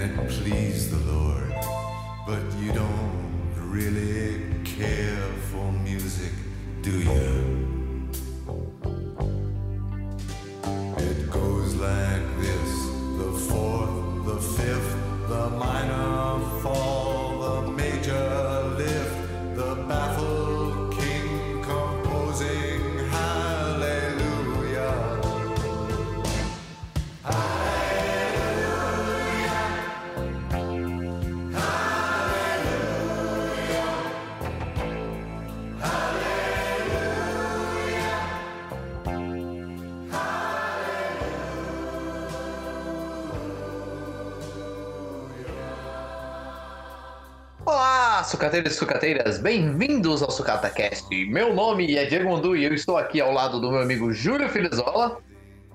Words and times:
and 0.00 0.20
it 0.20 0.28
pleased 0.28 0.90
the 0.90 1.12
Lord. 1.12 1.52
But 2.26 2.42
you 2.60 2.72
don't 2.72 3.52
really 3.56 4.44
care 4.64 5.32
for 5.50 5.72
music, 5.72 6.32
do 6.82 7.00
you? 7.00 7.67
Sucateiros 48.48 48.72
e 48.72 48.78
sucateiras, 48.78 49.38
bem-vindos 49.38 50.22
ao 50.22 50.30
SucataCast. 50.30 51.06
Meu 51.26 51.54
nome 51.54 51.96
é 51.96 52.06
Diego 52.06 52.30
Mundu 52.30 52.56
e 52.56 52.64
eu 52.64 52.72
estou 52.72 52.96
aqui 52.96 53.20
ao 53.20 53.30
lado 53.30 53.60
do 53.60 53.70
meu 53.70 53.82
amigo 53.82 54.10
Júlio 54.10 54.48
Filizola 54.48 55.18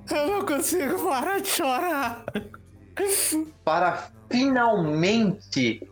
Eu 0.10 0.28
não 0.28 0.44
consigo 0.44 1.08
parar 1.08 1.40
de 1.40 1.50
chorar. 1.50 2.26
para 3.64 4.10
finalmente 4.28 5.88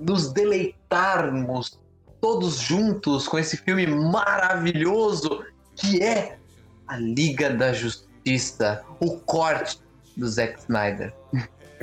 nos 0.00 0.32
deleitarmos 0.32 1.78
todos 2.22 2.56
juntos 2.56 3.28
com 3.28 3.38
esse 3.38 3.58
filme 3.58 3.86
maravilhoso 3.86 5.44
que 5.76 6.02
é 6.02 6.38
a 6.86 6.96
Liga 6.96 7.50
da 7.50 7.74
Justiça, 7.74 8.82
o 8.98 9.20
corte 9.20 9.78
do 10.16 10.26
Zack 10.26 10.58
Snyder. 10.60 11.12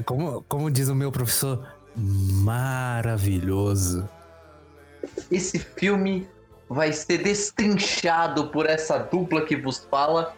Como, 0.03 0.43
como 0.49 0.71
diz 0.71 0.89
o 0.89 0.95
meu 0.95 1.11
professor, 1.11 1.63
maravilhoso. 1.95 4.09
Esse 5.31 5.59
filme 5.59 6.27
vai 6.69 6.91
ser 6.91 7.19
destrinchado 7.19 8.49
por 8.49 8.65
essa 8.65 8.97
dupla 8.97 9.45
que 9.45 9.55
vos 9.55 9.87
fala 9.89 10.33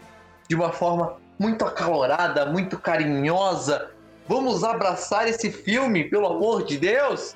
de 0.47 0.55
uma 0.55 0.71
forma 0.71 1.17
muito 1.39 1.65
acalorada, 1.65 2.45
muito 2.45 2.77
carinhosa. 2.79 3.91
Vamos 4.27 4.63
abraçar 4.63 5.27
esse 5.27 5.51
filme, 5.51 6.03
pelo 6.09 6.27
amor 6.27 6.65
de 6.65 6.77
Deus! 6.77 7.35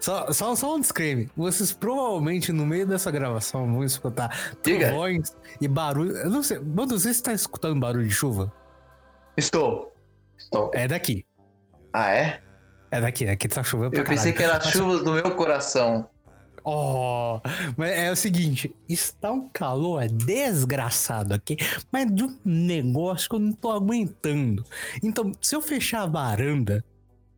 Só, 0.00 0.32
só, 0.32 0.54
só 0.54 0.74
um 0.74 0.80
disclaimer. 0.80 1.28
Vocês 1.36 1.72
provavelmente 1.72 2.50
no 2.52 2.64
meio 2.64 2.86
dessa 2.86 3.10
gravação 3.10 3.70
vão 3.70 3.84
escutar 3.84 4.56
trovões 4.62 5.36
e 5.60 5.68
barulho. 5.68 6.16
Eu 6.16 6.30
não 6.30 6.42
sei. 6.42 6.58
Mano, 6.58 6.98
você 6.98 7.10
está 7.10 7.32
escutando 7.32 7.78
barulho 7.78 8.06
de 8.06 8.14
chuva? 8.14 8.50
Estou. 9.36 9.94
Estou. 10.38 10.70
É 10.72 10.88
daqui. 10.88 11.26
Ah, 11.92 12.10
é? 12.10 12.40
É 12.90 13.00
daqui. 13.00 13.28
Aqui 13.28 13.48
tá 13.48 13.62
chovendo 13.62 13.90
pra 13.90 14.00
Eu 14.00 14.04
pensei 14.04 14.32
que 14.32 14.38
caralho. 14.38 14.62
era 14.62 14.70
chuvas 14.70 15.02
do 15.02 15.12
meu 15.12 15.30
coração. 15.34 16.08
Oh, 16.68 17.38
mas 17.76 17.92
é 17.92 18.10
o 18.10 18.16
seguinte, 18.16 18.74
está 18.88 19.30
um 19.30 19.48
calor 19.48 20.08
desgraçado 20.08 21.32
aqui, 21.32 21.56
mas 21.92 22.12
de 22.12 22.24
um 22.24 22.36
negócio 22.44 23.28
que 23.28 23.36
eu 23.36 23.38
não 23.38 23.52
tô 23.52 23.70
aguentando. 23.70 24.64
Então, 25.00 25.30
se 25.40 25.54
eu 25.54 25.62
fechar 25.62 26.02
a 26.02 26.06
varanda, 26.06 26.84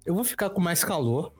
eu 0.07 0.15
vou 0.15 0.25
ficar 0.25 0.49
com 0.49 0.63
mais 0.63 0.83
calor, 0.83 1.31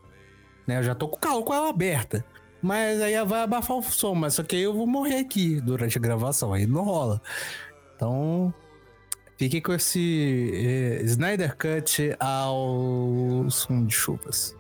né? 0.67 0.81
Eu 0.81 0.83
já 0.83 0.95
tô 0.95 1.09
com 1.09 1.17
calor 1.17 1.43
com 1.43 1.55
ela 1.55 1.71
aberta. 1.71 2.23
Mas 2.61 3.01
aí 3.01 3.25
vai 3.25 3.41
abafar 3.41 3.79
o 3.79 3.83
som, 3.83 4.15
mas 4.15 4.35
só 4.35 4.43
que 4.43 4.57
aí 4.57 4.63
eu 4.63 4.75
vou 4.75 4.87
morrer 4.87 5.21
aqui 5.21 5.59
durante 5.59 5.97
a 5.97 6.01
gravação, 6.01 6.53
aí 6.53 6.67
não 6.67 6.83
rola. 6.83 7.23
Então, 7.97 8.53
fique 9.39 9.63
com 9.63 9.73
esse 9.73 10.51
eh, 10.53 11.03
Snyder 11.05 11.57
Cut 11.57 12.15
ao 12.21 13.49
som 13.49 13.87
de 13.87 13.95
chuvas. 13.95 14.55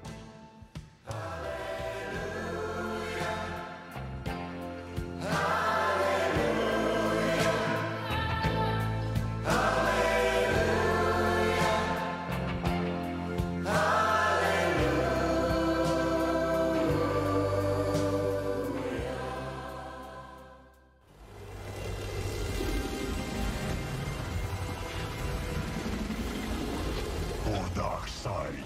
For 27.48 27.74
dark 27.74 28.06
side. 28.08 28.62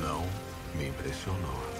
Não 0.00 0.24
me 0.74 0.88
impressionou. 0.88 1.73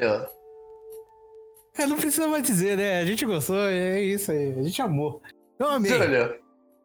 Júlio, 0.00 0.26
É, 1.76 1.86
não 1.86 1.96
precisa 1.96 2.26
mais 2.28 2.42
dizer, 2.42 2.76
né? 2.76 3.00
A 3.00 3.06
gente 3.06 3.24
gostou, 3.24 3.56
é 3.68 4.00
isso 4.00 4.30
aí. 4.32 4.52
A 4.58 4.62
gente 4.62 4.80
amou. 4.82 5.22
Eu 5.58 5.68
amei. 5.68 5.90
Júlio, 5.92 6.34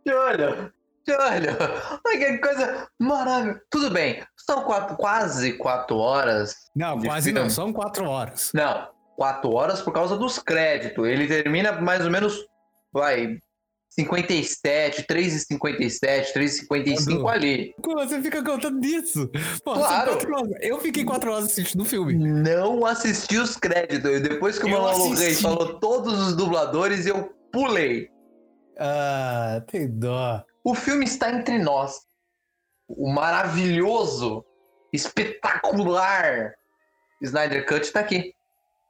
Júlio, 0.05 0.73
Júlio. 1.07 1.57
Olha 2.05 2.17
que 2.17 2.37
coisa 2.39 2.87
maravilhosa. 2.99 3.61
Tudo 3.69 3.89
bem, 3.91 4.23
são 4.37 4.63
quatro, 4.63 4.95
quase 4.97 5.53
quatro 5.53 5.97
horas. 5.97 6.55
Não, 6.75 6.99
quase 7.01 7.29
filme. 7.31 7.39
não. 7.41 7.49
São 7.49 7.73
quatro 7.73 8.05
horas. 8.09 8.51
Não, 8.53 8.87
quatro 9.15 9.51
horas 9.51 9.81
por 9.81 9.93
causa 9.93 10.17
dos 10.17 10.39
créditos. 10.39 11.05
Ele 11.07 11.27
termina 11.27 11.71
mais 11.73 12.03
ou 12.05 12.11
menos, 12.11 12.37
vai, 12.91 13.37
57, 13.95 15.03
3,57, 15.03 16.33
3,55 16.33 17.05
Quando- 17.21 17.27
ali. 17.29 17.75
Como 17.81 17.95
você 17.99 18.21
fica 18.21 18.43
contando 18.43 18.83
isso? 18.83 19.29
Pô, 19.63 19.73
Claro. 19.75 20.11
horas. 20.13 20.49
Eu 20.61 20.79
fiquei 20.79 21.03
quatro 21.03 21.31
horas 21.31 21.45
assistindo 21.45 21.81
o 21.81 21.85
filme. 21.85 22.15
Não 22.15 22.85
assisti 22.85 23.37
os 23.37 23.55
créditos. 23.55 24.21
Depois 24.21 24.57
que 24.57 24.65
o 24.65 24.69
Manolo. 24.69 25.13
Reis 25.13 25.39
falou 25.41 25.79
todos 25.79 26.19
os 26.27 26.35
dubladores, 26.35 27.05
eu 27.05 27.31
pulei. 27.51 28.09
Ah, 28.79 29.61
tem 29.67 29.87
dó. 29.87 30.43
O 30.63 30.73
filme 30.73 31.05
está 31.05 31.31
entre 31.31 31.59
nós. 31.59 31.99
O 32.87 33.11
maravilhoso, 33.11 34.43
espetacular 34.91 36.53
Snyder 37.21 37.65
Cut 37.67 37.81
está 37.81 37.99
aqui. 37.99 38.33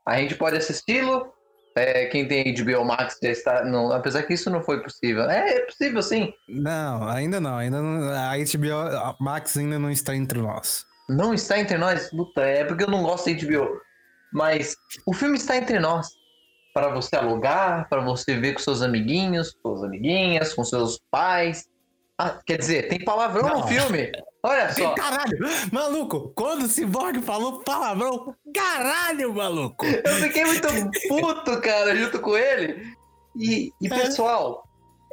A 0.08 0.18
gente 0.20 0.35
pode 0.35 0.58
assisti-lo. 0.58 1.31
É, 1.75 2.06
quem 2.06 2.28
tem 2.28 2.53
HBO 2.53 2.85
Max 2.85 3.17
já 3.22 3.29
está. 3.29 3.66
Não, 3.66 3.91
apesar 3.91 4.23
que 4.23 4.34
isso 4.34 4.50
não 4.50 4.61
foi 4.61 4.81
possível. 4.81 5.29
É, 5.29 5.58
é 5.58 5.59
possível 5.61 6.02
sim. 6.02 6.34
Não, 6.47 7.08
ainda 7.08 7.40
não. 7.40 7.58
Ainda 7.58 7.81
não. 7.81 8.09
A 8.09 8.35
HBO 8.37 9.16
Max 9.20 9.58
ainda 9.58 9.79
não 9.79 9.90
está 9.90 10.16
entre 10.16 10.40
nós. 10.40 10.85
Não 11.09 11.34
está 11.34 11.59
entre 11.59 11.78
nós. 11.78 12.09
Puta, 12.09 12.41
é 12.41 12.64
porque 12.64 12.84
eu 12.84 12.90
não 12.90 13.03
gosto 13.03 13.34
de 13.34 13.46
HBO. 13.46 13.67
Mas 14.31 14.75
o 15.05 15.14
filme 15.14 15.37
está 15.37 15.58
entre 15.58 15.79
nós. 15.79 16.08
Para 16.73 16.90
você 16.90 17.16
alugar, 17.16 17.87
para 17.87 18.02
você 18.02 18.35
ver 18.40 18.53
com 18.53 18.59
seus 18.59 18.81
amiguinhos, 18.81 19.52
com 19.52 19.70
suas 19.70 19.84
amiguinhas, 19.84 20.53
com 20.53 20.64
seus 20.64 20.99
pais. 21.11 21.67
Ah, 22.17 22.40
quer 22.46 22.58
dizer, 22.58 22.87
tem 22.87 23.03
palavrão 23.03 23.47
Não. 23.47 23.61
no 23.61 23.67
filme. 23.67 24.11
Olha 24.45 24.73
só. 24.73 24.93
Caralho! 24.95 25.37
Maluco, 25.72 26.31
quando 26.35 26.63
o 26.63 26.67
Cyborg 26.67 27.22
falou 27.22 27.59
palavrão, 27.63 28.35
caralho, 28.53 29.34
maluco! 29.34 29.85
Eu 29.85 30.16
fiquei 30.16 30.43
muito 30.43 30.67
puto, 31.07 31.61
cara, 31.61 31.95
junto 31.95 32.19
com 32.19 32.35
ele. 32.37 32.93
E, 33.37 33.72
e, 33.81 33.87
É. 33.87 33.90
pessoal, 33.90 34.63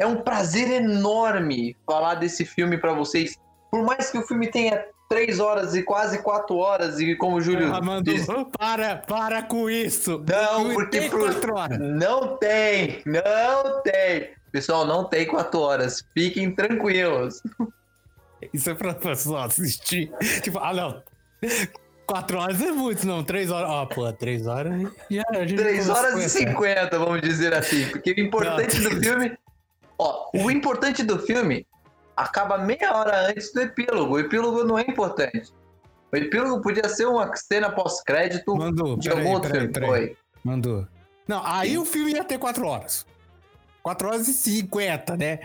é 0.01 0.07
um 0.07 0.17
prazer 0.17 0.69
enorme 0.83 1.77
falar 1.87 2.17
desse 2.17 2.45
filme 2.45 2.77
pra 2.77 2.93
vocês. 2.93 3.37
Por 3.71 3.85
mais 3.85 4.11
que 4.11 4.19
o 4.19 4.27
filme 4.27 4.49
tenha 4.51 4.85
três 5.09 5.39
horas 5.39 5.75
e 5.77 5.83
quase 5.85 6.23
quatro 6.23 6.57
horas, 6.57 6.99
e 6.99 7.15
como 7.15 7.37
o 7.37 7.41
Júlio 7.41 7.73
Amando, 7.75 8.03
disse, 8.13 8.27
para, 8.59 8.97
para 8.97 9.43
com 9.43 9.71
isso! 9.71 10.23
Não, 10.29 10.65
Não 10.65 10.75
porque 10.75 11.01
tem 11.01 11.09
pro- 11.11 11.21
quatro 11.27 11.55
horas. 11.57 11.79
não 11.79 12.37
tem, 12.37 13.01
não 13.07 13.81
tem. 13.83 14.31
Pessoal, 14.51 14.85
não 14.85 15.05
tem 15.05 15.25
quatro 15.27 15.61
horas. 15.61 16.05
Fiquem 16.13 16.53
tranquilos. 16.53 17.41
Isso 18.53 18.71
é 18.71 18.75
pra 18.75 18.95
pessoa 18.95 19.45
assistir. 19.45 20.13
Tipo, 20.43 20.59
ah, 20.59 20.73
não. 20.73 21.03
quatro 22.07 22.39
horas 22.39 22.61
é 22.61 22.73
muito, 22.73 23.07
não. 23.07 23.23
Três 23.23 23.51
horas. 23.51 23.69
Ó, 23.69 23.87
pô, 23.87 24.13
três 24.13 24.47
horas. 24.47 24.73
Já, 25.11 25.23
a 25.31 25.47
gente 25.47 25.57
3 25.57 25.87
começou 25.87 25.97
horas 25.97 26.25
e. 26.25 26.29
50, 26.29 26.99
vamos 26.99 27.21
dizer 27.21 27.55
assim. 27.55 27.89
Porque 27.89 28.13
o 28.13 28.21
importante 28.21 28.81
do 28.81 28.91
filme. 28.91 29.39
Ó, 29.99 30.31
o 30.35 30.51
importante 30.51 31.03
do 31.03 31.19
filme 31.19 31.67
acaba 32.17 32.59
meia 32.59 32.97
hora 32.97 33.29
antes 33.29 33.53
do 33.53 33.61
epílogo. 33.61 34.15
O 34.15 34.19
epílogo 34.19 34.65
não 34.65 34.79
é 34.79 34.83
importante. 34.83 35.53
O 36.13 36.17
epílogo 36.17 36.61
podia 36.61 36.89
ser 36.89 37.07
uma 37.07 37.35
cena 37.37 37.71
pós-crédito 37.71 38.57
Mandou, 38.57 38.97
de 38.97 39.09
algum 39.11 39.31
outro 39.31 39.53
filme. 39.53 39.73
Foi. 39.87 40.17
Mandou. 40.43 40.87
Não, 41.29 41.45
aí 41.47 41.79
o 41.79 41.85
filme 41.85 42.13
ia 42.13 42.25
ter 42.25 42.39
quatro 42.39 42.67
horas. 42.67 43.07
Quatro 43.83 44.09
horas 44.09 44.27
e 44.27 44.35
cinquenta, 44.35 45.17
né? 45.17 45.41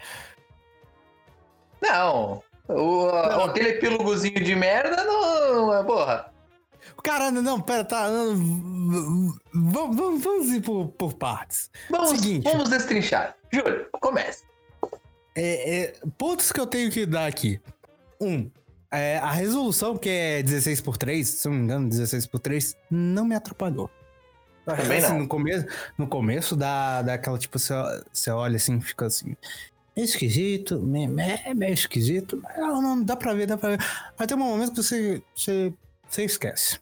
Não. 1.81 2.41
O, 2.67 3.11
Não. 3.11 3.45
Aquele 3.45 3.69
epílogozinho 3.69 4.43
de 4.43 4.55
merda 4.55 5.03
não. 5.03 5.73
é 5.73 5.83
Porra. 5.83 6.33
Caramba, 7.03 7.41
não, 7.41 7.61
pera, 7.61 7.83
tá. 7.83 8.07
Vamos, 8.07 9.37
vamos, 9.53 10.23
vamos 10.23 10.47
ir 10.49 10.61
por, 10.61 10.87
por 10.89 11.13
partes. 11.13 11.69
Vamos, 11.89 12.09
Seguinte. 12.09 12.43
vamos 12.43 12.69
destrinchar. 12.69 13.35
Júlio, 13.51 13.87
comece. 13.99 14.43
É, 15.35 15.79
é, 15.79 15.93
pontos 16.17 16.51
que 16.51 16.59
eu 16.59 16.65
tenho 16.65 16.89
que 16.89 17.05
dar 17.05 17.27
aqui. 17.27 17.59
Um, 18.19 18.49
é, 18.91 19.17
a 19.17 19.31
resolução, 19.31 19.97
que 19.97 20.09
é 20.09 20.41
16 20.41 20.81
por 20.81 20.97
3, 20.97 21.27
se 21.27 21.47
eu 21.47 21.51
não 21.51 21.59
me 21.59 21.65
engano, 21.65 21.89
16 21.89 22.25
por 22.27 22.39
3, 22.39 22.75
não 22.89 23.25
me 23.25 23.35
atrapalhou. 23.35 23.89
Também 24.65 24.97
Assim, 24.97 25.13
não. 25.13 25.19
No 25.19 25.27
começo, 25.27 25.65
no 25.97 26.07
começo 26.07 26.55
dá, 26.55 27.01
dá 27.01 27.13
aquela, 27.13 27.37
tipo, 27.37 27.59
você, 27.59 27.73
você 28.11 28.31
olha 28.31 28.55
assim, 28.55 28.79
fica 28.81 29.05
assim. 29.05 29.35
Esquisito, 29.95 30.75
é 31.45 31.53
meio 31.53 31.73
esquisito, 31.73 32.43
não, 32.57 32.81
não, 32.81 33.03
dá 33.03 33.15
pra 33.15 33.33
ver, 33.33 33.47
dá 33.47 33.57
pra 33.57 33.69
ver. 33.77 33.79
Ter 34.27 34.35
um 34.35 34.39
momento 34.39 34.73
que 34.73 34.83
você, 34.83 35.23
você, 35.33 35.73
você 36.07 36.25
esquece. 36.25 36.79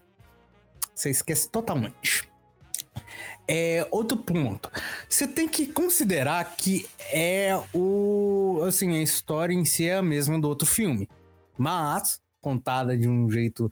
Você 0.95 1.11
esquece 1.11 1.47
totalmente. 1.49 2.27
É, 3.47 3.85
outro 3.91 4.17
ponto. 4.17 4.71
Você 5.07 5.27
tem 5.27 5.47
que 5.47 5.67
considerar 5.67 6.55
que 6.55 6.87
é 7.11 7.51
o. 7.73 8.63
Assim, 8.65 8.95
a 8.97 9.01
história 9.01 9.53
em 9.53 9.65
si 9.65 9.87
é 9.87 9.97
a 9.97 10.01
mesma 10.01 10.39
do 10.39 10.47
outro 10.47 10.65
filme. 10.65 11.07
Mas 11.57 12.21
contada 12.41 12.97
de 12.97 13.07
um 13.07 13.29
jeito. 13.29 13.71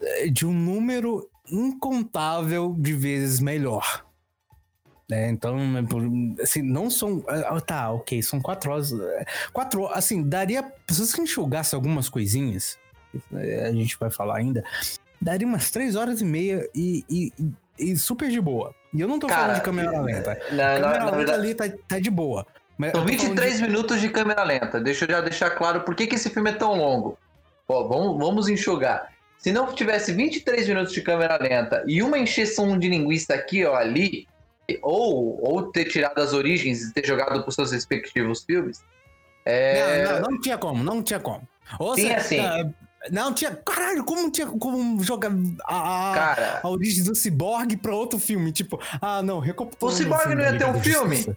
eh, 0.00 0.28
De 0.28 0.46
um 0.46 0.52
número 0.52 1.28
incontável 1.50 2.76
de 2.78 2.92
vezes 2.92 3.40
melhor. 3.40 4.04
Né? 5.08 5.30
então, 5.30 5.56
é 5.58 6.42
assim, 6.42 6.62
não 6.62 6.90
são. 6.90 7.24
ah, 7.28 7.60
Tá, 7.60 7.90
ok, 7.90 8.22
são 8.22 8.40
quatro 8.40 8.70
horas. 8.70 8.92
eh, 8.92 9.24
Quatro 9.52 9.82
horas, 9.82 9.98
assim, 9.98 10.22
daria. 10.22 10.62
Se 10.88 11.00
você 11.06 11.20
enxugasse 11.22 11.74
algumas 11.74 12.08
coisinhas, 12.08 12.78
eh, 13.34 13.64
a 13.66 13.72
gente 13.72 13.96
vai 13.98 14.10
falar 14.10 14.36
ainda, 14.36 14.62
daria 15.20 15.46
umas 15.46 15.70
três 15.70 15.96
horas 15.96 16.20
e 16.20 16.24
meia 16.24 16.68
e, 16.74 17.04
e- 17.08 17.32
e 17.78 17.96
super 17.96 18.28
de 18.30 18.40
boa. 18.40 18.74
E 18.92 19.00
eu 19.00 19.08
não 19.08 19.18
tô 19.18 19.26
Cara, 19.26 19.40
falando 19.40 19.56
de 19.56 19.62
câmera 19.62 20.00
lenta. 20.00 20.38
Na- 20.52 20.76
câmera 20.76 20.98
na 20.98 21.04
lenta 21.06 21.16
verdade, 21.16 21.38
ali 21.40 21.54
tá, 21.54 21.64
tá 21.88 21.98
de 21.98 22.10
boa. 22.10 22.46
Mas 22.76 22.92
são 22.92 23.00
eu 23.00 23.06
tô 23.06 23.12
falando 23.12 23.28
23 23.40 23.60
minutos 23.60 24.00
de 24.00 24.08
câmera 24.08 24.44
lenta. 24.44 24.80
Deixa 24.80 25.04
eu 25.04 25.10
já 25.10 25.20
deixar 25.20 25.50
claro 25.50 25.80
por 25.82 25.94
que, 25.94 26.06
que 26.06 26.14
esse 26.14 26.30
filme 26.30 26.50
é 26.50 26.54
tão 26.54 26.74
longo. 26.76 27.18
Ó, 27.66 27.86
vamos, 27.88 28.18
vamos 28.18 28.48
enxugar. 28.48 29.08
Se 29.36 29.52
não 29.52 29.72
tivesse 29.74 30.12
23 30.12 30.66
minutos 30.68 30.92
de 30.92 31.02
câmera 31.02 31.36
lenta 31.40 31.84
e 31.86 32.02
uma 32.02 32.18
encheção 32.18 32.78
de 32.78 32.88
linguiça 32.88 33.34
aqui 33.34 33.64
ou 33.64 33.74
ali, 33.74 34.26
ou, 34.82 35.40
ou 35.42 35.70
ter 35.72 35.86
tirado 35.86 36.18
as 36.18 36.32
origens 36.32 36.82
e 36.82 36.92
ter 36.92 37.06
jogado 37.06 37.40
para 37.40 37.48
os 37.48 37.54
seus 37.54 37.72
respectivos 37.72 38.44
filmes, 38.44 38.82
é, 39.44 40.04
Não, 40.04 40.12
não, 40.12 40.30
não 40.30 40.40
tinha 40.40 40.58
como, 40.58 40.84
não 40.84 41.02
tinha 41.02 41.18
como. 41.18 41.48
Ou 41.78 41.94
sim. 41.94 42.38
ah, 42.40 42.68
Não 43.10 43.32
tinha. 43.32 43.54
Caralho, 43.56 44.04
como 44.04 44.30
tinha 44.30 44.46
como 44.46 45.02
jogar 45.02 45.30
a, 45.64 46.10
a, 46.10 46.14
cara, 46.14 46.60
a 46.62 46.68
origem 46.68 47.02
do 47.02 47.14
Cyborg 47.14 47.76
pra 47.78 47.94
outro 47.94 48.18
filme? 48.18 48.52
Tipo, 48.52 48.78
ah, 49.00 49.22
não, 49.22 49.38
recapitulando. 49.38 49.94
O 49.94 49.98
Cyborg 49.98 50.34
não 50.34 50.42
ia 50.42 50.58
ter 50.58 50.66
um 50.66 50.80
filme? 50.80 51.16
Justiça. 51.16 51.36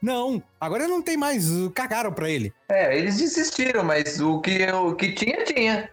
Não, 0.00 0.42
agora 0.60 0.86
não 0.88 1.02
tem 1.02 1.16
mais. 1.16 1.48
Cagaram 1.74 2.12
pra 2.12 2.30
ele. 2.30 2.52
é, 2.70 2.96
eles 2.96 3.16
desistiram, 3.18 3.82
mas 3.84 4.20
o 4.20 4.40
que, 4.40 4.66
o 4.70 4.94
que 4.94 5.12
tinha, 5.12 5.44
tinha. 5.44 5.90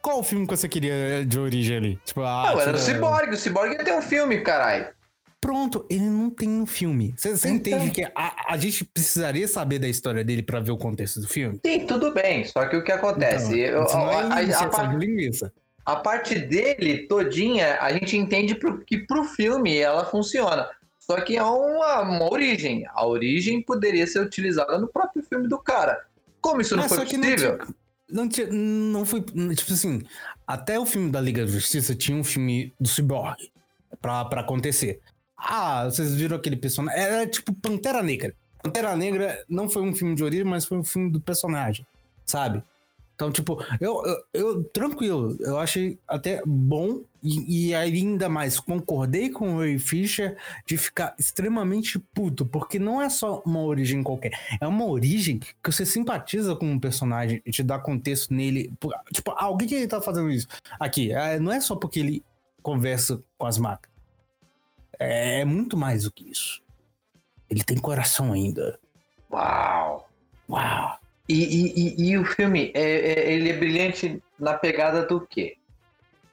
Qual 0.00 0.20
o 0.20 0.22
filme 0.22 0.46
que 0.46 0.56
você 0.56 0.68
queria 0.68 1.24
de 1.26 1.38
origem 1.38 1.76
ali? 1.76 2.00
Tipo, 2.04 2.22
ah, 2.22 2.52
não, 2.52 2.60
era 2.60 2.76
o 2.76 2.78
Cyborg. 2.78 3.30
O 3.32 3.36
Cyborg 3.36 3.72
ia 3.72 3.84
ter 3.84 3.94
um 3.96 4.02
filme, 4.02 4.40
caralho. 4.40 4.86
Pronto, 5.44 5.84
ele 5.90 6.06
não 6.08 6.30
tem 6.30 6.48
um 6.48 6.64
filme. 6.64 7.12
Você 7.18 7.36
você 7.36 7.50
Então. 7.50 7.78
entende 7.78 7.90
que 7.90 8.02
a, 8.14 8.46
a 8.48 8.56
gente 8.56 8.82
precisaria 8.82 9.46
saber 9.46 9.78
da 9.78 9.86
história 9.86 10.24
dele 10.24 10.42
pra 10.42 10.58
ver 10.58 10.70
o 10.70 10.78
contexto 10.78 11.20
do 11.20 11.28
filme? 11.28 11.60
Sim, 11.66 11.84
tudo 11.86 12.14
bem. 12.14 12.44
Só 12.46 12.64
que 12.66 12.74
o 12.76 12.82
que 12.82 12.90
acontece? 12.90 13.60
Então, 13.60 13.82
eu- 13.82 14.08
a- 14.32 14.42
é 14.42 14.54
a- 14.54 14.60
a 14.60 14.68
par- 14.70 14.96
de 14.98 15.04
linguiça. 15.06 15.52
a 15.84 15.96
parte 15.96 16.38
dele 16.38 17.06
todinha, 17.06 17.76
a 17.78 17.92
gente 17.92 18.16
entende 18.16 18.54
pro, 18.54 18.78
que 18.86 18.96
pro 19.06 19.22
filme 19.24 19.76
ela 19.76 20.06
funciona. 20.06 20.66
Só 20.98 21.20
que 21.20 21.36
é 21.36 21.42
uma, 21.42 22.00
uma 22.00 22.32
origem. 22.32 22.86
A 22.94 23.06
origem 23.06 23.60
poderia 23.60 24.06
ser 24.06 24.20
utilizada 24.20 24.78
no 24.78 24.88
próprio 24.88 25.22
filme 25.22 25.46
do 25.46 25.58
cara. 25.58 26.06
Como 26.40 26.62
isso 26.62 26.74
não 26.74 26.84
Mas 26.84 26.88
foi 26.92 27.00
só 27.00 27.04
que 27.04 27.18
possível? 27.18 27.58
Não, 28.10 28.26
tinha, 28.26 28.46
não, 28.46 28.54
tinha, 28.54 28.64
não 28.90 29.04
foi. 29.04 29.20
Tipo 29.20 29.72
assim, 29.74 30.02
até 30.46 30.78
o 30.80 30.86
filme 30.86 31.10
da 31.10 31.20
Liga 31.20 31.44
da 31.44 31.50
Justiça 31.52 31.94
tinha 31.94 32.16
um 32.16 32.24
filme 32.24 32.72
do 32.80 32.88
Cyborg 32.88 33.36
pra, 34.00 34.24
pra 34.24 34.40
acontecer. 34.40 35.00
Ah, 35.36 35.84
vocês 35.84 36.14
viram 36.14 36.36
aquele 36.36 36.56
personagem. 36.56 37.00
Era 37.00 37.26
tipo 37.26 37.52
Pantera 37.54 38.02
Negra. 38.02 38.34
Pantera 38.62 38.96
Negra 38.96 39.44
não 39.48 39.68
foi 39.68 39.82
um 39.82 39.94
filme 39.94 40.14
de 40.14 40.24
origem, 40.24 40.44
mas 40.44 40.64
foi 40.64 40.78
um 40.78 40.84
filme 40.84 41.10
do 41.10 41.20
personagem, 41.20 41.86
sabe? 42.24 42.62
Então, 43.14 43.30
tipo, 43.30 43.62
eu, 43.80 44.02
eu, 44.04 44.24
eu- 44.32 44.64
tranquilo, 44.64 45.36
eu 45.38 45.56
achei 45.58 45.96
até 46.08 46.42
bom 46.44 47.00
e, 47.22 47.68
e 47.68 47.74
ainda 47.74 48.28
mais 48.28 48.58
concordei 48.58 49.30
com 49.30 49.54
o 49.54 49.58
Ray 49.60 49.78
Fisher 49.78 50.36
de 50.66 50.76
ficar 50.76 51.14
extremamente 51.16 51.96
puto, 52.12 52.44
porque 52.44 52.76
não 52.76 53.00
é 53.00 53.08
só 53.08 53.40
uma 53.46 53.60
origem 53.60 54.02
qualquer, 54.02 54.32
é 54.60 54.66
uma 54.66 54.84
origem 54.86 55.38
que 55.38 55.70
você 55.70 55.86
simpatiza 55.86 56.56
com 56.56 56.66
um 56.66 56.78
personagem 56.78 57.40
e 57.46 57.52
te 57.52 57.62
dá 57.62 57.78
contexto 57.78 58.34
nele. 58.34 58.72
Tipo, 59.12 59.30
ah, 59.30 59.56
que, 59.56 59.66
que 59.66 59.74
ele 59.76 59.86
tá 59.86 60.00
fazendo 60.02 60.28
isso? 60.28 60.48
Aqui, 60.80 61.12
é, 61.12 61.38
não 61.38 61.52
é 61.52 61.60
só 61.60 61.76
porque 61.76 62.00
ele 62.00 62.22
conversa 62.62 63.22
com 63.38 63.46
as 63.46 63.58
máquinas. 63.58 63.93
É, 64.98 65.44
muito 65.44 65.76
mais 65.76 66.04
do 66.04 66.12
que 66.12 66.30
isso. 66.30 66.62
Ele 67.50 67.62
tem 67.62 67.76
coração 67.78 68.32
ainda. 68.32 68.78
Uau! 69.30 70.08
Uau! 70.48 70.98
E, 71.28 71.34
e- 71.34 71.72
e- 71.76 72.10
e 72.10 72.18
o 72.18 72.24
filme, 72.24 72.70
é, 72.74 72.82
é- 72.82 73.32
ele 73.32 73.50
é 73.50 73.56
brilhante 73.56 74.22
na 74.38 74.54
pegada 74.54 75.06
do 75.06 75.20
quê? 75.26 75.56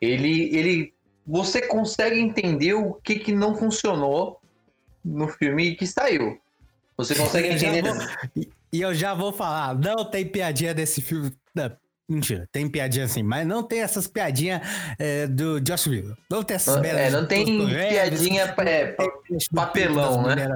Ele, 0.01 0.55
ele, 0.55 0.93
você 1.25 1.61
consegue 1.67 2.19
entender 2.19 2.73
o 2.73 2.93
que, 2.95 3.15
que 3.19 3.31
não 3.31 3.55
funcionou 3.55 4.39
no 5.03 5.27
filme 5.27 5.75
que 5.75 5.87
saiu. 5.87 6.39
Você 6.97 7.15
consegue 7.15 7.47
entender. 7.53 7.81
vou- 7.83 7.95
E, 8.35 8.49
e 8.73 8.81
eu 8.81 8.93
já 8.93 9.13
vou 9.13 9.31
falar, 9.31 9.75
não 9.75 10.03
tem 10.03 10.25
piadinha 10.27 10.73
desse 10.73 11.01
filme. 11.01 11.31
Não, 11.55 11.71
mentira, 12.11 12.47
tem 12.51 12.67
piadinha 12.69 13.05
assim, 13.05 13.23
mas 13.23 13.45
não 13.47 13.63
tem 13.63 13.81
essas 13.81 14.07
piadinhas 14.07 14.61
é, 14.99 15.27
do 15.27 15.59
Josh 15.59 15.87
Whedon. 15.87 16.15
Não 16.29 16.43
tem 16.43 16.55
essas 16.55 16.75
Não- 16.75 16.83
é, 16.83 17.09
não 17.09 17.25
tem 17.25 17.65
Reves, 17.65 17.89
piadinha, 17.89 18.43
é, 18.43 18.95
papelão, 19.53 20.23
né? 20.23 20.47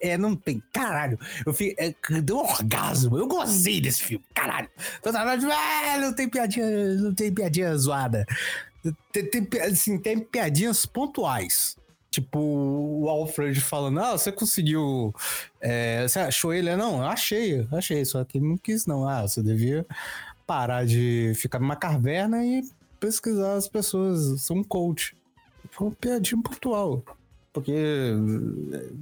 É, 0.00 0.18
não 0.18 0.34
tem. 0.34 0.62
Caralho, 0.72 1.18
eu 1.46 1.52
fiquei. 1.52 1.74
É, 1.78 2.20
deu 2.20 2.38
um 2.38 2.40
orgasmo. 2.40 3.16
Eu 3.16 3.26
gostei 3.26 3.80
desse 3.80 4.02
filme, 4.02 4.24
caralho. 4.34 4.68
Toda 5.02 5.20
hora, 5.20 5.32
ah, 5.32 5.98
não 5.98 6.12
tem 6.12 6.28
piadinha, 6.28 6.66
não 6.96 7.14
tem 7.14 7.32
piadinha 7.32 7.76
zoada. 7.76 8.26
Tem, 9.12 9.26
tem, 9.26 9.60
assim, 9.60 9.98
tem 9.98 10.18
piadinhas 10.18 10.84
pontuais. 10.86 11.76
Tipo, 12.10 12.38
o 12.38 13.08
Alfred 13.08 13.58
falando, 13.58 13.98
ah, 14.00 14.12
você 14.12 14.30
conseguiu. 14.30 15.14
é, 15.60 16.06
você 16.06 16.18
achou 16.18 16.52
ele? 16.52 16.74
Não, 16.76 16.98
eu 16.98 17.06
achei, 17.06 17.66
achei, 17.72 18.04
só 18.04 18.22
que 18.22 18.36
ele 18.36 18.48
não 18.48 18.58
quis, 18.58 18.84
não. 18.84 19.08
Ah, 19.08 19.22
você 19.22 19.42
devia 19.42 19.86
parar 20.52 20.84
de 20.84 21.32
ficar 21.34 21.58
numa 21.58 21.74
caverna 21.74 22.44
e 22.44 22.62
pesquisar 23.00 23.54
as 23.54 23.66
pessoas. 23.66 24.42
Sou 24.42 24.58
um 24.58 24.62
coach. 24.62 25.16
Foi 25.70 25.86
uma 25.86 25.96
piadinha 25.98 26.42
pontual. 26.42 27.02
Porque, 27.54 27.74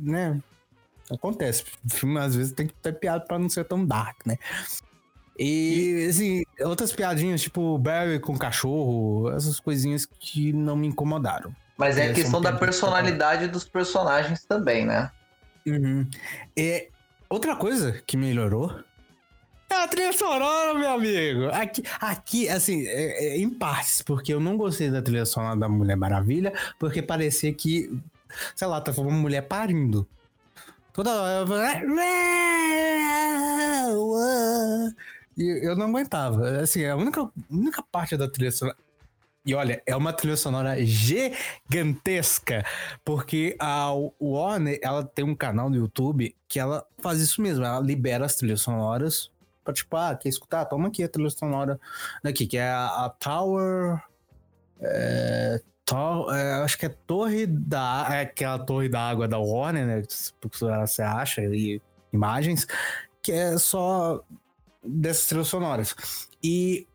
né? 0.00 0.40
Acontece. 1.11 1.64
O 1.85 1.92
filme 1.92 2.21
às 2.21 2.37
vezes 2.37 2.52
tem 2.52 2.69
que 2.69 2.75
ter 2.75 2.92
piada 2.92 3.25
pra 3.25 3.37
não 3.37 3.49
ser 3.49 3.64
tão 3.64 3.85
dark, 3.85 4.25
né? 4.25 4.38
E, 5.37 6.07
assim, 6.09 6.45
outras 6.61 6.92
piadinhas, 6.92 7.42
tipo 7.42 7.76
Barry 7.78 8.21
com 8.21 8.38
cachorro, 8.38 9.33
essas 9.33 9.59
coisinhas 9.59 10.07
que 10.07 10.52
não 10.52 10.76
me 10.76 10.87
incomodaram. 10.87 11.52
Mas 11.76 11.99
é 11.99 12.07
É, 12.07 12.11
a 12.11 12.14
questão 12.14 12.40
são 12.40 12.40
da 12.42 12.52
personalidade 12.52 13.49
dos 13.49 13.64
personagens 13.64 14.45
também, 14.45 14.87
né? 14.87 15.11
Uhum. 15.66 16.07
É, 16.57 16.88
outra 17.28 17.57
coisa 17.57 18.00
que 18.07 18.16
melhorou 18.16 18.73
é 19.71 19.85
a 19.85 19.89
trilha 19.89 20.12
sonora, 20.12 20.75
meu 20.75 20.91
amigo. 20.91 21.47
Aqui, 21.53 21.83
aqui 22.00 22.49
assim, 22.49 22.87
é- 22.87 23.35
é 23.35 23.39
em 23.39 23.49
partes, 23.50 24.03
porque 24.03 24.35
eu 24.35 24.41
não 24.41 24.57
gostei 24.57 24.91
da 24.91 25.00
trilha 25.00 25.25
sonora 25.25 25.57
da 25.59 25.69
Mulher 25.69 25.97
Maravilha, 25.97 26.53
porque 26.79 27.00
parecia 27.00 27.53
que, 27.55 27.91
sei 28.55 28.67
lá, 28.69 28.81
tá 28.81 28.93
uma 29.00 29.11
mulher 29.11 29.43
parindo. 29.43 30.07
Toda 30.93 31.11
hora. 31.23 31.83
E 35.39 35.67
eu 35.67 35.77
não 35.77 35.87
aguentava. 35.87 36.61
Assim, 36.61 36.85
a 36.85 36.97
única, 36.97 37.31
única 37.49 37.83
parte 37.91 38.17
da 38.17 38.29
trilha 38.29 38.50
sonora. 38.50 38.77
E 39.47 39.55
olha, 39.55 39.83
é 39.87 39.97
uma 39.97 40.12
trilha 40.12 40.37
sonora 40.37 40.77
gigantesca, 40.85 42.62
porque 43.03 43.57
a 43.59 43.91
Warner, 44.21 44.79
ela 44.83 45.03
tem 45.03 45.25
um 45.25 45.35
canal 45.35 45.71
no 45.71 45.77
YouTube 45.77 46.37
que 46.47 46.61
ela 46.61 46.85
faz 46.99 47.21
isso 47.21 47.41
mesmo, 47.41 47.65
ela 47.65 47.81
libera 47.81 48.27
as 48.27 48.35
trilhas 48.35 48.61
sonoras 48.61 49.31
tipo, 49.73 49.97
ah, 49.97 50.14
quer 50.14 50.29
escutar? 50.29 50.64
Toma 50.64 50.88
aqui 50.88 51.02
a 51.02 51.09
trilha 51.09 51.31
sonora 51.31 51.79
daqui, 52.23 52.47
que 52.47 52.57
é 52.57 52.71
a, 52.71 53.07
a 53.07 53.11
Tower... 53.11 54.02
É, 54.81 55.61
to, 55.85 56.31
é, 56.33 56.55
acho 56.62 56.79
que 56.79 56.87
é 56.87 56.88
Torre 56.88 57.47
da... 57.47 58.07
É 58.11 58.21
aquela 58.23 58.59
Torre 58.59 58.88
da 58.88 59.00
Água 59.09 59.29
da 59.29 59.38
Warner, 59.38 59.87
né? 59.87 60.02
Você 60.81 61.02
acha 61.02 61.43
e 61.43 61.81
imagens, 62.12 62.67
que 63.23 63.33
é 63.33 63.59
só 63.59 64.23
dessas 64.83 65.26
trilhas 65.26 65.49
sonoras. 65.49 65.95
E 66.43 66.87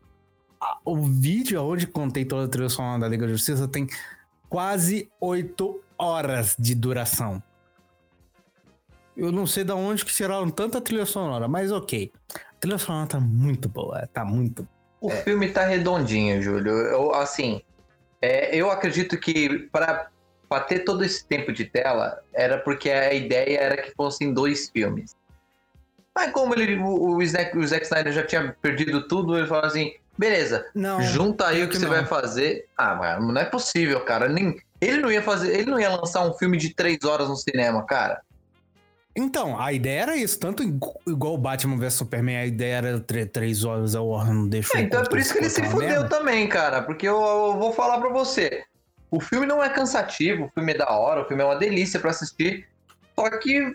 o 0.84 1.04
vídeo 1.04 1.62
onde 1.62 1.86
contei 1.86 2.24
toda 2.24 2.46
a 2.46 2.48
trilha 2.48 2.68
sonora 2.68 3.00
da 3.00 3.08
Liga 3.08 3.26
da 3.26 3.32
Justiça 3.32 3.68
tem 3.68 3.86
quase 4.48 5.10
oito 5.20 5.82
horas 5.98 6.56
de 6.58 6.74
duração. 6.74 7.42
Eu 9.16 9.32
não 9.32 9.46
sei 9.46 9.64
de 9.64 9.72
onde 9.72 10.04
que 10.04 10.12
tiraram 10.12 10.50
tanta 10.50 10.80
trilha 10.80 11.06
sonora, 11.06 11.48
mas 11.48 11.72
ok. 11.72 12.12
Trilha 12.66 12.78
sonora 12.78 13.06
tá 13.06 13.20
muito 13.20 13.68
boa, 13.68 14.08
tá 14.12 14.24
muito. 14.24 14.66
O 15.00 15.08
é. 15.08 15.22
filme 15.22 15.48
tá 15.50 15.64
redondinho, 15.64 16.42
Júlio. 16.42 16.72
Eu, 16.72 17.14
assim, 17.14 17.62
é, 18.20 18.56
eu 18.56 18.68
acredito 18.72 19.16
que 19.18 19.68
para 19.70 20.10
ter 20.66 20.80
todo 20.80 21.04
esse 21.04 21.24
tempo 21.24 21.52
de 21.52 21.64
tela 21.64 22.20
era 22.34 22.58
porque 22.58 22.90
a 22.90 23.14
ideia 23.14 23.60
era 23.60 23.76
que 23.76 23.92
fossem 23.94 24.34
dois 24.34 24.68
filmes. 24.68 25.14
Mas 26.12 26.32
como 26.32 26.54
ele, 26.54 26.76
o, 26.76 27.16
o, 27.16 27.24
Zack, 27.24 27.56
o 27.56 27.64
Zack 27.64 27.84
Snyder 27.84 28.12
já 28.12 28.26
tinha 28.26 28.56
perdido 28.60 29.06
tudo, 29.06 29.38
ele 29.38 29.46
falou 29.46 29.66
assim: 29.66 29.94
beleza, 30.18 30.66
não, 30.74 31.00
junta 31.00 31.46
aí 31.46 31.62
o 31.62 31.66
que, 31.66 31.74
que 31.74 31.78
você 31.78 31.84
não. 31.84 31.92
vai 31.92 32.04
fazer. 32.04 32.66
Ah, 32.76 32.96
mas 32.96 33.24
não 33.24 33.40
é 33.40 33.44
possível, 33.44 34.00
cara. 34.00 34.28
Nem, 34.28 34.56
ele 34.80 35.00
não 35.00 35.12
ia 35.12 35.22
fazer, 35.22 35.56
ele 35.56 35.70
não 35.70 35.78
ia 35.78 35.90
lançar 35.90 36.28
um 36.28 36.34
filme 36.34 36.56
de 36.56 36.74
três 36.74 37.04
horas 37.04 37.28
no 37.28 37.36
cinema, 37.36 37.86
cara. 37.86 38.22
Então, 39.16 39.58
a 39.58 39.72
ideia 39.72 40.02
era 40.02 40.16
isso. 40.16 40.38
Tanto 40.38 40.62
igual 40.62 41.34
o 41.34 41.38
Batman 41.38 41.78
vs 41.78 41.94
Superman, 41.94 42.36
a 42.36 42.46
ideia 42.46 42.74
era 42.74 43.00
três 43.00 43.64
horas, 43.64 43.94
a 43.94 44.02
Warner 44.02 44.34
não 44.34 44.48
deixou. 44.48 44.78
É, 44.78 44.82
então 44.82 45.00
é 45.00 45.08
por 45.08 45.18
isso 45.18 45.32
que 45.32 45.38
ele 45.38 45.48
se 45.48 45.62
fudeu 45.64 46.06
também, 46.06 46.46
cara. 46.46 46.82
Porque 46.82 47.08
eu, 47.08 47.18
eu, 47.18 47.56
vou 47.58 47.72
falar 47.72 47.98
pra 47.98 48.10
você. 48.10 48.64
O 49.10 49.18
filme 49.18 49.46
não 49.46 49.64
é 49.64 49.70
cansativo, 49.70 50.44
o 50.44 50.50
filme 50.50 50.72
é 50.74 50.76
da 50.76 50.90
hora, 50.90 51.22
o 51.22 51.24
filme 51.24 51.42
é 51.42 51.46
uma 51.46 51.56
delícia 51.56 51.98
para 51.98 52.10
assistir. 52.10 52.68
Só 53.18 53.30
que 53.38 53.74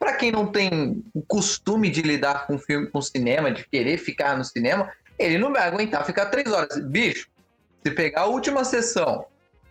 para 0.00 0.14
quem 0.14 0.32
não 0.32 0.46
tem 0.46 1.04
o 1.14 1.22
costume 1.22 1.88
de 1.88 2.02
lidar 2.02 2.46
com 2.48 2.58
filme, 2.58 2.88
com 2.88 3.00
cinema, 3.00 3.52
de 3.52 3.64
querer 3.68 3.98
ficar 3.98 4.36
no 4.36 4.44
cinema, 4.44 4.90
ele 5.16 5.38
não 5.38 5.52
vai 5.52 5.62
aguentar 5.62 6.04
ficar 6.04 6.26
três 6.26 6.50
horas. 6.50 6.76
Bicho, 6.80 7.28
se 7.84 7.90
pegar 7.92 8.22
a 8.22 8.26
última 8.26 8.64
sessão 8.64 9.26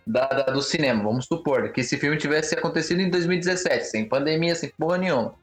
da, 0.06 0.26
da, 0.26 0.42
do 0.44 0.62
cinema, 0.62 1.02
vamos 1.02 1.26
supor 1.26 1.72
que 1.72 1.80
esse 1.80 1.96
filme 1.96 2.16
tivesse 2.16 2.54
acontecido 2.54 3.00
em 3.00 3.10
2017, 3.10 3.86
sem 3.86 4.08
pandemia, 4.08 4.54
sem 4.54 4.70
porra 4.70 4.98
nenhuma. 4.98 5.34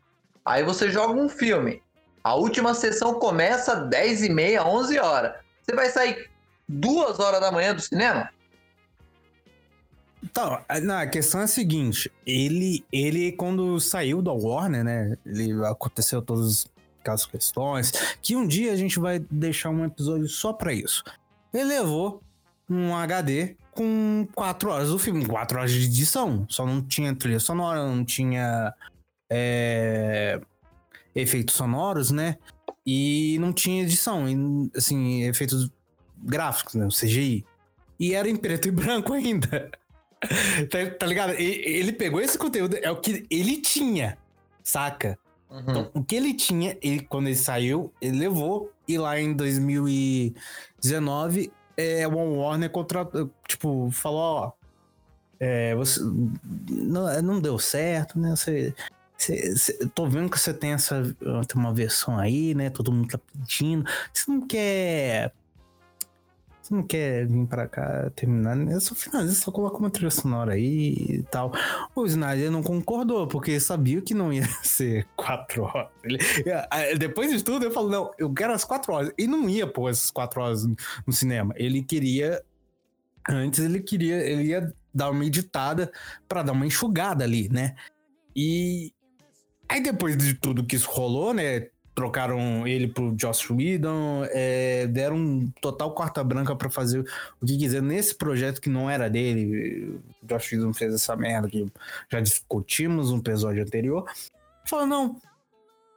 Aí 0.46 0.64
você 0.64 0.90
joga 0.90 1.14
um 1.14 1.30
filme. 1.30 1.82
A 2.24 2.36
última 2.36 2.74
sessão 2.74 3.16
começa 3.20 3.74
às 3.74 3.90
10 3.90 4.24
e 4.24 4.30
meia, 4.30 4.66
11 4.66 5.00
horas. 5.00 5.34
Você 5.62 5.76
vai 5.76 5.90
sair 5.90 6.30
duas 6.68 7.20
horas 7.20 7.40
da 7.40 7.52
manhã 7.52 7.74
do 7.74 7.82
cinema? 7.82 8.30
Então, 10.24 10.62
a 10.70 11.08
questão 11.08 11.42
é 11.42 11.44
a 11.44 11.48
seguinte: 11.48 12.12
ele, 12.26 12.86
ele 12.92 13.32
quando 13.32 13.80
saiu 13.80 14.22
da 14.22 14.32
Warner, 14.32 14.84
né? 14.84 15.18
Ele 15.26 15.54
aconteceu 15.66 16.22
todas 16.22 16.66
aquelas 17.00 17.26
questões. 17.26 17.92
Que 18.22 18.36
um 18.36 18.46
dia 18.46 18.74
a 18.74 18.76
gente 18.76 19.00
vai 19.00 19.20
deixar 19.32 19.70
um 19.70 19.86
episódio 19.86 20.28
só 20.28 20.52
para 20.52 20.74
isso. 20.74 21.04
Ele 21.54 21.66
levou 21.66 22.22
um 22.70 22.96
HD 22.96 23.56
com 23.78 24.28
quatro 24.34 24.72
horas 24.72 24.90
do 24.90 24.98
filme, 24.98 25.24
quatro 25.24 25.60
horas 25.60 25.72
de 25.72 25.86
edição. 25.86 26.48
Só 26.50 26.66
não 26.66 26.82
tinha 26.82 27.16
trilha 27.16 27.40
sonora, 27.40 27.86
não 27.86 28.04
tinha 28.04 28.74
é, 29.30 30.42
efeitos 31.14 31.54
sonoros, 31.54 32.10
né? 32.10 32.40
E 32.84 33.38
não 33.40 33.54
tinha 33.54 33.84
edição, 33.84 34.28
e, 34.28 34.72
assim, 34.76 35.22
efeitos 35.24 35.70
gráficos, 36.18 36.74
né? 36.74 36.88
O 36.88 36.90
CGI. 36.90 37.46
E 38.00 38.16
era 38.16 38.28
em 38.28 38.36
preto 38.36 38.68
e 38.68 38.72
branco 38.72 39.14
ainda. 39.14 39.70
tá, 40.72 40.90
tá, 40.98 41.06
ligado? 41.06 41.34
Ele 41.34 41.94
pegou 41.94 42.20
esse 42.20 42.36
conteúdo, 42.38 42.76
é 42.82 42.90
o 42.90 43.00
que 43.00 43.28
ele 43.30 43.62
tinha, 43.62 44.18
saca? 44.64 45.20
Uhum. 45.52 45.60
Então, 45.60 45.92
o 45.94 46.04
que 46.04 46.16
ele 46.16 46.34
tinha, 46.34 46.76
ele, 46.82 47.02
quando 47.02 47.28
ele 47.28 47.36
saiu, 47.36 47.94
ele 48.02 48.18
levou, 48.18 48.72
e 48.88 48.98
lá 48.98 49.20
em 49.20 49.34
2019, 49.34 51.52
é, 51.78 52.08
o 52.08 52.40
Warner 52.40 52.70
contratou, 52.72 53.30
tipo, 53.48 53.90
falou, 53.92 54.20
ó, 54.20 54.52
é, 55.40 55.76
você, 55.76 56.02
não, 56.70 57.22
não 57.22 57.40
deu 57.40 57.60
certo, 57.60 58.20
né? 58.20 58.32
Você, 58.32 58.74
você, 59.16 59.56
você, 59.56 59.88
tô 59.94 60.08
vendo 60.08 60.30
que 60.30 60.40
você 60.40 60.54
tem 60.54 60.74
essa 60.74 61.04
tem 61.48 61.62
uma 61.62 61.74
versão 61.74 62.18
aí, 62.18 62.56
né? 62.56 62.70
Todo 62.72 62.92
mundo 62.92 63.08
tá 63.10 63.20
pedindo. 63.20 63.86
Você 64.12 64.32
não 64.32 64.48
quer 64.48 65.32
você 66.68 66.76
não 66.76 66.84
quer 66.84 67.26
vir 67.26 67.48
pra 67.48 67.68
cá 67.68 68.10
terminar? 68.14 68.58
Eu 68.58 68.82
só 68.82 68.94
finaliza, 68.94 69.36
só 69.36 69.52
coloca 69.52 69.78
uma 69.78 69.90
trilha 69.90 70.12
sonora 70.12 70.54
aí 70.54 70.96
e 71.10 71.24
tal. 71.24 71.54
O 71.96 72.06
Snyder 72.06 72.52
não 72.52 72.62
concordou, 72.62 73.26
porque 73.26 73.58
sabia 73.60 74.02
que 74.02 74.14
não 74.14 74.34
ia 74.34 74.46
ser 74.64 75.08
quatro 75.16 75.64
horas. 75.64 75.90
Ele, 76.04 76.20
é, 76.46 76.96
depois 76.96 77.32
de 77.32 77.42
tudo, 77.42 77.66
eu 77.66 77.72
falo, 77.72 77.90
não, 77.90 78.12
eu 78.18 78.34
quero 78.34 78.52
as 78.52 78.66
quatro 78.66 78.92
horas. 78.94 79.12
E 79.18 79.28
não 79.28 79.50
ia 79.50 79.66
pôr 79.66 79.90
essas 79.90 80.12
quatro 80.12 80.42
horas 80.42 80.66
no 80.66 81.14
cinema. 81.14 81.54
Ele 81.56 81.82
queria. 81.82 82.44
Antes 83.30 83.60
ele 83.64 83.80
queria. 83.80 84.18
Ele 84.18 84.50
ia 84.50 84.74
dar 84.94 85.10
uma 85.10 85.26
editada 85.26 85.92
para 86.28 86.44
dar 86.44 86.52
uma 86.52 86.66
enxugada 86.66 87.24
ali, 87.24 87.48
né? 87.50 87.76
E. 88.36 88.92
Aí 89.70 89.82
depois 89.82 90.18
de 90.18 90.34
tudo 90.34 90.66
que 90.66 90.76
isso 90.76 90.90
rolou, 90.90 91.34
né? 91.34 91.68
Trocaram 91.98 92.68
ele 92.68 92.88
pro 92.88 93.16
Joss 93.20 93.52
Whedon, 93.52 94.24
é, 94.30 94.86
deram 94.86 95.16
um 95.16 95.52
total 95.60 95.96
quarta 95.96 96.24
branca 96.24 96.56
para 96.56 96.70
fazer 96.70 97.04
o 97.42 97.46
que 97.46 97.58
quiser 97.58 97.82
nesse 97.82 98.14
projeto 98.14 98.62
que 98.62 98.70
não 98.70 98.88
era 98.88 99.10
dele. 99.10 100.00
O 100.22 100.30
Joss 100.30 100.54
Whedon 100.54 100.76
fez 100.76 100.94
essa 100.94 101.16
merda 101.16 101.50
que 101.50 101.66
já 102.08 102.22
discutimos 102.22 103.10
no 103.10 103.18
episódio 103.18 103.64
anterior. 103.64 104.06
Falou, 104.68 104.86
não, 104.86 105.20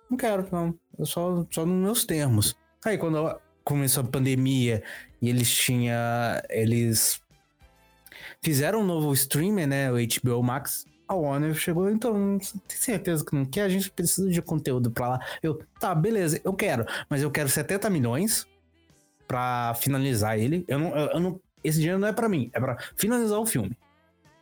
não 0.08 0.16
quero, 0.16 0.48
não. 0.50 0.74
Eu 0.98 1.04
só, 1.04 1.46
só 1.50 1.66
nos 1.66 1.84
meus 1.84 2.06
termos. 2.06 2.56
Aí 2.82 2.96
quando 2.96 3.38
começou 3.62 4.02
a 4.02 4.06
pandemia 4.06 4.82
e 5.20 5.28
eles 5.28 5.54
tinham. 5.54 5.94
Eles 6.48 7.20
fizeram 8.40 8.80
um 8.80 8.86
novo 8.86 9.12
streamer, 9.12 9.68
né? 9.68 9.92
O 9.92 9.96
HBO 9.96 10.42
Max 10.42 10.86
a 11.10 11.14
Warner 11.14 11.52
chegou, 11.54 11.90
então, 11.90 12.38
tem 12.38 12.78
certeza 12.78 13.24
que 13.24 13.34
não 13.34 13.44
quer? 13.44 13.62
A 13.62 13.68
gente 13.68 13.90
precisa 13.90 14.30
de 14.30 14.40
conteúdo 14.40 14.92
pra 14.92 15.08
lá. 15.08 15.20
Eu, 15.42 15.60
tá, 15.80 15.92
beleza, 15.92 16.40
eu 16.44 16.52
quero, 16.52 16.86
mas 17.08 17.20
eu 17.20 17.30
quero 17.32 17.48
70 17.48 17.90
milhões 17.90 18.46
pra 19.26 19.74
finalizar 19.74 20.38
ele. 20.38 20.64
Eu 20.68 20.78
não, 20.78 20.96
eu, 20.96 21.10
eu 21.10 21.20
não, 21.20 21.40
esse 21.64 21.78
dinheiro 21.78 21.98
não 21.98 22.06
é 22.06 22.12
pra 22.12 22.28
mim, 22.28 22.48
é 22.52 22.60
pra 22.60 22.78
finalizar 22.94 23.40
o 23.40 23.44
filme. 23.44 23.76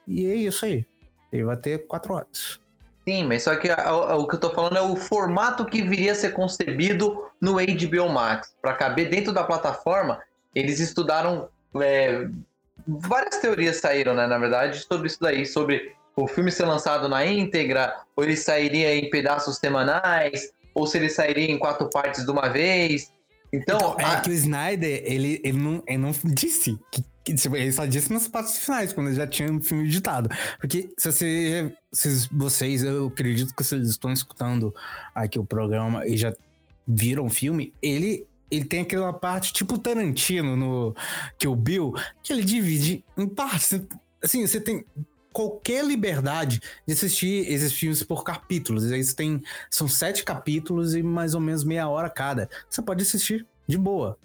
E 0.07 0.27
é 0.27 0.35
isso 0.35 0.67
aí. 0.67 0.85
Ele 1.33 1.45
vai 1.45 1.57
ter 1.57 1.87
quatro 1.87 2.13
horas. 2.13 2.61
Sim, 3.09 3.25
mas 3.25 3.45
só 3.45 3.57
que 3.57 3.71
a, 3.71 3.89
a, 3.89 4.17
o 4.17 4.29
que 4.29 4.35
eu 4.35 4.41
tô 4.41 4.51
falando 4.51 4.77
é 4.77 4.83
o 4.83 4.95
formato 4.95 5.65
que 5.65 5.81
viria 5.81 6.13
a 6.13 6.15
ser 6.15 6.35
concebido 6.35 7.31
no 7.41 7.55
HBO 7.55 8.13
Max. 8.13 8.55
Para 8.61 8.75
caber 8.75 9.09
dentro 9.09 9.33
da 9.33 9.43
plataforma, 9.43 10.21
eles 10.55 10.81
estudaram. 10.81 11.49
É, 11.81 12.29
várias 12.87 13.39
teorias 13.39 13.77
saíram, 13.79 14.15
né, 14.15 14.27
na 14.27 14.37
verdade, 14.37 14.81
sobre 14.81 15.07
isso 15.07 15.19
daí, 15.19 15.47
sobre 15.47 15.97
o 16.23 16.27
filme 16.27 16.51
ser 16.51 16.65
lançado 16.65 17.09
na 17.09 17.25
íntegra, 17.25 17.97
ou 18.17 18.25
ele 18.25 18.37
sairia 18.37 18.95
em 18.97 19.09
pedaços 19.09 19.57
semanais, 19.57 20.51
ou 20.75 20.87
se 20.87 20.99
ele 20.99 21.09
sairia 21.09 21.51
em 21.51 21.59
quatro 21.59 21.89
partes 21.89 22.25
de 22.25 22.31
uma 22.31 22.49
vez. 22.49 23.13
Então, 23.53 23.79
então 23.79 23.97
é 23.99 24.05
a... 24.05 24.21
que 24.21 24.31
o 24.31 24.33
Snyder, 24.33 25.03
ele, 25.05 25.41
ele, 25.45 25.59
não, 25.59 25.83
ele 25.87 25.99
não 25.99 26.11
disse 26.25 26.79
que, 26.91 27.05
que 27.25 27.35
tipo, 27.35 27.57
ele 27.57 27.73
só 27.73 27.87
disse 27.87 28.13
nas 28.13 28.29
partes 28.29 28.59
finais, 28.59 28.93
quando 28.93 29.09
ele 29.09 29.17
já 29.17 29.27
tinha 29.27 29.53
o 29.53 29.63
filme 29.63 29.85
editado. 29.85 30.29
Porque 30.59 30.91
se, 30.99 31.13
você, 31.13 31.73
se 31.93 32.29
vocês, 32.33 32.83
eu 32.83 33.07
acredito 33.07 33.55
que 33.55 33.63
vocês 33.63 33.89
estão 33.89 34.13
escutando 34.13 34.75
aqui 35.15 35.39
o 35.39 35.45
programa 35.45 36.07
e 36.07 36.17
já 36.17 36.35
viram 36.87 37.27
o 37.27 37.31
filme, 37.31 37.73
ele 37.81 38.27
ele 38.51 38.65
tem 38.65 38.81
aquela 38.81 39.13
parte 39.13 39.53
tipo 39.53 39.79
Tarantino 39.79 40.57
no 40.57 40.97
que 41.37 41.47
o 41.47 41.55
Bill, 41.55 41.93
que 42.23 42.33
ele 42.33 42.43
divide 42.43 43.05
em 43.15 43.29
partes. 43.29 43.79
Assim, 44.23 44.47
você 44.47 44.59
tem 44.59 44.87
qualquer 45.39 45.85
liberdade 45.85 46.61
de 46.85 46.93
assistir 46.93 47.49
esses 47.49 47.73
filmes 47.73 48.03
por 48.03 48.25
capítulos. 48.25 48.91
Eles 48.91 49.15
têm. 49.15 49.41
São 49.71 49.87
sete 49.87 50.25
capítulos 50.25 50.97
e 50.97 51.03
mais 51.03 51.33
ou 51.33 51.41
menos 51.41 51.63
meia 51.63 51.89
hora 51.89 52.11
cada. 52.11 52.51
Você 52.69 52.83
pode 52.83 53.05
assistir 53.05 53.47
de 53.65 53.79
boa. 53.79 54.19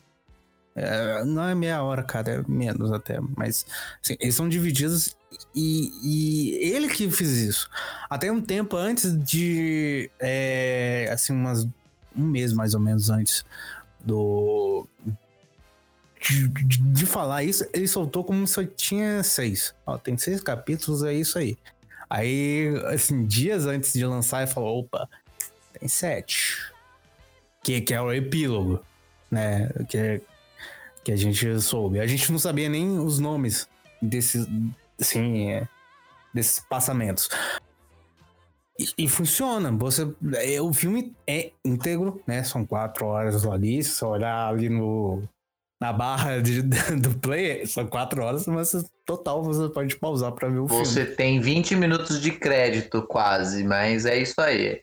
É, 0.76 1.24
não 1.24 1.44
é 1.44 1.54
meia 1.54 1.84
hora 1.84 2.02
cada, 2.02 2.32
é 2.32 2.44
menos 2.48 2.92
até. 2.92 3.20
Mas 3.38 3.64
assim, 4.04 4.16
eles 4.20 4.34
são 4.34 4.50
divididos 4.50 5.16
e, 5.54 5.92
e, 6.02 6.74
ele 6.74 6.90
que 6.90 7.12
fez 7.12 7.30
isso. 7.30 7.70
Até 8.10 8.32
um 8.32 8.42
tempo 8.42 8.76
antes 8.76 9.16
de. 9.24 10.10
É, 10.20 11.10
assim, 11.14 11.32
umas, 11.32 11.68
um 12.16 12.26
mês 12.26 12.54
mais 12.54 12.74
ou 12.74 12.80
menos 12.80 13.12
antes. 13.12 13.46
do 14.04 14.88
de, 16.24 16.48
de, 16.48 16.78
de 16.78 17.06
falar 17.06 17.44
isso, 17.44 17.68
ele 17.74 17.88
soltou 17.88 18.24
como 18.24 18.48
se 18.48 18.66
tinha 18.66 19.22
seis. 19.24 19.76
Ó, 19.86 19.98
tem 19.98 20.18
seis 20.18 20.42
capítulos, 20.42 21.04
é 21.04 21.14
isso 21.14 21.38
aí. 21.38 21.58
Aí, 22.10 22.70
assim, 22.94 23.26
dias 23.26 23.66
antes 23.66 23.94
de 23.94 24.06
lançar, 24.06 24.44
ele 24.44 24.52
falou: 24.52 24.80
opa, 24.80 25.10
tem 25.78 25.88
sete. 25.90 26.72
Que, 27.62 27.82
que 27.82 27.94
é 27.94 28.02
o 28.02 28.12
epílogo, 28.12 28.84
né? 29.30 29.70
Que, 29.90 29.98
é, 29.98 30.22
que 31.04 31.12
a 31.12 31.16
gente 31.16 31.60
soube. 31.62 32.00
A 32.00 32.08
gente 32.08 32.32
não 32.32 32.40
sabia 32.40 32.70
nem 32.70 33.00
os 33.00 33.20
nomes 33.20 33.68
desses, 34.02 34.48
assim, 35.00 35.52
é, 35.52 35.68
desses 36.34 36.60
passamentos. 36.60 37.30
E, 38.80 39.06
e, 39.06 39.10
funciona. 39.10 39.72
Você, 39.72 40.08
é, 40.36 40.62
o 40.62 40.74
filme 40.74 41.14
é 41.28 41.52
íntegro, 41.64 42.22
né? 42.26 42.44
São 42.44 42.66
quatro 42.66 43.06
horas 43.06 43.46
ali. 43.46 43.84
Se 43.84 43.92
você 43.92 44.06
olhar 44.06 44.48
ali 44.48 44.68
no, 44.68 45.24
na 45.84 45.92
barra 45.92 46.42
de, 46.42 46.62
do 46.96 47.18
play, 47.20 47.68
são 47.68 47.86
quatro 47.86 48.24
horas, 48.24 48.48
mas 48.48 48.74
total 49.06 49.44
você 49.44 49.68
pode 49.68 49.98
pausar 49.98 50.32
para 50.32 50.48
ver 50.48 50.60
o 50.60 50.68
você 50.68 50.76
filme. 50.76 50.86
Você 50.86 51.06
tem 51.06 51.42
20 51.42 51.76
minutos 51.76 52.22
de 52.22 52.32
crédito 52.32 53.02
quase, 53.02 53.66
mas 53.66 54.06
é 54.06 54.18
isso 54.18 54.40
aí. 54.40 54.82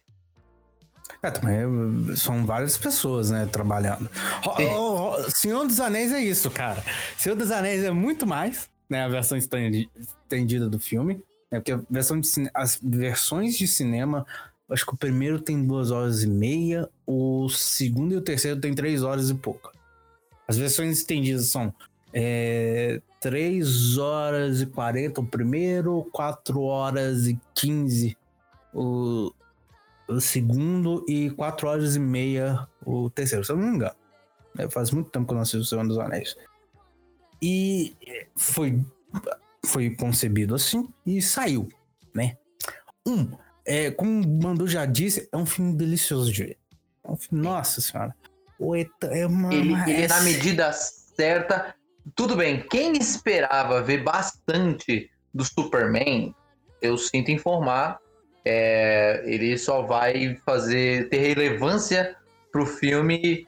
É, 1.23 1.30
também 1.30 2.14
são 2.16 2.45
várias 2.45 2.76
pessoas, 2.76 3.30
né, 3.30 3.49
trabalhando. 3.50 4.11
Oh, 4.47 5.16
oh, 5.16 5.30
Senhor 5.30 5.66
dos 5.66 5.80
Anéis 5.80 6.12
é 6.12 6.21
isso, 6.21 6.50
cara. 6.50 6.85
Senhor 7.16 7.35
dos 7.35 7.50
Anéis 7.50 7.83
é 7.83 7.90
muito 7.90 8.26
mais, 8.26 8.69
né, 8.88 9.02
a 9.02 9.09
versão 9.09 9.38
estendida 9.38 10.69
do 10.69 10.78
filme. 10.78 11.23
Né, 11.50 11.61
porque 11.61 11.73
a 11.73 11.80
versão 11.88 12.21
de 12.21 12.28
as 12.52 12.78
versões 12.83 13.57
de 13.57 13.66
cinema, 13.66 14.26
acho 14.71 14.85
que 14.85 14.92
o 14.92 14.99
primeiro 14.99 15.40
tem 15.40 15.64
duas 15.64 15.90
horas 15.90 16.23
e 16.23 16.26
meia, 16.26 16.87
o 17.07 17.49
segundo 17.49 18.12
e 18.12 18.19
o 18.19 18.23
terceiro 18.23 18.61
tem 18.61 18.75
três 18.75 19.02
horas 19.02 19.30
e 19.30 19.35
pouco. 19.35 19.73
As 20.50 20.57
versões 20.57 20.99
estendidas 20.99 21.47
são 21.47 21.73
é, 22.12 23.00
3 23.21 23.99
horas 23.99 24.61
e 24.61 24.66
40 24.66 25.21
o 25.21 25.25
primeiro, 25.25 26.09
4 26.11 26.61
horas 26.61 27.28
e 27.28 27.38
15 27.54 28.19
o, 28.75 29.33
o 30.09 30.21
segundo 30.21 31.04
e 31.09 31.30
4 31.30 31.69
horas 31.69 31.95
e 31.95 32.00
meia 32.00 32.66
o 32.85 33.09
terceiro, 33.09 33.45
se 33.45 33.52
eu 33.52 33.57
não 33.59 33.64
me 33.64 33.76
engano. 33.76 33.95
É, 34.59 34.69
faz 34.69 34.90
muito 34.90 35.09
tempo 35.09 35.25
que 35.25 35.30
eu 35.30 35.37
não 35.37 35.42
assisto 35.42 35.61
o 35.61 35.64
Senhor 35.64 35.87
dos 35.87 36.00
Anéis. 36.00 36.37
E 37.40 37.95
foi, 38.35 38.85
foi 39.64 39.90
concebido 39.90 40.57
assim 40.57 40.88
e 41.07 41.23
saiu, 41.23 41.69
né? 42.12 42.37
Um, 43.07 43.30
é, 43.64 43.92
como 43.92 44.21
o 44.21 44.42
Mandu 44.42 44.66
já 44.66 44.85
disse, 44.85 45.28
é 45.30 45.37
um 45.37 45.47
filme 45.47 45.76
delicioso 45.76 46.33
de 46.33 46.42
ver. 46.42 46.59
É 47.04 47.09
um 47.09 47.16
filme, 47.16 47.40
nossa 47.40 47.80
senhora. 47.80 48.16
É 49.10 49.26
uma, 49.26 49.52
ele, 49.54 49.72
ele 49.90 50.02
é 50.02 50.08
na 50.08 50.20
medida 50.20 50.72
certa. 50.72 51.74
Tudo 52.14 52.36
bem, 52.36 52.62
quem 52.68 52.96
esperava 52.96 53.82
ver 53.82 54.02
bastante 54.02 55.10
do 55.32 55.44
Superman, 55.44 56.34
eu 56.82 56.98
sinto 56.98 57.30
informar, 57.30 57.98
é, 58.44 59.22
ele 59.24 59.56
só 59.56 59.82
vai 59.82 60.36
fazer 60.44 61.08
ter 61.08 61.18
relevância 61.18 62.16
pro 62.52 62.66
filme 62.66 63.46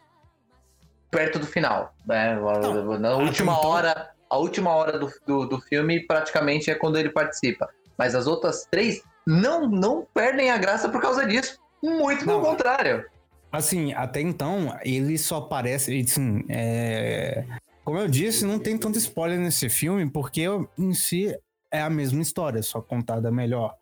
perto 1.11 1.38
do 1.38 1.47
final, 1.47 1.95
né? 2.07 2.37
Não, 2.37 2.99
na 2.99 3.16
última 3.16 3.52
então... 3.52 3.71
hora, 3.71 4.11
a 4.31 4.37
última 4.38 4.71
hora 4.75 4.99
do, 4.99 5.12
do, 5.26 5.47
do, 5.47 5.61
filme 5.61 6.07
praticamente 6.07 6.71
é 6.71 6.75
quando 6.75 6.97
ele 6.97 7.11
participa. 7.11 7.69
Mas 7.99 8.14
as 8.14 8.26
outras 8.26 8.66
três 8.71 9.02
não 9.26 9.69
não 9.69 10.07
perdem 10.14 10.50
a 10.50 10.57
graça 10.57 10.88
por 10.88 11.02
causa 11.02 11.26
disso. 11.26 11.59
Muito 11.83 12.25
pelo 12.25 12.40
contrário. 12.40 13.04
Assim, 13.53 13.93
até 13.93 14.23
então, 14.23 14.75
ele 14.83 15.19
só 15.19 15.37
aparece. 15.37 16.01
Assim, 16.01 16.43
é... 16.49 17.45
Como 17.85 17.99
eu 17.99 18.09
disse, 18.09 18.47
não 18.47 18.59
tem 18.59 18.79
tanto 18.79 18.97
spoiler 18.97 19.38
nesse 19.38 19.69
filme, 19.69 20.09
porque 20.09 20.45
em 20.79 20.95
si 20.95 21.37
é 21.71 21.83
a 21.83 21.91
mesma 21.91 22.23
história, 22.23 22.62
só 22.62 22.81
contada 22.81 23.31
melhor. 23.31 23.77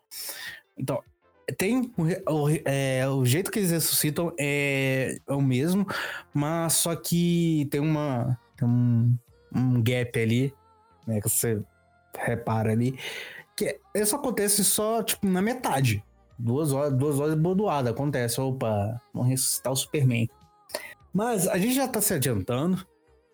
Então, 0.77 1.01
tem 1.57 1.91
o, 1.97 2.49
é, 2.65 3.07
o 3.07 3.25
jeito 3.25 3.51
que 3.51 3.59
eles 3.59 3.71
ressuscitam 3.71 4.33
é, 4.39 5.17
é, 5.27 5.33
o 5.33 5.41
mesmo, 5.41 5.85
mas 6.33 6.73
só 6.73 6.95
que 6.95 7.67
tem 7.71 7.79
uma 7.79 8.37
tem 8.57 8.67
um, 8.67 9.17
um 9.53 9.83
gap 9.83 10.19
ali, 10.19 10.53
né, 11.05 11.19
que 11.19 11.29
você 11.29 11.61
repara 12.17 12.71
ali, 12.71 12.97
que 13.55 13.79
isso 13.93 14.15
acontece 14.15 14.63
só 14.63 15.03
tipo 15.03 15.27
na 15.27 15.41
metade 15.41 16.03
duas 16.41 16.71
horas, 16.71 16.93
duas 16.93 17.19
horas 17.19 17.35
bordoada, 17.35 17.91
acontece. 17.91 18.41
Opa, 18.41 18.99
vamos 19.13 19.29
ressuscitar 19.29 19.71
o 19.71 19.75
Superman. 19.75 20.29
Mas 21.13 21.47
a 21.47 21.57
gente 21.57 21.75
já 21.75 21.87
tá 21.87 22.01
se 22.01 22.13
adiantando 22.13 22.85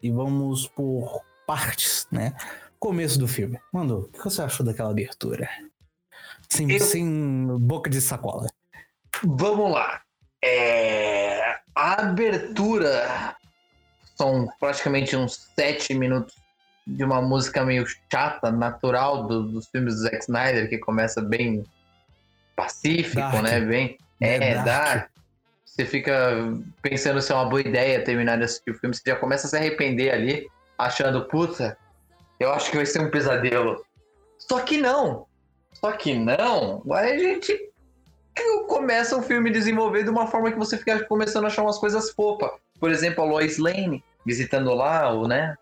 e 0.02 0.12
vamos 0.12 0.68
por 0.68 1.22
partes, 1.46 2.08
né? 2.12 2.36
Começo 2.80 3.18
do 3.18 3.28
filme. 3.28 3.60
Mano, 3.72 4.00
o 4.00 4.08
que 4.10 4.24
você 4.24 4.42
achou 4.42 4.66
daquela 4.66 4.92
abertura? 4.92 5.50
Sem, 6.50 6.72
Eu... 6.72 6.80
sem 6.80 7.58
boca 7.60 7.90
de 7.90 8.02
sacola. 8.02 8.48
Vamos 9.24 9.72
lá. 9.72 10.02
É... 10.44 11.58
A 11.74 12.02
abertura 12.02 13.36
são 14.16 14.48
praticamente 14.60 15.16
uns 15.16 15.50
sete 15.56 15.94
minutos 15.94 16.36
de 16.86 17.04
uma 17.04 17.22
música 17.22 17.64
meio 17.64 17.86
chata, 18.12 18.52
natural 18.52 19.28
do, 19.28 19.44
dos 19.44 19.68
filmes 19.68 19.96
do 19.96 20.02
Zack 20.02 20.24
Snyder, 20.24 20.70
que 20.70 20.78
começa 20.78 21.22
bem 21.22 21.64
pacífico, 22.58 23.16
dark. 23.16 23.42
né? 23.44 23.62
Bem. 23.62 23.98
É, 24.20 24.36
é 24.36 24.54
dark. 24.56 24.66
dark. 24.66 25.10
Você 25.64 25.86
fica 25.86 26.34
pensando 26.82 27.22
se 27.22 27.32
é 27.32 27.36
uma 27.36 27.46
boa 27.46 27.62
ideia 27.62 28.04
terminar 28.04 28.38
de 28.38 28.46
assistir 28.46 28.72
o 28.72 28.74
filme, 28.74 28.96
você 28.96 29.04
já 29.06 29.16
começa 29.16 29.46
a 29.46 29.50
se 29.50 29.56
arrepender 29.56 30.12
ali, 30.12 30.50
achando, 30.76 31.26
puta, 31.28 31.78
eu 32.40 32.52
acho 32.52 32.72
que 32.72 32.78
vai 32.78 32.86
ser 32.86 33.00
um 33.00 33.12
pesadelo. 33.12 33.86
Só 34.40 34.60
que 34.62 34.78
não. 34.78 35.28
Só 35.74 35.92
que 35.92 36.16
não. 36.16 36.82
Aí 36.92 37.12
a 37.14 37.20
gente 37.20 37.72
começa 38.68 39.16
o 39.16 39.22
filme 39.22 39.52
desenvolver 39.52 40.04
de 40.04 40.10
uma 40.10 40.26
forma 40.26 40.52
que 40.52 40.58
você 40.58 40.78
fica 40.78 41.04
começando 41.06 41.46
a 41.46 41.48
achar 41.48 41.62
umas 41.62 41.78
coisas 41.78 42.10
fofas. 42.12 42.50
Por 42.80 42.92
exemplo, 42.92 43.24
a 43.24 43.28
Lois 43.28 43.60
Lane 43.60 44.04
visitando 44.26 44.74
lá 44.74 45.12
o, 45.14 45.28
né, 45.28 45.56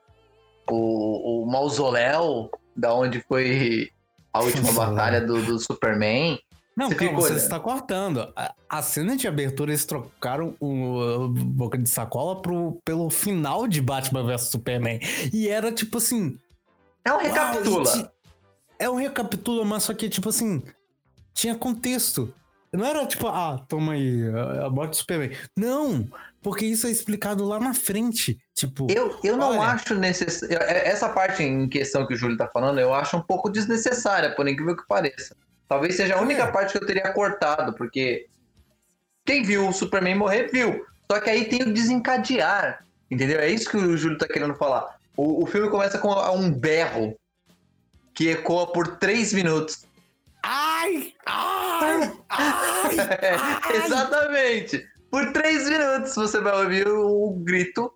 o, 0.69 1.43
o 1.43 1.45
mausoléu 1.45 2.49
da 2.75 2.93
onde 2.93 3.21
foi 3.21 3.91
a 4.33 4.41
última 4.41 4.71
batalha 4.71 5.21
do, 5.21 5.41
do 5.41 5.59
Superman. 5.59 6.39
Não, 6.75 6.89
você, 6.89 6.95
calma, 6.95 7.21
você 7.21 7.35
está 7.35 7.59
cortando. 7.59 8.33
A, 8.35 8.53
a, 8.67 8.81
cena 8.81 9.15
de 9.15 9.27
abertura 9.27 9.71
eles 9.71 9.85
trocaram 9.85 10.55
o 10.59 11.29
Boca 11.29 11.77
de 11.77 11.89
Sacola 11.89 12.41
pro, 12.41 12.81
pelo 12.83 13.09
final 13.09 13.65
de 13.65 13.81
Batman 13.81 14.25
vs 14.25 14.49
Superman. 14.49 14.99
E 15.33 15.47
era 15.47 15.71
tipo 15.71 15.97
assim. 15.97 16.37
É 17.03 17.13
um 17.13 17.17
recapitula. 17.17 18.11
é 18.77 18.89
um 18.89 18.95
recapitula, 18.95 19.63
mas 19.63 19.83
só 19.83 19.93
que, 19.93 20.09
tipo 20.09 20.27
assim, 20.29 20.63
tinha 21.33 21.55
contexto. 21.55 22.33
Não 22.73 22.85
era 22.85 23.05
tipo, 23.05 23.27
ah, 23.27 23.63
toma 23.69 23.93
aí, 23.93 24.23
a 24.61 24.69
morte 24.69 24.91
do 24.91 24.95
Superman. 24.97 25.31
Não, 25.55 26.05
porque 26.41 26.65
isso 26.65 26.87
é 26.87 26.91
explicado 26.91 27.45
lá 27.45 27.57
na 27.57 27.73
frente. 27.73 28.37
Tipo. 28.53 28.87
Eu, 28.89 29.17
eu 29.23 29.37
não 29.37 29.51
olha... 29.51 29.61
acho 29.61 29.95
necessário. 29.95 30.57
É, 30.61 30.89
essa 30.89 31.07
parte 31.07 31.41
em 31.41 31.69
questão 31.69 32.05
que 32.05 32.13
o 32.13 32.17
Júlio 32.17 32.35
tá 32.35 32.47
falando, 32.47 32.79
eu 32.79 32.93
acho 32.93 33.15
um 33.15 33.21
pouco 33.21 33.49
desnecessária, 33.49 34.35
por 34.35 34.45
incrível 34.45 34.75
que 34.75 34.85
pareça. 34.87 35.37
Talvez 35.67 35.95
seja 35.95 36.15
a 36.15 36.21
única 36.21 36.43
é. 36.43 36.51
parte 36.51 36.71
que 36.71 36.83
eu 36.83 36.87
teria 36.87 37.11
cortado, 37.11 37.73
porque 37.73 38.27
quem 39.25 39.43
viu 39.43 39.67
o 39.67 39.73
Superman 39.73 40.15
morrer, 40.15 40.49
viu. 40.51 40.85
Só 41.11 41.19
que 41.19 41.29
aí 41.29 41.45
tem 41.45 41.63
o 41.63 41.73
desencadear, 41.73 42.85
entendeu? 43.09 43.39
É 43.39 43.49
isso 43.49 43.69
que 43.69 43.77
o 43.77 43.97
Júlio 43.97 44.17
tá 44.17 44.27
querendo 44.27 44.55
falar. 44.55 44.95
O, 45.17 45.43
o 45.43 45.45
filme 45.45 45.69
começa 45.69 45.97
com 45.97 46.09
um 46.09 46.51
berro 46.51 47.17
que 48.13 48.29
ecoa 48.29 48.71
por 48.71 48.97
três 48.97 49.33
minutos. 49.33 49.85
Ai! 50.43 51.13
Ai! 51.25 52.13
ai, 52.29 52.95
ai. 53.63 53.75
Exatamente! 53.77 54.85
Por 55.09 55.31
três 55.31 55.69
minutos 55.69 56.15
você 56.15 56.39
vai 56.39 56.63
ouvir 56.63 56.87
o, 56.87 57.29
o 57.29 57.31
grito 57.31 57.91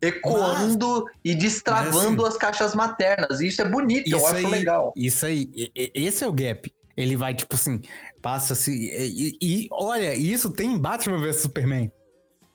ecoando 0.00 1.04
Mas... 1.04 1.14
e 1.24 1.34
destravando 1.34 2.24
assim, 2.24 2.34
as 2.34 2.38
caixas 2.38 2.74
maternas. 2.74 3.40
E 3.40 3.48
isso 3.48 3.62
é 3.62 3.68
bonito, 3.68 4.10
eu 4.10 4.26
acho 4.26 4.36
aí, 4.36 4.46
legal. 4.46 4.92
Isso 4.96 5.26
aí, 5.26 5.50
esse 5.74 6.24
é 6.24 6.26
o 6.26 6.32
gap. 6.32 6.72
Ele 6.96 7.16
vai, 7.16 7.34
tipo 7.34 7.54
assim, 7.54 7.82
passa 8.22 8.54
assim. 8.54 8.72
E, 8.72 9.36
e 9.40 9.68
olha, 9.70 10.14
isso 10.14 10.50
tem 10.50 10.72
em 10.72 10.78
Batman 10.78 11.18
vs 11.18 11.42
Superman. 11.42 11.92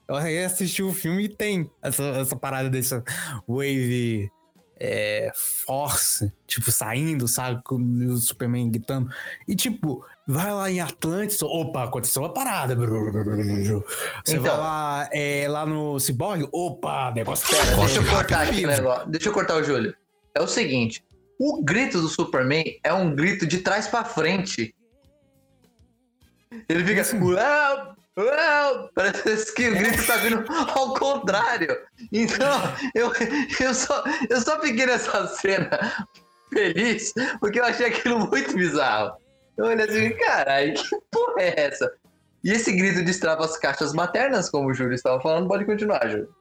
Eu 0.08 0.16
assisti 0.44 0.82
o 0.82 0.92
filme 0.92 1.24
e 1.24 1.28
tem 1.28 1.70
essa, 1.80 2.02
essa 2.02 2.36
parada 2.36 2.68
dessa 2.68 3.02
wave 3.46 4.30
é, 4.84 5.30
force, 5.64 6.32
tipo, 6.46 6.72
saindo, 6.72 7.28
sabe? 7.28 7.62
Com 7.62 7.76
o 7.76 8.16
Superman 8.16 8.68
gritando. 8.68 9.08
E 9.46 9.54
tipo, 9.54 10.04
vai 10.26 10.52
lá 10.52 10.68
em 10.68 10.80
Atlantis, 10.80 11.40
opa, 11.40 11.84
aconteceu 11.84 12.22
uma 12.22 12.34
parada. 12.34 12.74
Você 12.74 14.36
então, 14.36 14.42
vai 14.42 14.56
lá, 14.58 15.08
é, 15.12 15.46
lá 15.48 15.64
no 15.64 16.00
Cyborg, 16.00 16.48
opa, 16.50 17.12
negócio. 17.12 17.48
Pera, 17.48 17.76
deixa 17.76 18.00
eu 18.00 18.10
cortar 18.10 18.42
aqui 18.42 18.64
o 18.64 18.68
negócio. 18.68 19.08
Deixa 19.08 19.28
eu 19.28 19.32
cortar 19.32 19.56
o 19.56 19.62
Júlio. 19.62 19.94
É 20.34 20.42
o 20.42 20.48
seguinte, 20.48 21.04
o 21.44 21.60
grito 21.60 22.00
do 22.00 22.08
Superman 22.08 22.78
é 22.84 22.92
um 22.94 23.12
grito 23.12 23.44
de 23.44 23.58
trás 23.58 23.88
para 23.88 24.04
frente. 24.04 24.72
Ele 26.68 26.84
fica 26.84 27.00
assim! 27.00 27.18
Parece 28.94 29.52
que 29.52 29.68
o 29.68 29.74
grito 29.74 30.06
tá 30.06 30.18
vindo 30.18 30.44
ao 30.48 30.94
contrário. 30.94 31.76
Então, 32.12 32.60
eu, 32.94 33.10
eu, 33.58 33.74
só, 33.74 34.04
eu 34.30 34.40
só 34.40 34.60
fiquei 34.60 34.86
nessa 34.86 35.26
cena 35.26 35.68
feliz 36.52 37.12
porque 37.40 37.58
eu 37.58 37.64
achei 37.64 37.86
aquilo 37.86 38.20
muito 38.28 38.54
bizarro. 38.54 39.16
Eu 39.56 39.64
olhei 39.64 39.84
assim, 39.84 40.16
caralho, 40.18 40.74
que 40.74 40.96
porra 41.10 41.42
é 41.42 41.60
essa? 41.60 41.92
E 42.44 42.52
esse 42.52 42.70
grito 42.70 43.04
destrava 43.04 43.44
as 43.44 43.56
caixas 43.56 43.92
maternas, 43.92 44.48
como 44.48 44.68
o 44.68 44.74
Júlio 44.74 44.94
estava 44.94 45.20
falando, 45.20 45.48
pode 45.48 45.64
continuar, 45.64 46.08
Júlio. 46.08 46.32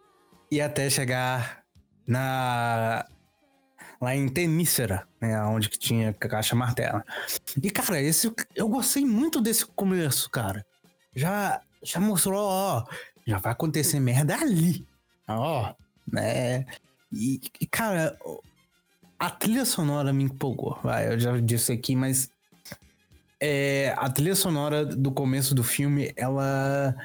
E 0.51 0.61
até 0.61 0.91
chegar 0.91 1.63
na. 2.05 3.03
Lá 4.01 4.15
em 4.15 4.27
Temícera, 4.27 5.07
né? 5.21 5.39
Onde 5.43 5.69
que 5.69 5.77
tinha 5.77 6.09
a 6.09 6.13
caixa 6.13 6.55
materna. 6.55 7.05
E, 7.61 7.69
cara, 7.69 8.01
esse, 8.01 8.33
eu 8.55 8.67
gostei 8.67 9.05
muito 9.05 9.39
desse 9.39 9.65
começo, 9.65 10.29
cara 10.29 10.65
já, 11.15 11.61
já 11.83 11.99
mostrou, 11.99 12.39
ó, 12.39 12.85
já 13.25 13.37
vai 13.37 13.51
acontecer 13.51 13.99
merda 13.99 14.35
ali. 14.35 14.85
Ó, 15.27 15.73
né? 16.11 16.65
E, 17.11 17.41
e, 17.59 17.65
cara, 17.67 18.17
a 19.19 19.29
trilha 19.29 19.65
sonora 19.65 20.13
me 20.13 20.23
empolgou. 20.23 20.79
Vai, 20.83 21.13
eu 21.13 21.19
já 21.19 21.37
disse 21.39 21.71
aqui, 21.71 21.95
mas 21.95 22.29
é, 23.39 23.93
a 23.97 24.09
trilha 24.09 24.35
sonora 24.35 24.85
do 24.85 25.11
começo 25.11 25.53
do 25.53 25.63
filme, 25.63 26.13
ela. 26.15 26.95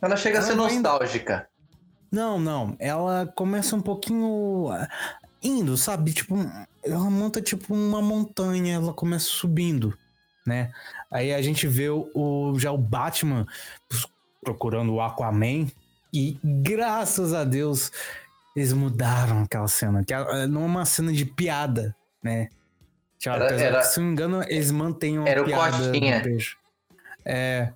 Ela 0.00 0.16
chega 0.16 0.38
ela 0.38 0.46
a 0.46 0.48
ser 0.48 0.54
nostálgica. 0.54 1.48
Não, 2.10 2.38
não. 2.38 2.76
Ela 2.78 3.26
começa 3.26 3.76
um 3.76 3.82
pouquinho 3.82 4.68
indo, 5.42 5.76
sabe? 5.76 6.12
Tipo, 6.12 6.36
ela 6.82 7.10
monta 7.10 7.40
tipo 7.40 7.74
uma 7.74 8.02
montanha, 8.02 8.74
ela 8.74 8.92
começa 8.92 9.26
subindo 9.26 9.96
né? 10.48 10.72
Aí 11.10 11.32
a 11.32 11.40
gente 11.42 11.68
vê 11.68 11.90
o, 11.90 12.54
já 12.58 12.72
o 12.72 12.78
Batman 12.78 13.46
procurando 14.42 14.94
o 14.94 15.00
Aquaman 15.00 15.68
e 16.12 16.38
graças 16.42 17.34
a 17.34 17.44
Deus 17.44 17.92
eles 18.56 18.72
mudaram 18.72 19.42
aquela 19.42 19.68
cena, 19.68 20.02
que 20.02 20.12
é, 20.12 20.46
não 20.46 20.62
é 20.62 20.66
uma 20.66 20.84
cena 20.84 21.12
de 21.12 21.24
piada, 21.24 21.94
né? 22.20 22.48
Era, 23.24 23.52
era, 23.52 23.82
se 23.82 24.00
não 24.00 24.06
me 24.06 24.12
engano, 24.12 24.42
eles 24.44 24.70
mantêm 24.70 25.18
uma 25.18 25.28
era 25.28 25.44
piada 25.44 25.76
o 25.76 25.86
Coxinha. 25.86 26.22
É. 27.24 27.72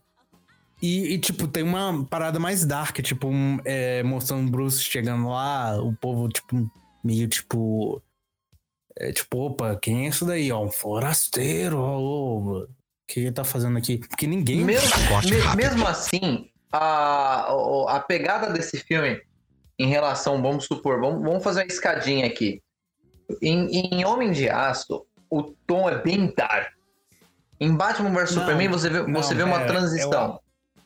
E, 0.81 1.14
e, 1.14 1.18
tipo, 1.18 1.46
tem 1.46 1.62
uma 1.62 2.05
parada 2.07 2.40
mais 2.40 2.64
dark, 2.64 2.98
tipo, 3.01 3.29
um, 3.29 3.61
é, 3.64 4.03
mostrando 4.03 4.48
o 4.48 4.51
Bruce 4.51 4.83
chegando 4.83 5.29
lá, 5.29 5.81
o 5.81 5.92
povo, 5.94 6.29
tipo, 6.29 6.68
meio 7.02 7.28
tipo 7.28 8.02
é 8.96 9.12
tipo, 9.12 9.38
opa, 9.38 9.76
quem 9.76 10.06
é 10.06 10.08
isso 10.08 10.24
daí? 10.24 10.52
Ó, 10.52 10.62
um 10.62 10.70
forasteiro, 10.70 11.78
ó, 11.78 11.98
o 11.98 12.68
que 13.06 13.20
ele 13.20 13.32
tá 13.32 13.44
fazendo 13.44 13.78
aqui? 13.78 13.98
Porque 13.98 14.26
ninguém. 14.26 14.64
Mesmo, 14.64 14.90
me, 15.24 15.56
mesmo 15.56 15.86
assim, 15.86 16.50
a, 16.70 17.52
a 17.88 18.00
pegada 18.00 18.52
desse 18.52 18.78
filme 18.78 19.20
em 19.78 19.88
relação, 19.88 20.40
vamos 20.42 20.66
supor, 20.66 21.00
vamos, 21.00 21.22
vamos 21.22 21.42
fazer 21.42 21.60
uma 21.60 21.66
escadinha 21.66 22.26
aqui. 22.26 22.62
Em, 23.40 23.70
em 23.70 24.04
Homem 24.04 24.30
de 24.30 24.48
Aço, 24.48 25.06
o 25.30 25.42
tom 25.66 25.88
é 25.88 25.98
bem 26.00 26.32
dark. 26.36 26.72
Em 27.58 27.74
Batman 27.74 28.10
vs 28.10 28.30
Superman, 28.30 28.68
você 28.68 28.90
vê, 28.90 29.02
não, 29.02 29.22
você 29.22 29.34
vê 29.34 29.42
uma 29.42 29.62
é, 29.62 29.66
transição. 29.66 30.40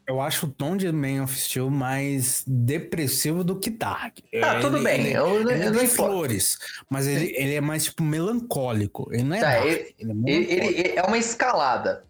Eu 0.08 0.20
acho 0.20 0.46
o 0.46 0.50
tom 0.50 0.76
de 0.76 0.90
Man 0.92 1.24
of 1.24 1.36
Steel 1.36 1.68
mais 1.68 2.44
depressivo 2.46 3.42
do 3.42 3.58
que 3.58 3.70
Dark. 3.70 4.18
Ah, 4.42 4.54
ele, 4.54 4.60
tudo 4.60 4.80
bem. 4.80 5.00
Ele, 5.00 5.12
eu, 5.16 5.40
ele 5.40 5.64
eu 5.64 5.72
não 5.72 5.78
tem 5.80 5.88
flores, 5.88 6.58
mas 6.88 7.08
ele, 7.08 7.34
ele 7.36 7.54
é 7.54 7.60
mais, 7.60 7.84
tipo, 7.84 8.04
melancólico. 8.04 9.08
Ele 9.12 9.24
não 9.24 9.36
é 9.36 9.40
tá, 9.40 9.50
dark, 9.50 9.66
ele, 9.66 9.92
ele, 10.28 10.80
é, 10.80 10.96
é 10.96 11.02
uma 11.02 11.18
escalada. 11.18 12.04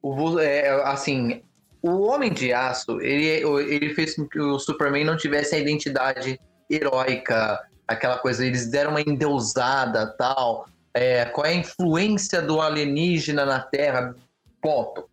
O, 0.00 0.38
é, 0.38 0.68
assim, 0.84 1.42
o 1.82 2.02
Homem 2.02 2.32
de 2.32 2.52
Aço, 2.52 3.00
ele, 3.00 3.26
ele 3.26 3.92
fez 3.94 4.14
com 4.14 4.26
que 4.26 4.38
o 4.38 4.58
Superman 4.58 5.04
não 5.04 5.16
tivesse 5.16 5.56
a 5.56 5.58
identidade 5.58 6.40
heróica, 6.70 7.60
aquela 7.88 8.18
coisa, 8.18 8.46
eles 8.46 8.70
deram 8.70 8.92
uma 8.92 9.00
endeusada, 9.00 10.06
tal. 10.16 10.68
É, 10.94 11.24
qual 11.24 11.46
é 11.46 11.50
a 11.50 11.54
influência 11.54 12.40
do 12.40 12.60
alienígena 12.60 13.44
na 13.44 13.60
Terra? 13.60 14.14
Ponto. 14.60 15.10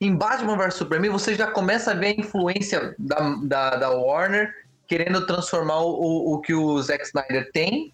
Em 0.00 0.14
Batman 0.14 0.56
vs 0.56 0.74
Superman, 0.74 1.10
você 1.10 1.34
já 1.34 1.46
começa 1.48 1.90
a 1.90 1.94
ver 1.94 2.06
a 2.06 2.20
influência 2.20 2.94
da, 2.98 3.36
da, 3.42 3.76
da 3.76 3.90
Warner 3.90 4.50
querendo 4.86 5.26
transformar 5.26 5.80
o, 5.80 6.34
o 6.34 6.40
que 6.40 6.54
o 6.54 6.80
Zack 6.80 7.04
Snyder 7.04 7.50
tem 7.52 7.92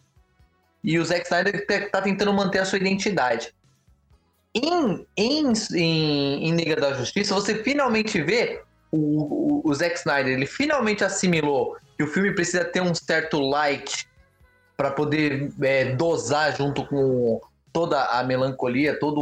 e 0.85 0.99
o 1.01 1.05
Zack 1.05 1.25
Snyder 1.25 1.67
tá 1.91 2.01
tentando 2.01 2.33
manter 2.33 2.61
a 2.61 2.65
sua 2.65 2.79
identidade. 2.79 3.53
Em, 4.55 5.07
em, 5.17 5.53
em, 5.75 6.49
em 6.49 6.57
Liga 6.57 6.77
da 6.77 6.95
Justiça, 6.95 7.35
você 7.35 7.57
finalmente 7.63 8.23
vê 8.23 8.63
o, 8.93 8.99
o, 8.99 9.69
o 9.69 9.75
Zack 9.75 9.99
Snyder, 9.99 10.33
ele 10.33 10.47
finalmente 10.47 11.03
assimilou 11.03 11.77
que 11.97 12.05
o 12.05 12.07
filme 12.07 12.33
precisa 12.33 12.65
ter 12.65 12.81
um 12.81 12.95
certo 12.95 13.41
light 13.41 14.09
para 14.77 14.93
poder 14.93 15.53
é, 15.61 15.97
dosar 15.97 16.57
junto 16.57 16.87
com 16.87 17.41
toda 17.73 18.03
a 18.05 18.23
melancolia, 18.23 18.99
toda 18.99 19.21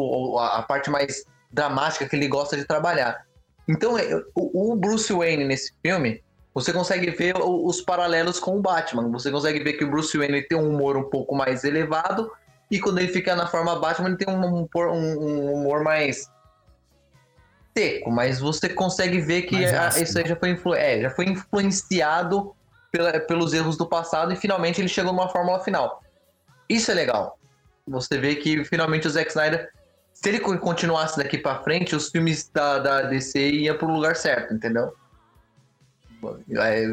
a 0.48 0.62
parte 0.62 0.90
mais 0.90 1.24
dramática 1.54 2.08
que 2.08 2.16
ele 2.16 2.28
gosta 2.28 2.56
de 2.56 2.64
trabalhar. 2.64 3.24
Então, 3.66 3.96
é, 3.96 4.22
o 4.34 4.76
Bruce 4.76 5.12
Wayne 5.12 5.44
nesse 5.44 5.72
filme, 5.82 6.22
você 6.52 6.72
consegue 6.72 7.10
ver 7.10 7.34
os 7.38 7.80
paralelos 7.80 8.38
com 8.38 8.58
o 8.58 8.60
Batman. 8.60 9.10
Você 9.10 9.30
consegue 9.30 9.62
ver 9.62 9.74
que 9.74 9.84
o 9.84 9.90
Bruce 9.90 10.16
Wayne 10.16 10.42
tem 10.42 10.58
um 10.58 10.68
humor 10.68 10.96
um 10.96 11.08
pouco 11.08 11.34
mais 11.34 11.64
elevado 11.64 12.30
e 12.70 12.80
quando 12.80 12.98
ele 12.98 13.08
fica 13.08 13.34
na 13.34 13.46
forma 13.46 13.78
Batman, 13.78 14.08
ele 14.08 14.16
tem 14.16 14.32
um, 14.32 14.44
um, 14.44 14.68
um 14.74 15.52
humor 15.54 15.82
mais 15.82 16.30
seco, 17.76 18.10
mas 18.10 18.40
você 18.40 18.68
consegue 18.68 19.20
ver 19.20 19.42
que 19.42 19.64
a, 19.64 19.88
isso 20.00 20.18
aí 20.18 20.26
já 20.26 20.36
foi, 20.36 20.50
influ 20.50 20.74
é, 20.74 21.00
já 21.00 21.10
foi 21.10 21.26
influenciado 21.26 22.54
pela, 22.92 23.18
pelos 23.20 23.52
erros 23.52 23.76
do 23.76 23.86
passado 23.86 24.32
e 24.32 24.36
finalmente 24.36 24.80
ele 24.80 24.88
chegou 24.88 25.12
numa 25.12 25.28
fórmula 25.28 25.60
final. 25.60 26.02
Isso 26.68 26.90
é 26.90 26.94
legal. 26.94 27.38
Você 27.86 28.18
vê 28.18 28.36
que 28.36 28.64
finalmente 28.64 29.06
o 29.06 29.10
Zack 29.10 29.28
Snyder 29.28 29.68
se 30.24 30.30
ele 30.30 30.40
continuasse 30.40 31.18
daqui 31.18 31.36
para 31.36 31.62
frente, 31.62 31.94
os 31.94 32.08
filmes 32.08 32.48
da, 32.48 32.78
da 32.78 33.02
DC 33.02 33.38
iam 33.38 33.76
pro 33.76 33.88
lugar 33.88 34.16
certo, 34.16 34.54
entendeu? 34.54 34.96
É, 36.58 36.86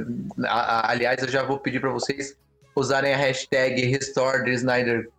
aliás, 0.83 1.23
eu 1.23 1.29
já 1.29 1.41
vou 1.41 1.57
pedir 1.57 1.79
para 1.79 1.91
vocês 1.91 2.37
usarem 2.75 3.13
a 3.13 3.17
hashtag 3.17 3.85
Restore 3.85 4.43
the 4.43 4.51
Snyder, 4.51 5.09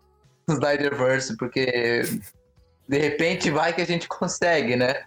Snyderverse, 0.47 1.39
porque 1.39 2.03
de 2.87 2.99
repente 2.99 3.51
vai 3.51 3.73
que 3.73 3.81
a 3.81 3.87
gente 3.87 4.07
consegue, 4.13 4.77
né? 4.77 5.05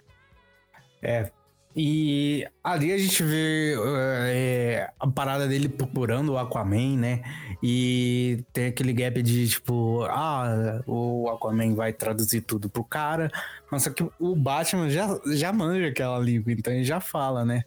É, 1.00 1.30
e 1.76 2.48
ali 2.64 2.90
a 2.90 2.96
gente 2.96 3.22
vê 3.22 3.74
é, 4.28 4.90
a 4.98 5.06
parada 5.06 5.46
dele 5.46 5.68
procurando 5.68 6.32
o 6.32 6.38
Aquaman, 6.38 6.96
né? 6.96 7.22
E 7.62 8.42
tem 8.50 8.68
aquele 8.68 8.94
gap 8.94 9.22
de 9.22 9.46
tipo, 9.46 10.02
ah, 10.04 10.80
o 10.86 11.28
Aquaman 11.28 11.74
vai 11.74 11.92
traduzir 11.92 12.40
tudo 12.40 12.70
pro 12.70 12.82
cara. 12.82 13.30
Mas 13.70 13.82
só 13.82 13.90
que 13.90 14.02
o 14.18 14.34
Batman 14.34 14.88
já, 14.88 15.20
já 15.26 15.52
manja 15.52 15.88
aquela 15.88 16.18
língua, 16.18 16.50
então 16.50 16.72
ele 16.72 16.82
já 16.82 16.98
fala, 16.98 17.44
né? 17.44 17.62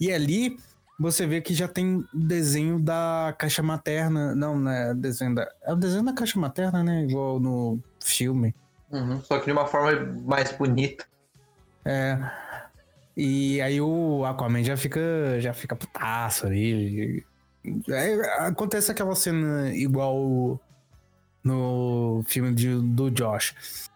E 0.00 0.10
ali 0.12 0.58
você 0.98 1.24
vê 1.24 1.40
que 1.40 1.54
já 1.54 1.68
tem 1.68 2.04
desenho 2.12 2.80
da 2.80 3.32
caixa 3.38 3.62
materna. 3.62 4.34
Não, 4.34 4.58
né? 4.58 4.92
Desenho 4.94 5.36
da. 5.36 5.48
É 5.62 5.72
o 5.72 5.76
desenho 5.76 6.02
da 6.02 6.12
caixa 6.12 6.40
materna, 6.40 6.82
né? 6.82 7.04
Igual 7.04 7.38
no 7.38 7.78
filme. 8.00 8.52
Uhum, 8.90 9.22
só 9.22 9.38
que 9.38 9.46
de 9.46 9.52
uma 9.52 9.66
forma 9.66 9.92
mais 10.26 10.50
bonita. 10.50 11.06
É. 11.84 12.18
E 13.18 13.60
aí 13.60 13.80
o 13.80 14.24
Aquaman 14.24 14.62
já 14.62 14.76
fica, 14.76 15.00
já 15.40 15.52
fica 15.52 15.74
putaço 15.74 16.46
ali. 16.46 17.26
Aí 17.88 18.20
acontece 18.38 18.92
aquela 18.92 19.16
cena 19.16 19.74
igual 19.74 20.60
no 21.42 22.22
filme 22.28 22.54
de, 22.54 22.76
do 22.76 23.10
Josh. 23.10 23.88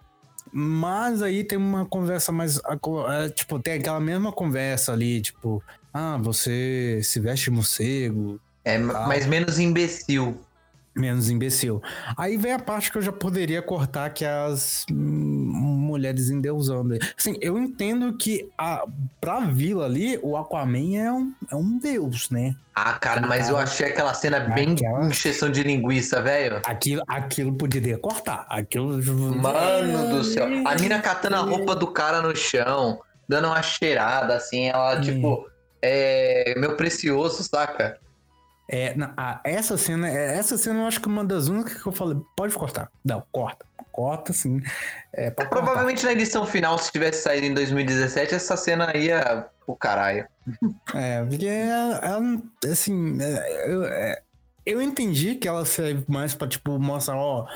Mas 0.52 1.22
aí 1.22 1.44
tem 1.44 1.56
uma 1.56 1.86
conversa 1.86 2.32
mais. 2.32 2.58
É, 2.58 3.28
tipo, 3.28 3.60
tem 3.60 3.74
aquela 3.74 4.00
mesma 4.00 4.32
conversa 4.32 4.92
ali, 4.92 5.20
tipo, 5.20 5.62
ah, 5.94 6.18
você 6.20 7.00
se 7.04 7.20
veste 7.20 7.48
morcego. 7.48 8.40
É, 8.64 8.76
tal. 8.84 9.06
mas 9.06 9.24
menos 9.24 9.60
imbecil 9.60 10.36
menos 10.94 11.30
imbecil. 11.30 11.82
Aí 12.16 12.36
vem 12.36 12.52
a 12.52 12.58
parte 12.58 12.92
que 12.92 12.98
eu 12.98 13.02
já 13.02 13.12
poderia 13.12 13.62
cortar, 13.62 14.10
que 14.10 14.24
é 14.24 14.30
as 14.30 14.84
mulheres 15.92 16.30
endeusando. 16.30 16.98
Assim, 17.16 17.36
eu 17.40 17.56
entendo 17.58 18.12
que 18.16 18.48
a, 18.58 18.84
pra 19.20 19.40
vila 19.40 19.84
ali, 19.86 20.18
o 20.22 20.36
Aquaman 20.36 20.96
é 20.96 21.12
um, 21.12 21.32
é 21.50 21.54
um 21.56 21.78
deus, 21.78 22.28
né? 22.30 22.54
Ah, 22.74 22.94
cara, 22.94 23.26
mas 23.26 23.48
eu 23.50 23.56
achei 23.58 23.86
aquela 23.86 24.14
cena 24.14 24.40
bem 24.40 24.72
aquela... 24.72 25.06
encheção 25.06 25.50
de 25.50 25.62
linguiça, 25.62 26.22
velho. 26.22 26.60
Aquilo, 26.64 27.02
aquilo 27.06 27.52
poderia 27.54 27.98
cortar. 27.98 28.46
Aquilo. 28.48 29.00
Mano 29.36 30.08
do 30.08 30.24
céu. 30.24 30.46
A 30.66 30.74
mina 30.76 31.00
catando 31.00 31.36
a 31.36 31.40
roupa 31.40 31.76
do 31.76 31.86
cara 31.88 32.22
no 32.22 32.34
chão, 32.34 33.00
dando 33.28 33.48
uma 33.48 33.62
cheirada, 33.62 34.34
assim, 34.36 34.68
ela, 34.68 35.00
tipo, 35.00 35.46
é 35.82 36.54
meu 36.58 36.76
precioso, 36.76 37.42
saca? 37.44 37.98
É, 38.68 38.94
na- 38.94 39.12
a- 39.18 39.40
essa 39.44 39.76
cena, 39.76 40.08
é, 40.08 40.38
essa 40.38 40.56
cena 40.56 40.80
eu 40.80 40.86
acho 40.86 40.98
que 41.00 41.06
é 41.08 41.12
uma 41.12 41.24
das 41.24 41.48
únicas 41.48 41.74
que 41.82 41.86
eu 41.86 41.92
falei, 41.92 42.16
pode 42.34 42.54
cortar. 42.54 42.88
Não, 43.04 43.22
corta. 43.30 43.66
Corta, 43.92 44.32
sim. 44.32 44.60
É, 45.12 45.30
cortar. 45.30 45.50
Provavelmente 45.50 46.04
na 46.04 46.12
edição 46.12 46.46
final, 46.46 46.78
se 46.78 46.90
tivesse 46.90 47.22
saído 47.22 47.46
em 47.46 47.54
2017, 47.54 48.34
essa 48.34 48.56
cena 48.56 48.96
ia 48.96 49.46
pro 49.64 49.76
caralho. 49.76 50.26
É, 50.94 51.24
porque 51.24 51.46
ela, 51.46 51.96
ela, 51.98 52.42
assim, 52.70 53.16
é, 53.22 53.72
eu, 53.72 53.84
é, 53.84 54.22
eu 54.66 54.82
entendi 54.82 55.36
que 55.36 55.46
ela 55.46 55.64
serve 55.64 56.04
mais 56.08 56.34
pra, 56.34 56.48
tipo, 56.48 56.78
mostrar, 56.78 57.16
ó, 57.16 57.46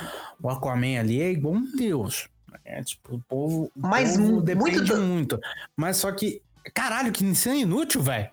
o 0.40 0.49
Aquaman 0.49 1.01
ali 1.01 1.20
é 1.20 1.31
igual 1.31 1.55
um 1.55 1.77
deus. 1.77 2.29
É, 2.64 2.83
tipo, 2.83 3.16
o 3.16 3.20
povo, 3.29 3.64
o 3.64 3.70
Mas 3.77 4.16
povo 4.16 4.40
depende 4.40 4.79
muito 4.79 4.96
muito, 4.96 5.40
Mas 5.77 5.96
só 5.96 6.11
que, 6.12 6.40
caralho, 6.72 7.12
que 7.12 7.35
cena 7.35 7.57
inútil, 7.57 8.03
velho. 8.03 8.29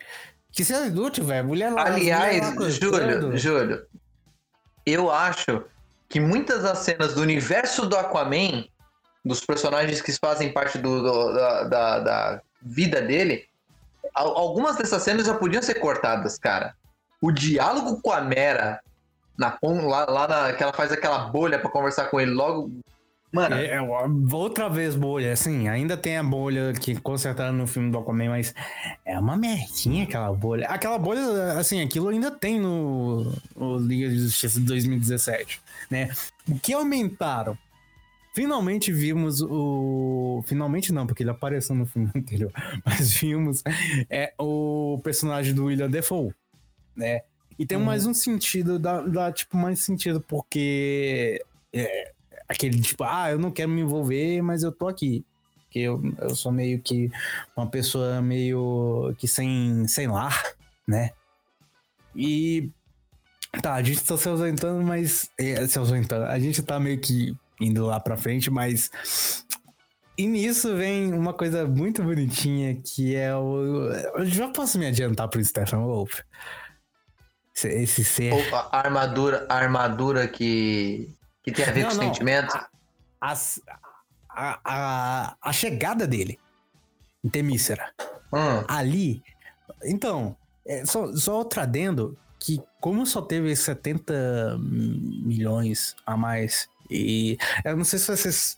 Que 0.51 0.63
cena 0.63 0.85
inútil, 0.87 1.25
velho. 1.25 1.47
Mulher 1.47 1.71
lá, 1.71 1.85
Aliás, 1.87 2.41
mulher 2.41 2.59
lá 2.59 2.69
Júlio. 2.69 3.37
Júlio, 3.37 3.85
eu 4.85 5.11
acho 5.11 5.65
que 6.13 6.19
muitas 6.19 6.61
das 6.61 6.77
cenas 6.77 7.15
do 7.15 7.21
universo 7.21 7.87
do 7.87 7.97
Aquaman, 7.97 8.65
dos 9.25 9.43
personagens 9.43 9.99
que 9.99 10.11
fazem 10.13 10.53
parte 10.53 10.77
do, 10.77 11.01
do- 11.01 11.33
da, 11.33 11.63
da- 11.63 11.99
da 11.99 12.41
vida 12.61 13.01
dele, 13.01 13.47
al- 14.13 14.37
algumas 14.37 14.75
dessas 14.75 15.01
cenas 15.01 15.25
já 15.25 15.33
podiam 15.33 15.63
ser 15.63 15.73
cortadas, 15.79 16.37
cara. 16.37 16.75
O 17.19 17.31
diálogo 17.31 17.99
com 17.99 18.11
a 18.11 18.21
Mera, 18.21 18.79
na, 19.35 19.57
lá, 19.63 20.05
lá 20.05 20.27
na, 20.27 20.53
que 20.53 20.61
ela 20.61 20.71
faz 20.71 20.91
aquela 20.91 21.17
bolha 21.17 21.57
pra 21.57 21.71
conversar 21.71 22.05
com 22.11 22.21
ele 22.21 22.29
logo. 22.29 22.69
Mano, 23.33 23.55
É, 23.55 23.65
é, 23.75 23.81
outra 23.81 24.69
vez 24.69 24.95
bolha, 24.95 25.33
assim, 25.33 25.67
ainda 25.67 25.97
tem 25.97 26.17
a 26.17 26.23
bolha 26.23 26.71
que 26.73 26.95
consertaram 27.01 27.51
no 27.53 27.65
filme 27.65 27.91
do 27.91 27.97
Aquaman, 27.97 28.29
mas 28.29 28.53
é 29.03 29.17
uma 29.17 29.35
merdinha 29.35 30.03
aquela 30.03 30.31
bolha. 30.31 30.67
Aquela 30.67 30.99
bolha, 30.99 31.53
assim, 31.53 31.81
aquilo 31.81 32.09
ainda 32.09 32.29
tem 32.29 32.59
no, 32.59 33.33
no 33.55 33.77
Liga 33.79 34.07
de 34.07 34.19
Justiça 34.19 34.59
de 34.59 34.65
2017, 34.67 35.59
né? 35.89 36.09
O 36.47 36.59
que 36.59 36.73
aumentaram? 36.73 37.57
Finalmente 38.35 38.91
vimos 38.91 39.41
o... 39.41 40.43
Finalmente 40.47 40.91
não, 40.91 41.05
porque 41.05 41.23
ele 41.23 41.29
apareceu 41.29 41.75
no 41.75 41.85
filme 41.85 42.09
anterior, 42.15 42.51
mas 42.85 43.13
vimos 43.13 43.63
é, 44.09 44.33
o 44.39 44.99
personagem 45.03 45.53
do 45.53 45.65
William 45.65 45.89
Defoe, 45.89 46.33
né? 46.95 47.21
E 47.57 47.65
tem 47.65 47.77
Uhum. 47.77 47.83
mais 47.83 48.05
um 48.05 48.13
sentido, 48.13 48.77
dá, 48.79 49.01
dá 49.01 49.31
tipo 49.31 49.55
mais 49.57 49.79
sentido, 49.79 50.19
porque 50.21 51.43
é, 51.71 52.11
aquele 52.47 52.81
tipo, 52.81 53.03
ah, 53.03 53.31
eu 53.31 53.39
não 53.39 53.51
quero 53.51 53.69
me 53.69 53.81
envolver, 53.81 54.41
mas 54.41 54.63
eu 54.63 54.71
tô 54.71 54.87
aqui. 54.87 55.25
Porque 55.63 55.79
eu, 55.79 56.01
eu 56.19 56.35
sou 56.35 56.51
meio 56.51 56.79
que 56.79 57.11
uma 57.57 57.67
pessoa 57.67 58.21
meio 58.21 59.15
que 59.17 59.27
sem, 59.27 59.87
sem 59.87 60.07
lar, 60.07 60.53
né? 60.87 61.11
E 62.15 62.69
tá, 63.61 63.73
a 63.73 63.83
gente 63.83 64.03
tá 64.03 64.17
se 64.17 64.29
ausentando, 64.29 64.83
mas. 64.83 65.29
É, 65.37 65.65
se 65.67 65.79
ausentando. 65.79 66.25
A 66.25 66.39
gente 66.39 66.61
tá 66.61 66.79
meio 66.79 66.99
que 66.99 67.35
indo 67.59 67.85
lá 67.85 67.99
pra 67.99 68.17
frente, 68.17 68.49
mas. 68.49 68.91
E 70.15 70.27
nisso 70.27 70.75
vem 70.75 71.11
uma 71.11 71.33
coisa 71.33 71.65
muito 71.65 72.03
bonitinha 72.03 72.75
que 72.75 73.15
é 73.15 73.35
o. 73.35 73.89
Eu 74.15 74.25
já 74.25 74.49
posso 74.49 74.77
me 74.77 74.85
adiantar 74.85 75.27
pro 75.27 75.43
Stephen 75.43 75.79
Wolf. 75.79 76.19
Esse, 77.55 78.03
ser. 78.03 78.33
ou 78.33 78.41
a 78.55 78.79
armadura, 78.79 79.45
a 79.47 79.55
armadura 79.55 80.27
que, 80.27 81.15
que 81.43 81.51
tem 81.51 81.65
a 81.65 81.71
ver 81.71 81.83
Não, 81.83 81.89
com 81.89 81.95
não. 81.95 82.03
sentimentos. 82.03 82.55
as- 83.21 83.61
a, 84.35 84.59
a, 84.65 85.37
a 85.41 85.53
chegada 85.53 86.07
dele 86.07 86.39
em 87.23 87.29
Temícera. 87.29 87.91
Hum, 88.33 88.63
Ali. 88.67 89.21
Então, 89.83 90.35
é, 90.65 90.85
só, 90.85 91.15
só 91.15 91.35
outro 91.37 91.61
adendo 91.61 92.17
que, 92.39 92.59
como 92.81 93.05
só 93.05 93.21
teve 93.21 93.55
70 93.55 94.57
milhões 94.59 95.95
a 96.05 96.17
mais, 96.17 96.67
e 96.89 97.37
eu 97.63 97.77
não 97.77 97.83
sei 97.83 97.99
se 97.99 98.07
vocês 98.07 98.57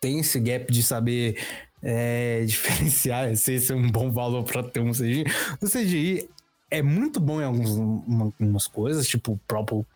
têm 0.00 0.20
esse 0.20 0.38
gap 0.38 0.70
de 0.70 0.82
saber 0.82 1.42
é, 1.82 2.44
diferenciar 2.46 3.34
se 3.36 3.54
esse 3.54 3.72
é 3.72 3.74
um 3.74 3.90
bom 3.90 4.10
valor 4.12 4.44
para 4.44 4.62
ter 4.62 4.80
um 4.80 4.92
CGI. 4.92 5.24
O 5.60 5.66
CGI 5.68 6.28
é 6.70 6.82
muito 6.82 7.18
bom 7.18 7.40
em 7.40 7.44
alguns, 7.44 7.70
em 7.70 8.20
algumas 8.20 8.66
coisas, 8.68 9.06
tipo 9.08 9.32
o 9.32 9.38
próprio 9.48 9.86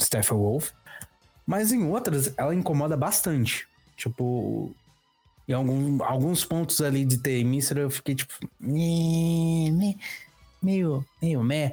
Stephen 0.00 0.38
Wolf, 0.38 0.70
mas 1.50 1.72
em 1.72 1.82
outras 1.82 2.32
ela 2.36 2.54
incomoda 2.54 2.96
bastante. 2.96 3.66
Tipo, 3.96 4.72
em 5.48 5.52
algum, 5.52 6.00
alguns 6.04 6.44
pontos 6.44 6.80
ali 6.80 7.04
de 7.04 7.18
Temícera 7.18 7.80
eu 7.80 7.90
fiquei 7.90 8.14
tipo. 8.14 8.32
Meio, 10.62 11.04
meio 11.20 11.42
meh. 11.42 11.72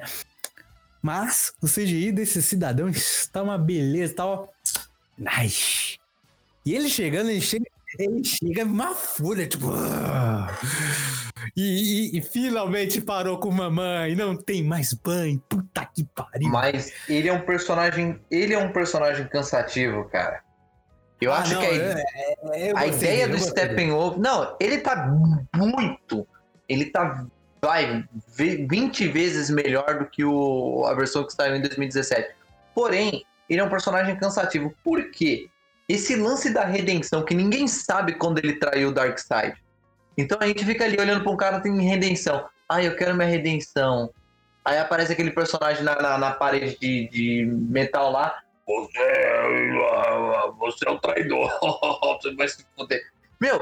Mas 1.00 1.52
o 1.62 1.68
CGI 1.68 2.10
desse 2.10 2.42
cidadão 2.42 2.88
está 2.88 3.40
uma 3.40 3.56
beleza, 3.56 4.16
tá 4.16 4.26
ó. 4.26 4.48
Nice. 5.16 5.96
E 6.66 6.74
ele 6.74 6.88
chegando, 6.88 7.30
ele 7.30 7.40
chega, 7.40 7.70
ele 7.98 8.24
chega 8.24 8.64
uma 8.64 8.94
fúria, 8.94 9.46
tipo. 9.46 9.70
"Ah". 9.72 10.48
E, 11.56 11.62
e- 12.14 12.18
e 12.18 12.22
finalmente 12.22 13.00
parou 13.00 13.38
com 13.38 13.50
mamãe, 13.50 14.14
não 14.14 14.36
tem 14.36 14.62
mais 14.62 14.92
banho. 14.92 15.40
Puta 15.48 15.86
que 15.86 16.04
pariu. 16.04 16.48
Mas 16.50 16.92
ele 17.08 17.28
é 17.28 17.32
um 17.32 17.40
personagem. 17.42 18.20
Ele 18.30 18.54
é 18.54 18.58
um 18.58 18.72
personagem 18.72 19.26
cansativo, 19.28 20.04
cara. 20.04 20.40
Eu 21.20 21.32
Ah, 21.32 21.38
acho 21.38 21.54
não, 21.54 21.60
que 21.60 21.66
a, 21.66 21.70
é- 21.70 22.04
é- 22.68 22.72
a 22.76 22.86
ideia 22.86 23.28
do. 23.28 23.38
Steppenwolf. 23.38 24.16
Não, 24.18 24.56
ele 24.60 24.78
tá 24.78 25.06
muito. 25.54 26.26
Ele 26.68 26.86
tá. 26.86 27.24
Vai, 27.60 28.04
ve- 28.36 28.66
20 28.70 29.08
vezes 29.08 29.50
melhor 29.50 29.98
do 29.98 30.06
que 30.06 30.24
o, 30.24 30.84
a 30.86 30.94
versão 30.94 31.24
que 31.26 31.32
saiu 31.32 31.56
em 31.56 31.60
2017. 31.60 32.30
Porém, 32.72 33.24
ele 33.50 33.60
é 33.60 33.64
um 33.64 33.68
personagem 33.68 34.14
cansativo. 34.16 34.72
Por 34.84 35.10
quê? 35.10 35.48
Esse 35.88 36.14
lance 36.16 36.50
da 36.50 36.64
redenção, 36.64 37.24
que 37.24 37.34
ninguém 37.34 37.66
sabe 37.66 38.14
quando 38.14 38.38
ele 38.38 38.54
traiu 38.54 38.88
o 38.90 38.92
Darkseid. 38.92 39.56
Então 40.18 40.36
a 40.40 40.46
gente 40.46 40.64
fica 40.64 40.84
ali 40.84 41.00
olhando 41.00 41.22
pra 41.22 41.32
um 41.32 41.36
cara 41.36 41.60
tem 41.60 41.80
redenção. 41.80 42.46
Ah, 42.68 42.82
eu 42.82 42.94
quero 42.96 43.14
minha 43.14 43.28
redenção. 43.28 44.12
Aí 44.64 44.76
aparece 44.76 45.12
aquele 45.12 45.30
personagem 45.30 45.82
na, 45.82 45.94
na, 46.02 46.18
na 46.18 46.30
parede 46.32 46.76
de, 46.78 47.08
de 47.08 47.46
metal 47.46 48.12
lá. 48.12 48.38
Você, 48.66 49.00
é- 49.00 50.50
você 50.58 50.86
é 50.86 50.90
um 50.90 50.98
traidor. 50.98 51.50
você 52.20 52.34
vai 52.34 52.48
se 52.48 52.66
fuder. 52.76 53.00
Meu, 53.40 53.58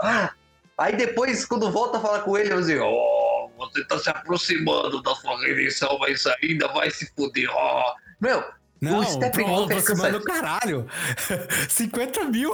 ah, 0.00 0.30
aí 0.78 0.94
depois, 0.94 1.44
quando 1.44 1.72
volta 1.72 1.98
a 1.98 2.00
falar 2.00 2.20
com 2.20 2.38
ele, 2.38 2.52
eu 2.52 2.62
digo, 2.62 2.84
oh, 2.84 3.50
você 3.58 3.84
tá 3.86 3.98
se 3.98 4.08
aproximando 4.08 5.02
da 5.02 5.14
sua 5.16 5.40
redenção, 5.40 5.98
mas 5.98 6.24
ainda 6.26 6.68
vai 6.68 6.90
se 6.90 7.10
fuder. 7.16 7.48
ó." 7.50 7.94
Meu, 8.20 8.44
Não, 8.92 9.00
o 9.00 9.04
Steppenwolf 9.04 9.70
é 9.70 9.74
aproximando 9.78 10.18
do 10.18 10.24
cansativo. 10.24 10.86
caralho. 10.86 10.86
50 11.68 12.24
mil. 12.24 12.50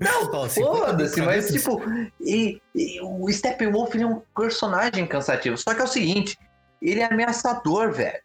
Não, 0.00 0.30
Ó, 0.32 0.48
50 0.48 0.60
mil 0.60 0.86
foda-se, 0.86 1.20
mas 1.22 1.48
tipo, 1.50 1.82
e, 2.20 2.60
e 2.74 3.00
o 3.00 3.28
Steppenwolf 3.32 3.94
é 3.96 4.06
um 4.06 4.22
personagem 4.36 5.06
cansativo. 5.06 5.56
Só 5.58 5.74
que 5.74 5.80
é 5.80 5.84
o 5.84 5.88
seguinte, 5.88 6.38
ele 6.80 7.00
é 7.00 7.04
ameaçador, 7.06 7.92
velho. 7.92 8.20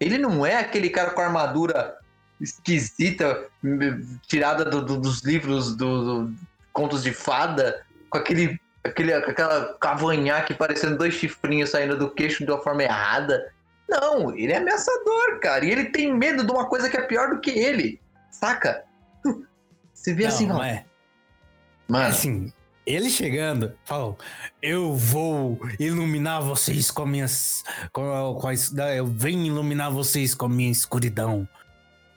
Ele 0.00 0.18
não 0.18 0.44
é 0.44 0.56
aquele 0.58 0.88
cara 0.90 1.10
com 1.10 1.20
armadura 1.20 1.96
esquisita, 2.40 3.46
tirada 4.26 4.64
do- 4.64 4.82
do- 4.84 5.00
dos 5.00 5.22
livros 5.22 5.74
do, 5.76 6.24
do 6.26 6.34
contos 6.72 7.02
de 7.02 7.12
fada, 7.12 7.82
com 8.10 8.18
aquele, 8.18 8.60
aquele 8.84 9.18
com 9.22 9.30
aquela 9.30 9.74
cavanhaque 9.80 10.54
parecendo 10.54 10.96
dois 10.98 11.14
chifrinhos 11.14 11.70
saindo 11.70 11.96
do 11.96 12.10
queixo 12.10 12.44
de 12.44 12.50
uma 12.50 12.62
forma 12.62 12.82
errada. 12.82 13.52
Não, 13.88 14.34
ele 14.36 14.52
é 14.52 14.56
ameaçador, 14.56 15.38
cara. 15.40 15.64
E 15.64 15.70
ele 15.70 15.86
tem 15.86 16.12
medo 16.14 16.44
de 16.44 16.50
uma 16.50 16.66
coisa 16.68 16.88
que 16.90 16.96
é 16.96 17.02
pior 17.02 17.30
do 17.30 17.40
que 17.40 17.50
ele. 17.50 18.00
Saca? 18.30 18.84
Você 19.94 20.12
vê 20.14 20.26
assim, 20.26 20.46
não, 20.46 20.62
é. 20.62 20.84
mano. 21.88 22.06
Assim, 22.08 22.52
ele 22.84 23.08
chegando, 23.10 23.72
falou: 23.84 24.16
Eu 24.62 24.94
vou 24.94 25.58
iluminar 25.78 26.42
vocês 26.42 26.90
com 26.90 27.06
minhas. 27.06 27.62
Com, 27.92 28.34
com 28.40 28.48
a 28.48 28.52
da- 28.72 28.94
eu 28.94 29.06
venho 29.06 29.44
iluminar 29.46 29.90
vocês 29.90 30.34
com 30.34 30.46
a 30.46 30.48
minha 30.48 30.70
escuridão. 30.70 31.48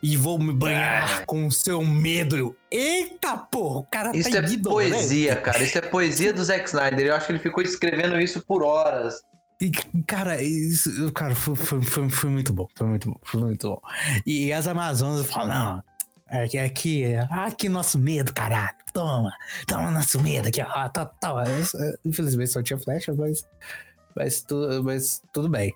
E 0.01 0.15
vou 0.15 0.39
me 0.39 0.53
banhar 0.53 1.21
Ah. 1.21 1.25
com 1.25 1.45
o 1.45 1.51
seu 1.51 1.83
medo. 1.83 2.55
Eita 2.71 3.35
porra, 3.37 3.79
o 3.79 3.83
cara 3.83 4.15
Isso 4.15 4.29
tá 4.31 4.37
é 4.37 4.39
ignorando. 4.41 4.69
poesia, 4.91 5.35
cara. 5.35 5.61
Isso 5.61 5.77
é 5.77 5.81
poesia 5.81 6.31
do 6.31 6.41
Zack 6.43 6.65
Snyder. 6.69 7.07
Eu 7.07 7.15
acho 7.15 7.25
que 7.25 7.31
ele 7.33 7.39
ficou 7.39 7.61
escrevendo 7.61 8.17
isso 8.19 8.41
por 8.45 8.63
horas. 8.63 9.21
E, 9.61 9.71
cara, 10.07 10.41
isso, 10.41 11.11
cara, 11.11 11.35
foi, 11.35 11.55
foi, 11.55 11.81
foi, 11.81 12.09
foi 12.09 12.29
muito 12.29 12.53
bom. 12.53 12.67
Foi 12.75 12.87
muito 12.87 13.09
bom. 13.09 13.19
Foi 13.23 13.41
muito 13.41 13.69
bom. 13.69 13.81
E 14.25 14.53
as 14.53 14.67
Amazonas 14.67 15.25
falam, 15.25 15.47
não. 15.75 15.83
É 16.31 16.47
que 16.47 16.57
aqui, 16.59 17.03
é- 17.03 17.27
aqui 17.29 17.67
nosso 17.67 17.97
medo, 17.97 18.33
caralho. 18.33 18.75
Toma, 18.93 19.31
toma 19.67 19.91
nosso 19.91 20.21
medo 20.21 20.47
aqui, 20.47 20.61
ó. 20.61 20.87
Tá, 20.89 21.05
tá. 21.05 21.43
É, 21.45 21.97
Infelizmente 22.05 22.51
só 22.51 22.61
tinha 22.61 22.77
flecha, 22.79 23.13
mas, 23.13 23.43
mas, 24.15 24.41
tu, 24.41 24.81
mas 24.83 25.21
tudo 25.33 25.49
bem. 25.49 25.73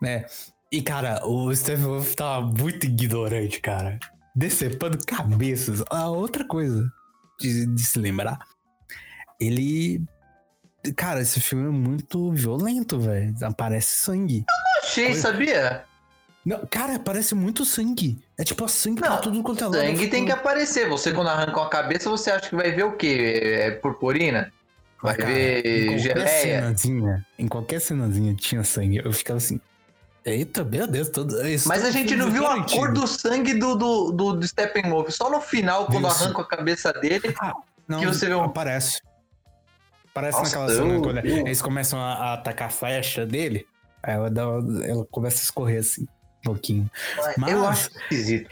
Né? 0.00 0.26
E, 0.70 0.82
cara, 0.82 1.26
o 1.26 1.54
Stephen 1.54 1.86
Wolf 1.86 2.14
tava 2.14 2.46
muito 2.46 2.84
ignorante, 2.86 3.60
cara. 3.60 3.98
Decepando 4.36 4.98
cabeças. 5.06 5.82
A 5.90 6.08
outra 6.10 6.44
coisa 6.46 6.92
de, 7.40 7.66
de 7.66 7.82
se 7.82 7.98
lembrar. 7.98 8.38
Ele 9.40 10.02
Cara, 10.96 11.20
esse 11.22 11.40
filme 11.40 11.66
é 11.66 11.70
muito 11.70 12.30
violento, 12.32 12.98
velho. 12.98 13.34
Aparece 13.42 13.92
sangue. 13.96 14.44
achei, 14.82 15.06
Foi- 15.12 15.14
sabia? 15.14 15.84
Não, 16.44 16.60
cara, 16.66 16.98
parece 16.98 17.34
muito 17.34 17.64
sangue. 17.64 18.18
É 18.36 18.44
tipo 18.44 18.68
sangue 18.68 19.00
pra 19.00 19.10
Não, 19.10 19.20
tudo 19.22 19.42
quanto 19.42 19.64
é 19.64 19.66
lado. 19.66 19.76
Sangue 19.78 20.08
tem 20.08 20.26
que 20.26 20.32
aparecer. 20.32 20.88
Você, 20.90 21.10
quando 21.10 21.28
arranca 21.28 21.58
uma 21.58 21.70
cabeça, 21.70 22.10
você 22.10 22.30
acha 22.30 22.50
que 22.50 22.54
vai 22.54 22.70
ver 22.70 22.84
o 22.84 22.92
quê? 22.92 23.40
É 23.42 23.70
purpurina? 23.70 24.52
Vai 25.02 25.16
Cara, 25.16 25.30
em 25.30 25.34
ver 25.34 25.84
qualquer 25.86 25.98
geleia? 25.98 26.28
cenazinha, 26.60 27.26
em 27.38 27.48
qualquer 27.48 27.80
cenazinha 27.80 28.34
tinha 28.34 28.62
sangue. 28.62 29.00
Eu 29.02 29.12
ficava 29.12 29.38
assim. 29.38 29.58
Eita, 30.24 30.64
meu 30.64 30.86
Deus, 30.86 31.08
todo. 31.10 31.46
isso 31.46 31.68
Mas 31.68 31.84
a 31.84 31.90
gente 31.90 32.14
não 32.16 32.30
viu 32.30 32.46
a 32.46 32.62
cor 32.64 32.92
do 32.92 33.06
sangue 33.06 33.54
do, 33.54 33.74
do, 33.74 34.10
do, 34.12 34.32
do 34.34 34.46
Steppenwolf. 34.46 35.10
Só 35.10 35.30
no 35.30 35.40
final, 35.40 35.86
quando 35.86 36.08
Isso. 36.08 36.24
arranca 36.24 36.42
a 36.42 36.46
cabeça 36.46 36.92
dele. 36.94 37.34
Não, 37.86 38.00
que 38.00 38.06
você 38.06 38.26
vê 38.26 38.34
um- 38.34 38.42
Aparece. 38.44 39.00
Parece 40.14 40.38
Nossa, 40.38 40.58
naquela 40.60 40.78
cena 40.80 41.00
quando 41.02 41.18
eu- 41.26 41.38
eles 41.46 41.60
começam 41.60 41.98
a, 42.00 42.12
a 42.14 42.34
atacar 42.34 42.68
a 42.68 42.70
flecha 42.70 43.26
dele. 43.26 43.66
Aí 44.02 44.14
ela, 44.14 44.30
dá, 44.30 44.42
ela 44.84 45.04
começa 45.10 45.38
a 45.40 45.44
escorrer 45.44 45.80
assim, 45.80 46.02
um 46.02 46.42
pouquinho. 46.44 46.88
Mas- 47.36 47.52
Eu 47.52 47.66
acho 47.66 47.90
esquisito. 47.90 48.48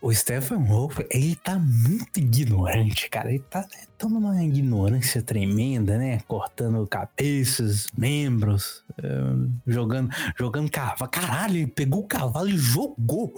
O 0.00 0.12
Stephen 0.14 0.58
Wolf, 0.64 0.98
ele 1.10 1.34
tá 1.34 1.58
muito 1.58 2.18
ignorante, 2.18 3.08
cara. 3.08 3.30
Ele 3.30 3.38
tá, 3.38 3.66
tá 3.96 4.06
numa 4.08 4.42
ignorância 4.44 5.22
tremenda, 5.22 5.96
né? 5.96 6.20
Cortando 6.28 6.86
cabeças, 6.86 7.86
membros, 7.96 8.84
eh, 9.02 9.48
jogando, 9.66 10.10
jogando 10.38 10.70
cavalo. 10.70 11.10
Caralho, 11.10 11.56
ele 11.56 11.66
pegou 11.66 12.00
o 12.00 12.06
cavalo 12.06 12.50
e 12.50 12.56
jogou 12.58 13.32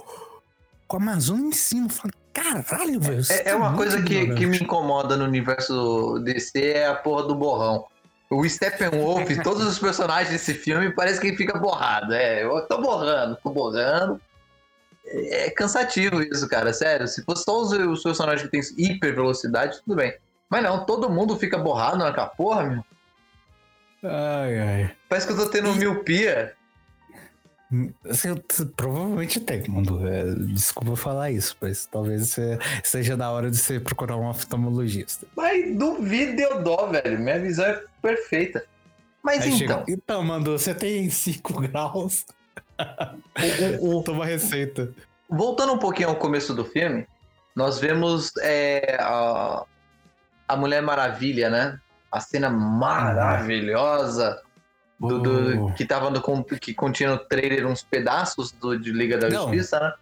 com 0.87 0.97
a 0.97 0.99
Amazônia 1.01 1.47
em 1.47 1.53
cima. 1.53 1.87
Falei, 1.89 2.13
caralho, 2.41 2.99
velho. 2.99 3.23
você 3.23 3.33
É, 3.33 3.43
tá 3.43 3.49
é 3.51 3.55
uma 3.55 3.75
coisa 3.75 3.97
que, 4.01 4.07
que 4.09 4.15
ignorante." 4.15 4.45
me 4.47 4.57
incomoda 4.57 5.17
no 5.17 5.25
universo 5.25 6.19
DC 6.23 6.71
é 6.73 6.87
a 6.87 6.95
porra 6.95 7.23
do 7.23 7.35
borrão. 7.35 7.85
O 8.29 8.47
Steppenwolf, 8.47 9.27
todos 9.43 9.65
os 9.65 9.79
personagens 9.79 10.29
desse 10.31 10.53
filme, 10.53 10.91
parece 10.91 11.19
que 11.19 11.27
ele 11.27 11.37
fica 11.37 11.57
borrado. 11.57 12.13
É, 12.13 12.43
eu 12.43 12.61
tô 12.67 12.81
borrando, 12.81 13.37
tô 13.41 13.49
borrando. 13.49 14.19
É 15.05 15.49
cansativo 15.51 16.21
isso, 16.21 16.47
cara, 16.49 16.73
sério. 16.73 17.07
Se 17.07 17.23
fosse 17.23 17.43
só 17.45 17.61
os, 17.61 17.71
os 17.71 18.03
personagens 18.03 18.41
que 18.43 18.49
tem 18.49 18.61
hiper 18.77 19.15
velocidade, 19.15 19.79
tudo 19.85 19.95
bem. 19.95 20.13
Mas 20.49 20.63
não, 20.63 20.85
todo 20.85 21.09
mundo 21.09 21.37
fica 21.37 21.57
borrado 21.57 21.97
naquela 21.97 22.27
porra, 22.27 22.63
meu. 22.63 22.83
Ai, 24.03 24.59
ai. 24.59 24.91
Parece 25.07 25.27
que 25.27 25.33
eu 25.33 25.37
tô 25.37 25.49
tendo 25.49 25.73
miopia. 25.75 26.53
Você 28.03 28.33
provavelmente 28.77 29.39
tem, 29.41 29.67
mundo. 29.69 30.07
É, 30.07 30.23
desculpa 30.53 30.95
falar 30.95 31.31
isso, 31.31 31.55
mas 31.59 31.85
talvez 31.85 32.35
seja 32.83 33.17
da 33.17 33.29
hora 33.29 33.51
de 33.51 33.57
você 33.57 33.79
procurar 33.79 34.15
um 34.15 34.27
oftalmologista. 34.29 35.27
Mas 35.35 35.77
duvido 35.77 36.41
eu 36.41 36.63
dó, 36.63 36.87
velho. 36.87 37.19
Minha 37.19 37.39
visão 37.39 37.65
é 37.65 37.83
perfeita. 38.01 38.63
Mas 39.21 39.41
Aí 39.41 39.47
então, 39.49 39.57
chega, 39.57 39.83
então, 39.89 40.23
Mando, 40.23 40.57
você 40.57 40.73
tem 40.73 41.09
5 41.09 41.59
graus. 41.67 42.25
o- 43.81 43.97
o- 43.97 44.03
Toma 44.05 44.25
receita. 44.25 44.93
Voltando 45.29 45.73
um 45.73 45.79
pouquinho 45.79 46.07
ao 46.09 46.15
começo 46.15 46.53
do 46.53 46.63
filme, 46.63 47.05
nós 47.53 47.79
vemos 47.79 48.31
é, 48.39 48.95
a, 49.01 49.65
a 50.47 50.55
Mulher 50.55 50.81
Maravilha, 50.81 51.49
né? 51.49 51.77
A 52.09 52.21
cena 52.21 52.49
maravilhosa 52.49 54.41
do, 54.99 55.19
do- 55.21 55.73
que 55.73 55.85
tava 55.85 56.09
no 56.09 56.21
que 56.59 56.73
continha 56.73 57.11
no 57.11 57.19
trailer 57.19 57.67
uns 57.67 57.83
pedaços 57.83 58.51
do, 58.51 58.77
de 58.77 58.91
Liga 58.91 59.17
da 59.17 59.29
Não. 59.29 59.43
Justiça, 59.43 59.79
né? 59.79 59.93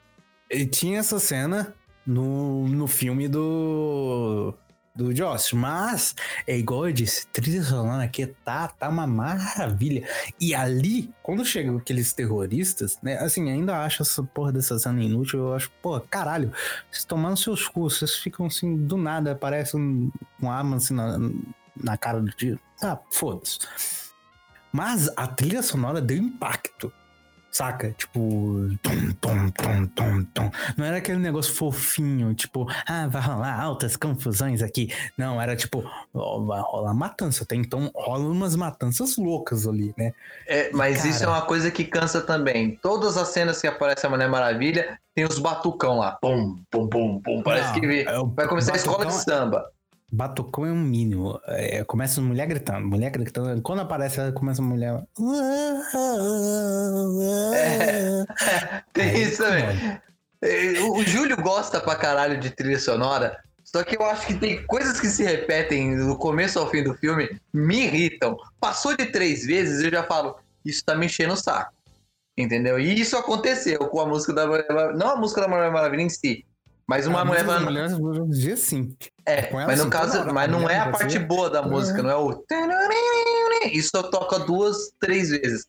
E 0.49 0.65
tinha 0.65 0.99
essa 0.99 1.19
cena 1.19 1.73
no, 2.05 2.67
no 2.67 2.87
filme 2.87 3.27
do. 3.27 4.53
Do 4.97 5.13
Joss, 5.13 5.53
mas 5.53 6.15
é 6.47 6.57
igual 6.57 6.87
eu 6.87 6.93
disse, 6.93 7.27
trilha 7.27 7.61
sonora 7.61 8.01
aqui 8.05 8.25
tá, 8.45 8.69
tá 8.69 8.87
uma 8.87 9.05
maravilha. 9.05 10.07
E 10.39 10.55
ali, 10.55 11.13
quando 11.21 11.43
chegam 11.43 11.75
aqueles 11.75 12.13
terroristas, 12.13 12.97
né? 13.03 13.17
Assim, 13.17 13.51
ainda 13.51 13.83
acho 13.83 14.03
essa 14.03 14.23
porra 14.23 14.53
dessa 14.53 14.79
cena 14.79 15.03
inútil. 15.03 15.39
Eu 15.49 15.53
acho, 15.53 15.69
pô, 15.81 15.99
caralho, 15.99 16.49
vocês 16.89 17.03
tomando 17.03 17.35
seus 17.35 17.67
cursos, 17.67 17.99
vocês 18.09 18.15
ficam 18.23 18.45
assim, 18.45 18.73
do 18.85 18.95
nada, 18.95 19.33
aparece 19.33 19.75
um, 19.75 20.09
um 20.41 20.49
arma 20.49 20.77
assim 20.77 20.93
na, 20.93 21.17
na 21.75 21.97
cara 21.97 22.21
do 22.21 22.31
tiro. 22.31 22.57
Ah, 22.81 22.97
foda-se. 23.11 23.59
Mas 24.75 25.09
a 25.15 25.25
trilha 25.25 25.63
sonora 25.63 26.01
deu 26.01 26.17
impacto. 26.17 26.91
Saca? 27.49 27.91
Tipo. 27.93 28.67
Não 30.75 30.83
era 30.85 30.97
aquele 30.97 31.19
negócio 31.19 31.53
fofinho, 31.53 32.33
tipo, 32.35 32.67
ah, 32.85 33.07
vai 33.07 33.21
rolar 33.21 33.57
altas 33.57 33.95
confusões 33.95 34.61
aqui. 34.61 34.91
Não, 35.17 35.41
era 35.41 35.55
tipo, 35.55 35.81
ó, 36.13 36.41
vai 36.41 36.59
rolar 36.59 36.93
matança. 36.93 37.45
Até 37.45 37.55
então 37.55 37.89
rola 37.95 38.25
umas 38.25 38.57
matanças 38.57 39.15
loucas 39.15 39.65
ali, 39.65 39.93
né? 39.97 40.11
É, 40.45 40.69
mas 40.73 40.97
Cara. 40.97 41.07
isso 41.09 41.23
é 41.23 41.27
uma 41.27 41.41
coisa 41.43 41.71
que 41.71 41.85
cansa 41.85 42.19
também. 42.19 42.77
Todas 42.81 43.15
as 43.15 43.29
cenas 43.29 43.61
que 43.61 43.67
aparece 43.67 44.05
a 44.05 44.09
Mulher 44.09 44.27
Maravilha 44.27 44.99
tem 45.15 45.23
os 45.23 45.39
batucão 45.39 45.99
lá. 45.99 46.11
Pum, 46.21 46.57
pum, 46.69 46.89
pum, 46.89 47.21
pum. 47.21 47.41
Parece 47.41 47.71
Não, 47.71 47.79
que 47.79 47.85
é 48.01 48.05
vai 48.35 48.47
começar 48.49 48.73
a 48.73 48.75
escola 48.75 49.05
de 49.05 49.13
batucão- 49.13 49.23
samba. 49.23 49.71
Batucão 50.11 50.65
é 50.65 50.71
um 50.71 50.81
mínimo. 50.81 51.39
É, 51.45 51.83
começa 51.83 52.21
mulher 52.21 52.47
gritando, 52.47 52.87
mulher 52.87 53.09
gritando. 53.09 53.61
Quando 53.61 53.81
aparece, 53.81 54.19
ela 54.19 54.31
começa 54.31 54.61
a 54.61 54.65
mulher. 54.65 55.03
Tem 58.93 59.09
Aí 59.09 59.23
isso 59.23 59.43
também. 59.43 59.99
É, 60.41 60.81
O 60.81 61.03
Júlio 61.03 61.37
gosta 61.41 61.79
pra 61.81 61.95
caralho 61.95 62.39
de 62.39 62.51
trilha 62.51 62.79
sonora, 62.79 63.37
só 63.63 63.83
que 63.83 63.97
eu 63.97 64.05
acho 64.05 64.27
que 64.27 64.35
tem 64.35 64.65
coisas 64.67 64.99
que 64.99 65.07
se 65.07 65.23
repetem 65.23 65.97
do 65.97 66.15
começo 66.17 66.59
ao 66.59 66.69
fim 66.69 66.83
do 66.83 66.93
filme, 66.93 67.29
me 67.51 67.85
irritam. 67.85 68.37
Passou 68.59 68.95
de 68.95 69.07
três 69.07 69.45
vezes, 69.45 69.83
eu 69.83 69.91
já 69.91 70.03
falo, 70.03 70.37
isso 70.63 70.83
tá 70.85 70.95
me 70.95 71.07
enchendo 71.07 71.33
o 71.33 71.37
saco. 71.37 71.73
Entendeu? 72.37 72.77
E 72.79 72.99
isso 72.99 73.17
aconteceu 73.17 73.79
com 73.87 73.99
a 74.01 74.05
música 74.05 74.33
da. 74.33 74.45
Não 74.93 75.11
a 75.11 75.15
música 75.15 75.41
da 75.41 75.47
Mulher 75.47 75.71
Maravilha 75.71 76.01
em 76.01 76.09
si, 76.09 76.45
mas 76.87 77.07
uma 77.07 77.21
Ah, 77.21 77.25
Mulher 77.25 77.43
mas 77.43 77.55
as 77.55 77.61
Maravilha. 77.99 78.25
mulheres 78.25 78.59
sim. 78.59 78.95
É, 79.25 79.49
ela 79.49 79.65
mas 79.65 79.77
no 79.77 79.83
assim, 79.83 79.89
caso, 79.89 80.33
mas 80.33 80.49
não 80.51 80.69
é 80.69 80.77
a 80.79 80.89
parte 80.91 81.17
boa 81.19 81.49
da 81.49 81.61
música, 81.61 82.01
não 82.03 82.09
é 82.09 82.15
o. 82.15 82.43
Isso 83.71 83.89
só 83.95 84.03
toca 84.03 84.39
duas, 84.39 84.91
três 84.99 85.29
vezes. 85.29 85.65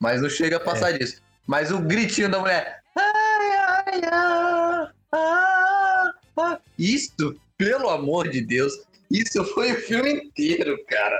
Mas 0.00 0.20
não 0.22 0.28
chega 0.28 0.56
a 0.58 0.60
passar 0.60 0.90
É. 0.94 0.98
disso. 0.98 1.20
Mas 1.46 1.70
o 1.72 1.78
gritinho 1.80 2.30
da 2.30 2.38
mulher. 2.38 2.80
Ai, 2.96 3.56
ai, 3.56 4.00
ai, 4.12 4.90
ah, 5.12 6.12
ah. 6.36 6.58
Isso, 6.78 7.34
pelo 7.56 7.88
amor 7.88 8.28
de 8.28 8.40
Deus, 8.42 8.72
isso 9.10 9.42
foi 9.54 9.72
o 9.72 9.76
filme 9.80 10.12
inteiro, 10.12 10.78
cara. 10.88 11.18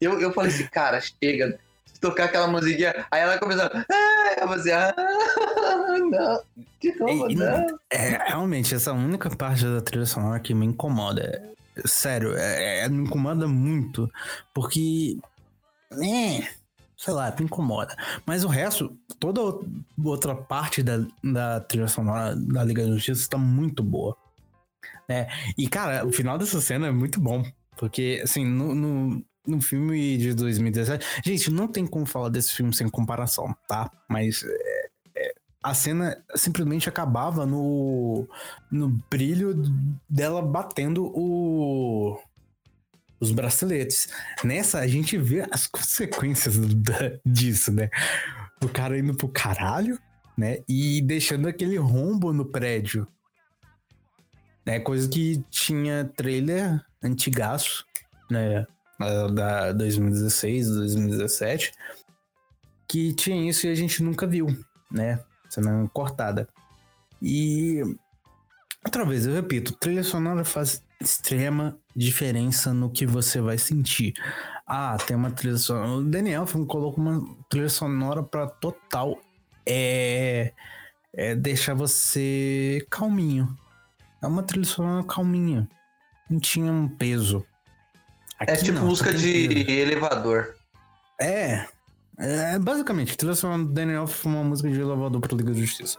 Eu, 0.00 0.20
eu 0.20 0.32
falei 0.32 0.50
assim, 0.52 0.66
cara, 0.66 1.00
chega. 1.00 1.58
Se 1.86 2.00
tocar 2.00 2.24
aquela 2.24 2.48
musiquinha, 2.48 3.06
aí 3.10 3.20
ela 3.22 3.38
começou. 3.38 3.64
Ah, 3.72 4.34
eu 4.38 4.48
falei 4.48 4.60
assim, 4.60 4.72
ah, 4.72 4.94
não, 6.10 6.42
de 6.80 6.98
novo, 6.98 7.30
E- 7.30 7.34
não. 7.34 7.78
É, 7.90 8.28
realmente, 8.28 8.74
essa 8.74 8.92
única 8.92 9.30
parte 9.34 9.64
da 9.64 9.80
trilha 9.80 10.06
sonora 10.06 10.40
que 10.40 10.54
me 10.54 10.66
incomoda. 10.66 11.42
Sério, 11.84 12.34
é, 12.36 12.80
é- 12.84 12.88
me 12.88 13.04
incomoda 13.04 13.46
muito. 13.48 14.10
Porque. 14.52 15.18
É, 15.92 16.48
sei 16.96 17.12
lá, 17.14 17.34
me 17.38 17.44
incomoda. 17.44 17.96
Mas 18.26 18.44
o 18.44 18.48
resto, 18.48 18.96
toda 19.18 19.40
outra 20.02 20.34
parte 20.34 20.82
da, 20.82 21.04
da 21.22 21.60
trilha 21.60 21.88
sonora 21.88 22.34
da 22.36 22.64
Liga 22.64 22.84
da 22.86 22.92
Justiça 22.94 23.28
tá 23.30 23.38
muito 23.38 23.82
boa. 23.82 24.16
né? 25.08 25.28
E, 25.58 25.68
cara, 25.68 26.06
o 26.06 26.12
final 26.12 26.38
dessa 26.38 26.60
cena 26.60 26.86
é 26.88 26.90
muito 26.92 27.20
bom. 27.20 27.44
Porque, 27.76 28.20
assim, 28.22 28.44
no, 28.44 28.74
no, 28.74 29.24
no 29.46 29.60
filme 29.60 30.16
de 30.16 30.32
2017. 30.34 31.04
Gente, 31.24 31.50
não 31.50 31.66
tem 31.68 31.86
como 31.86 32.06
falar 32.06 32.28
desse 32.28 32.52
filme 32.52 32.72
sem 32.72 32.88
comparação, 32.88 33.54
tá? 33.68 33.90
Mas 34.08 34.44
é, 34.44 34.48
é, 34.48 34.83
a 35.64 35.72
cena 35.72 36.22
simplesmente 36.36 36.90
acabava 36.90 37.46
no, 37.46 38.28
no 38.70 38.90
brilho 39.10 39.54
dela 40.06 40.42
batendo 40.42 41.06
o, 41.06 42.20
os 43.18 43.30
braceletes. 43.30 44.08
Nessa, 44.44 44.80
a 44.80 44.86
gente 44.86 45.16
vê 45.16 45.46
as 45.50 45.66
consequências 45.66 46.58
da- 46.58 47.18
disso, 47.24 47.72
né? 47.72 47.88
O 48.62 48.68
cara 48.68 48.98
indo 48.98 49.14
pro 49.14 49.26
caralho, 49.26 49.98
né? 50.36 50.58
E 50.68 51.00
deixando 51.00 51.48
aquele 51.48 51.78
rombo 51.78 52.30
no 52.30 52.44
prédio. 52.44 53.08
É 54.66 54.78
coisa 54.78 55.08
que 55.08 55.42
tinha 55.48 56.04
trailer 56.14 56.78
antigaço, 57.02 57.86
né? 58.30 58.66
Da 59.32 59.72
2016, 59.72 60.68
2017. 60.68 61.72
Que 62.86 63.14
tinha 63.14 63.48
isso 63.48 63.66
e 63.66 63.70
a 63.70 63.74
gente 63.74 64.02
nunca 64.02 64.26
viu, 64.26 64.46
né? 64.92 65.18
Cena 65.54 65.88
cortada. 65.92 66.48
E 67.22 67.82
outra 68.84 69.04
vez, 69.04 69.26
eu 69.26 69.34
repito, 69.34 69.72
trilha 69.74 70.02
sonora 70.02 70.44
faz 70.44 70.82
extrema 71.00 71.78
diferença 71.94 72.72
no 72.72 72.90
que 72.90 73.06
você 73.06 73.40
vai 73.40 73.56
sentir. 73.56 74.14
Ah, 74.66 74.96
tem 74.96 75.16
uma 75.16 75.30
trilha 75.30 75.56
sonora. 75.56 75.88
O 75.90 76.04
Daniel 76.04 76.46
colocou 76.66 76.96
uma 76.96 77.22
trilha 77.48 77.68
sonora 77.68 78.22
para 78.22 78.46
total 78.46 79.20
é, 79.66 80.52
é 81.12 81.34
deixar 81.34 81.74
você 81.74 82.84
calminho. 82.90 83.56
É 84.22 84.26
uma 84.26 84.42
trilha 84.42 84.66
sonora 84.66 85.04
calminha. 85.04 85.68
Não 86.28 86.40
tinha 86.40 86.72
um 86.72 86.88
peso. 86.88 87.46
É 88.40 88.52
Aqui 88.52 88.64
tipo 88.64 88.78
não, 88.78 88.86
música 88.86 89.14
de 89.14 89.70
elevador. 89.70 90.54
É, 91.20 91.66
É, 92.18 92.58
basicamente, 92.58 93.14
a 93.14 93.16
trilha 93.16 93.34
sonora 93.34 93.64
do 93.64 93.72
Daniel 93.72 94.06
foi 94.06 94.32
uma 94.32 94.44
música 94.44 94.70
de 94.70 94.80
elevador 94.80 95.20
pra 95.20 95.36
Liga 95.36 95.52
da 95.52 95.58
Justiça. 95.58 95.98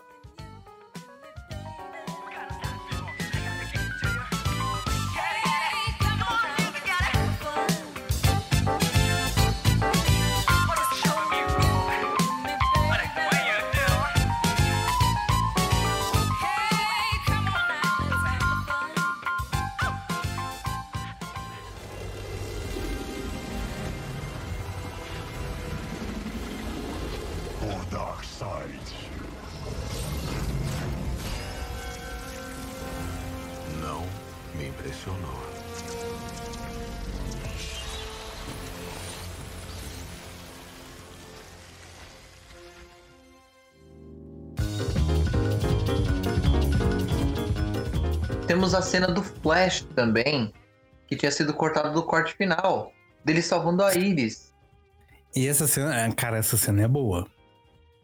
Temos 48.65 48.73
a 48.73 48.81
cena 48.81 49.05
do 49.09 49.21
Flash 49.21 49.81
também, 49.95 50.51
que 51.07 51.15
tinha 51.15 51.29
sido 51.31 51.53
cortada 51.53 51.91
do 51.91 52.01
corte 52.01 52.33
final, 52.33 52.91
dele 53.23 53.39
salvando 53.43 53.83
a 53.83 53.93
Iris. 53.93 54.51
E 55.35 55.47
essa 55.47 55.67
cena, 55.67 55.95
é, 55.95 56.11
cara, 56.11 56.39
essa 56.39 56.57
cena 56.57 56.81
é 56.81 56.87
boa. 56.87 57.27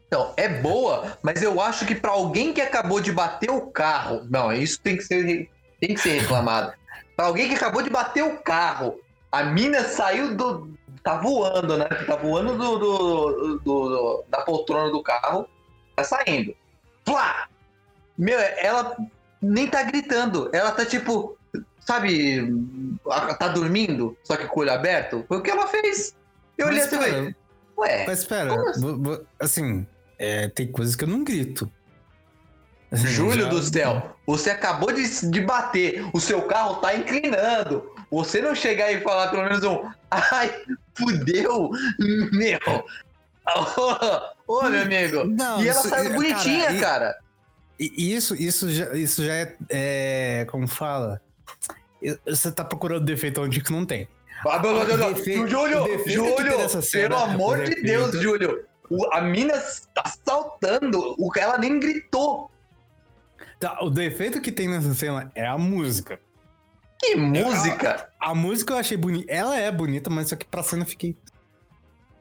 Então, 0.06 0.32
é 0.38 0.48
boa, 0.48 1.18
mas 1.24 1.42
eu 1.42 1.60
acho 1.60 1.84
que 1.88 1.96
pra 1.96 2.12
alguém 2.12 2.54
que 2.54 2.62
acabou 2.62 3.02
de 3.02 3.12
bater 3.12 3.50
o 3.50 3.72
carro, 3.72 4.28
não, 4.30 4.54
isso 4.54 4.80
tem 4.82 4.96
que 4.98 5.02
ser 5.04 5.50
tem 5.80 5.96
que 5.96 6.00
ser 6.00 6.20
reclamado. 6.20 6.74
Pra 7.18 7.26
alguém 7.26 7.50
que 7.50 7.56
acabou 7.56 7.82
de 7.82 7.90
bater 7.90 8.24
o 8.24 8.38
carro, 8.38 9.00
a 9.32 9.44
mina 9.44 9.84
saiu 9.84 10.36
do 10.38 10.72
tá 11.04 11.18
voando, 11.18 11.76
né? 11.76 11.86
Tá 12.06 12.16
voando 12.18 12.56
do, 12.56 12.78
do- 12.78 13.32
do- 13.34 13.60
do- 13.64 14.24
da 14.30 14.42
poltrona 14.42 14.92
do 14.92 15.02
carro, 15.02 15.48
tá 15.96 16.04
saindo. 16.04 16.56
Plá! 17.04 17.48
Meu, 18.18 18.40
ela 18.40 18.96
nem 19.42 19.68
tá 19.68 19.84
gritando, 19.84 20.50
ela 20.54 20.72
tá 20.72 20.86
tipo, 20.86 21.38
sabe, 21.80 22.48
tá 23.40 23.48
dormindo, 23.48 24.16
só 24.24 24.36
que 24.38 24.46
com 24.48 24.60
o 24.60 24.64
olho 24.64 24.72
aberto. 24.74 25.26
Foi 25.28 25.38
o 25.38 25.42
que 25.42 25.50
ela 25.52 25.68
fez. 25.68 26.16
Eu 26.58 26.68
olhei 26.68 26.82
assim, 26.84 27.34
ué, 27.78 28.06
Mas 28.06 28.20
espera, 28.20 28.54
assim? 28.70 29.26
assim, 29.40 29.88
é, 30.20 30.48
tem 30.50 30.72
coisas 30.72 30.96
que 30.96 31.04
eu 31.04 31.08
não 31.10 31.24
grito. 31.24 31.72
Assim, 32.92 33.08
Júlio 33.08 33.44
já- 33.46 33.50
do 33.50 33.62
céu, 33.64 34.16
você 34.28 34.52
acabou 34.52 34.92
de, 34.92 35.30
de 35.32 35.42
bater, 35.42 36.06
o 36.14 36.20
seu 36.20 36.42
carro 36.44 36.76
tá 36.76 36.94
inclinando. 36.96 37.90
Você 38.12 38.42
não 38.42 38.54
chegar 38.54 38.92
e 38.92 39.00
falar 39.02 39.30
pelo 39.30 39.44
menos 39.44 39.64
um. 39.64 39.90
Ai, 40.12 40.54
fudeu! 40.94 41.72
Meu! 42.34 42.60
Ô, 44.48 44.54
ô, 44.60 44.70
meu 44.70 44.82
amigo! 44.82 45.24
Não, 45.24 45.64
e 45.64 45.68
ela 45.70 45.80
isso- 45.80 45.90
saiu 45.90 46.12
é, 46.12 46.14
bonitinha, 46.16 46.66
cara, 46.66 46.76
e- 46.76 46.80
cara. 46.82 47.18
E 47.84 48.14
isso, 48.14 48.36
isso, 48.36 48.70
já, 48.70 48.94
isso 48.94 49.26
já 49.26 49.34
é, 49.34 49.56
é, 49.70 50.46
Como 50.46 50.68
fala? 50.68 51.20
Você 52.28 52.52
tá 52.52 52.64
procurando 52.64 53.04
defeito 53.06 53.42
onde 53.42 53.60
que 53.62 53.72
não 53.72 53.86
tem. 53.86 54.08
Ah, 54.46 54.60
não, 54.62 54.74
não, 54.74 54.98
não, 54.98 55.16
Júlio, 55.48 55.84
o 55.84 55.86
defeito 55.86 56.04
que 56.04 56.10
Júlio, 56.14 56.36
tem 56.36 56.58
nessa 56.58 56.82
cena, 56.82 57.10
pelo 57.10 57.22
amor 57.32 57.60
o 57.60 57.64
de 57.64 57.70
defeito- 57.70 57.86
Deus, 58.12 58.22
Júlio. 58.24 58.66
O- 58.90 59.14
a 59.14 59.22
mina 59.22 59.54
tá 59.94 60.04
saltando, 60.26 61.16
o, 61.18 61.32
ela 61.38 61.58
nem 61.58 61.80
gritou. 61.80 62.52
Tá, 63.60 63.78
o 63.84 63.90
defeito 63.90 64.42
que 64.42 64.52
tem 64.52 64.68
nessa 64.68 64.94
cena 64.94 65.32
é 65.36 65.46
a 65.46 65.58
música. 65.58 66.20
Que 67.00 67.16
música! 67.16 68.10
A 68.20 68.36
música 68.36 68.74
eu 68.74 68.78
achei 68.78 68.98
bonita. 68.98 69.32
Ela 69.32 69.58
é 69.60 69.72
bonita, 69.72 70.10
mas 70.10 70.30
só 70.30 70.36
que 70.36 70.46
pra 70.46 70.62
cena 70.62 70.84
eu 70.84 70.88
fiquei. 70.88 71.16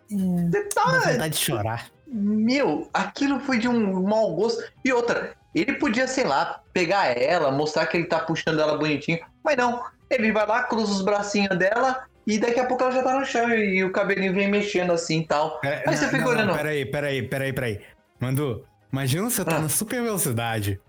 Você 0.09 0.49
Dá 0.51 0.65
tá, 0.75 0.99
vontade 1.13 1.31
de 1.31 1.45
chorar. 1.45 1.91
Meu, 2.13 2.89
aquilo 2.93 3.39
foi 3.41 3.59
de 3.59 3.69
um 3.69 4.03
mau 4.03 4.35
gosto. 4.35 4.63
E 4.85 4.93
outra, 4.93 5.33
ele 5.55 5.75
podia, 5.75 6.09
sei 6.09 6.25
lá, 6.25 6.61
pegar 6.73 7.07
ela, 7.07 7.51
mostrar 7.53 7.87
que 7.87 7.97
ele 7.97 8.07
tá 8.07 8.19
puxando 8.19 8.61
ela 8.61 8.77
bonitinho. 8.77 9.19
Mas 9.45 9.57
não, 9.57 9.83
ele 10.11 10.33
vai 10.33 10.47
lá, 10.47 10.65
cruza 10.65 10.91
os 10.93 11.03
bracinhos 11.03 11.57
dela 11.57 12.05
e 12.27 12.39
daqui 12.39 12.59
a 12.59 12.67
pouco 12.67 12.83
ela 12.83 12.93
já 12.93 13.03
tá 13.03 13.19
no 13.19 13.25
chão 13.25 13.49
e 13.51 13.83
o 13.85 13.93
cabelinho 13.93 14.35
vem 14.35 14.49
mexendo 14.51 14.93
assim 14.93 15.21
e 15.21 15.27
tal. 15.27 15.61
É, 15.65 15.85
Aí 15.89 15.97
você 15.97 16.05
não, 16.05 16.11
fica 16.11 16.25
não, 16.25 16.31
olhando. 16.33 16.49
Não, 16.49 16.57
peraí, 16.57 16.85
peraí, 16.85 17.23
peraí, 17.23 17.53
peraí. 17.53 17.81
Mandu, 18.19 18.65
imagina 18.93 19.31
você 19.31 19.45
tá 19.45 19.57
Ah. 19.57 19.61
na 19.61 19.69
super 19.69 20.03
velocidade. 20.03 20.81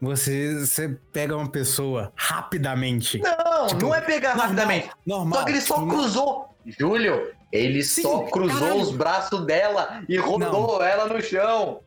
Você, 0.00 0.54
você 0.66 0.90
pega 1.10 1.34
uma 1.34 1.48
pessoa 1.48 2.12
rapidamente. 2.14 3.18
Não, 3.18 3.66
Tipo, 3.66 3.80
não 3.86 3.94
é 3.94 4.00
pegar 4.02 4.36
normal, 4.36 4.46
rapidamente. 4.48 4.90
Normal. 5.06 5.38
Só 5.38 5.44
que 5.46 5.50
ele 5.52 5.60
só 5.62 5.74
Tipo, 5.76 5.88
cruzou. 5.88 6.56
Júlio, 6.66 7.32
ele 7.52 7.82
Sim, 7.82 8.02
só 8.02 8.20
cruzou 8.24 8.58
caralho. 8.60 8.80
os 8.80 8.90
braços 8.92 9.46
dela 9.46 10.02
e 10.08 10.16
rodou 10.16 10.82
ela 10.82 11.06
no 11.06 11.20
chão. 11.22 11.80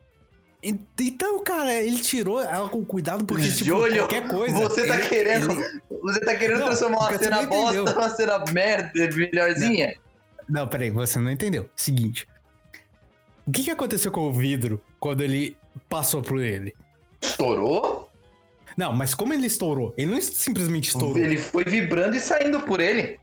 En- 0.62 0.78
Então, 1.00 1.42
cara, 1.42 1.72
ele 1.74 1.98
tirou 2.00 2.40
ela 2.40 2.68
com 2.68 2.84
cuidado 2.84 3.24
porque, 3.24 3.48
tipo, 3.48 3.64
Júlio, 3.64 3.98
qualquer 4.02 4.28
coisa. 4.28 4.56
você 4.58 4.86
tá 4.86 4.98
ele- 4.98 5.08
querendo- 5.08 5.52
ele- 5.52 5.80
Você 6.02 6.20
tá 6.20 6.34
querendo 6.34 6.58
Não, 6.60 6.66
transformar 6.66 6.98
uma 6.98 7.18
cena 7.18 7.42
não 7.42 7.48
bosta 7.48 7.82
numa 7.82 8.08
cena 8.10 8.44
merda, 8.52 8.90
melhorzinha? 9.16 9.94
Não, 10.48 10.66
peraí, 10.66 10.90
você 10.90 11.18
não 11.18 11.30
entendeu. 11.30 11.68
Seguinte. 11.76 12.26
O 13.46 13.52
que, 13.52 13.64
que 13.64 13.70
aconteceu 13.70 14.10
com 14.10 14.22
o 14.28 14.32
vidro 14.32 14.80
quando 14.98 15.22
ele 15.22 15.56
passou 15.88 16.22
por 16.22 16.40
ele? 16.40 16.74
Estourou? 17.20 18.08
Não, 18.76 18.92
mas 18.92 19.14
como 19.14 19.32
ele 19.34 19.46
estourou? 19.46 19.92
Ele 19.96 20.10
não 20.12 20.20
simplesmente 20.20 20.88
estourou. 20.88 21.18
Ele 21.18 21.36
foi 21.36 21.64
vibrando 21.64 22.16
e 22.16 22.20
saindo 22.20 22.60
por 22.60 22.80
ele. 22.80 23.18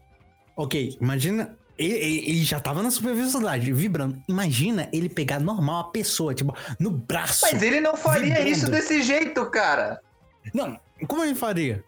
Ok, 0.55 0.97
imagina. 1.01 1.57
Ele, 1.77 1.93
ele- 2.29 2.43
já 2.43 2.59
tava 2.59 2.81
na 2.81 2.89
super 2.89 3.13
velocidade, 3.13 3.71
vibrando. 3.71 4.21
Imagina 4.27 4.89
ele 4.91 5.07
pegar 5.09 5.39
normal 5.39 5.81
a 5.81 5.91
pessoa, 5.91 6.33
tipo, 6.33 6.55
no 6.79 6.89
braço. 6.89 7.45
Mas 7.51 7.61
ele 7.61 7.79
não 7.79 7.95
faria 7.95 8.35
Vibrando. 8.35 8.49
isso 8.49 8.71
desse 8.71 9.01
jeito, 9.03 9.45
cara. 9.51 10.01
Não, 10.53 10.79
como 11.07 11.23
ele 11.23 11.35
faria? 11.35 11.83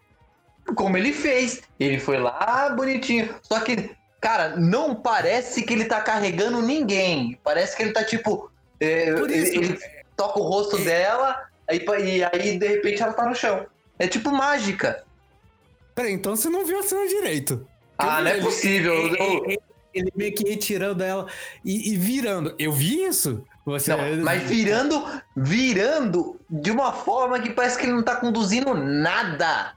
Como 0.76 0.96
ele 0.96 1.12
fez. 1.12 1.62
Ele 1.78 1.98
foi 1.98 2.18
lá 2.18 2.70
bonitinho. 2.76 3.34
Só 3.42 3.58
que, 3.60 3.90
cara, 4.20 4.56
não 4.56 4.94
parece 4.94 5.62
que 5.62 5.72
ele 5.72 5.86
tá 5.86 6.00
carregando 6.00 6.62
ninguém. 6.62 7.36
Parece 7.42 7.76
que 7.76 7.82
ele 7.82 7.92
tá 7.92 8.04
tipo. 8.04 8.48
é, 8.78 9.08
ele, 9.08 9.34
ele 9.56 9.78
toca 10.16 10.38
o 10.38 10.42
rosto 10.42 10.76
É. 10.78 10.84
dela 10.84 11.42
aí, 11.66 11.84
e 12.04 12.22
aí, 12.24 12.58
de 12.58 12.66
repente, 12.68 13.02
ela 13.02 13.12
tá 13.12 13.24
no 13.26 13.34
chão. 13.34 13.66
É 13.98 14.06
tipo 14.06 14.30
mágica. 14.30 15.02
Peraí, 15.94 16.12
então 16.12 16.36
você 16.36 16.48
não 16.48 16.64
viu 16.64 16.78
a 16.78 16.82
cena 16.84 17.06
direito. 17.08 17.66
Ah, 17.98 18.20
não 18.22 18.30
é 18.30 18.40
possível. 18.40 18.94
Eu- 19.16 19.58
ele- 19.94 20.12
meio 20.16 20.34
que 20.34 20.48
retirando 20.48 21.02
ela 21.02 21.26
e, 21.64 21.92
e 21.92 21.96
virando. 21.96 22.54
Eu 22.58 22.72
vi 22.72 23.04
isso? 23.04 23.44
Você, 23.64 23.94
Não, 23.94 24.24
mas 24.24 24.42
virando, 24.44 25.04
virando 25.36 26.40
de 26.48 26.70
uma 26.70 26.92
forma 26.92 27.38
que 27.40 27.50
parece 27.50 27.78
que 27.78 27.84
ele 27.84 27.92
não 27.92 28.02
tá 28.02 28.16
conduzindo 28.16 28.74
nada. 28.74 29.74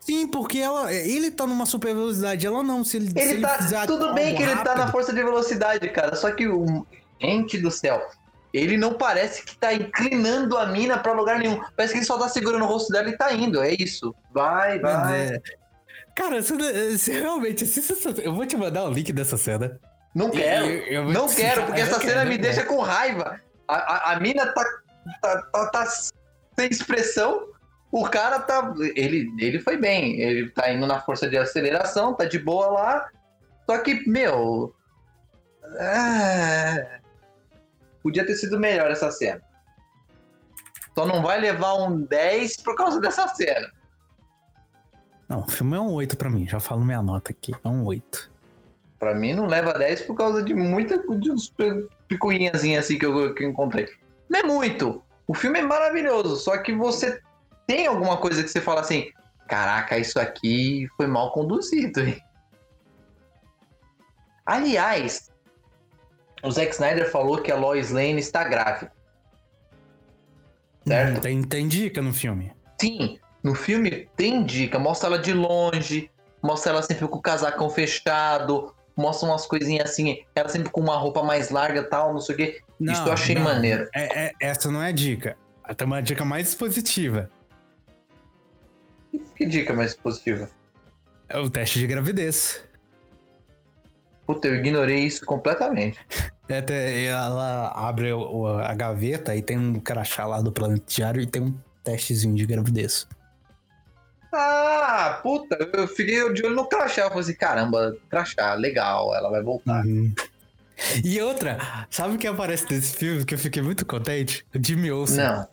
Sim, 0.00 0.26
porque 0.28 0.58
ela, 0.58 0.92
ele 0.92 1.30
tá 1.30 1.46
numa 1.46 1.64
super 1.64 1.94
velocidade, 1.94 2.46
ela 2.46 2.62
não. 2.62 2.84
Se 2.84 2.98
ele, 2.98 3.10
se 3.10 3.18
Ele 3.18 3.40
tá. 3.40 3.56
fizer 3.58 3.86
Tudo 3.86 4.12
bem 4.12 4.34
que 4.36 4.42
ele 4.42 4.54
tá 4.56 4.62
na 4.64 4.70
rápido- 4.72 4.92
força 4.92 5.12
de 5.14 5.22
velocidade, 5.22 5.88
cara. 5.88 6.14
Só 6.14 6.30
que 6.30 6.46
o. 6.46 6.86
Gente 7.20 7.56
do 7.58 7.70
céu. 7.70 8.02
Ele 8.52 8.76
não 8.76 8.92
parece 8.94 9.42
que 9.44 9.56
tá 9.56 9.72
inclinando 9.72 10.56
a 10.58 10.66
mina 10.66 10.98
pra 10.98 11.12
lugar 11.12 11.38
nenhum. 11.38 11.58
Parece 11.76 11.94
que 11.94 11.98
ele 12.00 12.06
só 12.06 12.18
tá 12.18 12.28
segurando 12.28 12.64
o 12.64 12.68
rosto 12.68 12.92
dela 12.92 13.08
e 13.08 13.16
tá 13.16 13.32
indo. 13.32 13.62
É 13.62 13.72
isso. 13.72 14.14
Vai, 14.32 14.78
vai. 14.78 15.20
é- 15.28 15.40
Cara, 16.14 16.40
você, 16.42 16.96
você 16.96 17.20
realmente. 17.20 17.66
se- 17.66 17.82
se- 17.82 17.94
se- 17.96 18.22
eu 18.24 18.32
vou 18.34 18.46
te 18.46 18.56
mandar 18.56 18.84
o 18.84 18.90
link 18.92 19.12
dessa 19.12 19.36
cena. 19.36 19.80
Não 20.14 20.30
quero. 20.30 20.66
Eu- 20.66 20.86
eu 21.04 21.12
não 21.12 21.26
te- 21.26 21.36
quero, 21.36 21.64
porque 21.64 21.80
eu 21.80 21.84
essa 21.86 22.00
cena 22.00 22.24
me 22.24 22.38
deixa 22.38 22.64
com 22.64 22.78
raiva. 22.80 23.40
A, 23.66 23.74
a, 23.74 24.12
a 24.12 24.20
mina 24.20 24.46
tá, 24.52 24.64
tá, 25.20 25.42
tá, 25.42 25.66
tá 25.70 25.86
sem 25.86 26.68
expressão. 26.70 27.48
O 27.90 28.08
cara 28.08 28.38
tá. 28.40 28.72
Ele, 28.94 29.28
ele 29.38 29.58
foi 29.60 29.76
bem. 29.76 30.20
Ele 30.20 30.50
tá 30.50 30.70
indo 30.72 30.86
na 30.86 31.00
força 31.00 31.28
de 31.28 31.36
aceleração, 31.36 32.14
tá 32.14 32.24
de 32.24 32.38
boa 32.38 32.68
lá. 32.68 33.08
Só 33.68 33.78
que, 33.78 34.08
meu. 34.08 34.74
ah, 35.80 36.98
podia 38.02 38.24
ter 38.26 38.34
sido 38.36 38.58
melhor 38.60 38.90
essa 38.90 39.10
cena. 39.10 39.40
Só 40.94 41.06
não 41.06 41.22
vai 41.22 41.40
levar 41.40 41.74
um 41.74 42.02
10 42.02 42.58
por 42.58 42.76
causa 42.76 43.00
dessa 43.00 43.26
cena. 43.28 43.68
Não, 45.28 45.40
o 45.40 45.50
filme 45.50 45.76
é 45.76 45.80
um 45.80 45.92
8 45.92 46.16
pra 46.16 46.28
mim, 46.30 46.46
já 46.46 46.60
falo 46.60 46.84
minha 46.84 47.02
nota 47.02 47.30
aqui. 47.32 47.52
É 47.64 47.68
um 47.68 47.84
8. 47.84 48.30
Pra 48.98 49.14
mim 49.14 49.34
não 49.34 49.46
leva 49.46 49.72
10 49.74 50.02
por 50.02 50.14
causa 50.16 50.42
de 50.42 50.54
muita 50.54 50.98
de 51.18 51.30
uns 51.30 51.52
picuinhazinhas 52.08 52.84
assim 52.84 52.98
que 52.98 53.06
eu, 53.06 53.34
que 53.34 53.44
eu 53.44 53.50
encontrei. 53.50 53.88
Não 54.28 54.40
é 54.40 54.42
muito. 54.42 55.02
O 55.26 55.34
filme 55.34 55.58
é 55.58 55.62
maravilhoso, 55.62 56.36
só 56.36 56.58
que 56.58 56.72
você 56.72 57.20
tem 57.66 57.86
alguma 57.86 58.16
coisa 58.18 58.42
que 58.42 58.48
você 58.48 58.60
fala 58.60 58.80
assim: 58.80 59.10
caraca, 59.48 59.98
isso 59.98 60.18
aqui 60.20 60.86
foi 60.96 61.06
mal 61.06 61.32
conduzido, 61.32 62.00
hein? 62.00 62.20
Aliás, 64.46 65.30
o 66.42 66.50
Zack 66.50 66.72
Snyder 66.72 67.10
falou 67.10 67.40
que 67.40 67.50
a 67.50 67.56
Lois 67.56 67.90
Lane 67.90 68.18
está 68.18 68.44
grávida. 68.44 68.92
Certo? 70.86 71.16
Hum, 71.16 71.20
Tem, 71.20 71.42
tem 71.42 71.68
dica 71.68 72.02
no 72.02 72.12
filme. 72.12 72.52
Sim, 72.78 73.18
no 73.44 73.54
filme 73.54 74.08
tem 74.16 74.42
dica, 74.42 74.78
mostra 74.78 75.08
ela 75.08 75.18
de 75.18 75.34
longe, 75.34 76.10
mostra 76.42 76.72
ela 76.72 76.82
sempre 76.82 77.06
com 77.06 77.18
o 77.18 77.22
casacão 77.22 77.68
fechado, 77.68 78.74
mostra 78.96 79.28
umas 79.28 79.44
coisinhas 79.44 79.90
assim, 79.90 80.24
ela 80.34 80.48
sempre 80.48 80.70
com 80.70 80.80
uma 80.80 80.96
roupa 80.96 81.22
mais 81.22 81.50
larga 81.50 81.80
e 81.80 81.84
tal, 81.84 82.14
não 82.14 82.20
sei 82.20 82.34
o 82.34 82.38
quê. 82.38 82.60
Isso 82.80 83.02
eu 83.02 83.12
achei 83.12 83.34
não. 83.34 83.42
maneiro. 83.42 83.86
É- 83.94 84.26
é- 84.28 84.32
essa 84.40 84.70
não 84.70 84.82
é 84.82 84.92
dica. 84.92 85.36
Tem 85.76 85.86
uma 85.86 86.00
dica 86.00 86.24
mais 86.24 86.54
positiva. 86.54 87.30
Que 89.36 89.44
dica 89.44 89.74
mais 89.74 89.94
positiva? 89.94 90.48
É 91.28 91.38
o 91.38 91.50
teste 91.50 91.78
de 91.78 91.86
gravidez. 91.86 92.64
Puta, 94.26 94.48
eu 94.48 94.54
ignorei 94.54 95.00
isso 95.04 95.24
completamente. 95.26 95.98
É, 96.46 97.06
ela 97.06 97.68
abre 97.70 98.10
a 98.66 98.74
gaveta 98.74 99.34
e 99.34 99.40
tem 99.40 99.56
um 99.56 99.80
crachá 99.80 100.26
lá 100.26 100.42
do 100.42 100.52
planeta 100.52 100.84
diário 100.86 101.22
e 101.22 101.26
tem 101.26 101.40
um 101.40 101.58
testezinho 101.82 102.34
de 102.34 102.44
gravidez. 102.44 103.08
Ah, 104.36 105.20
puta, 105.22 105.56
eu 105.72 105.86
fiquei 105.86 106.32
de 106.32 106.44
olho 106.44 106.54
no 106.56 106.66
crachá. 106.68 107.02
Eu 107.02 107.08
falei 107.08 107.22
assim, 107.22 107.34
caramba, 107.34 107.96
crachá, 108.10 108.54
legal, 108.54 109.14
ela 109.14 109.30
vai 109.30 109.42
voltar. 109.42 109.84
Uhum. 109.84 110.12
E 111.04 111.20
outra, 111.22 111.86
sabe 111.88 112.16
o 112.16 112.18
que 112.18 112.26
aparece 112.26 112.66
nesse 112.70 112.96
filme 112.96 113.24
que 113.24 113.34
eu 113.34 113.38
fiquei 113.38 113.62
muito 113.62 113.86
contente? 113.86 114.44
O 114.54 114.58
Jimmy 114.64 114.90
Olsen. 114.90 115.18
Não. 115.24 115.48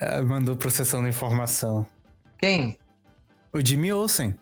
É, 0.00 0.20
mandou 0.20 0.56
processando 0.56 1.06
informação. 1.08 1.86
Quem? 2.38 2.78
O 3.52 3.60
Jimmy 3.64 3.92
Olsen. 3.92 4.34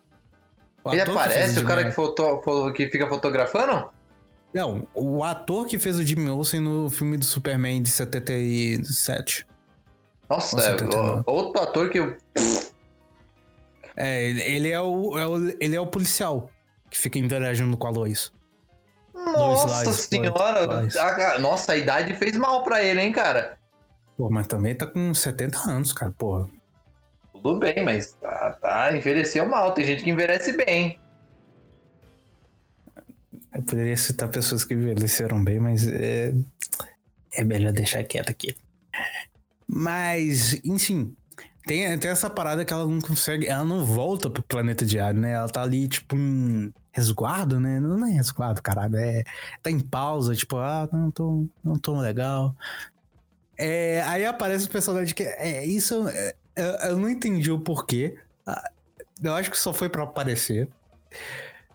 O 0.83 0.93
Ele 0.93 1.03
aparece, 1.03 1.59
o 1.61 1.65
cara 1.67 1.81
Jimmy- 1.81 1.91
que, 1.91 1.97
foto, 1.97 2.41
fo- 2.43 2.73
que 2.73 2.89
fica 2.89 3.07
fotografando? 3.07 3.91
Não, 4.55 4.89
o 4.95 5.23
ator 5.23 5.67
que 5.67 5.79
fez 5.79 5.97
o 5.99 6.03
Jimmy 6.05 6.31
Olsen 6.31 6.61
no 6.61 6.89
filme 6.91 7.17
do 7.19 7.25
Superman 7.25 7.83
de 7.83 7.91
77. 7.91 9.47
Nossa, 10.31 10.57
Nossa, 10.57 10.71
é, 10.71 11.23
outro 11.27 11.61
ator 11.61 11.91
que 11.91 11.99
eu. 11.99 12.17
É, 13.97 14.25
ele- 14.25 14.43
ele 14.43 14.71
é 14.71 14.81
o, 14.81 15.19
é 15.19 15.27
o- 15.27 15.49
ele 15.61 15.75
é 15.75 15.81
o 15.81 15.87
policial 15.89 16.49
que 16.89 16.97
fica 16.97 17.19
interagindo 17.19 17.77
com 17.77 17.87
a 17.89 17.91
Lois. 17.91 18.33
Nossa 19.13 19.85
Lois, 19.91 19.97
senhora! 20.01 20.65
Lois. 20.67 20.97
a- 20.97 21.39
nossa, 21.41 21.73
a 21.73 21.77
idade 21.77 22.15
fez 22.15 22.37
mal 22.37 22.63
pra 22.63 22.83
ele, 22.83 23.01
hein, 23.01 23.13
cara? 23.13 23.59
Pô, 24.17 24.31
mas 24.31 24.47
também 24.47 24.75
tá 24.75 24.87
com 24.87 25.13
70 25.13 25.59
anos, 25.69 25.93
cara, 25.93 26.13
porra. 26.13 26.49
Tudo 27.33 27.59
bem, 27.59 27.83
mas 27.85 28.13
tá, 28.13 28.53
tá, 28.61 28.97
envelheceu 28.97 29.47
mal. 29.47 29.73
Tem 29.75 29.85
gente 29.85 30.05
que 30.05 30.11
envelhece 30.11 30.53
bem. 30.57 31.01
Eu 33.53 33.63
poderia 33.65 33.97
citar 33.97 34.29
pessoas 34.29 34.65
que 34.65 34.75
envelheceram 34.75 35.43
bem, 35.43 35.59
mas 35.59 35.87
é, 35.89 36.33
é 37.33 37.43
melhor 37.45 37.73
deixar 37.73 38.05
quieto 38.05 38.31
aqui. 38.31 38.57
Mas, 39.73 40.55
enfim, 40.65 41.15
tem, 41.67 41.97
tem 41.99 42.11
essa 42.11 42.29
parada 42.29 42.65
que 42.65 42.73
ela 42.73 42.87
não 42.87 43.01
consegue, 43.01 43.47
ela 43.47 43.65
não 43.65 43.85
volta 43.85 44.29
pro 44.29 44.43
planeta 44.43 44.85
diário, 44.85 45.21
né? 45.21 45.33
Ela 45.33 45.49
tá 45.49 45.63
ali, 45.63 45.87
tipo, 45.89 46.17
em 46.17 46.73
resguardo, 46.91 47.61
né? 47.61 47.79
Não, 47.79 47.99
não 47.99 48.07
é 48.09 48.11
resguardo, 48.13 48.61
caralho, 48.63 48.97
é. 48.97 49.23
Tá 49.63 49.71
em 49.71 49.79
pausa, 49.81 50.35
tipo, 50.35 50.57
ah, 50.57 50.89
não 50.93 51.11
tô, 51.11 51.47
não 51.63 51.79
tô 51.79 52.01
legal. 52.01 52.57
É, 53.57 54.03
aí 54.03 54.25
aparece 54.27 54.67
o 54.67 54.71
personagem 54.71 55.15
que. 55.15 55.23
É, 55.23 55.65
isso 55.65 56.09
é, 56.09 56.35
eu, 56.57 56.91
eu 56.91 56.99
não 56.99 57.09
entendi 57.09 57.51
o 57.53 57.61
porquê. 57.61 58.19
Ah, 58.47 58.71
Eu 59.23 59.35
acho 59.35 59.51
que 59.51 59.59
só 59.59 59.73
foi 59.73 59.89
pra 59.89 60.03
aparecer. 60.05 60.69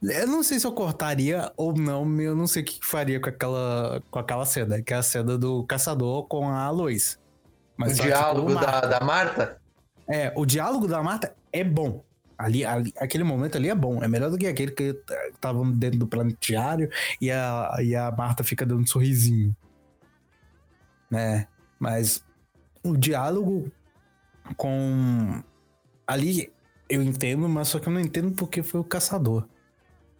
Eu 0.02 0.28
não 0.28 0.43
sei 0.43 0.60
se 0.60 0.68
eu 0.68 0.74
cortaria 0.74 1.52
ou 1.58 1.74
não, 1.74 2.22
eu 2.22 2.36
não 2.36 2.48
sei 2.48 2.62
o 2.64 2.66
que 2.66 2.80
que 2.80 2.86
faria 2.86 3.20
com 3.20 3.30
aquela, 3.30 4.04
com 4.12 4.20
aquela 4.20 4.46
cena, 4.46 4.82
que 4.82 4.93
é 4.93 4.98
a 4.98 5.04
cena 5.04 5.38
do 5.38 5.64
caçador 5.66 6.28
com 6.28 6.50
a 6.50 6.70
Lois. 6.70 7.18
O 7.78 7.89
só 7.89 8.03
que 8.03 8.07
diálogo 8.09 8.51
o 8.51 8.55
da, 8.55 8.61
Marta. 8.61 8.88
da 8.88 8.99
Marta? 9.01 9.61
É, 10.07 10.34
o 10.36 10.45
diálogo 10.45 10.88
da 10.88 11.01
Marta 11.03 11.36
é 11.51 11.63
bom. 11.63 12.03
Ali, 12.38 12.65
ali- 12.65 12.93
aquele 12.97 13.23
momento 13.23 13.57
ali 13.57 13.69
é 13.69 13.76
bom. 13.76 14.03
É 14.03 14.07
melhor 14.07 14.30
do 14.30 14.38
que 14.38 14.45
aquele 14.47 14.71
que 14.71 14.93
tava 15.39 15.63
dentro 15.71 15.99
do 15.99 16.07
planetiário 16.07 16.89
e 17.21 17.32
a, 17.32 17.76
e 17.82 17.95
a 17.95 18.11
Marta 18.11 18.43
fica 18.43 18.65
dando 18.65 18.82
um 18.82 18.88
sorrisinho. 18.88 19.55
Né? 21.09 21.47
Mas 21.80 22.23
o 22.84 22.95
diálogo 22.97 23.71
com. 24.57 25.41
Ali 26.05 26.51
eu 26.89 27.01
entendo, 27.01 27.47
mas 27.49 27.69
só 27.69 27.80
que 27.80 27.88
eu 27.88 27.93
não 27.93 27.99
entendo 28.01 28.32
porque 28.34 28.61
foi 28.61 28.80
o 28.80 28.84
caçador. 28.84 29.47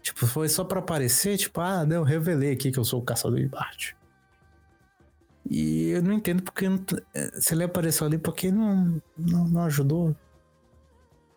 Tipo, 0.01 0.26
foi 0.28 0.47
só 0.49 0.64
pra 0.64 0.80
aparecer, 0.80 1.38
tipo, 1.38 1.60
ah, 1.62 1.86
não, 1.86 2.03
revelei 2.03 2.51
aqui 2.51 2.72
que 2.72 2.78
eu 2.80 2.86
sou 2.86 3.01
o 3.01 3.03
caçador 3.03 3.39
de 3.39 3.49
Marte. 3.49 3.95
E 5.50 5.91
eu 5.91 6.02
não 6.02 6.14
entendo 6.14 6.41
porque 6.41 6.68
não 6.68 6.84
eh, 7.14 7.32
se 7.39 7.54
ele 7.54 7.64
apareceu 7.64 8.08
ali, 8.08 8.18
porque 8.18 8.52
não, 8.52 9.02
não, 9.18 9.46
não 9.46 9.64
ajudou. 9.64 10.16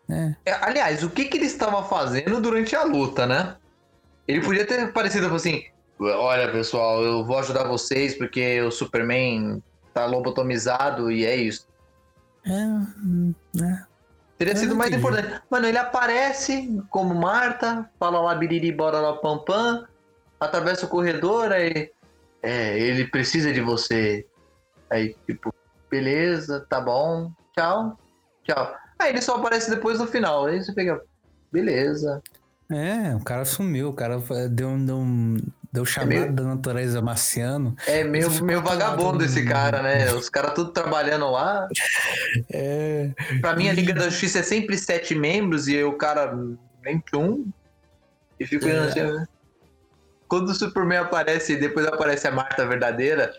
É. 0.09 0.35
É, 0.45 0.53
aliás, 0.65 1.03
o 1.03 1.09
que, 1.09 1.25
que 1.25 1.37
ele 1.37 1.45
estava 1.45 1.83
fazendo 1.83 2.41
durante 2.41 2.75
a 2.75 2.83
luta, 2.83 3.27
né? 3.27 3.55
Ele 4.27 4.41
podia 4.41 4.65
ter 4.65 4.79
aparecido 4.79 5.33
assim: 5.33 5.63
Olha, 5.99 6.51
pessoal, 6.51 7.03
eu 7.03 7.25
vou 7.25 7.37
ajudar 7.37 7.67
vocês 7.67 8.17
porque 8.17 8.61
o 8.61 8.71
Superman 8.71 9.61
tá 9.93 10.05
lobotomizado 10.05 11.11
e 11.11 11.25
é 11.25 11.35
isso. 11.35 11.67
É, 12.45 12.51
hum, 12.51 13.33
é. 13.61 13.83
Teria 14.37 14.53
Eu 14.53 14.57
sido 14.57 14.75
mais 14.75 14.91
entendi. 14.91 15.05
importante. 15.05 15.41
Mano, 15.49 15.67
ele 15.67 15.77
aparece 15.77 16.81
como 16.89 17.13
Marta, 17.13 17.89
fala 17.99 18.21
lá 18.21 18.33
biriri, 18.33 18.71
bora 18.71 18.99
lá 19.01 19.13
pam 19.17 19.39
pam, 19.39 19.85
atravessa 20.39 20.85
o 20.85 20.89
corredor, 20.89 21.51
aí. 21.51 21.91
É, 22.41 22.77
ele 22.79 23.07
precisa 23.07 23.51
de 23.51 23.61
você. 23.61 24.25
Aí, 24.89 25.15
tipo, 25.27 25.53
beleza, 25.89 26.65
tá 26.69 26.79
bom, 26.81 27.31
tchau, 27.55 27.97
tchau. 28.43 28.75
Aí 28.97 29.09
ele 29.11 29.21
só 29.21 29.35
aparece 29.35 29.69
depois 29.69 29.99
no 29.99 30.07
final. 30.07 30.45
Aí 30.45 30.61
você 30.63 30.73
pega, 30.73 31.01
beleza. 31.51 32.21
É, 32.71 33.15
o 33.15 33.23
cara 33.23 33.45
sumiu, 33.45 33.89
o 33.89 33.93
cara 33.93 34.21
deu, 34.49 34.69
um- 34.69 34.85
deu, 34.85 34.97
um- 34.97 35.37
deu 35.73 35.85
chamada 35.85 36.11
meio- 36.19 36.31
da 36.33 36.43
natureza 36.43 37.01
marciano. 37.01 37.75
É 37.87 38.03
meio, 38.03 38.29
meio 38.43 38.61
vagabundo 38.61 39.23
esse 39.23 39.43
cara, 39.45 39.81
né? 39.81 40.11
Os 40.13 40.29
caras 40.29 40.53
tudo 40.53 40.71
trabalhando 40.71 41.29
lá. 41.31 41.67
É. 42.53 43.11
Pra 43.41 43.55
mim, 43.55 43.69
a 43.69 43.73
Liga 43.73 43.93
da 43.93 44.03
Justiça 44.09 44.39
é 44.39 44.43
sempre 44.43 44.77
sete 44.77 45.15
membros 45.15 45.67
e 45.67 45.83
o 45.83 45.93
cara 45.93 46.35
nem 46.83 47.01
um. 47.15 47.49
E 48.39 48.45
fica 48.45 48.67
É. 48.69 48.79
assim, 48.79 49.01
né? 49.01 49.25
Quando 50.29 50.49
o 50.49 50.55
Superman 50.55 50.99
aparece 50.99 51.53
e 51.53 51.57
depois 51.57 51.85
aparece 51.87 52.27
a 52.27 52.31
Marta 52.31 52.65
verdadeira, 52.65 53.33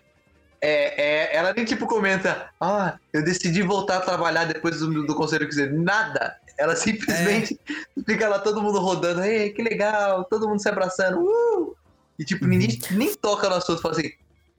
é, 0.60 1.02
é, 1.30 1.36
ela 1.36 1.54
nem 1.54 1.64
tipo 1.64 1.86
comenta, 1.86 2.50
ah, 2.60 2.98
eu 3.12 3.24
decidi 3.24 3.62
voltar 3.62 3.98
a 3.98 4.00
trabalhar 4.00 4.44
depois 4.44 4.80
do, 4.80 5.06
do 5.06 5.14
conselho 5.14 5.44
que 5.44 5.50
dizer 5.50 5.72
nada. 5.72 6.36
Ela 6.58 6.76
simplesmente 6.76 7.58
fica 8.04 8.28
lá 8.28 8.38
todo 8.40 8.60
mundo 8.60 8.78
rodando, 8.80 9.22
ei, 9.22 9.50
que 9.50 9.62
legal, 9.62 10.24
todo 10.24 10.48
mundo 10.48 10.60
se 10.60 10.68
abraçando, 10.68 11.20
uh! 11.20 11.76
E 12.18 12.24
tipo, 12.24 12.44
Uhum. 12.44 12.50
ninguém 12.50 12.78
nem 12.90 13.14
toca 13.14 13.48
no 13.48 13.54
assunto, 13.54 13.80
fala 13.80 13.94
assim, 13.94 14.10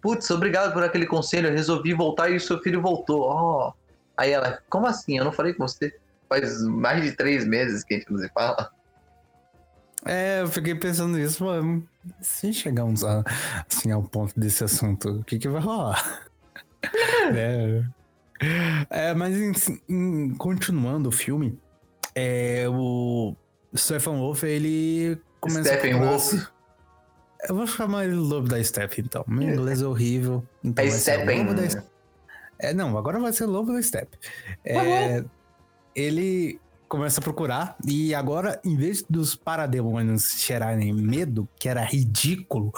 putz, 0.01 0.31
obrigado 0.31 0.73
por 0.73 0.83
aquele 0.83 1.05
conselho, 1.05 1.49
eu 1.49 1.53
resolvi 1.53 1.93
voltar 1.93 2.31
e 2.31 2.37
o 2.37 2.41
seu 2.41 2.59
filho 2.59 2.81
voltou, 2.81 3.21
ó. 3.21 3.73
Aí 4.17 4.31
ela, 4.31 4.59
como 4.69 4.87
assim? 4.87 5.17
Eu 5.17 5.25
não 5.25 5.31
falei 5.31 5.53
com 5.53 5.67
você. 5.67 5.93
Faz 6.27 6.61
mais 6.63 7.03
de 7.03 7.11
três 7.11 7.45
meses 7.45 7.83
que 7.83 7.93
a 7.93 7.97
gente 7.97 8.11
não 8.11 8.19
se 8.19 8.29
fala. 8.29 8.71
É, 10.05 10.41
eu 10.41 10.47
fiquei 10.47 10.73
pensando 10.75 11.17
nisso, 11.17 11.43
mano. 11.45 11.87
Se 12.21 12.51
chegarmos 12.53 13.03
a, 13.03 13.23
assim, 13.69 13.91
ao 13.91 14.01
ponto 14.03 14.37
desse 14.39 14.63
assunto, 14.63 15.19
o 15.19 15.23
que, 15.23 15.37
que 15.37 15.47
vai 15.47 15.61
rolar? 15.61 16.27
é. 17.35 17.83
É, 18.89 19.13
mas 19.13 19.35
em- 19.37 19.53
em- 19.87 20.33
continuando 20.35 21.09
o 21.09 21.11
filme, 21.11 21.59
é, 22.15 22.65
o 22.67 23.35
Stephen 23.75 24.15
Wolf, 24.17 24.43
ele 24.43 25.21
começa 25.39 25.69
Stephen 25.75 25.93
a 25.93 25.97
Wolf? 25.99 26.33
Eu 27.47 27.55
vou 27.55 27.65
chamar 27.67 28.05
ele 28.05 28.15
Lobo 28.15 28.47
da 28.47 28.63
Step, 28.63 29.01
então. 29.01 29.23
Meu 29.27 29.49
inglês 29.53 29.81
é 29.81 29.85
horrível. 29.85 30.43
Então 30.63 30.83
É. 30.85 30.89
Lobo 31.43 31.53
da. 31.55 31.83
É, 32.59 32.73
não, 32.73 32.95
agora 32.97 33.19
vai 33.19 33.33
ser 33.33 33.45
Lobo 33.47 33.73
da 33.73 33.81
Step. 33.81 34.09
Tá 34.17 34.19
É, 34.63 35.23
ele 35.95 36.60
começa 36.91 37.21
a 37.21 37.23
procurar 37.23 37.77
e 37.87 38.13
agora, 38.13 38.59
em 38.65 38.75
vez 38.75 39.01
dos 39.09 39.33
parademônios 39.33 40.25
cheirarem 40.41 40.91
medo, 40.91 41.47
que 41.57 41.69
era 41.69 41.81
ridículo, 41.85 42.73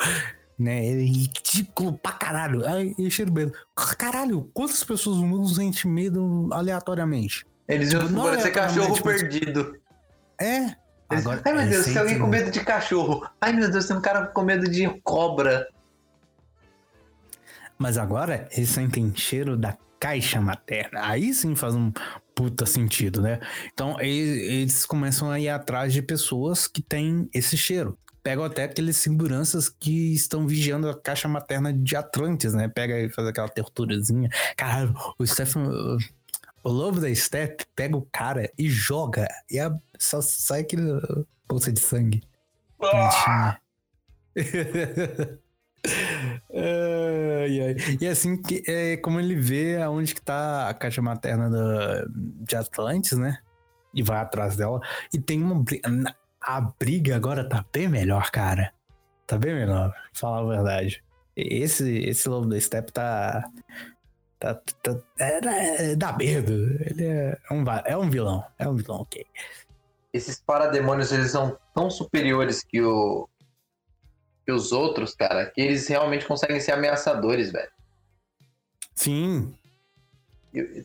né? 0.58 0.86
É 0.86 0.92
ridículo 1.02 1.98
pra 1.98 2.12
caralho. 2.12 2.64
Aí 2.64 2.94
ele 3.00 3.10
cheira 3.10 3.32
medo. 3.32 3.52
Caralho, 3.98 4.48
quantas 4.54 4.84
pessoas 4.84 5.18
no 5.18 5.26
mundo 5.26 5.48
sentem 5.50 5.90
medo 5.92 6.48
aleatoriamente? 6.54 7.44
Eles 7.68 7.92
iam 7.92 8.02
Tipo, 8.04 8.14
não 8.14 8.24
parecer 8.26 8.50
é 8.50 8.52
cachorro 8.52 8.90
mas- 8.90 9.02
perdido. 9.02 9.80
É. 10.40 10.58
Eles- 10.60 11.26
Agora, 11.26 11.42
Ai 11.44 11.54
meu 11.54 11.62
ele 11.64 11.70
Deus, 11.72 11.86
tem 11.86 11.98
alguém 11.98 12.20
com 12.20 12.28
medo. 12.28 12.44
medo 12.46 12.52
de 12.54 12.60
cachorro. 12.64 13.28
Ai 13.42 13.52
meu 13.54 13.72
Deus, 13.72 13.88
tem 13.88 13.98
um 13.98 14.02
cara 14.02 14.28
com 14.28 14.44
medo 14.44 14.70
de 14.70 14.88
cobra. 15.02 15.68
Mas 17.80 17.98
agora 17.98 18.48
eles 18.52 18.70
sentem 18.70 19.12
cheiro 19.16 19.58
da 19.58 19.76
caixa 20.00 20.40
materna. 20.40 21.02
Aí 21.08 21.34
sim 21.34 21.56
faz 21.56 21.74
um 21.74 21.92
puta 22.36 22.66
sentido, 22.66 23.22
né? 23.22 23.40
Então 23.74 24.00
eles, 24.00 24.86
começam 24.86 25.30
a 25.30 25.40
ir 25.40 25.50
atrás 25.50 25.94
de 25.94 26.02
pessoas 26.02 26.68
que 26.68 26.82
têm 26.82 27.30
esse 27.34 27.58
cheiro. 27.58 27.98
pegam 28.24 28.44
até 28.44 28.64
aqueles 28.64 28.98
seguranças 28.98 29.70
que 29.70 30.14
estão 30.14 30.48
vigiando 30.48 30.90
a 30.90 31.00
caixa 31.00 31.28
materna 31.28 31.74
de 31.74 31.96
Atlantis, 31.96 32.54
né? 32.54 32.68
Pega 32.68 33.00
e 33.00 33.10
faz 33.10 33.28
aquela 33.28 33.50
torturazinha. 33.50 34.30
Caralho, 34.56 34.94
o 35.18 35.26
Stephen. 35.26 35.64
O 36.64 36.70
lobo 36.70 37.02
da 37.02 37.14
Step 37.14 37.66
pega 37.76 37.98
o 37.98 38.08
cara 38.10 38.50
e 38.58 38.70
joga. 38.70 39.28
E 39.52 39.60
a, 39.60 39.78
só 40.00 40.22
sai 40.22 40.62
aquele 40.62 40.84
bolsa 41.48 41.74
de 41.74 41.82
sangue. 41.82 42.24
Ah! 42.82 43.58
Ai, 45.86 47.62
ai. 47.62 47.76
E 48.00 48.08
assim 48.08 48.42
que 48.42 48.64
é 48.68 48.98
como 48.98 49.20
ele 49.20 49.36
vê 49.36 49.82
aonde 49.82 50.16
que 50.16 50.22
tá 50.22 50.70
a 50.70 50.74
caixa 50.74 51.02
materna 51.02 51.50
de 52.16 52.56
Atlantis, 52.56 53.18
né? 53.18 53.40
E 53.94 54.02
vai 54.02 54.18
atrás 54.18 54.56
dela. 54.56 54.80
E 55.14 55.20
tem 55.20 55.42
uma 55.42 55.56
briga. 55.56 55.90
A 56.42 56.62
briga 56.62 57.16
agora 57.16 57.48
tá 57.48 57.64
bem 57.72 57.88
melhor, 57.88 58.30
cara. 58.32 58.74
Tá 59.26 59.38
bem 59.38 59.54
melhor, 59.54 59.94
falar 60.14 60.42
a 60.42 60.56
verdade. 60.56 61.04
Esse, 61.36 62.00
esse 62.00 62.28
lobo 62.30 62.48
da 62.48 62.60
Step 62.60 62.92
tá. 62.92 63.50
Tá. 64.40 64.56
tá 64.56 64.98
é, 65.20 65.92
é, 65.92 65.96
dá 65.96 66.14
medo. 66.14 66.54
Ele 66.82 67.06
é 67.06 67.38
um, 67.50 67.64
é 67.86 67.98
um 67.98 68.10
vilão. 68.10 68.44
É 68.60 68.68
um 68.68 68.76
vilão, 68.76 69.02
ok. 69.02 69.26
Esses 70.12 70.40
parademônios, 70.40 71.12
eles 71.12 71.32
são 71.32 71.58
tão 71.74 71.90
superiores 71.90 72.62
que, 72.64 72.82
o, 72.82 73.28
que 74.46 74.52
os 74.52 74.72
outros, 74.72 75.16
cara, 75.16 75.46
que 75.46 75.62
eles 75.62 75.88
realmente 75.88 76.26
conseguem 76.26 76.60
ser 76.60 76.74
ameaçadores, 76.74 77.52
velho. 77.52 77.72
Sim. 78.96 79.54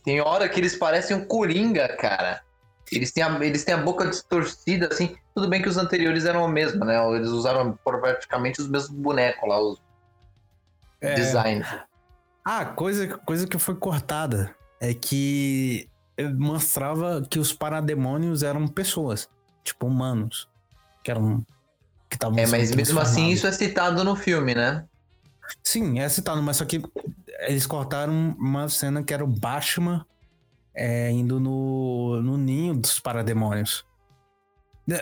Tem 0.05 0.21
hora 0.21 0.49
que 0.49 0.59
eles 0.61 0.77
parecem 0.77 1.17
um 1.17 1.25
coringa, 1.25 1.89
cara. 1.97 2.43
Eles 2.91 3.13
têm, 3.13 3.23
a, 3.23 3.45
eles 3.45 3.65
têm 3.65 3.75
a 3.75 3.83
boca 3.83 4.07
distorcida, 4.07 4.89
assim. 4.91 5.15
Tudo 5.35 5.49
bem 5.49 5.61
que 5.61 5.69
os 5.69 5.77
anteriores 5.77 6.25
eram 6.25 6.45
a 6.45 6.49
mesma, 6.49 6.87
né? 6.87 6.97
Eles 7.15 7.29
usaram 7.29 7.79
praticamente 7.85 8.61
os 8.61 8.69
mesmos 8.69 8.99
bonecos 8.99 9.49
lá, 9.49 9.61
os 9.61 9.83
É, 11.01 11.15
designs. 11.15 11.67
Ah, 12.45 12.65
coisa, 12.65 13.19
coisa 13.19 13.47
que 13.47 13.59
foi 13.59 13.75
cortada 13.75 14.57
é 14.81 14.95
que 14.95 15.89
mostrava 16.39 17.27
que 17.29 17.39
os 17.39 17.53
parademônios 17.53 18.43
eram 18.43 18.67
pessoas, 18.67 19.29
tipo 19.63 19.87
humanos, 19.87 20.49
que 21.05 21.11
eram 21.11 21.45
que 22.09 22.17
estavam 22.17 22.39
É, 22.39 22.47
sendo 22.47 22.59
mas 22.59 22.75
mesmo 22.75 23.01
assim 23.01 23.29
isso 23.29 23.47
é 23.47 23.53
citado 23.53 24.03
no 24.05 24.17
filme, 24.17 24.55
né? 24.55 24.85
Sim, 25.63 25.99
é 26.01 26.09
citado, 26.09 26.43
mas 26.43 26.57
só 26.59 26.65
que 26.65 26.83
eles 27.41 27.67
cortaram 27.67 28.35
uma 28.39 28.69
cena 28.69 29.03
que 29.03 29.13
era 29.15 29.25
o 29.25 29.27
Batman 29.27 30.05
é, 30.75 31.11
indo 31.11 31.41
no, 31.41 32.21
no 32.23 32.37
ninho 32.37 32.75
dos 32.75 33.01
parademônios. 33.01 33.85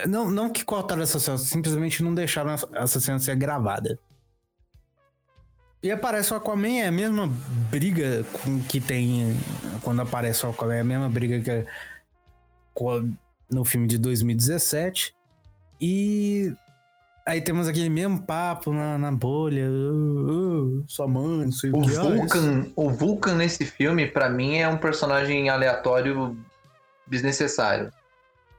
Não, 0.07 0.29
não 0.29 0.49
que 0.49 0.65
cortaram 0.65 1.01
essa 1.01 1.19
cena, 1.19 1.37
simplesmente 1.37 2.03
não 2.03 2.13
deixaram 2.13 2.51
essa- 2.73 2.99
cena 2.99 3.19
ser 3.19 3.35
gravada. 3.37 3.97
E 5.81 5.91
aparece 5.91 6.33
o 6.33 6.35
Aquaman, 6.35 6.79
é 6.79 6.87
a 6.87 6.91
mesma 6.91 7.27
briga 7.71 8.25
com- 8.33 8.59
que 8.63 8.81
tem 8.81 9.37
quando 9.83 10.01
aparece 10.01 10.45
o 10.45 10.49
Aquaman, 10.49 10.75
é 10.75 10.79
a 10.81 10.83
mesma 10.83 11.07
briga 11.07 11.39
que 11.39 11.51
é 11.51 11.65
no 13.49 13.63
filme 13.63 13.87
de 13.87 13.97
2017. 13.97 15.15
E 15.79 16.53
aí 17.27 17.41
temos 17.41 17.67
aquele 17.67 17.89
mesmo 17.89 18.23
papo 18.23 18.71
na, 18.71 18.97
na 18.97 19.11
bolha. 19.11 19.65
"Ah, 19.67 20.81
ah, 20.81 20.83
sua 20.87 21.07
mãe, 21.07 21.45
não 21.45 21.51
sei 21.51 21.69
o, 21.69 21.77
O 21.77 21.81
que. 21.81 21.91
Vulcan, 21.91 22.65
o 22.75 22.89
Vulcan 22.89 23.35
nesse 23.35 23.65
filme, 23.65 24.07
pra 24.07 24.29
mim, 24.29 24.57
é 24.57 24.67
um 24.67 24.77
personagem 24.77 25.49
aleatório 25.49 26.35
desnecessário. 27.05 27.91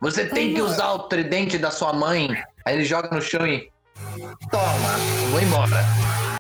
Você 0.01 0.27
tem 0.27 0.55
que 0.55 0.63
usar 0.63 0.93
o 0.93 1.01
tridente 1.09 1.59
da 1.59 1.71
sua 1.71 1.93
mãe. 1.93 2.29
Aí 2.65 2.77
ele 2.77 2.85
joga 2.85 3.09
no 3.15 3.21
chão 3.21 3.47
e. 3.47 3.71
Toma, 4.51 4.97
vou 5.31 5.41
embora. 5.41 5.85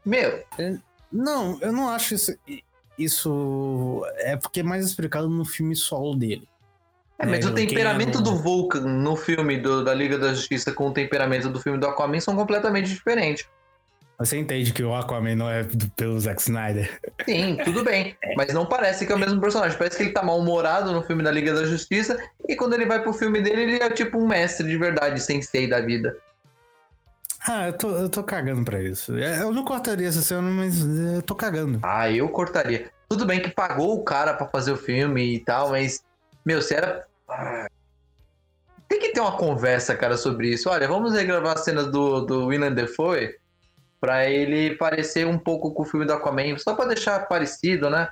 Meu, 0.05 0.45
Não, 1.11 1.59
eu 1.61 1.73
não 1.73 1.89
acho 1.89 2.15
isso. 2.15 2.37
Isso 2.97 4.03
é 4.19 4.37
porque 4.37 4.61
é 4.61 4.63
mais 4.63 4.85
explicado 4.85 5.29
no 5.29 5.45
filme 5.45 5.75
solo 5.75 6.15
dele. 6.17 6.49
É, 7.19 7.27
mas 7.27 7.45
É, 7.45 7.49
o 7.49 7.55
temperamento 7.55 8.19
é 8.19 8.23
do 8.23 8.37
Vulcan 8.37 8.81
no 8.81 9.17
filme 9.17 9.59
do- 9.59 9.83
da 9.85 9.93
Liga 9.95 10.19
da 10.19 10.33
Justiça 10.33 10.73
com 10.73 10.89
o 10.89 10.93
temperamento 10.93 11.49
do 11.49 11.61
filme 11.61 11.79
do 11.79 11.87
Aquaman 11.87 12.21
são 12.21 12.37
completamente 12.37 12.89
diferentes. 12.89 13.47
Você 14.19 14.37
entende 14.37 14.73
que 14.73 14.83
o 14.83 14.93
Aquaman 14.95 15.37
não 15.37 15.49
é 15.49 15.63
do- 15.63 15.89
pelo 15.91 16.19
Zack 16.19 16.41
Snyder? 16.41 17.01
Sim, 17.25 17.57
tudo 17.65 17.85
bem. 17.85 18.17
Mas 18.37 18.53
não 18.53 18.67
parece 18.67 19.07
que 19.07 19.13
é 19.13 19.15
o 19.15 19.19
mesmo 19.19 19.41
personagem. 19.41 19.79
Parece 19.79 19.97
que 19.97 20.03
ele 20.03 20.13
tá 20.13 20.23
mal-humorado 20.25 20.91
no 20.93 21.03
filme 21.03 21.23
da 21.23 21.31
Liga 21.31 21.55
da 21.55 21.65
Justiça. 21.65 22.19
E 22.49 22.57
quando 22.57 22.75
ele 22.75 22.85
vai 22.87 23.01
pro 23.01 23.13
filme 23.13 23.41
dele, 23.41 23.63
ele 23.63 23.77
é 23.83 23.89
tipo 23.91 24.19
um 24.19 24.27
mestre 24.27 24.67
de 24.69 24.77
verdade, 24.77 25.21
sensei 25.23 25.69
da 25.69 25.81
vida. 25.81 26.17
Ah, 27.47 27.69
eu 27.69 27.73
tô, 27.75 27.91
eu 27.91 28.09
tô 28.09 28.23
cagando 28.25 28.65
pra 28.65 28.83
isso. 28.83 29.17
É, 29.17 29.41
Eu 29.43 29.53
não 29.53 29.65
cortaria 29.65 30.09
essa 30.09 30.21
cena, 30.21 30.43
mas 30.43 30.85
eu 30.85 31.23
tô 31.23 31.35
cagando. 31.37 31.79
Ah, 31.83 32.11
eu 32.11 32.29
cortaria. 32.29 32.91
Tudo 33.09 33.25
bem 33.25 33.41
que 33.41 33.51
pagou 33.51 33.95
o 33.95 34.03
cara 34.03 34.35
pra 34.35 34.49
fazer 34.49 34.73
o 34.73 34.77
filme 34.77 35.37
e 35.37 35.39
tal, 35.39 35.71
mas, 35.71 36.03
meu, 36.49 36.63
se 36.63 36.75
era. 36.75 37.07
Tem 38.89 38.99
que 38.99 39.13
ter 39.13 39.21
uma 39.21 39.37
conversa, 39.37 39.95
cara, 39.95 40.17
sobre 40.17 40.49
isso. 40.49 40.71
Olha, 40.71 40.89
vamos 40.89 41.13
regravar 41.13 41.53
as 41.53 41.65
cenas 41.65 41.89
do, 41.89 42.23
do 42.23 42.47
Willem 42.47 42.75
Dafoe 42.75 43.37
pra 44.01 44.27
ele 44.27 44.75
parecer 44.77 45.27
um 45.27 45.39
pouco 45.39 45.75
com 45.75 45.83
o 45.83 45.85
filme 45.85 46.07
do 46.07 46.15
Aquaman, 46.15 46.57
só 46.57 46.75
pra 46.75 46.87
deixar 46.87 47.29
parecido, 47.29 47.91
né? 47.91 48.09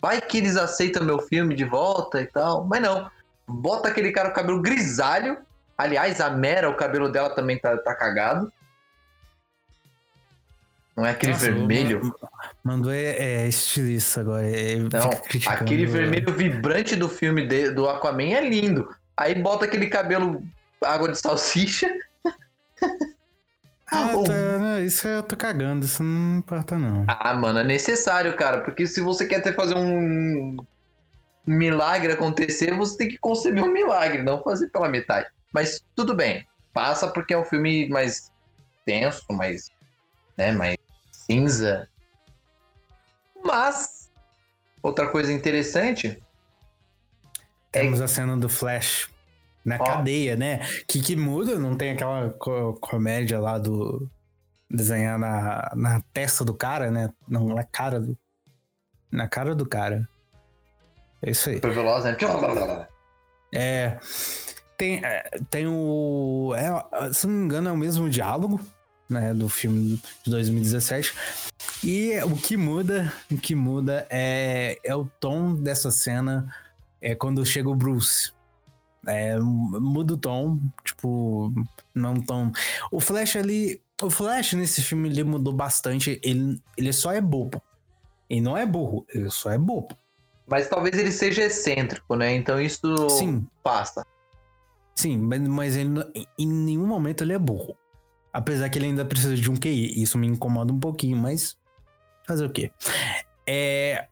Vai 0.00 0.20
que 0.20 0.38
eles 0.38 0.56
aceitam 0.56 1.04
meu 1.04 1.18
filme 1.18 1.56
de 1.56 1.64
volta 1.64 2.20
e 2.20 2.26
tal, 2.26 2.64
mas 2.64 2.80
não. 2.80 3.10
Bota 3.48 3.88
aquele 3.88 4.12
cara 4.12 4.28
com 4.28 4.36
cabelo 4.36 4.62
grisalho. 4.62 5.38
Aliás, 5.76 6.20
a 6.20 6.30
Mera, 6.30 6.70
o 6.70 6.76
cabelo 6.76 7.10
dela 7.10 7.30
também 7.30 7.58
tá, 7.58 7.76
tá 7.78 7.96
cagado. 7.96 8.52
Não 10.96 11.06
é 11.06 11.10
aquele 11.10 11.32
Nossa, 11.32 11.46
vermelho. 11.46 12.14
Mandou 12.62 12.92
é, 12.92 13.16
é 13.16 13.48
estilista 13.48 14.20
agora. 14.20 14.46
é- 14.46 14.76
Não, 14.76 15.10
aquele 15.46 15.86
vermelho 15.86 16.32
vibrante 16.34 16.94
do 16.96 17.08
filme 17.08 17.46
de- 17.46 17.70
do 17.70 17.88
Aquaman 17.88 18.34
é 18.34 18.46
lindo. 18.48 18.88
Aí 19.16 19.34
bota 19.34 19.64
aquele 19.64 19.86
cabelo 19.86 20.42
água 20.84 21.10
de 21.10 21.18
salsicha. 21.18 21.88
Ah, 23.90 24.12
tá, 24.24 24.58
não, 24.58 24.84
isso 24.84 25.06
eu 25.08 25.22
tô 25.22 25.36
cagando, 25.36 25.84
isso 25.84 26.02
não 26.02 26.38
importa 26.38 26.78
não. 26.78 27.04
Ah, 27.08 27.34
mano, 27.34 27.58
é 27.60 27.64
necessário, 27.64 28.34
cara. 28.36 28.60
Porque 28.62 28.86
se 28.86 29.00
você 29.00 29.26
quer 29.26 29.42
ter 29.42 29.54
fazer 29.54 29.74
um 29.76 30.56
milagre 31.46 32.12
acontecer, 32.12 32.74
você 32.74 32.96
tem 32.98 33.08
que 33.08 33.18
conceber 33.18 33.62
um 33.64 33.72
milagre, 33.72 34.22
não 34.22 34.42
fazer 34.42 34.68
pela 34.68 34.88
metade. 34.88 35.28
Mas 35.52 35.82
tudo 35.94 36.14
bem. 36.14 36.46
Passa 36.72 37.08
porque 37.08 37.34
é 37.34 37.38
um 37.38 37.44
filme 37.44 37.88
mais 37.88 38.30
tenso, 38.86 39.24
mais, 39.30 39.68
né, 40.38 40.52
mais 40.52 40.76
cinza. 41.32 41.88
Mas 43.44 44.10
outra 44.82 45.08
coisa 45.08 45.32
interessante 45.32 46.22
Temos 47.70 48.00
a 48.00 48.08
cena 48.08 48.36
do 48.36 48.48
Flash 48.48 49.08
na 49.64 49.76
Ó. 49.76 49.84
cadeia, 49.84 50.36
né? 50.36 50.58
Que, 50.86 51.00
que 51.00 51.16
muda, 51.16 51.58
não 51.58 51.76
tem 51.76 51.92
aquela 51.92 52.30
co- 52.30 52.74
comédia 52.74 53.40
lá 53.40 53.58
do 53.58 54.08
desenhar 54.68 55.18
na, 55.18 55.72
na 55.74 56.02
testa 56.12 56.44
do 56.44 56.52
cara, 56.52 56.90
né? 56.90 57.08
Não, 57.26 57.46
na 57.46 57.64
cara 57.64 57.98
do. 58.00 58.18
Na 59.10 59.28
cara 59.28 59.54
do 59.54 59.66
cara. 59.66 60.08
É 61.22 61.30
isso 61.30 61.48
aí. 61.48 61.56
super 61.56 61.72
veloz, 61.72 62.04
né? 62.04 62.16
É. 63.54 63.98
Tem, 64.76 65.04
é, 65.04 65.30
tem 65.48 65.66
o. 65.66 66.52
É, 66.56 67.12
se 67.12 67.26
não 67.26 67.34
me 67.34 67.44
engano, 67.44 67.68
é 67.68 67.72
o 67.72 67.76
mesmo 67.76 68.10
diálogo, 68.10 68.60
né? 69.12 69.32
Do 69.34 69.48
filme 69.48 70.00
de 70.24 70.30
2017. 70.30 71.14
E 71.84 72.18
o 72.24 72.36
que 72.36 72.56
muda, 72.56 73.12
o 73.30 73.36
que 73.36 73.54
muda 73.54 74.06
é, 74.10 74.78
é 74.82 74.94
o 74.94 75.04
tom 75.20 75.54
dessa 75.54 75.90
cena 75.90 76.52
é 77.00 77.14
quando 77.14 77.44
chega 77.44 77.68
o 77.68 77.74
Bruce. 77.74 78.32
É, 79.06 79.36
muda 79.38 80.14
o 80.14 80.16
tom, 80.16 80.60
tipo, 80.84 81.52
não 81.94 82.20
tom. 82.20 82.52
O 82.90 83.00
Flash 83.00 83.36
ali. 83.36 83.80
O 84.00 84.10
Flash 84.10 84.54
nesse 84.54 84.82
filme 84.82 85.08
ele 85.08 85.24
mudou 85.24 85.52
bastante. 85.52 86.20
Ele, 86.22 86.60
ele 86.76 86.92
só 86.92 87.12
é 87.12 87.20
bobo. 87.20 87.62
Ele 88.30 88.40
não 88.40 88.56
é 88.56 88.64
burro, 88.64 89.04
ele 89.12 89.30
só 89.30 89.50
é 89.50 89.58
bobo. 89.58 89.96
Mas 90.46 90.68
talvez 90.68 90.96
ele 90.98 91.12
seja 91.12 91.42
excêntrico, 91.42 92.16
né? 92.16 92.34
Então 92.34 92.60
isso 92.60 93.08
Sim, 93.10 93.46
passa. 93.62 94.06
Sim, 94.94 95.18
mas, 95.18 95.40
mas 95.40 95.76
ele, 95.76 95.90
em 96.38 96.46
nenhum 96.46 96.86
momento 96.86 97.22
ele 97.22 97.32
é 97.32 97.38
burro. 97.38 97.76
Apesar 98.32 98.68
que 98.70 98.78
ele 98.78 98.86
ainda 98.86 99.04
precisa 99.04 99.36
de 99.36 99.50
um 99.50 99.56
QI. 99.56 100.02
Isso 100.02 100.16
me 100.16 100.26
incomoda 100.26 100.72
um 100.72 100.80
pouquinho, 100.80 101.16
mas 101.16 101.56
fazer 102.26 102.46
o 102.46 102.50
quê? 102.50 102.70
É. 103.46 104.06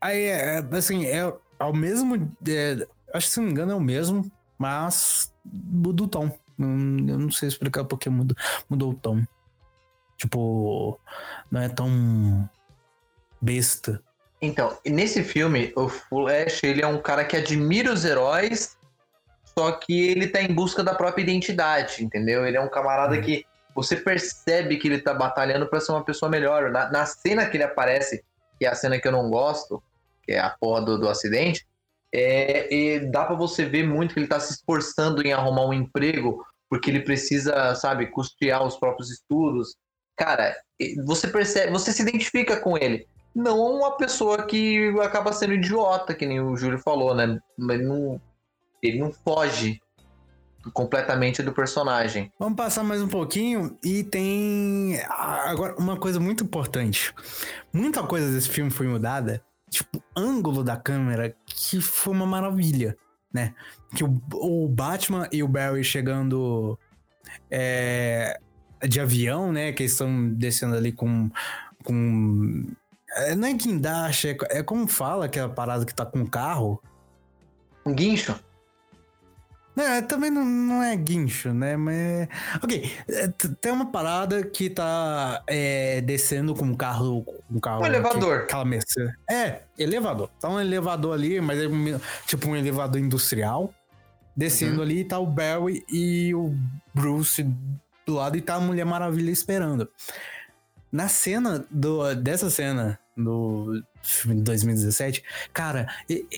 Aí, 0.00 0.22
é, 0.24 0.58
assim, 0.72 1.06
é 1.06 1.32
ao 1.58 1.72
mesmo. 1.72 2.30
é, 2.46 2.86
acho 3.12 3.26
que 3.26 3.32
se 3.32 3.40
não 3.40 3.46
me 3.46 3.52
engano 3.52 3.72
é 3.72 3.74
o 3.74 3.80
mesmo, 3.80 4.30
mas 4.58 5.34
muda 5.44 6.04
o 6.04 6.08
tom. 6.08 6.38
Eu 6.58 6.66
não 7.18 7.30
sei 7.30 7.48
explicar 7.48 7.84
porque 7.84 8.08
mudou, 8.08 8.36
mudou 8.68 8.92
o 8.92 8.94
tom. 8.94 9.22
Tipo, 10.16 10.98
não 11.50 11.60
é 11.60 11.68
tão 11.68 12.48
besta. 13.40 14.02
Então, 14.40 14.76
nesse 14.86 15.22
filme, 15.22 15.72
o 15.76 15.88
Flash, 15.88 16.62
ele 16.62 16.82
é 16.82 16.86
um 16.86 17.00
cara 17.00 17.24
que 17.24 17.36
admira 17.36 17.92
os 17.92 18.04
heróis, 18.04 18.76
só 19.58 19.72
que 19.72 20.08
ele 20.08 20.28
tá 20.28 20.40
em 20.42 20.52
busca 20.54 20.84
da 20.84 20.94
própria 20.94 21.22
identidade, 21.22 22.04
entendeu? 22.04 22.46
Ele 22.46 22.56
é 22.56 22.60
um 22.60 22.68
camarada 22.68 23.16
Hum. 23.16 23.22
que 23.22 23.44
você 23.76 23.94
percebe 23.94 24.78
que 24.78 24.88
ele 24.88 25.02
tá 25.02 25.12
batalhando 25.12 25.68
para 25.68 25.80
ser 25.80 25.92
uma 25.92 26.02
pessoa 26.02 26.30
melhor. 26.30 26.70
Na, 26.70 26.90
na, 26.90 27.04
cena 27.04 27.44
que 27.44 27.58
ele 27.58 27.64
aparece, 27.64 28.24
que 28.58 28.64
é 28.64 28.70
a 28.70 28.74
cena 28.74 28.98
que 28.98 29.06
eu 29.06 29.12
não 29.12 29.28
gosto, 29.28 29.82
que 30.22 30.32
é 30.32 30.40
a 30.40 30.48
porra 30.48 30.80
do, 30.80 30.98
do 30.98 31.08
acidente, 31.10 31.68
é, 32.10 33.00
dá 33.00 33.26
para 33.26 33.36
você 33.36 33.66
ver 33.66 33.86
muito 33.86 34.14
que 34.14 34.20
ele 34.20 34.28
tá 34.28 34.40
se 34.40 34.54
esforçando 34.54 35.20
em 35.20 35.34
arrumar 35.34 35.66
um 35.66 35.74
emprego, 35.74 36.42
porque 36.70 36.88
ele 36.88 37.00
precisa, 37.00 37.74
sabe, 37.74 38.06
custear 38.06 38.64
os 38.64 38.78
próprios 38.78 39.10
estudos. 39.10 39.76
Cara, 40.16 40.56
você 41.04 41.28
percebe, 41.28 41.70
você 41.70 41.92
se 41.92 42.00
identifica 42.00 42.58
com 42.58 42.78
ele. 42.78 43.06
Não 43.34 43.60
uma 43.60 43.98
pessoa 43.98 44.46
que 44.46 44.88
acaba 45.02 45.34
sendo 45.34 45.52
idiota, 45.52 46.14
que 46.14 46.24
nem 46.24 46.40
o 46.40 46.56
Júlio 46.56 46.78
falou, 46.78 47.14
né? 47.14 47.38
Mas 47.58 47.84
não, 47.84 48.18
ele 48.82 48.98
não 48.98 49.12
foge 49.12 49.82
completamente 50.72 51.42
do 51.42 51.52
personagem. 51.52 52.32
Vamos 52.38 52.56
passar 52.56 52.82
mais 52.82 53.02
um 53.02 53.08
pouquinho 53.08 53.76
e 53.82 54.02
tem 54.04 55.00
agora 55.08 55.74
uma 55.76 55.96
coisa 55.96 56.20
muito 56.20 56.44
importante. 56.44 57.14
Muita 57.72 58.02
coisa 58.02 58.30
desse 58.30 58.48
filme 58.48 58.70
foi 58.70 58.86
mudada, 58.86 59.42
tipo, 59.70 60.02
ângulo 60.16 60.62
da 60.62 60.76
câmera 60.76 61.34
que 61.44 61.80
foi 61.80 62.14
uma 62.14 62.26
maravilha, 62.26 62.96
né? 63.32 63.54
Que 63.94 64.04
o, 64.04 64.20
o 64.34 64.68
Batman 64.68 65.28
e 65.32 65.42
o 65.42 65.48
Barry 65.48 65.84
chegando 65.84 66.78
é, 67.50 68.38
de 68.86 69.00
avião, 69.00 69.52
né? 69.52 69.72
Que 69.72 69.82
eles 69.82 69.92
estão 69.92 70.28
descendo 70.28 70.76
ali 70.76 70.92
com 70.92 71.30
com 71.84 72.64
é, 73.16 73.34
não 73.34 73.48
é 73.48 73.52
guindaste, 73.52 74.28
é, 74.28 74.36
é 74.58 74.62
como 74.62 74.86
fala 74.88 75.24
aquela 75.24 75.48
parada 75.48 75.86
que 75.86 75.94
tá 75.94 76.04
com 76.04 76.20
o 76.20 76.28
carro. 76.28 76.82
Um 77.84 77.94
guincho? 77.94 78.38
É, 79.76 80.00
também 80.00 80.30
não, 80.30 80.44
não 80.44 80.82
é 80.82 80.96
guincho, 80.96 81.52
né? 81.52 81.76
Mas. 81.76 82.28
Ok, 82.62 82.90
é, 83.08 83.28
tem 83.60 83.70
uma 83.70 83.86
parada 83.86 84.42
que 84.42 84.70
tá 84.70 85.42
é, 85.46 86.00
descendo 86.00 86.54
com 86.54 86.64
um 86.64 86.74
carro. 86.74 87.26
Um, 87.50 87.60
carro 87.60 87.82
um 87.82 87.86
elevador. 87.86 88.36
Aquela 88.38 88.64
mesa. 88.64 89.14
É, 89.30 89.60
elevador. 89.78 90.30
Tá 90.40 90.48
um 90.48 90.58
elevador 90.58 91.12
ali, 91.12 91.40
mas 91.42 91.58
é 91.58 91.68
tipo 92.26 92.48
um 92.48 92.56
elevador 92.56 93.00
industrial. 93.00 93.72
Descendo 94.34 94.76
uhum. 94.76 94.82
ali, 94.82 95.04
tá 95.04 95.18
o 95.18 95.26
Barry 95.26 95.84
e 95.90 96.34
o 96.34 96.54
Bruce 96.94 97.42
do 98.06 98.14
lado 98.14 98.36
e 98.36 98.40
tá 98.40 98.54
a 98.54 98.60
Mulher 98.60 98.84
Maravilha 98.84 99.30
esperando. 99.30 99.88
Na 100.90 101.08
cena 101.08 101.66
do, 101.70 102.14
dessa 102.14 102.48
cena 102.48 102.98
do 103.16 103.82
filme 104.02 104.36
de 104.36 104.42
2017, 104.42 105.22
cara, 105.52 105.88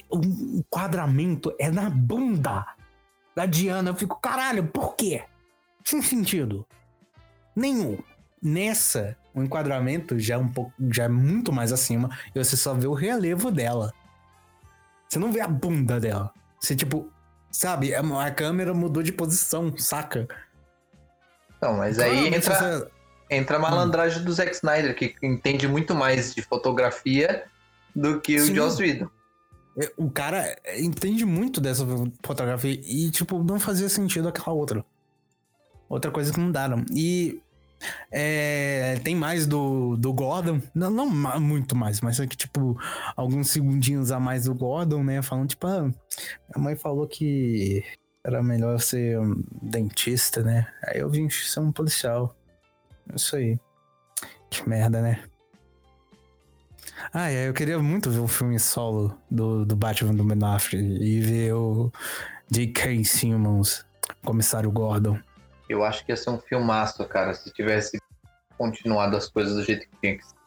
o 0.09 0.21
enquadramento 0.25 1.53
é 1.59 1.71
na 1.71 1.91
bunda 1.91 2.65
da 3.39 3.47
Diana. 3.47 3.91
Eu 3.91 3.95
fico, 3.95 4.21
caralho, 4.21 4.67
por 4.67 4.97
quê? 4.97 5.23
Sem 5.85 6.03
sentido. 6.03 6.67
Nenhum. 7.55 7.99
Nessa, 8.43 9.17
o 9.35 9.43
enquadramento 9.43 10.19
já 10.19 10.35
é 10.35 10.39
um 10.39 10.49
pouco, 10.49 10.73
já 10.91 11.05
é 11.05 11.09
muito 11.09 11.53
mais 11.53 11.73
acima 11.73 12.09
e 12.35 12.39
você 12.43 12.57
só 12.57 12.75
vê 12.75 12.87
o 12.87 12.95
relevo 12.95 13.51
dela. 13.51 13.93
Você 15.09 15.19
não 15.19 15.33
vê 15.33 15.41
a 15.41 15.49
bunda 15.49 15.99
dela. 15.99 16.33
Você 16.61 16.75
tipo, 16.75 17.11
sabe, 17.51 17.95
a 17.95 18.31
câmera 18.31 18.75
mudou 18.75 19.03
de 19.03 19.13
posição, 19.13 19.77
saca? 19.77 20.29
Não, 21.61 21.77
mas 21.77 21.99
aí 21.99 22.29
entra, 22.29 22.55
você... 22.55 22.89
entra 23.31 23.57
a 23.57 23.61
malandragem 23.61 24.23
hum. 24.23 24.25
do 24.25 24.33
Zack 24.33 24.55
Snyder, 24.55 24.95
que 24.95 25.15
entende 25.23 25.67
muito 25.67 25.95
mais 25.95 26.35
de 26.35 26.43
fotografia 26.43 27.45
do 27.95 28.21
que 28.21 28.39
Sim. 28.39 28.53
o 28.53 28.55
Joss 28.55 28.81
Whedon. 28.81 29.09
É, 29.79 29.93
o 29.97 30.11
cara 30.11 30.57
entende 30.79 31.25
muito 31.25 31.61
dessa 31.61 31.87
fotografia 32.25 32.73
e, 32.73 33.11
tipo, 33.11 33.43
não 33.43 33.61
fazia 33.61 33.89
sentido 33.89 34.29
aquela 34.29 34.53
outra. 34.53 34.85
Outra 35.89 36.11
coisa 36.11 36.33
que 36.33 36.41
mudaram. 36.41 36.85
E 36.93 37.41
é, 38.11 38.99
tem 39.05 39.15
mais 39.15 39.47
do, 39.47 39.97
do 39.97 40.13
Gordon. 40.13 40.61
Não, 40.75 40.91
não 40.91 41.41
muito 41.41 41.77
mais, 41.77 42.01
mas 42.01 42.19
é 42.21 42.27
que, 42.27 42.37
tipo, 42.37 42.77
alguns 43.17 43.51
segundinhos 43.51 44.11
a 44.11 44.19
mais 44.19 44.45
do 44.45 44.55
Gordon, 44.55 45.05
né? 45.05 45.23
Falando, 45.23 45.49
tipo, 45.49 45.67
ah, 45.67 45.83
minha 45.83 45.95
mãe 46.59 46.77
falou 46.77 47.07
que 47.07 47.85
era 48.25 48.43
melhor 48.43 48.81
ser 48.81 49.19
um 49.19 49.43
dentista, 49.63 50.43
né? 50.43 50.67
Aí 50.85 50.99
eu 50.99 51.09
vim 51.09 51.31
ser 51.31 51.61
um 51.61 51.73
policial. 51.73 52.37
Isso 53.15 53.37
aí. 53.37 53.59
Que 54.51 54.69
merda, 54.69 55.01
né? 55.01 55.23
Ah, 57.13 57.31
é, 57.31 57.49
eu 57.49 57.55
queria 57.55 57.79
muito 57.79 58.11
ver 58.11 58.21
um 58.21 58.29
filme 58.29 58.59
solo 58.59 59.17
do, 59.31 59.65
do 59.65 59.77
Batman 59.77 60.15
do 60.15 60.25
Ben 60.25 60.39
Affleck 60.49 60.85
e 60.85 61.21
ver 61.21 61.55
o 61.55 61.93
J.K. 62.51 63.05
Simmons, 63.05 63.85
comissário 64.25 64.71
Gordon. 64.71 65.19
Eu 65.69 65.85
acho 65.85 66.05
que 66.05 66.13
ia 66.13 66.17
ser 66.17 66.31
um 66.31 66.39
filmaço, 66.39 67.05
cara, 67.07 67.35
se 67.35 67.53
tivesse 67.53 67.99
continuado 68.57 69.17
as 69.17 69.29
coisas 69.29 69.55
do 69.55 69.65
jeito 69.65 69.89
que 69.89 69.97
tinha 70.01 70.17
que 70.17 70.25
ser. 70.25 70.39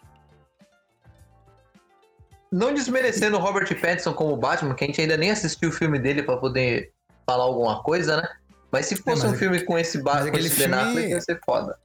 Não 2.51 2.73
desmerecendo 2.73 3.37
o 3.37 3.39
Robert 3.39 3.67
Pattinson 3.79 4.13
como 4.13 4.35
Batman, 4.35 4.75
que 4.75 4.83
a 4.83 4.87
gente 4.87 4.99
ainda 4.99 5.15
nem 5.15 5.31
assistiu 5.31 5.69
o 5.69 5.71
filme 5.71 5.97
dele 5.97 6.21
para 6.21 6.35
poder 6.37 6.91
falar 7.25 7.45
alguma 7.45 7.81
coisa, 7.81 8.17
né? 8.17 8.27
Mas 8.71 8.87
se 8.87 8.95
fosse 8.95 9.23
é, 9.23 9.27
mas 9.27 9.35
um 9.35 9.37
filme 9.37 9.61
com 9.63 9.77
esse 9.79 10.01
Batman, 10.01 10.31
com 10.31 10.37
esse 10.37 10.67
Ben 10.67 10.73
Affleck, 10.73 11.09
ia 11.09 11.21
ser 11.21 11.39
foda. 11.45 11.77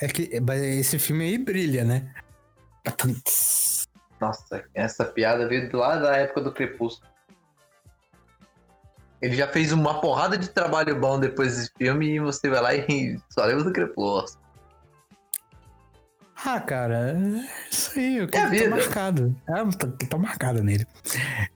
É 0.00 0.06
que 0.06 0.30
esse 0.78 0.98
filme 0.98 1.24
aí 1.24 1.38
brilha, 1.38 1.84
né? 1.84 2.12
Nossa, 4.24 4.64
essa 4.72 5.04
piada 5.04 5.46
veio 5.46 5.68
lá 5.76 5.96
da 5.96 6.16
época 6.16 6.40
do 6.40 6.52
Crepúsculo. 6.52 7.10
Ele 9.20 9.36
já 9.36 9.46
fez 9.46 9.70
uma 9.70 10.00
porrada 10.00 10.38
de 10.38 10.48
trabalho 10.48 10.98
bom 10.98 11.20
depois 11.20 11.56
desse 11.56 11.70
filme 11.76 12.14
e 12.14 12.20
você 12.20 12.48
vai 12.48 12.62
lá 12.62 12.74
e 12.74 13.18
só 13.28 13.44
lembra 13.44 13.64
do 13.64 13.72
Crepúsculo. 13.72 14.42
Ah, 16.42 16.58
cara, 16.60 17.12
é 17.12 17.70
isso 17.70 17.98
aí, 17.98 18.22
o 18.22 18.28
que 18.28 18.36
é 18.36 18.62
tá 18.64 18.70
marcado. 18.70 19.36
É, 19.46 19.52
tá, 19.76 20.06
tá 20.08 20.18
marcado 20.18 20.62
nele. 20.62 20.86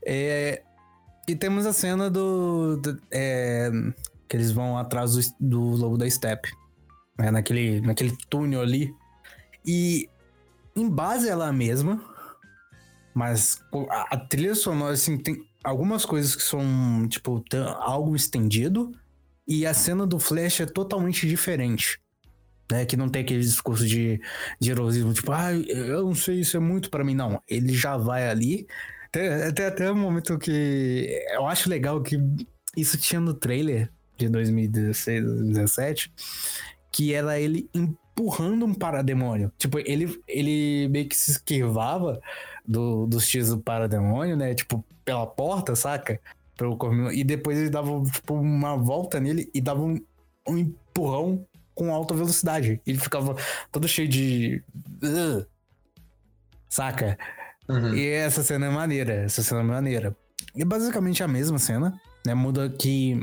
É, 0.05 0.62
e 1.27 1.35
temos 1.35 1.64
a 1.64 1.73
cena 1.73 2.11
do. 2.11 2.77
do 2.77 3.01
é, 3.11 3.71
que 4.29 4.37
eles 4.37 4.51
vão 4.51 4.77
atrás 4.77 5.14
do, 5.14 5.21
do 5.41 5.61
lobo 5.61 5.97
da 5.97 6.09
Steppe. 6.09 6.51
Né, 7.19 7.31
naquele, 7.31 7.81
naquele 7.81 8.16
túnel 8.29 8.61
ali. 8.61 8.95
E 9.66 10.09
em 10.77 10.89
base 10.89 11.29
ela 11.29 11.53
mesma, 11.53 12.01
mas 13.19 13.61
a, 13.91 14.16
trilha 14.16 14.55
sonora, 14.55 14.95
assim, 14.95 15.19
tem 15.19 15.45
algumas 15.64 16.07
coisas 16.07 16.37
que 16.37 16.43
são, 16.43 17.09
tipo, 17.09 17.43
algo 17.81 18.14
estendido. 18.14 18.93
E 19.45 19.66
a 19.66 19.75
cena 19.75 20.07
do 20.07 20.21
Flash 20.21 20.61
é 20.61 20.66
totalmente 20.66 21.27
diferente. 21.27 21.99
Né, 22.71 22.85
que 22.85 22.97
não 22.99 23.09
tem 23.09 23.23
aquele 23.23 23.41
discurso 23.41 23.85
de, 23.87 24.21
de 24.61 24.71
heroísmo, 24.71 25.14
tipo, 25.14 25.33
ah, 25.33 25.53
eu 25.53 26.05
não 26.05 26.14
sei, 26.14 26.41
isso 26.41 26.57
é 26.57 26.61
muito 26.61 26.91
para 26.91 27.03
mim. 27.03 27.14
Não, 27.14 27.43
ele 27.49 27.73
já 27.73 27.97
vai 27.97 28.29
ali. 28.29 28.69
Tem, 29.11 29.53
tem 29.53 29.66
até 29.66 29.91
um 29.91 29.97
momento 29.97 30.39
que 30.39 31.27
eu 31.33 31.47
acho 31.47 31.69
legal 31.69 32.01
que 32.03 32.21
isso 32.77 32.97
tinha 32.99 33.21
no 33.21 33.35
trailer 33.35 33.91
de 34.16 34.29
2016, 34.29 35.25
2017, 35.25 36.12
que 36.93 37.14
era 37.14 37.41
ele 37.41 37.69
empurrando 37.75 38.66
um 38.66 38.75
parademônio. 38.75 39.51
Tipo, 39.57 39.79
ele, 39.79 40.21
ele 40.29 40.89
meio 40.89 41.09
que 41.09 41.16
se 41.16 41.33
esquivava 41.33 42.21
do, 42.69 43.07
dos 43.07 43.27
tiros 43.27 43.49
do 43.49 43.59
parademônio, 43.59 44.37
né? 44.37 44.55
Tipo, 44.55 44.85
pela 45.05 45.27
porta, 45.27 45.75
saca? 45.75 46.21
Pelo 46.55 46.77
e 47.12 47.25
depois 47.25 47.57
ele 47.57 47.71
dava, 47.71 48.03
tipo, 48.11 48.35
uma 48.35 48.77
volta 48.77 49.19
nele 49.19 49.51
e 49.55 49.61
dava 49.61 49.83
um, 49.83 49.99
um 50.47 50.59
empurrão 50.59 51.47
com 51.75 51.95
alta 51.95 52.14
velocidade. 52.14 52.81
Ele 52.87 52.99
ficava 52.99 53.37
todo 53.73 53.89
cheio 53.89 54.09
de. 54.09 54.62
Uh, 55.03 55.47
saca? 56.69 57.16
Uhum. 57.69 57.95
E 57.95 58.07
essa 58.09 58.43
cena 58.43 58.66
é 58.66 58.71
maneira. 58.71 59.14
Essa 59.14 59.43
cena 59.43 59.61
é 59.61 59.64
maneira. 59.64 60.14
E 60.55 60.64
basicamente 60.64 61.23
a 61.23 61.29
mesma 61.29 61.59
cena, 61.59 61.99
né? 62.27 62.35
Muda 62.35 62.69
que 62.69 63.19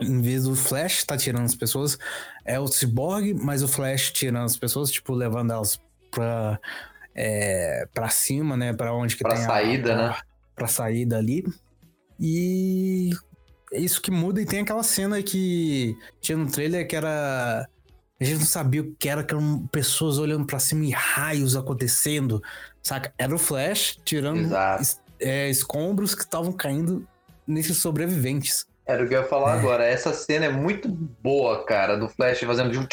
em 0.00 0.22
vez 0.22 0.44
do 0.44 0.54
Flash 0.54 1.04
tá 1.04 1.16
tirando 1.16 1.44
as 1.44 1.54
pessoas, 1.54 1.98
é 2.44 2.58
o 2.58 2.66
Cyborg, 2.66 3.34
mas 3.34 3.62
o 3.62 3.68
Flash 3.68 4.10
tirando 4.10 4.44
as 4.44 4.56
pessoas, 4.56 4.90
tipo, 4.90 5.12
levando 5.12 5.52
elas 5.52 5.80
pra 6.10 6.58
é, 7.14 7.86
para 7.92 8.08
cima, 8.08 8.56
né? 8.56 8.72
Para 8.72 8.94
onde 8.94 9.16
que 9.16 9.22
pra 9.22 9.34
tem 9.34 9.44
saída, 9.44 9.92
a, 9.92 9.96
né? 9.96 10.16
Para 10.54 10.66
saída 10.66 11.18
ali. 11.18 11.44
E 12.18 13.10
é 13.72 13.80
isso 13.80 14.00
que 14.00 14.10
muda 14.10 14.40
e 14.40 14.46
tem 14.46 14.60
aquela 14.60 14.82
cena 14.82 15.22
que 15.22 15.96
tinha 16.20 16.36
no 16.36 16.50
trailer 16.50 16.86
que 16.86 16.94
era 16.94 17.66
a 18.22 18.24
gente 18.24 18.38
não 18.38 18.46
sabia 18.46 18.82
o 18.82 18.94
que 18.94 19.08
era, 19.08 19.24
que 19.24 19.34
eram 19.34 19.66
pessoas 19.72 20.16
olhando 20.16 20.46
para 20.46 20.60
cima 20.60 20.84
e 20.84 20.90
raios 20.90 21.56
acontecendo, 21.56 22.40
saca? 22.80 23.12
Era 23.18 23.34
o 23.34 23.38
Flash 23.38 23.98
tirando 24.04 24.48
es, 24.80 25.00
é, 25.18 25.50
escombros 25.50 26.14
que 26.14 26.22
estavam 26.22 26.52
caindo 26.52 27.04
nesses 27.44 27.78
sobreviventes. 27.78 28.64
Era 28.86 29.04
o 29.04 29.08
que 29.08 29.14
eu 29.14 29.22
ia 29.22 29.26
falar 29.26 29.56
é. 29.56 29.58
agora. 29.58 29.84
Essa 29.84 30.12
cena 30.12 30.46
é 30.46 30.48
muito 30.48 30.88
boa, 30.88 31.64
cara, 31.64 31.96
do 31.96 32.08
Flash 32.08 32.38
fazendo 32.40 32.70
de 32.70 32.78
um. 32.78 32.86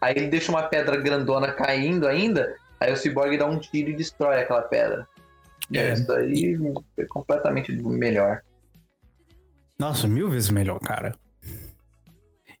Aí 0.00 0.14
ele 0.16 0.28
deixa 0.28 0.52
uma 0.52 0.62
pedra 0.64 0.96
grandona 0.96 1.50
caindo 1.50 2.06
ainda. 2.06 2.54
Aí 2.82 2.92
o 2.92 2.96
Cyborg 2.96 3.36
dá 3.38 3.46
um 3.46 3.58
tiro 3.58 3.90
e 3.90 3.96
destrói 3.96 4.40
aquela 4.40 4.62
pedra. 4.62 5.06
É. 5.72 5.92
Isso 5.92 6.12
aí 6.12 6.58
é 6.98 7.04
completamente 7.06 7.72
melhor. 7.72 8.42
Nossa, 9.78 10.06
mil 10.08 10.28
vezes 10.28 10.50
melhor, 10.50 10.78
cara. 10.80 11.14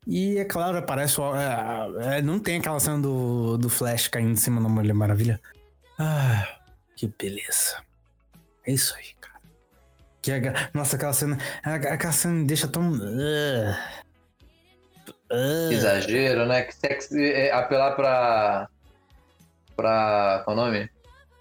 E 0.06 0.38
é 0.38 0.44
claro, 0.44 0.78
aparece. 0.78 1.20
o- 1.20 1.34
é, 1.36 2.18
é, 2.18 2.22
não 2.22 2.38
tem 2.38 2.58
aquela 2.58 2.80
cena 2.80 3.00
do, 3.00 3.56
do 3.58 3.68
Flash 3.68 4.08
caindo 4.08 4.30
em 4.32 4.36
cima 4.36 4.60
da 4.60 4.68
Mulher 4.68 4.94
Maravilha. 4.94 5.40
Ah, 5.98 6.58
que 6.96 7.06
beleza. 7.06 7.76
É 8.66 8.72
isso 8.72 8.94
aí, 8.96 9.06
cara. 9.20 9.40
Que 10.20 10.32
é- 10.32 10.70
nossa, 10.74 10.96
aquela 10.96 11.12
cena. 11.12 11.38
Aquela 11.62 12.12
cena 12.12 12.34
me 12.34 12.44
deixa 12.46 12.66
tão. 12.66 12.92
ah. 12.94 14.02
Ah. 15.30 15.72
Exagero, 15.72 16.46
né? 16.46 16.62
Que 16.62 16.74
sexy, 16.74 17.24
é, 17.32 17.52
apelar 17.52 17.94
pra. 17.96 18.68
Pra. 19.76 20.42
Qual 20.44 20.56
é 20.56 20.60
o 20.60 20.64
nome? 20.64 20.90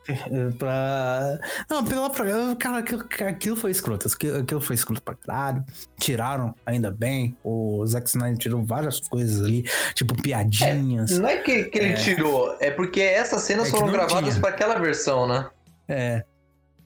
pra. 0.58 1.40
Não, 1.70 1.86
pela. 1.86 2.10
Cara, 2.56 2.80
aquilo, 2.80 3.06
aquilo 3.28 3.56
foi 3.56 3.72
escroto. 3.72 4.08
Aquilo, 4.08 4.40
aquilo 4.40 4.62
foi 4.62 4.76
escroto 4.76 5.02
pra 5.02 5.16
caralho. 5.16 5.64
Tiraram, 6.00 6.56
ainda 6.66 6.90
bem. 6.92 7.38
O 7.44 7.86
Zack 7.86 8.08
Snyder 8.10 8.38
tirou 8.38 8.64
várias 8.66 9.00
coisas 9.00 9.46
ali, 9.46 9.64
tipo 9.94 10.20
piadinhas. 10.20 11.18
Não 11.20 11.30
é 11.30 11.38
que, 11.38 11.66
que 11.66 11.78
ele 11.78 11.94
É. 11.94 11.96
tirou, 11.96 12.58
é 12.60 12.72
porque 12.72 13.02
essas 13.02 13.44
cenas 13.44 13.68
É 13.68 13.72
foram 13.72 13.92
gravadas 13.92 14.38
pra 14.38 14.50
aquela 14.50 14.80
versão, 14.80 15.28
né? 15.28 15.50
É. 15.88 16.24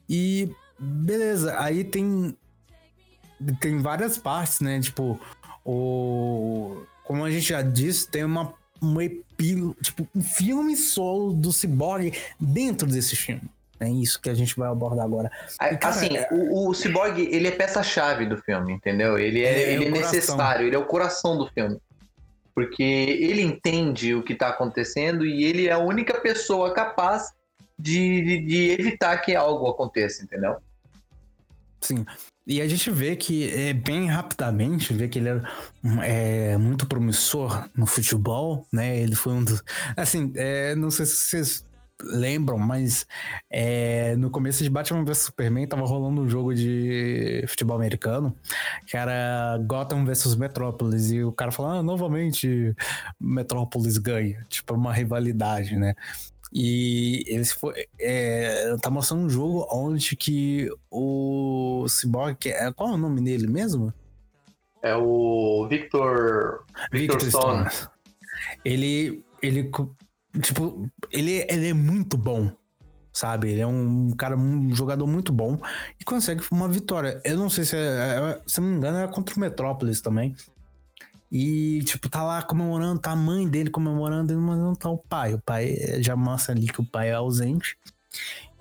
E 0.10 0.52
beleza, 0.78 1.56
aí 1.60 1.84
tem 1.84 2.38
tem 3.60 3.80
várias 3.82 4.18
partes, 4.18 4.60
né? 4.60 4.80
Tipo, 4.80 5.20
o 5.64 6.84
como 7.04 7.24
a 7.24 7.30
gente 7.32 7.48
já 7.50 7.62
disse, 7.62 8.10
tem 8.10 8.24
uma 8.24 8.54
um 8.86 9.02
epílogo, 9.02 9.76
tipo, 9.82 10.08
um 10.16 10.22
filme 10.22 10.76
solo 10.76 11.34
do 11.34 11.52
Cyborg 11.52 12.14
dentro 12.40 12.88
desse 12.88 13.16
filme. 13.16 13.42
É 13.80 13.90
isso 13.90 14.22
que 14.22 14.30
a 14.30 14.34
gente 14.34 14.56
vai 14.56 14.70
abordar 14.70 15.04
agora. 15.04 15.30
A- 15.60 15.76
Cara, 15.76 15.94
assim, 15.94 16.16
é- 16.16 16.30
o, 16.32 16.70
o 16.70 16.74
Cyborg, 16.74 17.20
ele 17.20 17.48
é 17.48 17.52
peça-chave 17.52 18.26
do 18.26 18.38
filme, 18.38 18.72
entendeu? 18.74 19.18
Ele 19.18 19.42
é, 19.44 19.48
É, 19.52 19.64
é 19.64 19.74
ele 19.74 19.86
é 19.86 19.90
necessário, 19.92 20.66
ele 20.68 20.76
é 20.76 20.80
o 20.80 20.86
coração 20.86 21.38
do 21.38 21.48
filme. 21.48 21.78
Porque 22.54 22.82
ele 22.84 23.42
entende 23.42 24.16
o 24.16 24.24
que 24.24 24.34
tá 24.34 24.48
acontecendo 24.48 25.26
e 25.26 25.44
ele 25.44 25.68
é 25.68 25.74
a 25.74 25.78
única 25.78 26.22
pessoa 26.22 26.74
capaz 26.74 27.34
de, 27.78 28.22
de, 28.22 28.38
de 28.46 28.72
evitar 28.72 29.18
que 29.18 29.36
algo 29.36 29.68
aconteça, 29.68 30.24
entendeu? 30.24 30.56
Sim. 31.82 32.06
E 32.48 32.62
a 32.62 32.68
gente 32.68 32.92
vê 32.92 33.16
que 33.16 33.50
é 33.52 33.74
bem 33.74 34.08
rapidamente, 34.08 34.94
vê 34.94 35.08
que 35.08 35.18
ele 35.18 35.30
era 35.30 35.50
é, 36.04 36.58
muito 36.58 36.86
promissor 36.86 37.68
no 37.76 37.88
futebol, 37.88 38.68
né? 38.72 39.00
Ele 39.00 39.16
foi 39.16 39.34
um 39.34 39.44
dos. 39.44 39.64
Assim, 39.98 40.32
é, 40.36 40.76
não 40.76 40.92
sei 40.92 41.06
se 41.08 41.16
vocês 41.16 41.66
lembram, 42.02 42.58
mas 42.58 43.08
é, 43.50 44.16
no 44.18 44.30
começo 44.30 44.64
de 44.64 44.70
Batman 44.70 45.04
vs 45.04 45.20
Superman 45.20 45.68
tava 45.68 45.86
rolando 45.86 46.22
um 46.22 46.30
jogo 46.30 46.54
de 46.54 47.44
futebol 47.48 47.76
americano, 47.76 48.36
que 48.86 48.98
era 48.98 49.58
Gotham 49.66 50.06
vs 50.06 50.36
Metrópolis, 50.36 51.12
e 51.12 51.24
o 51.24 51.32
cara 51.32 51.52
falando, 51.52 51.80
ah, 51.80 51.84
novamente 51.84 52.76
Metrópolis 53.20 53.98
ganha, 53.98 54.46
tipo, 54.50 54.74
uma 54.74 54.94
rivalidade, 54.94 55.76
né? 55.76 55.96
E 56.58 57.26
eles 57.28 57.52
foi, 57.52 57.86
é, 58.00 58.78
tá 58.82 58.90
mostrando 58.90 59.24
um 59.26 59.30
jogo 59.30 59.68
onde 59.70 60.16
que 60.16 60.70
o 60.90 61.86
Cyborg, 61.90 62.38
é- 62.48 62.72
qual 62.72 62.92
é 62.92 62.94
o 62.94 62.98
nome 62.98 63.22
dele 63.22 63.46
mesmo? 63.46 63.94
É 64.82 64.96
o 64.96 65.68
Victor. 65.70 66.64
Victor, 66.94 67.20
Stone. 67.30 67.66
Ele, 68.64 69.22
ele, 69.42 69.66
co- 69.66 69.94
tipo, 70.42 70.90
ele, 71.12 71.46
ele 71.50 71.70
é 71.70 71.74
muito 71.74 72.16
bom, 72.16 72.50
sabe? 73.12 73.52
Ele 73.52 73.60
é 73.60 73.68
um 73.68 74.12
cara, 74.12 74.38
um 74.38 74.74
jogador 74.74 75.08
muito 75.08 75.34
bom 75.34 75.60
e 76.00 76.06
consegue 76.06 76.42
uma 76.50 76.70
vitória. 76.70 77.20
Eu 77.26 77.38
não 77.38 77.50
sei 77.50 77.66
se 77.66 77.76
é, 77.76 77.80
é- 77.80 78.42
se 78.48 78.62
não 78.62 78.70
me 78.70 78.78
engano, 78.78 79.00
é 79.00 79.08
contra 79.10 79.36
o 79.36 79.40
Metrópolis 79.42 80.00
também. 80.00 80.34
E, 81.32 81.82
tipo, 81.84 82.08
tá 82.08 82.24
lá 82.24 82.42
comemorando, 82.44 83.00
tá 83.02 83.12
a 83.12 83.16
mãe 83.16 83.48
dele 83.48 83.70
comemorando, 83.70 84.40
mas 84.40 84.58
não 84.58 84.76
tá 84.76 84.90
o 84.90 84.98
pai. 84.98 85.34
O 85.34 85.42
pai 85.42 85.76
eh, 85.80 86.02
já 86.02 86.16
mostra 86.16 86.54
ali 86.54 86.68
que 86.68 86.80
o 86.82 86.86
pai 86.86 87.10
é 87.10 87.14
ausente. 87.14 87.78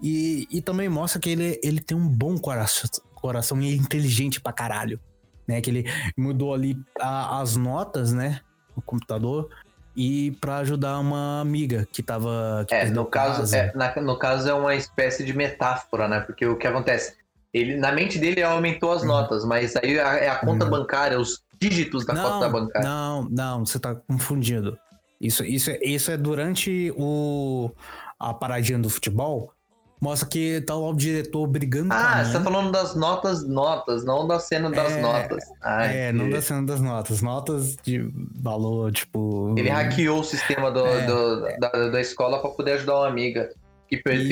E, 0.03 0.49
e 0.51 0.61
também 0.61 0.89
mostra 0.89 1.21
que 1.21 1.31
ele, 1.31 1.61
ele 1.62 1.81
tem 1.81 1.97
um 1.97 2.07
bom 2.09 2.37
coração, 2.39 2.89
coração 3.15 3.61
e 3.61 3.73
é 3.73 3.77
inteligente 3.77 4.41
pra 4.41 4.53
caralho. 4.53 4.99
Né? 5.47 5.61
Que 5.61 5.71
ele 5.71 5.85
mudou 6.17 6.55
ali 6.55 6.77
a- 7.01 7.41
as 7.41 7.55
notas, 7.57 8.12
né? 8.12 8.41
No 8.77 8.83
computador. 8.83 9.49
E 9.95 10.33
pra 10.41 10.57
ajudar 10.59 10.99
uma 10.99 11.41
amiga 11.41 11.87
que 11.93 12.03
tava. 12.03 12.65
Que 12.67 12.75
É, 12.75 12.87
no 12.91 13.05
caso, 13.05 13.55
é, 13.55 13.73
na- 13.77 13.95
no 14.03 14.19
caso 14.19 14.49
é 14.49 14.55
uma 14.55 14.75
espécie 14.75 15.25
de 15.25 15.33
metáfora, 15.33 16.09
né? 16.09 16.21
Porque 16.21 16.45
o 16.45 16.57
que 16.57 16.67
acontece? 16.67 17.15
Ele, 17.53 17.77
na 17.77 17.93
mente 17.93 18.19
dele 18.19 18.41
ele 18.41 18.43
aumentou 18.43 18.91
as 18.91 19.03
Uhum. 19.03 19.09
notas, 19.09 19.45
mas 19.45 19.77
aí 19.77 20.01
a- 20.01 20.17
é 20.17 20.29
a 20.29 20.37
conta 20.41 20.65
Uhum. 20.65 20.71
bancária, 20.73 21.21
os 21.21 21.43
dígitos 21.69 22.05
da 22.05 22.15
conta 22.15 22.49
bancária. 22.49 22.89
Não, 22.89 23.29
não, 23.31 23.65
você 23.67 23.79
tá 23.79 23.95
confundindo. 23.95 24.77
Isso, 25.21 25.45
isso, 25.45 25.71
é, 25.71 25.79
isso 25.83 26.11
é 26.11 26.17
durante 26.17 26.93
o, 26.97 27.71
a 28.19 28.35
paradinha 28.35 28.79
do 28.79 28.91
futebol. 28.91 29.53
Mostra 30.01 30.29
que 30.29 30.61
tá 30.61 30.75
lá 30.75 30.89
o 30.91 30.95
diretor 30.95 31.47
brigando 31.47 31.89
com 31.89 31.95
a 31.95 31.99
Ah, 31.99 32.17
mãe. 32.17 32.25
você 32.27 32.33
tá 32.35 32.41
falando 32.43 32.71
das 32.73 32.95
notas, 32.95 33.47
notas, 33.49 34.05
não 34.05 34.27
da 34.27 34.39
cena 34.39 34.71
das 34.71 34.93
É, 34.93 35.01
notas. 35.01 35.45
Ah, 35.62 35.87
É, 35.87 36.09
entendi. 36.11 36.25
não 36.25 36.31
da 36.31 36.43
cena 36.43 36.62
das 36.67 36.81
notas. 36.81 37.23
Notas 37.23 37.77
de 37.83 38.07
valor, 38.35 38.93
tipo. 38.93 39.55
Ele 39.57 39.71
hackeou 39.71 40.21
o 40.21 40.25
sistema 40.25 40.71
do- 40.71 40.85
É. 40.87 41.07
do- 41.07 41.41
da, 41.59 41.89
da 41.89 42.01
escola 42.03 42.39
pra 42.41 42.51
poder 42.51 42.73
ajudar 42.73 42.97
uma 42.99 43.09
amiga 43.09 43.49
que, 43.89 43.97
per- 43.97 44.27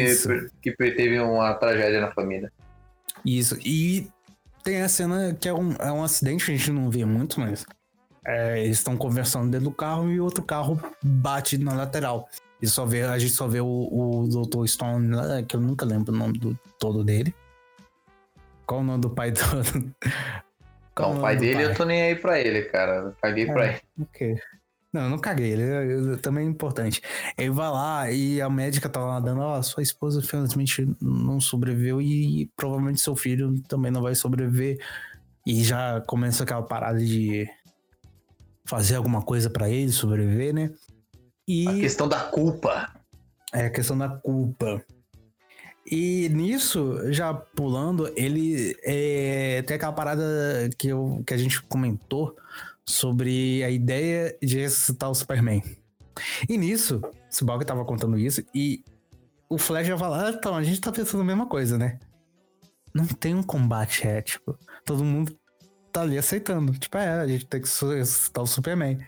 que, 0.61 0.73
que 0.73 0.77
teve 0.77 1.19
uma 1.21 1.55
tragédia 1.55 2.03
na 2.03 2.11
família. 2.11 2.53
Isso. 3.25 3.57
E 3.65 4.09
tem 4.63 4.83
a 4.83 4.89
cena 4.89 5.35
que 5.35 5.49
é 5.49 5.55
um, 5.55 5.73
é 5.79 5.91
um 5.93 6.03
acidente, 6.03 6.51
a 6.51 6.55
gente 6.57 6.71
não 6.71 6.91
vê 6.91 7.05
muito, 7.05 7.41
mas. 7.41 7.65
é, 8.27 8.61
eles 8.65 8.79
estão 8.79 8.97
conversando 8.97 9.51
dentro 9.51 9.71
do 9.71 9.75
carro 9.75 10.11
e 10.11 10.21
outro 10.21 10.43
carro 10.43 10.81
bate 11.03 11.59
na 11.59 11.75
lateral. 11.75 12.29
E 12.61 12.67
só 12.67 12.87
vê, 12.87 13.03
a 13.03 13.19
gente 13.19 13.33
só 13.33 13.49
vê 13.49 13.61
o, 13.61 13.67
o 13.67 14.29
Dr. 14.29 14.67
Stone, 14.69 15.09
lá, 15.15 15.43
que 15.43 15.57
eu 15.57 15.61
nunca 15.61 15.85
lembro 15.85 16.13
o 16.15 16.17
nome 16.17 16.39
do 16.39 16.57
todo 16.79 17.03
dele. 17.03 17.35
Qual 18.65 18.81
o 18.81 18.85
nome 18.85 19.01
do 19.01 19.11
pai 19.11 19.33
do. 19.33 19.41
Qual 20.95 21.11
Não, 21.11 21.19
o 21.19 21.23
pai 21.23 21.37
dele, 21.37 21.65
eu 21.65 21.75
tô 21.75 21.85
nem 21.85 22.03
aí 22.03 22.15
pra 22.15 22.39
ele, 22.39 22.63
cara. 22.63 23.13
Caguei 23.21 23.47
pra 23.47 23.67
É. 23.67 23.69
ele. 23.71 23.81
Ok. 24.03 24.37
Não, 24.93 25.03
eu 25.05 25.11
não 25.11 25.19
caguei, 25.19 25.53
ele 25.53 25.63
é- 25.63 26.13
é 26.15 26.17
também 26.19 26.47
é 26.47 26.51
importante. 26.51 27.01
Ele 27.39 27.51
vai 27.51 27.71
lá 27.71 28.11
e 28.11 28.41
a 28.43 28.51
médica 28.51 28.89
tá 28.91 29.01
lá 29.01 29.19
dando, 29.21 29.41
ó, 29.41 29.63
sua 29.63 29.83
esposa 29.83 30.21
infelizmente 30.21 30.87
não 31.01 31.41
sobreviveu 31.41 32.01
e, 32.03 32.51
provavelmente 32.55 33.01
seu 33.01 33.17
filho 33.17 33.59
também 33.69 33.91
não 33.91 34.03
vai 34.03 34.15
sobreviver. 34.15 34.79
E 35.47 35.65
já 35.65 36.01
começa 36.03 36.43
aquela 36.45 36.63
parada 36.63 36.99
de 36.99 37.49
fazer 38.67 38.97
alguma 38.97 39.23
coisa 39.23 39.49
pra 39.51 39.69
ele 39.69 39.91
sobreviver, 39.91 40.53
né? 40.55 40.71
E 41.49 41.67
A 41.69 41.73
questão 41.75 42.07
da 42.07 42.21
culpa. 42.21 42.93
é 43.53 43.67
a 43.67 43.71
questão 43.71 43.97
da 43.97 44.09
culpa. 44.09 44.85
E 45.91 46.29
nisso, 46.29 47.13
já 47.13 47.35
pulando, 47.35 48.13
ele 48.15 48.77
é, 48.85 49.63
tem 49.63 49.75
aquela 49.77 49.93
parada 49.93 50.23
que, 50.79 50.89
eu, 50.89 51.23
que 51.27 51.35
a 51.35 51.37
gente 51.37 51.61
comentou 51.63 52.37
sobre 52.87 53.63
a 53.63 53.71
ideia 53.71 54.37
de 54.43 54.59
ressuscitar 54.59 55.11
o 55.11 55.15
Superman. 55.15 55.63
E 56.49 56.59
nisso, 56.59 57.01
Cyborg 57.31 57.65
tava 57.65 57.85
contando 57.85 58.19
isso 58.19 58.45
e 58.55 58.85
o 59.49 59.59
Flash 59.59 59.87
já 59.87 59.99
fala, 59.99 60.29
ah, 60.29 60.31
então, 60.31 60.55
a 60.55 60.63
gente 60.63 60.81
tá 60.81 60.91
pensando 60.91 61.21
a 61.21 61.25
mesma 61.25 61.47
coisa, 61.47 61.77
né? 61.77 61.99
Não 62.95 63.07
tem 63.07 63.35
um 63.35 63.43
combate 63.43 64.07
ético. 64.07 64.59
Todo 64.85 65.05
mundo 65.05 65.37
tá 65.93 66.03
ali 66.03 66.19
aceitando. 66.19 66.73
Tipo, 66.79 66.99
é, 66.99 67.21
a 67.21 67.27
gente 67.27 67.47
tem 67.47 67.61
que 67.61 67.69
ressuscitar 67.69 68.43
o 68.43 68.47
Superman. 68.47 68.99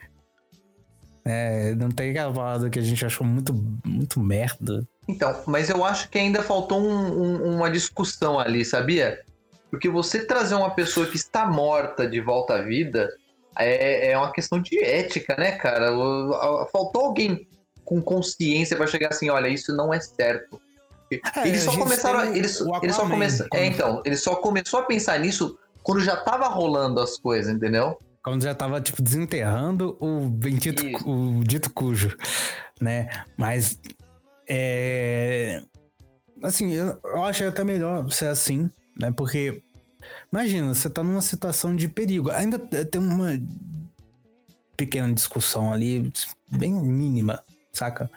É, 1.25 1.75
não 1.75 1.91
tem 1.91 2.13
parada 2.13 2.69
que 2.69 2.79
a 2.79 2.83
gente 2.83 3.05
achou 3.05 3.27
muito, 3.27 3.55
muito 3.85 4.21
merda. 4.21 4.87
Então, 5.09 5.43
mas 5.47 5.71
eu 5.71 5.83
acho 5.85 6.09
que 6.11 6.19
ainda 6.19 6.43
faltou 6.43 6.81
um- 6.81 7.23
um- 7.23 7.57
uma 7.57 7.71
discussão 7.71 8.39
ali, 8.39 8.65
sabia? 8.65 9.23
Porque 9.71 9.89
você 9.89 10.25
trazer 10.27 10.55
uma 10.55 10.71
pessoa 10.71 11.07
que 11.07 11.17
está 11.17 11.47
morta 11.47 12.07
de 12.07 12.21
volta 12.21 12.55
à 12.55 12.63
vida 12.63 13.11
é, 13.59 14.11
é 14.11 14.19
uma 14.19 14.33
questão 14.33 14.61
de 14.61 14.83
ética, 14.83 15.37
né, 15.37 15.53
cara? 15.53 15.91
Faltou 16.73 17.07
alguém 17.07 17.47
com 17.85 18.01
consciência 18.01 18.77
para 18.77 18.87
chegar 18.87 19.09
assim, 19.09 19.29
olha, 19.31 19.49
isso 19.49 19.75
não 19.77 19.93
é 19.93 20.01
certo. 20.01 20.61
É, 21.13 21.47
eles 21.47 21.63
só 21.63 21.77
começaram, 21.77 22.35
eles, 22.35 22.61
eles 22.83 22.97
só 22.97 23.09
começaram, 23.09 23.51
quando- 23.51 23.61
é, 23.61 23.67
então, 23.67 24.03
ele 24.05 24.17
só 24.17 24.37
começou 24.37 24.81
a 24.81 24.83
pensar 24.85 25.19
nisso 25.21 25.59
quando 25.83 26.01
já 26.01 26.17
tava 26.17 26.49
rolando 26.49 26.99
as 27.01 27.19
coisas, 27.19 27.55
entendeu? 27.55 27.99
Quando 28.23 28.43
já 28.43 28.55
tava, 28.55 28.81
tipo, 28.81 29.03
desenterrando 29.03 29.99
o 30.01 30.29
bendito, 30.31 30.85
Isso. 30.85 31.09
o 31.09 31.45
dito 31.45 31.71
cujo, 31.71 32.17
né? 32.81 33.09
Mas, 33.37 33.79
é... 34.49 35.61
Assim, 36.43 36.73
eu, 36.73 36.99
eu 37.05 37.23
acho 37.23 37.45
até 37.45 37.63
melhor 37.63 38.11
ser 38.11 38.29
assim, 38.29 38.71
né? 38.99 39.13
Porque, 39.15 39.63
imagina, 40.33 40.75
você 40.75 40.89
tá 40.89 41.03
numa 41.03 41.23
situação 41.23 41.75
de 41.75 41.89
perigo. 41.89 42.31
Ainda 42.31 42.59
tem 42.59 43.01
uma 43.01 43.41
pequena 44.77 45.13
discussão 45.13 45.73
ali, 45.73 46.13
bem 46.51 46.73
mínima, 46.73 47.43
saca? 47.73 48.11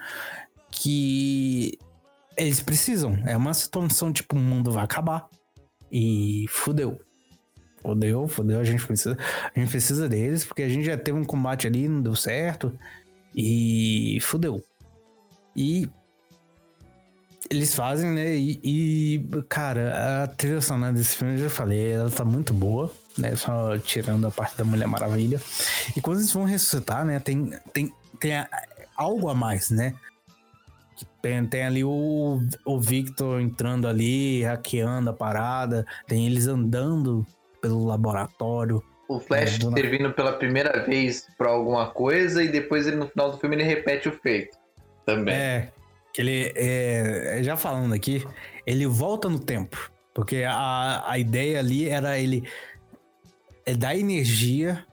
Que 0.71 1.77
eles 2.35 2.61
precisam. 2.61 3.17
É 3.25 3.35
uma 3.35 3.53
situação, 3.53 4.13
tipo, 4.13 4.35
o 4.35 4.39
mundo 4.39 4.71
vai 4.71 4.83
acabar. 4.83 5.27
E 5.91 6.45
fudeu. 6.49 6.99
Fodeu, 7.81 8.27
fodeu, 8.27 8.59
a 8.59 8.63
gente 8.63 8.85
precisa. 8.85 9.17
A 9.55 9.59
gente 9.59 9.69
precisa 9.69 10.09
deles, 10.09 10.43
porque 10.45 10.63
a 10.63 10.69
gente 10.69 10.85
já 10.85 10.97
teve 10.97 11.17
um 11.17 11.25
combate 11.25 11.67
ali, 11.67 11.87
não 11.87 12.01
deu 12.01 12.15
certo. 12.15 12.77
E 13.35 14.19
fodeu. 14.21 14.63
E 15.55 15.89
eles 17.49 17.73
fazem, 17.75 18.11
né? 18.11 18.35
E, 18.35 18.59
e, 18.63 19.43
cara, 19.49 20.23
a 20.23 20.27
trilha 20.27 20.61
sonora 20.61 20.93
desse 20.93 21.15
filme, 21.17 21.33
eu 21.35 21.43
já 21.45 21.49
falei, 21.49 21.91
ela 21.93 22.09
tá 22.09 22.23
muito 22.25 22.53
boa, 22.53 22.91
né? 23.17 23.35
Só 23.35 23.77
tirando 23.77 24.27
a 24.27 24.31
parte 24.31 24.57
da 24.57 24.63
Mulher 24.63 24.87
Maravilha. 24.87 25.39
E 25.95 26.01
quando 26.01 26.17
eles 26.19 26.31
vão 26.31 26.43
ressuscitar, 26.45 27.05
né? 27.05 27.19
Tem, 27.19 27.51
tem, 27.73 27.93
tem 28.19 28.35
a- 28.37 28.49
algo 28.95 29.29
a 29.29 29.35
mais, 29.35 29.69
né? 29.69 29.93
Tem, 31.21 31.45
tem 31.45 31.63
ali 31.63 31.83
o, 31.83 32.39
o 32.65 32.79
Victor 32.79 33.39
entrando 33.41 33.87
ali, 33.87 34.43
hackeando 34.43 35.09
a 35.09 35.13
parada. 35.13 35.85
Tem 36.07 36.25
eles 36.25 36.47
andando 36.47 37.25
pelo 37.61 37.85
laboratório. 37.85 38.81
O 39.07 39.19
Flash 39.19 39.59
É, 39.63 39.69
servindo 39.79 40.11
pela 40.13 40.33
primeira 40.33 40.83
vez 40.85 41.27
pra 41.37 41.49
alguma 41.49 41.87
coisa 41.87 42.43
e 42.43 42.47
depois 42.47 42.87
ele 42.87 42.97
no 42.97 43.07
final 43.07 43.31
do 43.31 43.37
filme 43.37 43.55
ele 43.55 43.63
repete 43.63 44.09
o 44.09 44.11
feito. 44.11 44.57
Também. 45.05 45.33
É, 45.35 45.71
ele, 46.15 46.51
é, 46.55 47.39
já 47.43 47.55
falando 47.55 47.93
aqui, 47.93 48.25
ele 48.65 48.85
volta 48.85 49.29
no 49.29 49.39
tempo. 49.39 49.91
Porque 50.13 50.43
a, 50.43 51.03
a 51.11 51.19
ideia 51.19 51.59
ali 51.59 51.87
era 51.87 52.17
ele 52.17 52.43
é 53.67 53.75
dar 53.75 53.95
energia 53.95 54.83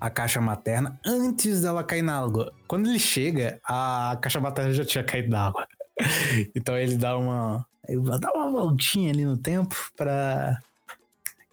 à 0.00 0.10
caixa 0.10 0.40
materna 0.40 0.98
antes 1.06 1.62
dela 1.62 1.84
cair 1.84 2.02
na 2.02 2.18
água. 2.18 2.52
Quando 2.66 2.88
ele 2.88 2.98
chega, 2.98 3.60
a 3.62 4.18
caixa 4.20 4.40
materna 4.40 4.72
já 4.72 4.84
tinha 4.84 5.04
caído 5.04 5.30
na 5.30 5.46
água. 5.46 5.66
Então 6.54 6.76
ele 6.76 6.96
dá 6.96 7.16
uma. 7.16 7.64
Ele 7.88 8.02
dar 8.18 8.32
uma 8.32 8.50
voltinha 8.50 9.10
ali 9.10 9.24
no 9.24 9.38
tempo 9.38 9.74
pra 9.96 10.60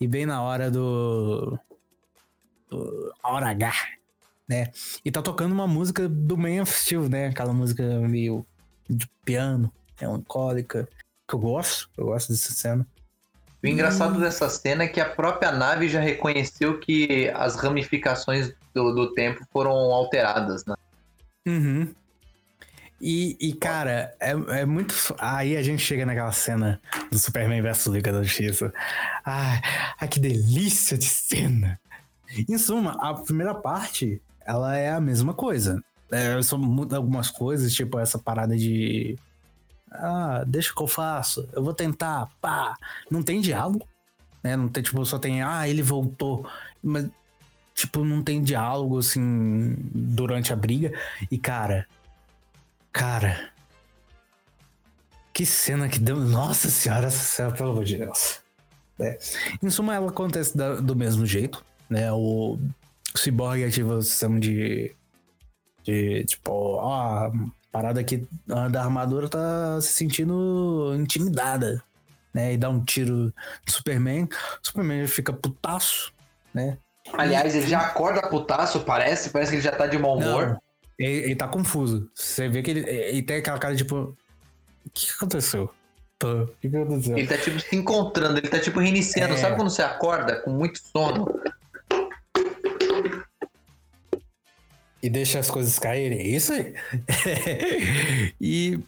ir 0.01 0.07
bem 0.07 0.25
na 0.25 0.41
hora 0.41 0.69
do. 0.69 1.57
do 2.69 3.13
a 3.21 3.31
hora 3.31 3.49
H, 3.51 3.73
né? 4.49 4.71
E 5.05 5.11
tá 5.11 5.21
tocando 5.21 5.53
uma 5.53 5.67
música 5.67 6.09
do 6.09 6.35
Steel, 6.65 7.07
né? 7.07 7.27
Aquela 7.27 7.53
música 7.53 7.83
meio 7.99 8.45
de 8.89 9.07
piano, 9.23 9.71
melancólica. 9.99 10.87
Que 11.27 11.35
eu 11.35 11.39
gosto, 11.39 11.89
eu 11.97 12.05
gosto 12.05 12.31
dessa 12.31 12.51
cena. 12.51 12.85
O 13.63 13.67
engraçado 13.67 14.19
dessa 14.19 14.49
cena 14.49 14.83
é 14.83 14.87
que 14.87 14.99
a 14.99 15.09
própria 15.09 15.51
nave 15.51 15.87
já 15.87 16.01
reconheceu 16.01 16.79
que 16.79 17.29
as 17.33 17.55
ramificações 17.55 18.53
do, 18.73 18.93
do 18.93 19.13
tempo 19.13 19.45
foram 19.51 19.71
alteradas, 19.71 20.65
né? 20.65 20.75
Uhum. 21.47 21.93
E, 22.99 23.37
e, 23.39 23.53
cara, 23.53 24.13
é, 24.19 24.31
é 24.31 24.65
muito. 24.65 24.95
Aí 25.17 25.57
a 25.57 25.61
gente 25.61 25.83
chega 25.83 26.05
naquela 26.05 26.31
cena 26.31 26.79
do 27.11 27.17
Superman 27.17 27.61
vs 27.61 27.85
Liga 27.87 28.11
da 28.11 28.23
Justiça. 28.23 28.73
Ai, 29.25 29.61
ai, 29.99 30.07
que 30.07 30.19
delícia 30.19 30.97
de 30.97 31.05
cena! 31.05 31.79
Em 32.49 32.57
suma, 32.57 32.97
a 33.01 33.13
primeira 33.13 33.53
parte, 33.53 34.21
ela 34.45 34.75
é 34.77 34.89
a 34.89 35.01
mesma 35.01 35.33
coisa. 35.33 35.83
É, 36.13 36.41
só 36.41 36.57
muda 36.57 36.97
algumas 36.97 37.29
coisas, 37.31 37.73
tipo 37.73 37.97
essa 37.99 38.19
parada 38.19 38.55
de. 38.55 39.17
Ah, 39.91 40.43
deixa 40.45 40.73
que 40.73 40.81
eu 40.81 40.87
faço, 40.87 41.47
eu 41.53 41.63
vou 41.63 41.73
tentar, 41.73 42.29
pá. 42.41 42.75
Não 43.11 43.21
tem 43.23 43.41
diálogo, 43.41 43.87
né? 44.43 44.55
Não 44.55 44.67
tem, 44.67 44.81
tipo, 44.83 45.05
só 45.05 45.17
tem, 45.19 45.41
ah, 45.41 45.67
ele 45.67 45.81
voltou. 45.81 46.47
Mas, 46.81 47.07
tipo, 47.75 48.03
não 48.03 48.21
tem 48.23 48.41
diálogo, 48.43 48.99
assim, 48.99 49.75
durante 49.93 50.51
a 50.51 50.55
briga. 50.55 50.91
E, 51.31 51.37
cara, 51.37 51.87
cara. 52.91 53.49
Que 55.33 55.45
cena 55.45 55.89
que 55.89 55.99
deu. 55.99 56.17
Nossa 56.17 56.69
senhora, 56.69 57.07
essa 57.07 57.23
cena, 57.23 57.51
pelo 57.51 57.71
amor 57.71 57.85
de 57.85 57.97
Deus. 57.97 58.39
É. 58.99 59.17
Em 59.61 59.69
suma, 59.69 59.95
ela 59.95 60.09
acontece 60.09 60.55
da- 60.55 60.75
do 60.75 60.95
mesmo 60.95 61.25
jeito, 61.25 61.63
né? 61.89 62.11
O 62.11 62.59
Cyborg 63.15 63.63
ativa 63.63 63.95
o 63.95 64.01
sistema 64.01 64.39
de. 64.39 64.95
De 65.83 66.23
tipo, 66.25 66.51
ó, 66.51 67.27
a 67.27 67.31
parada 67.71 67.99
aqui 67.99 68.27
da 68.45 68.83
armadura 68.83 69.27
tá 69.27 69.81
se 69.81 69.89
sentindo 69.89 70.93
intimidada, 70.95 71.83
né? 72.33 72.53
E 72.53 72.57
dá 72.57 72.69
um 72.69 72.83
tiro 72.83 73.33
no 73.65 73.71
Superman. 73.71 74.23
O 74.25 74.67
Superman 74.67 75.07
fica 75.07 75.33
putaço, 75.33 76.13
né? 76.53 76.77
Aliás, 77.11 77.53
ele 77.53 77.67
já 77.67 77.79
acorda 77.79 78.29
putaço, 78.29 78.79
parece, 78.81 79.29
parece 79.29 79.51
que 79.51 79.57
ele 79.57 79.63
já 79.63 79.71
tá 79.71 79.87
de 79.87 79.97
mau 79.97 80.17
humor. 80.17 80.47
Não, 80.47 80.61
ele, 80.97 81.25
ele 81.25 81.35
tá 81.35 81.47
confuso. 81.47 82.09
Você 82.15 82.47
vê 82.47 82.61
que 82.61 82.71
ele, 82.71 82.89
ele 82.89 83.21
tem 83.21 83.37
aquela 83.37 83.59
cara 83.59 83.75
tipo. 83.75 84.15
O 84.85 84.89
que, 84.93 85.11
aconteceu? 85.11 85.73
O 86.23 86.47
que, 86.61 86.69
que 86.69 86.77
aconteceu? 86.77 87.17
Ele 87.17 87.27
tá 87.27 87.37
tipo 87.37 87.59
se 87.59 87.75
encontrando, 87.75 88.37
ele 88.37 88.47
tá 88.47 88.59
tipo 88.59 88.79
reiniciando. 88.79 89.33
É. 89.33 89.37
Sabe 89.37 89.55
quando 89.55 89.69
você 89.69 89.81
acorda 89.81 90.37
com 90.41 90.51
muito 90.51 90.79
sono? 90.79 91.25
E 95.03 95.09
deixa 95.09 95.37
as 95.37 95.51
coisas 95.51 95.77
caírem. 95.77 96.19
É 96.19 96.27
isso 96.27 96.53
aí. 96.53 96.73
e. 98.39 98.79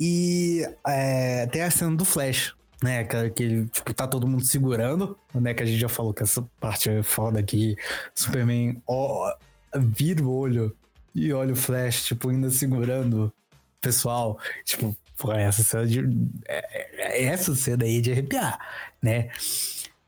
E 0.00 0.66
é, 0.86 1.46
tem 1.46 1.62
a 1.62 1.70
cena 1.70 1.94
do 1.96 2.04
Flash, 2.04 2.52
né? 2.82 3.04
Que, 3.04 3.30
que 3.30 3.66
tipo, 3.66 3.94
tá 3.94 4.06
todo 4.06 4.26
mundo 4.26 4.44
segurando, 4.44 5.18
né? 5.34 5.54
Que 5.54 5.62
a 5.62 5.66
gente 5.66 5.78
já 5.78 5.88
falou 5.88 6.12
que 6.14 6.22
essa 6.22 6.42
parte 6.60 6.88
é 6.88 7.02
foda 7.02 7.40
aqui. 7.40 7.76
Superman 8.14 8.80
ó, 8.86 9.32
vira 9.76 10.22
o 10.24 10.32
olho 10.32 10.76
e 11.14 11.32
olha 11.32 11.52
o 11.52 11.56
Flash, 11.56 12.04
tipo, 12.04 12.28
ainda 12.28 12.50
segurando 12.50 13.26
o 13.26 13.32
pessoal. 13.80 14.38
Tipo, 14.64 14.96
pô, 15.16 15.32
essa 15.32 15.62
cena 15.62 15.86
de. 15.86 16.00
é- 16.46 17.22
é- 17.22 17.24
Essa 17.24 17.54
cena 17.54 17.84
aí 17.84 18.00
de 18.00 18.12
arrepiar, 18.12 18.58
né? 19.00 19.30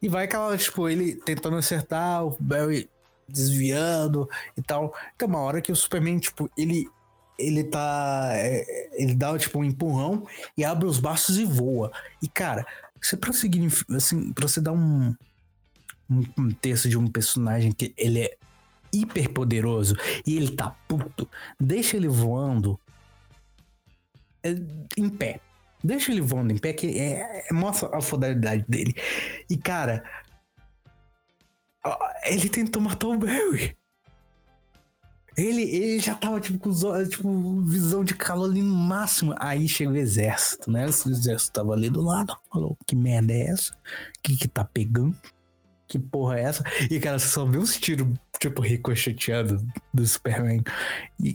E 0.03 0.09
vai 0.09 0.24
aquela, 0.24 0.57
tipo, 0.59 0.89
ele 0.89 1.14
tentando 1.14 1.57
acertar, 1.57 2.24
o 2.24 2.37
Barry 2.41 2.89
desviando 3.29 4.29
e 4.57 4.62
tal. 4.62 4.95
Tem 5.16 5.29
uma 5.29 5.41
hora 5.41 5.61
que 5.61 5.72
o 5.72 5.77
Superman, 5.77 6.18
tipo, 6.18 6.51
ele. 6.57 6.89
Ele 7.39 7.64
tá. 7.64 8.31
é, 8.33 8.89
ele 8.95 9.14
dá, 9.14 9.37
tipo, 9.39 9.59
um 9.59 9.64
empurrão 9.64 10.27
e 10.57 10.64
abre 10.64 10.87
os 10.87 10.99
braços 10.99 11.37
e 11.39 11.45
voa. 11.45 11.93
E, 12.22 12.29
cara, 12.29 12.66
você 13.01 13.14
pra 13.14 13.31
assim, 13.31 14.33
pra 14.33 14.49
você 14.49 14.61
dar 14.61 14.72
um. 14.72 15.14
Um 16.09 16.22
contexto 16.22 16.89
de 16.89 16.97
um 16.97 17.09
personagem 17.09 17.72
que 17.72 17.93
ele 17.97 18.20
é 18.20 18.37
hiper 18.93 19.29
poderoso 19.33 19.97
e 20.24 20.37
ele 20.37 20.53
tá 20.53 20.70
puto, 20.87 21.29
deixa 21.59 21.97
ele 21.97 22.09
voando 22.09 22.79
é, 24.43 24.55
em 24.97 25.09
pé. 25.09 25.41
Deixa 25.83 26.11
ele 26.11 26.20
voando 26.20 26.53
em 26.53 26.59
pé, 26.59 26.72
que 26.72 26.99
é, 26.99 27.47
é- 27.49 27.53
mostra 27.53 27.97
a 27.97 28.01
fodelidade 28.01 28.64
dele. 28.68 28.95
E, 29.49 29.57
cara, 29.57 30.05
ele 32.24 32.49
tentou 32.49 32.80
matar 32.82 33.09
o 33.09 33.18
Barry. 33.18 33.76
Ele, 35.37 35.62
ele 35.62 35.99
já 35.99 36.14
tava, 36.14 36.41
tipo, 36.41 36.59
com 36.59 36.70
os 36.70 36.82
olhos, 36.82 37.11
tipo, 37.11 37.61
visão 37.61 38.03
de 38.03 38.14
calor 38.14 38.49
ali 38.49 38.62
no 38.62 38.74
máximo. 38.74 39.34
Aí 39.39 39.68
chega 39.68 39.91
o 39.91 39.97
exército, 39.97 40.70
né? 40.70 40.87
O 40.87 40.89
exército 40.89 41.53
tava 41.53 41.74
ali 41.74 41.91
do 41.91 42.01
lado. 42.01 42.34
Falou, 42.51 42.76
que 42.87 42.97
merda 42.97 43.34
é 43.34 43.51
essa? 43.51 43.76
Que 44.22 44.34
que 44.34 44.49
tá 44.49 44.64
pegando? 44.64 45.14
Que 45.87 45.99
porra 45.99 46.39
é 46.39 46.43
essa? 46.45 46.64
E, 46.91 46.99
cara, 46.99 47.18
você 47.18 47.28
só 47.28 47.45
vê 47.45 47.59
os 47.59 47.76
tiros, 47.76 48.09
tipo, 48.41 48.62
ricocheteando 48.62 49.62
do 49.93 50.07
Superman. 50.07 50.62
E, 51.22 51.34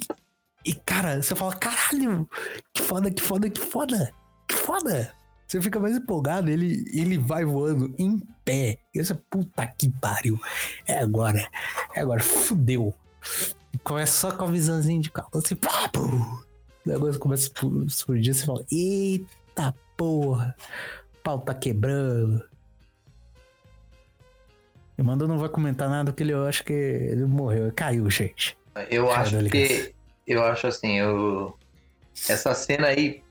e, 0.66 0.74
cara, 0.74 1.22
você 1.22 1.36
fala, 1.36 1.56
caralho, 1.56 2.28
que 2.74 2.82
foda, 2.82 3.12
que 3.12 3.22
foda, 3.22 3.50
que 3.52 3.62
foda, 3.62 4.12
que 4.48 4.56
foda. 4.56 5.14
Você 5.52 5.62
fica 5.62 5.82
mais 5.82 5.98
empolgado, 5.98 6.50
ele, 6.50 6.86
ele 6.94 7.18
vai 7.18 7.44
voando 7.44 7.94
em 8.00 8.22
pé. 8.46 8.78
E 8.96 9.04
você, 9.04 9.14
puta 9.14 9.68
que 9.68 9.90
pariu. 9.90 10.40
É 10.88 11.00
agora, 11.00 11.46
é 11.94 12.00
agora, 12.00 12.24
fudeu. 12.24 12.94
Começa 13.84 14.14
só 14.14 14.32
com 14.32 14.46
a 14.46 14.48
visãozinha 14.48 15.02
de 15.02 15.12
calor, 15.12 15.30
assim, 15.36 15.58
pá, 15.58 15.90
pum. 15.90 16.08
O 16.86 16.90
negócio 16.90 17.20
começa 17.20 17.44
a 17.44 17.46
expl- 17.48 17.84
explodir, 17.84 18.34
você 18.34 18.46
fala, 18.46 18.66
eita 18.72 19.76
porra, 19.98 20.56
o 21.16 21.22
pau 21.22 21.40
tá 21.42 21.54
quebrando. 21.54 22.42
E 24.98 25.04
Manda 25.04 25.28
não 25.28 25.38
vai 25.38 25.50
comentar 25.50 25.90
nada 25.90 26.14
porque 26.14 26.24
ele, 26.24 26.32
eu 26.32 26.48
acho 26.48 26.64
que 26.64 26.72
ele 26.72 27.26
morreu, 27.26 27.70
caiu, 27.76 28.10
gente. 28.10 28.58
Eu 28.90 29.12
acho 29.12 29.38
que. 29.50 29.94
Eu 30.26 30.46
acho 30.46 30.68
assim, 30.68 31.00
eu. 31.00 31.58
Essa 32.30 32.54
cena 32.54 32.88
aí. 32.88 33.22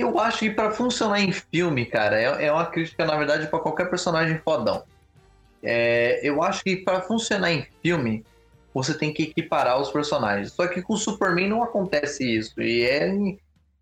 Eu, 0.00 0.18
acho 0.18 0.40
que 0.40 0.50
pra 0.50 0.70
funcionar 0.70 1.20
em 1.20 1.32
filme, 1.32 1.84
cara, 1.86 2.20
é, 2.20 2.46
é 2.46 2.52
uma 2.52 2.66
crítica, 2.66 3.04
na 3.04 3.16
verdade, 3.16 3.46
pra 3.46 3.58
qualquer 3.58 3.90
personagem 3.90 4.38
fodão. 4.38 4.82
É, 5.62 6.20
eu 6.22 6.42
acho 6.42 6.64
que 6.64 6.76
pra 6.76 7.02
funcionar 7.02 7.52
em 7.52 7.66
filme, 7.82 8.24
você 8.72 8.96
tem 8.96 9.12
que 9.12 9.24
equiparar 9.24 9.80
os 9.80 9.90
personagens. 9.90 10.52
Só 10.52 10.66
que 10.66 10.82
com 10.82 10.94
o 10.94 10.98
Superman 10.98 11.48
não 11.48 11.62
acontece 11.62 12.24
isso. 12.24 12.60
E 12.60 12.82
é 12.82 13.12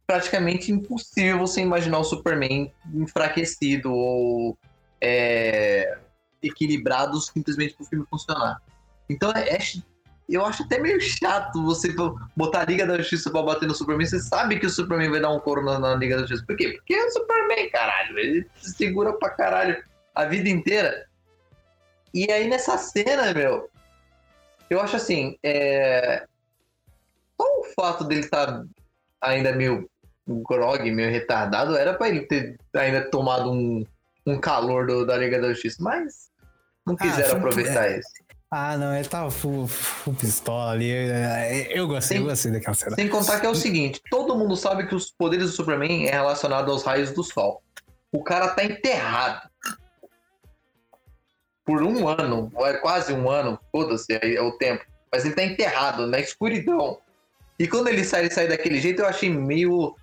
praticamente 0.07 0.73
impossível 0.73 1.39
você 1.39 1.61
imaginar 1.61 1.99
o 1.99 2.05
Superman 2.05 2.73
enfraquecido 2.95 3.93
ou 3.93 4.59
é, 5.01 5.99
equilibrado 6.43 7.21
simplesmente 7.21 7.75
pro 7.75 7.85
filme 7.85 8.07
funcionar. 8.09 8.61
Então 9.09 9.31
é, 9.33 9.51
é 9.51 9.59
eu 10.35 10.45
acho 10.45 10.63
até 10.63 10.79
meio 10.79 11.01
chato 11.01 11.65
você 11.65 11.95
botar 12.37 12.61
a 12.61 12.65
Liga 12.65 12.87
da 12.87 12.99
Justiça 12.99 13.31
pra 13.31 13.43
bater 13.43 13.67
no 13.67 13.75
Superman. 13.75 14.07
Você 14.07 14.21
sabe 14.21 14.59
que 14.59 14.67
o 14.67 14.71
Superman 14.71 15.11
vai 15.11 15.21
dar 15.21 15.31
um 15.31 15.41
couro 15.41 15.65
na, 15.65 15.79
na 15.79 15.95
Liga 15.95 16.17
da 16.17 16.23
Justiça. 16.23 16.45
Por 16.47 16.57
quê? 16.57 16.73
Porque 16.73 16.95
é 16.95 17.07
o 17.07 17.11
Superman, 17.11 17.71
caralho. 17.71 18.19
Ele 18.19 18.47
se 18.57 18.73
segura 18.73 19.15
pra 19.15 19.31
caralho. 19.31 19.83
a 20.15 20.27
vida 20.27 20.51
inteira. 20.51 21.07
E 22.13 22.31
aí 22.31 22.47
nessa 22.47 22.77
cena, 22.77 23.33
meu, 23.33 23.71
eu 24.69 24.81
acho 24.81 24.97
assim, 24.97 25.39
é... 25.43 26.27
só 27.41 27.61
o 27.61 27.65
fato 27.75 28.05
dele 28.05 28.21
estar 28.21 28.47
tá 28.47 28.65
ainda 29.21 29.53
meio 29.53 29.89
grog, 30.27 30.91
meio 30.91 31.11
retardado, 31.11 31.77
era 31.77 31.95
pra 31.95 32.09
ele 32.09 32.27
ter 32.27 32.59
ainda 32.75 33.11
tomado 33.11 33.51
um, 33.51 33.87
um 34.27 34.39
calor 34.39 34.87
do, 34.87 35.07
da 35.07 35.17
Liga 35.17 35.41
da 35.41 35.49
Justiça, 35.49 35.83
mas 35.83 36.31
não 36.87 36.95
ah, 36.95 37.03
quiseram 37.03 37.35
ah, 37.35 37.39
aproveitar 37.39 37.91
é... 37.91 37.99
isso. 37.99 38.28
Ah, 38.51 38.79
não, 38.79 38.95
ele 38.95 39.07
tava 39.07 39.31
full, 39.31 39.69
full 39.69 40.15
pistola 40.15 40.73
ali. 40.73 40.91
Eu 41.71 41.87
gostei, 41.87 42.19
eu 42.19 42.25
gostei 42.25 42.51
daquela 42.51 42.75
cena. 42.75 42.97
Sem 42.97 43.09
contar 43.09 43.41
que 43.41 43.47
é 43.47 43.51
o 43.51 43.55
seguinte: 43.55 44.01
todo 44.11 44.37
mundo 44.37 44.57
sabe 44.57 44.87
que 44.87 44.95
os 44.95 45.11
poderes 45.11 45.51
do 45.51 45.53
Superman 45.53 46.07
é 46.07 46.13
relacionado 46.13 46.71
aos 46.71 46.83
raios 46.83 47.11
do 47.13 47.23
sol. 47.23 47.63
O 48.11 48.25
cara 48.25 48.49
tá 48.49 48.65
enterrado. 48.65 49.49
Por 51.63 51.83
um 51.83 52.09
ano, 52.09 52.51
é 52.61 52.75
quase 52.79 53.13
um 53.13 53.29
ano, 53.29 53.59
foda-se, 53.71 54.19
é 54.23 54.41
o 54.41 54.53
tempo. 54.53 54.83
Mas 55.13 55.27
ele 55.27 55.35
tá 55.35 55.45
enterrado 55.45 56.07
na 56.07 56.19
escuridão. 56.19 56.99
E 57.59 57.69
quando 57.69 57.89
ele 57.89 58.03
sai, 58.03 58.21
ele 58.23 58.31
sai 58.31 58.49
daquele 58.49 58.81
jeito, 58.81 59.03
eu 59.03 59.07
achei 59.07 59.29
meio. 59.29 59.95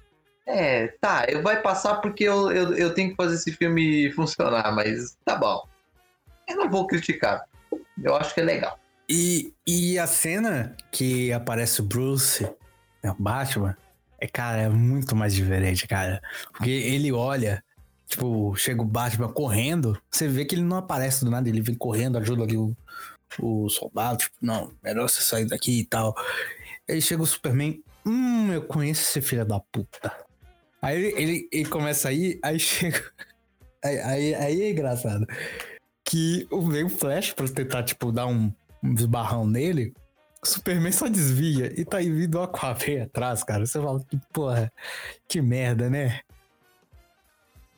É, 0.45 0.89
tá, 1.01 1.25
eu 1.27 1.41
vai 1.41 1.59
passar 1.63 1.95
porque 1.95 2.23
eu, 2.23 2.51
eu, 2.51 2.75
eu 2.75 2.93
tenho 2.93 3.09
que 3.09 3.15
fazer 3.15 3.33
esse 3.33 3.51
filme 3.51 4.11
funcionar, 4.11 4.71
mas 4.75 5.17
tá 5.25 5.35
bom. 5.35 5.67
Eu 6.47 6.57
não 6.57 6.69
vou 6.69 6.85
criticar. 6.85 7.43
Eu 8.01 8.15
acho 8.15 8.33
que 8.33 8.41
é 8.41 8.43
legal. 8.43 8.79
E, 9.07 9.53
e 9.65 9.99
a 9.99 10.07
cena 10.07 10.75
que 10.91 11.31
aparece 11.31 11.79
o 11.79 11.83
Bruce, 11.83 12.43
né, 13.03 13.11
o 13.11 13.21
Batman, 13.21 13.77
é, 14.19 14.27
cara, 14.27 14.63
é 14.63 14.69
muito 14.69 15.15
mais 15.15 15.33
diferente, 15.33 15.87
cara. 15.87 16.21
Porque 16.51 16.69
ele 16.69 17.11
olha, 17.11 17.63
tipo, 18.07 18.55
chega 18.55 18.81
o 18.81 18.85
Batman 18.85 19.31
correndo, 19.31 19.99
você 20.09 20.27
vê 20.27 20.45
que 20.45 20.55
ele 20.55 20.63
não 20.63 20.77
aparece 20.77 21.23
do 21.23 21.31
nada, 21.31 21.47
ele 21.47 21.61
vem 21.61 21.75
correndo, 21.75 22.17
ajuda 22.17 22.43
ali 22.43 22.57
o, 22.57 22.75
o 23.39 23.69
soldado, 23.69 24.17
tipo, 24.17 24.35
não, 24.41 24.73
melhor 24.83 25.07
você 25.07 25.21
sair 25.21 25.45
daqui 25.45 25.81
e 25.81 25.85
tal. 25.85 26.15
Aí 26.89 27.01
chega 27.01 27.21
o 27.21 27.27
Superman, 27.27 27.83
hum, 28.05 28.51
eu 28.51 28.63
conheço 28.63 29.01
esse 29.01 29.21
filho 29.21 29.45
da 29.45 29.59
puta. 29.59 30.11
Aí 30.81 30.97
ele, 30.97 31.21
ele, 31.21 31.49
ele 31.51 31.69
começa 31.69 32.09
a 32.09 32.11
ir, 32.13 32.39
aí 32.43 32.57
chega. 32.59 33.03
Aí, 33.83 33.99
aí, 33.99 34.35
aí 34.35 34.61
é 34.63 34.71
engraçado 34.71 35.27
que 36.05 36.47
veio 36.69 36.85
o 36.85 36.89
Flash 36.89 37.33
pra 37.33 37.47
tentar, 37.47 37.83
tipo, 37.83 38.11
dar 38.11 38.27
um, 38.27 38.53
um 38.83 38.93
esbarrão 38.93 39.45
nele. 39.45 39.93
O 40.41 40.47
Superman 40.47 40.91
só 40.91 41.07
desvia 41.07 41.73
e 41.75 41.83
tá 41.83 41.97
aí 41.97 42.09
vindo 42.09 42.35
o 42.35 42.43
Aquaman 42.43 43.03
atrás, 43.03 43.43
cara. 43.43 43.65
Você 43.65 43.81
fala 43.81 43.99
que, 44.07 44.19
porra, 44.31 44.71
que 45.27 45.41
merda, 45.41 45.89
né? 45.89 46.19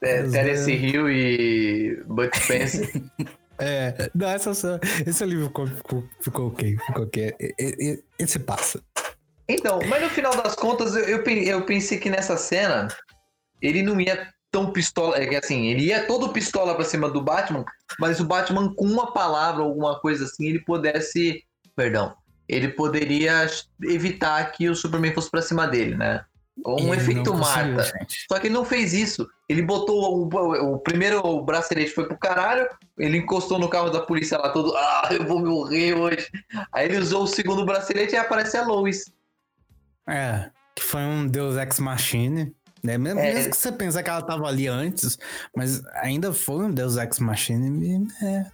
É, 0.02 0.22
Terence 0.24 0.72
Hill 0.72 1.10
e 1.10 2.04
Bud 2.06 2.30
Spencer. 2.38 3.02
é, 3.58 4.12
não, 4.14 4.28
essa, 4.28 4.80
esse 5.06 5.26
livro 5.26 5.48
ficou, 5.48 5.68
ficou, 5.68 6.04
ficou 6.20 6.48
ok, 6.50 6.78
ficou 6.86 7.04
ok. 7.06 7.34
Esse 8.20 8.40
passa. 8.40 8.84
Então, 9.48 9.80
mas 9.88 10.04
no 10.04 10.10
final 10.10 10.36
das 10.36 10.54
contas, 10.56 10.94
eu, 10.96 11.24
eu 11.24 11.66
pensei 11.66 11.98
que 11.98 12.10
nessa 12.10 12.36
cena 12.36 12.90
ele 13.62 13.82
não 13.82 14.00
ia 14.00 14.28
tão 14.52 14.72
pistola. 14.72 15.18
É 15.18 15.26
que 15.26 15.36
assim, 15.36 15.68
ele 15.68 15.86
ia 15.86 16.06
todo 16.06 16.30
pistola 16.30 16.76
pra 16.76 16.86
cima 16.86 17.10
do 17.10 17.22
Batman, 17.22 17.66
mas 18.00 18.20
o 18.20 18.26
Batman, 18.26 18.74
com 18.74 18.86
uma 18.86 19.12
palavra, 19.14 19.64
alguma 19.64 20.00
coisa 20.00 20.26
assim, 20.26 20.48
ele 20.48 20.60
pudesse. 20.60 21.44
Perdão. 21.76 22.16
Ele 22.48 22.70
poderia 22.70 23.46
evitar 23.84 24.52
que 24.52 24.70
o 24.70 24.76
Superman 24.76 25.14
fosse 25.14 25.30
pra 25.30 25.42
cima 25.42 25.68
dele, 25.68 25.96
né? 25.96 26.24
Um 26.66 26.94
ele 26.94 27.02
efeito 27.02 27.34
Marta. 27.34 27.84
Só 28.32 28.40
que 28.40 28.48
ele 28.48 28.54
não 28.54 28.66
fez 28.66 28.94
isso. 28.94 29.28
Ele 29.48 29.62
botou 29.62 30.28
o, 30.28 30.74
o 30.74 30.80
primeiro 30.80 31.20
o 31.26 31.44
bracelete 31.44 31.92
foi 31.92 32.08
pro 32.08 32.18
caralho, 32.18 32.68
ele 32.98 33.18
encostou 33.18 33.60
no 33.60 33.70
carro 33.70 33.90
da 33.90 34.02
polícia 34.02 34.38
lá 34.38 34.50
todo, 34.50 34.76
ah, 34.76 35.10
eu 35.12 35.26
vou 35.26 35.40
morrer 35.40 35.94
hoje. 35.94 36.28
Aí 36.74 36.86
ele 36.86 36.98
usou 36.98 37.24
o 37.24 37.28
segundo 37.28 37.66
bracelete 37.66 38.16
e 38.16 38.18
aparece 38.18 38.58
a 38.58 38.66
Lois. 38.66 39.06
É, 40.10 40.50
que 40.76 40.84
foi 40.84 41.02
um 41.02 41.28
Deus 41.28 41.58
Ex 41.58 41.80
Machine. 41.80 42.56
Né? 42.84 42.98
Mesmo, 42.98 43.20
é, 43.20 43.34
mesmo 43.34 43.52
que 43.52 43.58
você 43.58 43.72
pensar 43.72 44.04
que 44.04 44.10
ela 44.10 44.22
tava 44.22 44.48
ali 44.48 44.68
antes, 44.68 45.18
mas 45.56 45.84
ainda 45.96 46.34
foi 46.34 46.66
um 46.66 46.72
Deus 46.72 46.98
Ex 46.98 47.20
Machina. 47.20 48.08
É, 48.22 48.46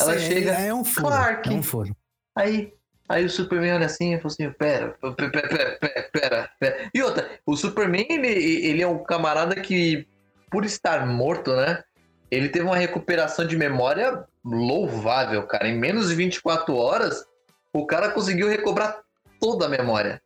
ela 0.00 0.18
chega. 0.18 0.52
É, 0.52 0.68
é 0.68 0.74
um 0.74 0.84
furo. 0.84 1.06
Clark. 1.06 1.48
É 1.48 1.52
um 1.52 1.62
furo. 1.62 1.96
Aí, 2.36 2.72
aí 3.08 3.24
o 3.24 3.30
Superman 3.30 3.74
olha 3.74 3.86
assim 3.86 4.14
e 4.14 4.18
fala 4.18 4.32
assim: 4.32 4.50
pera, 4.52 4.96
pera, 5.16 5.78
pera, 5.78 5.78
pera, 6.10 6.50
pera. 6.58 6.90
E 6.92 7.02
outra, 7.02 7.30
o 7.46 7.56
Superman, 7.56 8.06
ele, 8.08 8.28
ele 8.28 8.82
é 8.82 8.86
um 8.86 9.02
camarada 9.04 9.54
que, 9.56 10.06
por 10.50 10.64
estar 10.64 11.06
morto, 11.06 11.54
né? 11.54 11.82
Ele 12.30 12.48
teve 12.48 12.64
uma 12.64 12.76
recuperação 12.76 13.46
de 13.46 13.56
memória 13.56 14.24
louvável, 14.44 15.46
cara. 15.46 15.68
Em 15.68 15.78
menos 15.78 16.08
de 16.08 16.14
24 16.16 16.74
horas, 16.74 17.24
o 17.72 17.86
cara 17.86 18.10
conseguiu 18.10 18.48
recobrar 18.48 19.00
toda 19.38 19.66
a 19.66 19.68
memória. 19.68 20.20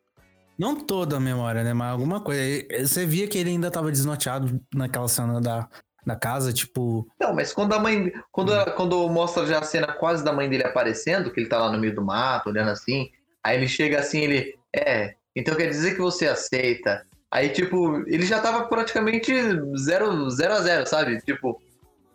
Não 0.59 0.75
toda 0.75 1.17
a 1.17 1.21
memória, 1.21 1.63
né? 1.63 1.73
Mas 1.73 1.93
alguma 1.93 2.21
coisa. 2.21 2.43
Você 2.81 3.07
via 3.07 3.29
que 3.29 3.39
ele 3.39 3.51
ainda 3.51 3.71
tava 3.71 3.93
desnorteado 3.93 4.61
naquela 4.75 5.07
cena 5.07 5.41
da, 5.41 5.69
da 6.05 6.17
casa, 6.17 6.53
tipo. 6.53 7.07
Não, 7.21 7.35
mas 7.35 7.53
quando 7.53 7.75
a 7.75 7.79
mãe. 7.79 8.13
Quando, 8.33 8.53
ela, 8.53 8.71
quando 8.73 9.09
mostra 9.09 9.47
já 9.47 9.61
a 9.61 9.65
cena 9.65 9.87
quase 9.87 10.25
da 10.25 10.33
mãe 10.33 10.49
dele 10.49 10.65
aparecendo, 10.65 11.31
que 11.31 11.41
ele 11.41 11.49
tá 11.49 11.59
lá 11.59 11.71
no 11.71 11.79
meio 11.79 11.95
do 11.95 12.05
mato, 12.05 12.51
olhando 12.51 12.71
assim. 12.71 13.09
Aí 13.45 13.57
ele 13.57 13.69
chega 13.69 14.01
assim, 14.01 14.21
ele. 14.21 14.59
É, 14.75 15.15
então 15.37 15.55
quer 15.55 15.69
dizer 15.69 15.95
que 15.95 16.01
você 16.01 16.27
aceita. 16.27 17.07
Aí, 17.31 17.51
tipo, 17.51 17.99
ele 18.07 18.25
já 18.25 18.41
tava 18.41 18.67
praticamente 18.67 19.33
0 19.33 20.31
zero, 20.31 20.55
a 20.55 20.61
0, 20.61 20.87
sabe? 20.87 21.21
Tipo, 21.21 21.61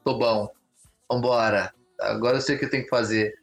tô 0.04 0.18
bom, 0.18 0.50
vambora. 1.10 1.72
Agora 2.02 2.38
eu 2.38 2.42
sei 2.42 2.56
o 2.56 2.60
que 2.60 2.66
eu 2.66 2.70
tenho 2.70 2.84
que 2.84 2.90
fazer. 2.90 3.34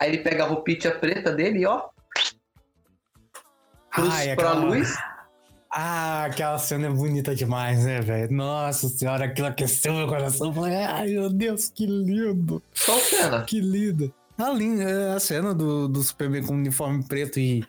Aí 0.00 0.08
ele 0.08 0.18
pega 0.18 0.44
a 0.44 0.46
roupinha 0.46 0.90
preta 0.90 1.30
dele 1.32 1.60
e 1.60 1.66
ó, 1.66 1.88
cruz 3.96 4.14
Ai, 4.14 4.36
pra 4.36 4.50
aquela... 4.50 4.64
luz. 4.64 4.94
Ah, 5.70 6.24
aquela 6.26 6.58
cena 6.58 6.86
é 6.86 6.90
bonita 6.90 7.34
demais, 7.34 7.84
né, 7.84 8.00
velho? 8.00 8.32
Nossa 8.32 8.88
senhora, 8.88 9.24
aquilo 9.24 9.48
aqueceu 9.48 9.92
meu 9.92 10.06
coração. 10.06 10.52
falei, 10.54 10.76
ai 10.76 11.08
meu 11.08 11.28
Deus, 11.28 11.68
que 11.68 11.86
lindo. 11.86 12.62
Qual 12.84 12.98
cena? 13.00 13.42
Que 13.42 13.60
lindo. 13.60 14.14
A, 14.38 14.50
linda, 14.50 14.82
é 14.82 15.12
a 15.14 15.20
cena 15.20 15.52
do, 15.52 15.88
do 15.88 16.02
Superman 16.02 16.44
com 16.44 16.54
o 16.54 16.56
uniforme 16.56 17.02
preto 17.02 17.40
e 17.40 17.64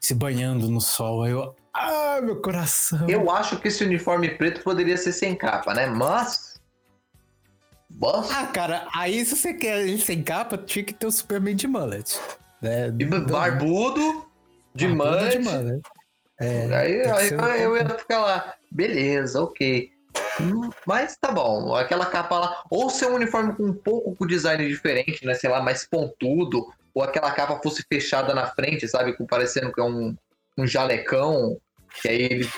se 0.00 0.14
banhando 0.14 0.68
no 0.68 0.80
sol. 0.80 1.26
Eu, 1.26 1.54
ah, 1.72 2.20
meu 2.22 2.40
coração. 2.40 3.08
Eu 3.08 3.30
acho 3.30 3.58
que 3.58 3.68
esse 3.68 3.84
uniforme 3.84 4.30
preto 4.30 4.62
poderia 4.62 4.96
ser 4.96 5.12
sem 5.12 5.34
capa, 5.34 5.74
né? 5.74 5.86
Mas. 5.86 6.60
Mas... 7.90 8.30
Ah, 8.30 8.46
cara, 8.46 8.88
aí 8.94 9.24
se 9.24 9.36
você 9.36 9.54
quer 9.54 9.80
ele 9.80 9.98
sem 9.98 10.22
capa, 10.22 10.56
tinha 10.56 10.84
que 10.84 10.92
ter 10.92 11.06
o 11.06 11.12
Superman 11.12 11.54
de 11.54 11.66
mullet. 11.66 12.18
Né? 12.62 12.90
Barbudo 13.28 14.26
de 14.74 14.88
mullet. 14.88 15.38
É, 16.40 16.74
aí 16.74 17.02
aí 17.40 17.62
eu 17.62 17.76
ia 17.76 17.88
ficar 17.90 18.20
lá, 18.20 18.54
beleza, 18.70 19.42
ok. 19.42 19.92
Mas 20.86 21.16
tá 21.16 21.30
bom, 21.30 21.74
aquela 21.74 22.06
capa 22.06 22.38
lá, 22.38 22.62
ou 22.70 22.90
ser 22.90 23.06
um 23.06 23.14
uniforme 23.14 23.54
com 23.54 23.64
um 23.64 23.74
pouco 23.74 24.14
com 24.16 24.26
design 24.26 24.66
diferente, 24.66 25.24
né? 25.24 25.34
Sei 25.34 25.48
lá, 25.48 25.62
mais 25.62 25.86
pontudo, 25.86 26.72
ou 26.92 27.02
aquela 27.02 27.30
capa 27.30 27.60
fosse 27.62 27.84
fechada 27.88 28.34
na 28.34 28.46
frente, 28.48 28.88
sabe? 28.88 29.16
Parecendo 29.26 29.72
que 29.72 29.80
é 29.80 29.84
um, 29.84 30.14
um 30.58 30.66
jalecão, 30.66 31.56
que 32.00 32.08
aí 32.08 32.22
ele, 32.22 32.50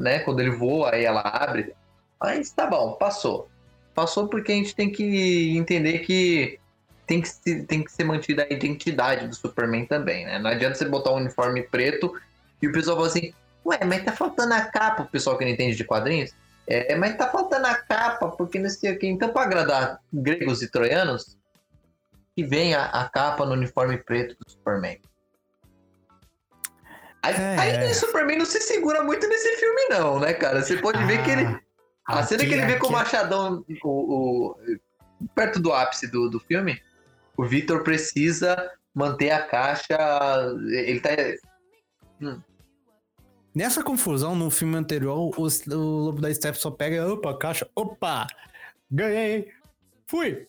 né, 0.00 0.20
quando 0.20 0.40
ele 0.40 0.50
voa, 0.50 0.94
aí 0.94 1.04
ela 1.04 1.20
abre. 1.20 1.74
Mas 2.20 2.50
tá 2.50 2.66
bom, 2.66 2.92
passou. 2.94 3.48
Passou 3.94 4.28
porque 4.28 4.52
a 4.52 4.54
gente 4.54 4.74
tem 4.74 4.90
que 4.90 5.56
entender 5.56 6.00
que 6.00 6.58
tem 7.06 7.20
que, 7.20 7.28
se, 7.28 7.62
tem 7.64 7.84
que 7.84 7.92
ser 7.92 8.04
mantida 8.04 8.46
a 8.48 8.52
identidade 8.52 9.28
do 9.28 9.34
Superman 9.34 9.86
também, 9.86 10.24
né? 10.24 10.38
Não 10.38 10.50
adianta 10.50 10.74
você 10.74 10.84
botar 10.84 11.12
um 11.12 11.16
uniforme 11.16 11.62
preto 11.62 12.12
e 12.60 12.66
o 12.66 12.72
pessoal 12.72 12.96
fala 12.96 13.08
assim, 13.08 13.32
ué, 13.64 13.78
mas 13.84 14.04
tá 14.04 14.12
faltando 14.12 14.54
a 14.54 14.62
capa, 14.62 15.02
o 15.02 15.08
pessoal 15.08 15.38
que 15.38 15.44
não 15.44 15.52
entende 15.52 15.76
de 15.76 15.84
quadrinhos. 15.84 16.34
É, 16.66 16.96
mas 16.96 17.16
tá 17.16 17.28
faltando 17.28 17.66
a 17.66 17.74
capa, 17.74 18.28
porque 18.28 18.58
não 18.58 18.68
sei 18.68 18.92
o 18.92 18.98
que. 18.98 19.06
Então, 19.06 19.28
para 19.28 19.42
agradar 19.42 20.00
gregos 20.12 20.62
e 20.62 20.70
troianos, 20.70 21.38
que 22.34 22.44
vem 22.44 22.74
a, 22.74 22.86
a, 22.86 23.08
capa 23.08 23.46
no 23.46 23.52
uniforme 23.52 23.96
preto 23.98 24.36
do 24.44 24.50
Superman. 24.50 25.00
Aí, 27.22 27.34
é. 27.34 27.58
aí 27.58 27.90
o 27.90 27.94
Superman 27.94 28.38
não 28.38 28.44
se 28.44 28.60
segura 28.60 29.02
muito 29.04 29.28
nesse 29.28 29.56
filme, 29.56 29.88
não, 29.90 30.18
né, 30.18 30.34
cara? 30.34 30.60
Você 30.60 30.76
pode 30.76 30.98
ah, 30.98 31.06
ver 31.06 31.22
que 31.22 31.30
ele. 31.30 31.44
A 32.06 32.18
aqui, 32.18 32.28
cena 32.28 32.44
que 32.44 32.52
ele 32.52 32.66
vê 32.66 32.76
com 32.78 32.88
o 32.88 32.92
machadão 32.92 33.64
o, 33.82 33.88
o, 33.88 34.56
perto 35.34 35.58
do 35.60 35.72
ápice 35.72 36.06
do, 36.08 36.28
do 36.28 36.38
filme, 36.38 36.80
o 37.36 37.44
Victor 37.44 37.82
precisa 37.82 38.70
manter 38.94 39.30
a 39.30 39.46
caixa. 39.46 39.96
Ele 40.70 41.00
tá. 41.00 41.10
Hum. 42.20 42.40
Nessa 43.54 43.82
confusão, 43.82 44.34
no 44.34 44.50
filme 44.50 44.76
anterior, 44.76 45.32
o, 45.36 45.46
o 45.46 45.76
Lobo 45.76 46.20
da 46.20 46.32
Steppe 46.32 46.58
só 46.58 46.70
pega, 46.70 47.10
opa, 47.10 47.30
a 47.30 47.38
caixa, 47.38 47.68
opa, 47.74 48.26
ganhei, 48.90 49.50
fui. 50.06 50.46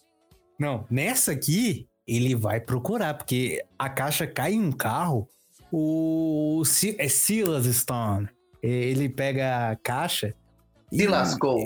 Não, 0.59 0.85
nessa 0.89 1.31
aqui, 1.31 1.88
ele 2.05 2.35
vai 2.35 2.59
procurar, 2.59 3.14
porque 3.14 3.64
a 3.80 3.89
caixa 3.89 4.27
cai 4.27 4.53
em 4.53 4.61
um 4.61 4.73
carro, 4.73 5.30
o 5.72 6.64
é 6.97 7.07
Silas 7.07 7.65
Stone, 7.65 8.27
ele 8.61 9.07
pega 9.07 9.72
a 9.72 9.76
caixa 9.77 10.35
se 10.93 11.07
lascou. 11.07 11.59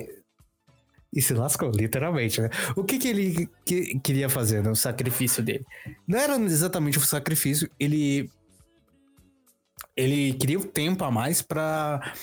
E 1.13 1.21
se 1.21 1.33
lascou, 1.33 1.69
literalmente, 1.71 2.41
né? 2.41 2.49
O 2.75 2.83
que, 2.83 2.97
que 2.97 3.07
ele 3.07 3.49
que, 3.65 3.99
queria 3.99 4.29
fazer 4.29 4.63
no 4.63 4.75
sacrifício 4.75 5.43
dele? 5.43 5.65
Não 6.07 6.17
era 6.17 6.35
exatamente 6.37 6.97
o 6.97 7.01
sacrifício, 7.01 7.69
ele. 7.79 8.29
Ele 9.95 10.33
queria 10.33 10.57
o 10.57 10.61
um 10.63 10.67
tempo 10.67 11.03
a 11.03 11.11
mais 11.11 11.41
pra. 11.41 12.13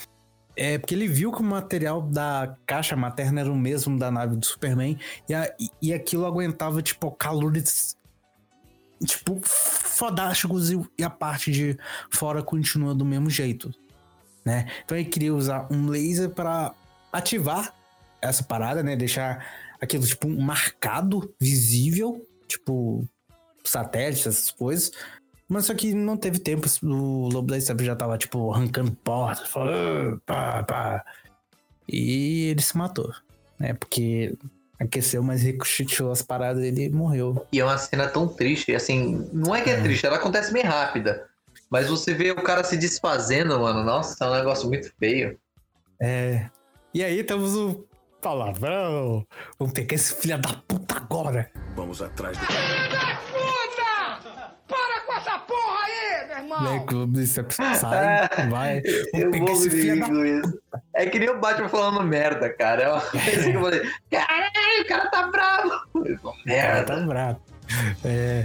É, 0.57 0.79
porque 0.79 0.95
ele 0.95 1.07
viu 1.07 1.31
que 1.31 1.41
o 1.41 1.45
material 1.45 2.03
da 2.03 2.57
caixa 2.67 2.97
materna 2.97 3.43
era 3.43 3.53
o 3.53 3.57
mesmo 3.57 3.97
da 3.97 4.11
nave 4.11 4.37
do 4.37 4.45
Superman 4.45 4.99
e, 5.29 5.35
a, 5.35 5.55
e 5.81 5.93
aquilo 5.93 6.27
aguentava, 6.27 6.83
tipo, 6.83 7.13
calores, 7.13 7.97
tipo, 9.05 9.39
fodásticos 9.45 10.73
e, 10.73 10.81
e 10.99 11.05
a 11.05 11.11
parte 11.11 11.53
de 11.53 11.79
fora 12.11 12.43
continua 12.43 12.93
do 12.93 13.05
mesmo 13.05 13.31
jeito, 13.31 13.73
né? 14.45 14.67
Então 14.85 14.97
ele 14.97 15.09
queria 15.09 15.33
usar 15.33 15.69
um 15.71 15.89
laser 15.89 16.31
para 16.31 16.75
ativar 17.13 17.73
essa 18.21 18.43
parada, 18.43 18.83
né? 18.83 18.97
Deixar 18.97 19.47
aquilo, 19.81 20.07
tipo, 20.07 20.29
marcado, 20.29 21.35
visível, 21.41 22.27
tipo, 22.47 23.07
satélites, 23.65 24.27
essas 24.27 24.51
coisas. 24.51 24.93
Mas 25.49 25.67
só 25.67 25.75
que 25.75 25.95
não 25.95 26.17
teve 26.17 26.39
tempo, 26.39 26.69
o 26.83 27.29
Lobo 27.29 27.49
da 27.49 27.59
já 27.59 27.97
tava, 27.97 28.19
tipo, 28.19 28.53
arrancando 28.53 28.93
portas, 28.93 29.49
falando, 29.49 30.21
pá, 30.27 30.63
pá. 30.63 31.05
E 31.89 32.49
ele 32.51 32.61
se 32.61 32.77
matou, 32.77 33.11
né? 33.59 33.73
Porque 33.73 34.37
aqueceu, 34.79 35.23
mas 35.23 35.43
ricocheteou 35.43 36.13
as 36.13 36.23
paradas 36.23 36.63
e 36.63 36.67
ele 36.67 36.91
morreu. 36.91 37.47
E 37.51 37.61
é 37.61 37.65
uma 37.65 37.79
cena 37.79 38.07
tão 38.09 38.29
triste, 38.29 38.75
assim, 38.75 39.29
não 39.33 39.55
é 39.55 39.63
que 39.63 39.71
é, 39.71 39.75
é, 39.75 39.83
triste, 39.83 40.07
ela 40.07 40.17
acontece 40.17 40.53
bem 40.53 40.63
rápida. 40.63 41.27
Mas 41.71 41.89
você 41.89 42.15
vê 42.15 42.31
o 42.31 42.43
cara 42.43 42.63
se 42.63 42.77
desfazendo, 42.77 43.59
mano, 43.59 43.83
nossa, 43.83 44.25
é 44.25 44.29
um 44.29 44.35
negócio 44.35 44.69
muito 44.69 44.93
feio. 44.99 45.39
É. 46.01 46.49
E 46.95 47.03
aí 47.03 47.25
temos 47.25 47.55
o 47.55 47.85
palavrão. 48.29 49.27
Vamos 49.59 49.73
pegar 49.73 49.95
esse 49.95 50.15
filho 50.15 50.39
da 50.39 50.51
puta 50.69 50.97
agora. 50.97 51.51
Vamos 51.75 52.03
atrás 52.03 52.37
do. 52.37 52.45
Filho 52.45 52.91
da 52.91 53.17
puta! 53.33 54.55
Para 54.69 55.01
com 55.07 55.13
essa 55.15 55.39
porra 55.39 55.85
aí, 55.87 56.27
meu 56.29 56.37
irmão! 56.37 57.11
Você 57.15 57.45
sai, 57.51 58.29
vai. 58.51 58.83
Vamos 59.15 59.31
pegar 59.31 59.53
esse 59.53 59.71
filho 59.71 60.01
da 60.01 60.07
puta. 60.07 60.83
É 60.95 61.07
que 61.07 61.19
nem 61.19 61.31
o 61.31 61.41
Batman 61.41 61.69
falando 61.71 62.03
merda, 62.03 62.53
cara. 62.53 62.83
É 62.83 62.93
uma 62.93 63.01
coisa 63.09 63.43
que 63.43 63.57
eu 63.57 63.63
falei, 63.63 63.93
caralho, 64.11 64.83
o 64.83 64.87
cara 64.87 65.11
tá 65.11 65.27
bravo. 65.29 65.71
Merda. 65.95 66.21
O 66.45 66.47
cara 66.47 66.85
tá 66.85 66.97
bravo. 67.07 67.41
É. 68.05 68.45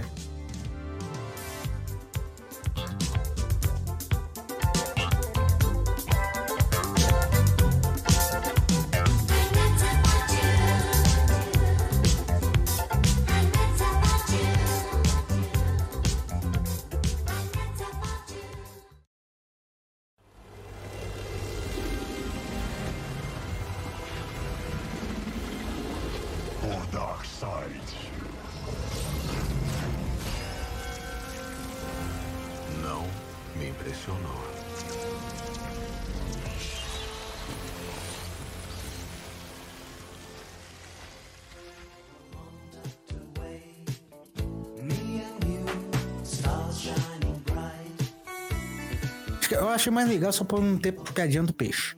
achei 49.84 49.92
mais 49.92 50.08
legal 50.08 50.32
só 50.32 50.44
pra 50.44 50.60
não 50.60 50.78
ter 50.78 50.92
piadinha 50.92 51.42
do 51.42 51.52
peixe. 51.52 51.96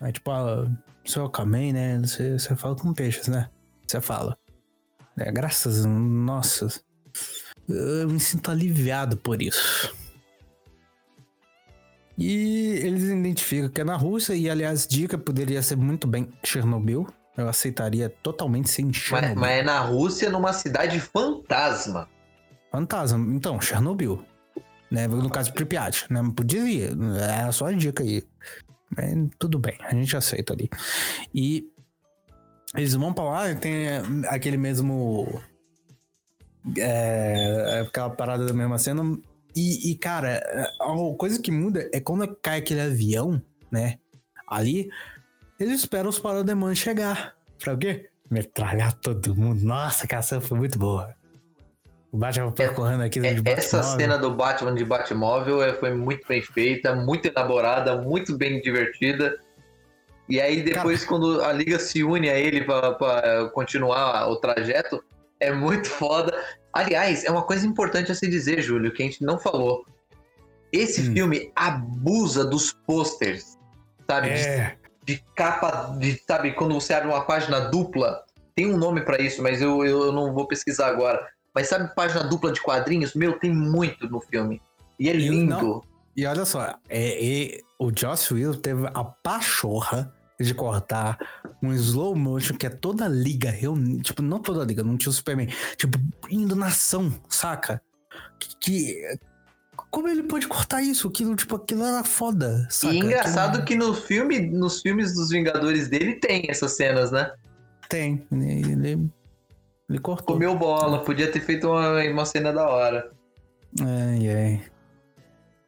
Aí, 0.00 0.12
tipo, 0.12 0.30
ah, 0.30 0.70
seu 1.04 1.28
Kamen, 1.28 1.72
né? 1.72 1.98
Você, 1.98 2.38
você 2.38 2.54
fala 2.54 2.76
com 2.76 2.92
peixes, 2.92 3.26
né? 3.28 3.50
Você 3.86 4.00
fala. 4.00 4.36
É, 5.18 5.30
graças, 5.32 5.84
nossa. 5.84 6.68
Eu 7.68 8.08
me 8.08 8.20
sinto 8.20 8.50
aliviado 8.50 9.16
por 9.16 9.42
isso. 9.42 9.92
E 12.16 12.78
eles 12.82 13.04
identificam 13.04 13.68
que 13.68 13.80
é 13.80 13.84
na 13.84 13.96
Rússia, 13.96 14.34
e 14.34 14.48
aliás, 14.48 14.86
dica 14.86 15.18
poderia 15.18 15.62
ser 15.62 15.76
muito 15.76 16.06
bem 16.06 16.32
Chernobyl. 16.44 17.08
Eu 17.36 17.48
aceitaria 17.48 18.08
totalmente 18.08 18.70
sem 18.70 18.92
Chernobyl. 18.92 19.34
Mas, 19.34 19.40
mas 19.40 19.58
é 19.58 19.62
na 19.62 19.80
Rússia, 19.80 20.30
numa 20.30 20.52
cidade 20.52 21.00
fantasma. 21.00 22.08
Fantasma. 22.70 23.34
Então, 23.34 23.60
Chernobyl 23.60 24.24
né? 24.90 25.06
No 25.06 25.30
caso 25.30 25.52
Pripyat, 25.52 26.06
né? 26.10 26.20
Podia 26.34 26.60
ir, 26.68 26.90
é 27.20 27.50
só 27.52 27.66
a 27.66 27.72
dica 27.72 28.02
aí. 28.02 28.22
Mas 28.96 29.28
tudo 29.38 29.58
bem, 29.58 29.76
a 29.80 29.94
gente 29.94 30.16
aceita 30.16 30.52
ali. 30.52 30.70
E 31.34 31.66
eles 32.76 32.94
vão 32.94 33.12
pra 33.12 33.24
lá 33.24 33.50
e 33.50 33.56
tem 33.56 33.86
aquele 34.28 34.56
mesmo. 34.56 35.40
É, 36.78 37.84
aquela 37.86 38.10
parada 38.10 38.46
da 38.46 38.52
mesma 38.52 38.78
cena. 38.78 39.02
E, 39.56 39.92
e, 39.92 39.94
cara, 39.96 40.42
a 40.80 41.16
coisa 41.16 41.40
que 41.40 41.50
muda 41.50 41.88
é 41.92 42.00
quando 42.00 42.26
cai 42.36 42.58
aquele 42.58 42.80
avião, 42.80 43.40
né? 43.70 43.98
Ali, 44.48 44.90
eles 45.58 45.80
esperam 45.80 46.10
os 46.10 46.18
parademães 46.18 46.78
chegar. 46.78 47.34
Pra 47.62 47.74
o 47.74 47.78
quê? 47.78 48.10
Metralhar 48.28 48.92
todo 48.94 49.34
mundo. 49.34 49.62
Nossa, 49.62 50.06
a 50.10 50.22
cena 50.22 50.40
foi 50.40 50.58
muito 50.58 50.78
boa. 50.78 51.14
O 52.14 52.16
Batman 52.16 52.52
percorrendo 52.52 53.02
aqui 53.02 53.18
é, 53.26 53.34
de 53.34 53.50
Essa 53.50 53.82
cena 53.82 54.16
do 54.16 54.30
Batman 54.30 54.72
de 54.72 54.84
Batmóvel 54.84 55.60
é, 55.64 55.74
foi 55.74 55.92
muito 55.92 56.24
bem 56.28 56.40
feita, 56.40 56.94
muito 56.94 57.26
elaborada, 57.26 58.00
muito 58.00 58.38
bem 58.38 58.60
divertida. 58.60 59.36
E 60.28 60.40
aí 60.40 60.62
depois 60.62 61.00
Cara. 61.00 61.08
quando 61.08 61.42
a 61.42 61.52
liga 61.52 61.76
se 61.76 62.04
une 62.04 62.30
a 62.30 62.38
ele 62.38 62.62
para 62.62 63.50
continuar 63.52 64.28
o 64.28 64.36
trajeto, 64.36 65.02
é 65.40 65.50
muito 65.50 65.88
foda. 65.88 66.32
Aliás, 66.72 67.24
é 67.24 67.32
uma 67.32 67.42
coisa 67.42 67.66
importante 67.66 68.12
a 68.12 68.14
se 68.14 68.28
dizer, 68.28 68.62
Júlio, 68.62 68.92
que 68.92 69.02
a 69.02 69.06
gente 69.06 69.24
não 69.24 69.36
falou. 69.36 69.84
Esse 70.72 71.00
hum. 71.00 71.14
filme 71.14 71.50
abusa 71.56 72.44
dos 72.44 72.72
posters, 72.86 73.58
sabe? 74.08 74.28
É. 74.28 74.76
De, 75.02 75.16
de, 75.16 75.24
capa, 75.34 75.96
de, 75.98 76.22
sabe, 76.24 76.52
quando 76.52 76.74
você 76.74 76.94
abre 76.94 77.08
uma 77.08 77.24
página 77.24 77.58
dupla, 77.58 78.22
tem 78.54 78.72
um 78.72 78.76
nome 78.76 79.00
para 79.00 79.20
isso, 79.20 79.42
mas 79.42 79.60
eu, 79.60 79.84
eu 79.84 80.12
não 80.12 80.32
vou 80.32 80.46
pesquisar 80.46 80.86
agora. 80.86 81.34
Mas 81.54 81.68
sabe 81.68 81.94
página 81.94 82.24
dupla 82.24 82.52
de 82.52 82.60
quadrinhos? 82.60 83.14
Meu, 83.14 83.38
tem 83.38 83.52
muito 83.52 84.08
no 84.08 84.20
filme. 84.20 84.60
E 84.98 85.08
é 85.08 85.12
lindo. 85.12 85.54
Não, 85.54 85.82
e 86.16 86.26
olha 86.26 86.44
só, 86.44 86.78
é, 86.88 87.54
é, 87.54 87.60
o 87.78 87.90
Joss 87.94 88.32
Whedon 88.32 88.54
teve 88.54 88.86
a 88.86 89.04
pachorra 89.04 90.12
de 90.38 90.54
cortar 90.54 91.18
um 91.62 91.72
slow 91.72 92.14
motion 92.14 92.56
que 92.56 92.66
é 92.66 92.70
toda 92.70 93.04
a 93.04 93.08
liga 93.08 93.50
reunida. 93.50 94.02
Tipo, 94.02 94.22
não 94.22 94.38
toda 94.40 94.62
a 94.62 94.64
liga, 94.64 94.82
não 94.82 94.96
tinha 94.96 95.10
o 95.10 95.12
Superman. 95.12 95.48
Tipo, 95.76 95.98
indo 96.30 96.54
na 96.54 96.66
ação, 96.66 97.12
saca? 97.28 97.80
Que, 98.38 98.56
que 98.60 99.18
como 99.90 100.08
ele 100.08 100.22
pode 100.24 100.46
cortar 100.46 100.82
isso? 100.82 101.08
Aquilo, 101.08 101.34
tipo, 101.34 101.56
aquilo 101.56 101.84
era 101.84 102.04
foda. 102.04 102.66
Saca? 102.70 102.94
E 102.94 102.98
engraçado 102.98 103.58
aquilo... 103.58 103.64
que 103.64 103.74
no 103.76 103.94
filme, 103.94 104.40
nos 104.40 104.80
filmes 104.82 105.14
dos 105.14 105.30
Vingadores 105.30 105.88
dele 105.88 106.14
tem 106.14 106.46
essas 106.48 106.76
cenas, 106.76 107.10
né? 107.10 107.32
Tem. 107.88 108.26
Ele 108.32 109.10
ele 109.88 109.98
cortou. 109.98 110.34
Comeu 110.34 110.54
bola, 110.54 111.02
podia 111.02 111.30
ter 111.30 111.40
feito 111.40 111.68
uma, 111.68 112.02
uma 112.02 112.24
cena 112.24 112.52
da 112.52 112.68
hora. 112.68 113.10
Ai, 113.80 114.28
ai. 114.28 114.62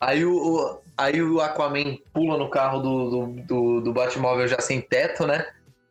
Aí 0.00 0.24
o, 0.24 0.32
o, 0.32 0.80
aí 0.96 1.22
o 1.22 1.40
Aquaman 1.40 1.96
pula 2.12 2.38
no 2.38 2.50
carro 2.50 2.80
do, 2.80 3.10
do, 3.10 3.26
do, 3.42 3.80
do 3.80 3.92
Batmóvel 3.92 4.46
já 4.46 4.60
sem 4.60 4.80
teto, 4.80 5.26
né? 5.26 5.46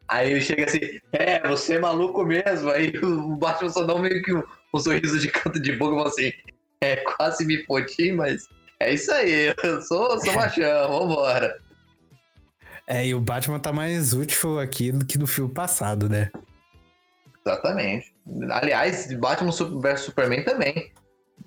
Aí 0.07 0.31
ele 0.31 0.41
chega 0.41 0.65
assim, 0.65 0.79
é, 1.11 1.47
você 1.47 1.75
é 1.75 1.79
maluco 1.79 2.23
mesmo. 2.23 2.69
Aí 2.69 2.91
o 2.99 3.35
Batman 3.35 3.69
só 3.69 3.83
dá 3.83 3.97
meio 3.97 4.21
que 4.21 4.33
um, 4.33 4.43
um 4.73 4.79
sorriso 4.79 5.19
de 5.19 5.29
canto 5.29 5.59
de 5.59 5.71
boca 5.73 5.95
e 5.95 5.97
fala 5.97 6.09
assim, 6.09 6.31
é, 6.81 6.97
quase 6.97 7.45
me 7.45 7.63
fodi, 7.65 8.11
mas 8.11 8.47
é 8.79 8.93
isso 8.93 9.11
aí, 9.11 9.53
eu 9.63 9.81
sou, 9.81 10.19
sou 10.19 10.33
machão, 10.35 10.87
vambora. 10.87 11.59
É, 12.87 13.07
e 13.07 13.15
o 13.15 13.19
Batman 13.19 13.59
tá 13.59 13.73
mais 13.73 14.13
útil 14.13 14.59
aqui 14.59 14.91
do 14.91 15.05
que 15.05 15.17
no 15.17 15.25
filme 15.25 15.51
passado, 15.51 16.07
né? 16.07 16.31
Exatamente. 17.43 18.14
Aliás, 18.51 19.11
Batman 19.13 19.51
vs 19.51 20.01
Superman 20.01 20.43
também. 20.43 20.91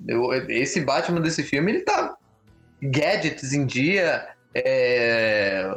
Eu, 0.06 0.32
esse 0.48 0.80
Batman 0.80 1.20
desse 1.20 1.42
filme, 1.42 1.72
ele 1.72 1.80
tá 1.80 2.16
gadgets 2.80 3.52
em 3.52 3.66
dia, 3.66 4.28
é, 4.54 5.74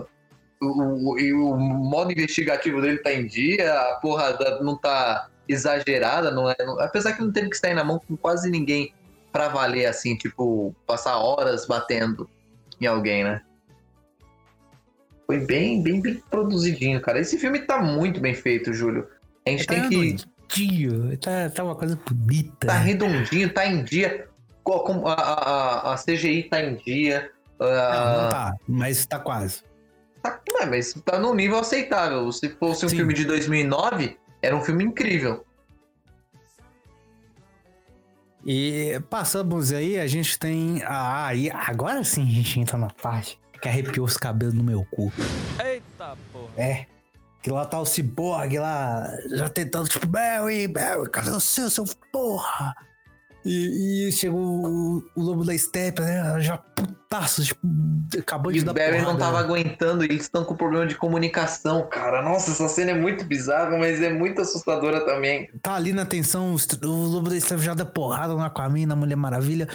o, 0.61 0.67
o, 0.67 1.53
o, 1.53 1.57
modo 1.57 2.11
investigativo 2.11 2.81
dele 2.81 2.99
tá 2.99 3.11
em 3.11 3.25
dia, 3.25 3.73
a 3.73 3.95
porra 3.95 4.33
da, 4.33 4.61
não 4.61 4.77
tá 4.77 5.27
exagerada, 5.47 6.29
não 6.29 6.49
é, 6.49 6.55
não, 6.59 6.79
apesar 6.79 7.13
que 7.13 7.21
não 7.21 7.31
teve 7.31 7.49
que 7.49 7.57
sair 7.57 7.73
na 7.73 7.83
mão 7.83 7.99
com 8.07 8.15
quase 8.15 8.49
ninguém 8.49 8.93
pra 9.31 9.47
valer, 9.47 9.87
assim, 9.87 10.15
tipo, 10.15 10.75
passar 10.85 11.17
horas 11.17 11.65
batendo 11.65 12.29
em 12.79 12.85
alguém, 12.85 13.23
né? 13.23 13.41
Foi 15.25 15.39
bem, 15.39 15.81
bem, 15.81 16.01
bem 16.01 16.21
produzidinho, 16.29 17.01
cara. 17.01 17.19
Esse 17.19 17.37
filme 17.37 17.59
tá 17.59 17.81
muito 17.81 18.19
bem 18.19 18.33
feito, 18.33 18.73
Júlio. 18.73 19.07
A 19.45 19.49
gente 19.49 19.65
tem 19.65 19.87
que. 19.87 20.15
Redondinho, 20.51 21.17
tá, 21.17 21.49
tá 21.49 21.63
uma 21.63 21.75
coisa 21.75 21.97
bonita. 22.09 22.67
Tá 22.67 22.77
redondinho, 22.77 23.51
tá 23.53 23.65
em 23.65 23.83
dia. 23.83 24.27
A, 25.05 25.11
a, 25.11 25.93
a- 25.93 25.97
CGI 25.97 26.43
tá 26.43 26.61
em 26.61 26.75
dia. 26.75 27.31
Não, 27.59 27.67
não 27.67 27.75
ah, 27.75 28.29
tá, 28.29 28.55
mas 28.67 29.05
tá 29.05 29.19
quase. 29.19 29.63
tá, 30.21 30.39
mas 30.69 30.93
tá 31.05 31.19
num 31.19 31.33
nível 31.33 31.59
aceitável. 31.59 32.31
Se 32.31 32.49
fosse 32.49 32.85
um 32.85 32.89
Sim. 32.89 32.97
filme 32.97 33.13
de 33.13 33.25
2009, 33.25 34.17
era 34.41 34.55
um 34.55 34.61
filme 34.61 34.83
incrível. 34.83 35.45
E 38.45 38.99
passamos 39.09 39.71
aí, 39.71 39.99
a 39.99 40.07
gente 40.07 40.37
tem. 40.39 40.81
Ah, 40.85 41.33
e 41.35 41.51
agora 41.51 42.03
sim 42.03 42.23
a 42.23 42.31
gente 42.31 42.59
entra 42.59 42.75
na 42.77 42.89
parte 42.89 43.39
que 43.61 43.69
arrepiou 43.69 44.05
os 44.05 44.17
cabelos 44.17 44.55
no 44.55 44.63
meu 44.63 44.83
cu. 44.89 45.13
Eita 45.63 46.17
porra. 46.33 46.51
É. 46.57 46.85
Que 47.41 47.49
lá 47.49 47.65
tá 47.65 47.80
o 47.80 47.85
ciborgue 47.85 48.59
lá, 48.59 49.07
já 49.31 49.49
tentando, 49.49 49.89
tipo, 49.89 50.05
Barry, 50.07 50.68
Barry, 50.68 51.09
cadê 51.09 51.31
você, 51.31 51.69
seu 51.69 51.85
porra? 52.11 52.76
E, 53.43 54.07
e 54.07 54.11
chegou 54.11 54.39
o, 54.39 55.03
o 55.15 55.22
lobo 55.22 55.43
da 55.43 55.57
steppe, 55.57 55.99
né? 56.01 56.39
Já 56.39 56.59
putaço, 56.59 57.43
tipo, 57.43 57.59
acabou 58.19 58.51
E 58.51 58.55
de 58.55 58.61
o 58.61 58.65
dar 58.65 58.73
Barry 58.73 58.97
não 58.99 59.15
porrada. 59.15 59.19
tava 59.19 59.39
aguentando, 59.39 60.03
e 60.03 60.09
eles 60.09 60.22
estão 60.22 60.45
com 60.45 60.55
problema 60.55 60.85
de 60.85 60.93
comunicação, 60.93 61.88
cara. 61.89 62.22
Nossa, 62.22 62.51
essa 62.51 62.69
cena 62.69 62.91
é 62.91 62.93
muito 62.93 63.26
bizarra, 63.26 63.76
mas 63.76 63.99
é 63.99 64.13
muito 64.13 64.39
assustadora 64.41 65.03
também. 65.03 65.49
Tá 65.63 65.73
ali 65.73 65.91
na 65.93 66.05
tensão, 66.05 66.55
o 66.84 66.88
lobo 66.88 67.27
da 67.31 67.39
steppe 67.39 67.63
já 67.63 67.73
dá 67.73 67.84
porrada 67.85 68.35
no 68.35 68.41
Aquaman, 68.43 68.85
na 68.85 68.95
Mulher 68.95 69.15
Maravilha. 69.15 69.68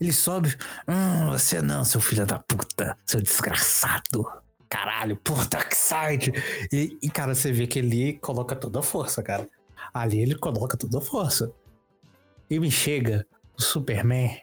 Ele 0.00 0.12
sobe. 0.12 0.56
Hum, 0.88 1.30
você 1.30 1.60
não, 1.60 1.84
seu 1.84 2.00
filho 2.00 2.24
da 2.24 2.38
puta, 2.38 2.96
seu 3.04 3.20
desgraçado. 3.20 4.26
Caralho, 4.74 5.16
porra, 5.18 5.46
Darkseid. 5.46 6.32
E, 6.72 6.98
e, 7.00 7.08
cara, 7.08 7.32
você 7.32 7.52
vê 7.52 7.64
que 7.64 7.78
ele 7.78 8.14
coloca 8.14 8.56
toda 8.56 8.80
a 8.80 8.82
força, 8.82 9.22
cara. 9.22 9.48
Ali 9.92 10.18
ele 10.18 10.34
coloca 10.34 10.76
toda 10.76 10.98
a 10.98 11.00
força. 11.00 11.52
E 12.50 12.58
me 12.58 12.72
chega 12.72 13.24
o 13.56 13.62
Superman. 13.62 14.36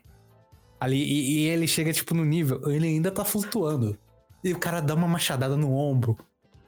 Ali, 0.80 1.04
e, 1.04 1.40
e 1.42 1.48
ele 1.50 1.68
chega, 1.68 1.92
tipo, 1.92 2.14
no 2.14 2.24
nível, 2.24 2.62
ele 2.72 2.88
ainda 2.88 3.12
tá 3.12 3.26
flutuando. 3.26 3.98
E 4.42 4.54
o 4.54 4.58
cara 4.58 4.80
dá 4.80 4.96
uma 4.96 5.06
machadada 5.08 5.58
no 5.58 5.76
ombro. 5.76 6.18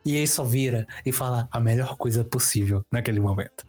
E 0.06 0.18
aí 0.18 0.28
só 0.28 0.44
vira 0.44 0.86
e 1.06 1.14
fala 1.14 1.48
a 1.50 1.58
melhor 1.58 1.96
coisa 1.96 2.22
possível 2.26 2.86
naquele 2.92 3.22
momento. 3.22 3.66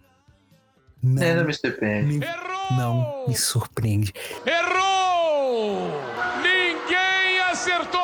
Não, 1.01 1.23
É, 1.23 1.39
Mr. 1.39 1.71
Pen. 1.71 2.03
me, 2.03 2.17
Errou! 2.17 2.73
não 2.77 3.25
me 3.29 3.37
surpreende. 3.37 4.13
Errou! 4.45 5.89
Ninguém 6.43 7.39
acertou! 7.49 8.04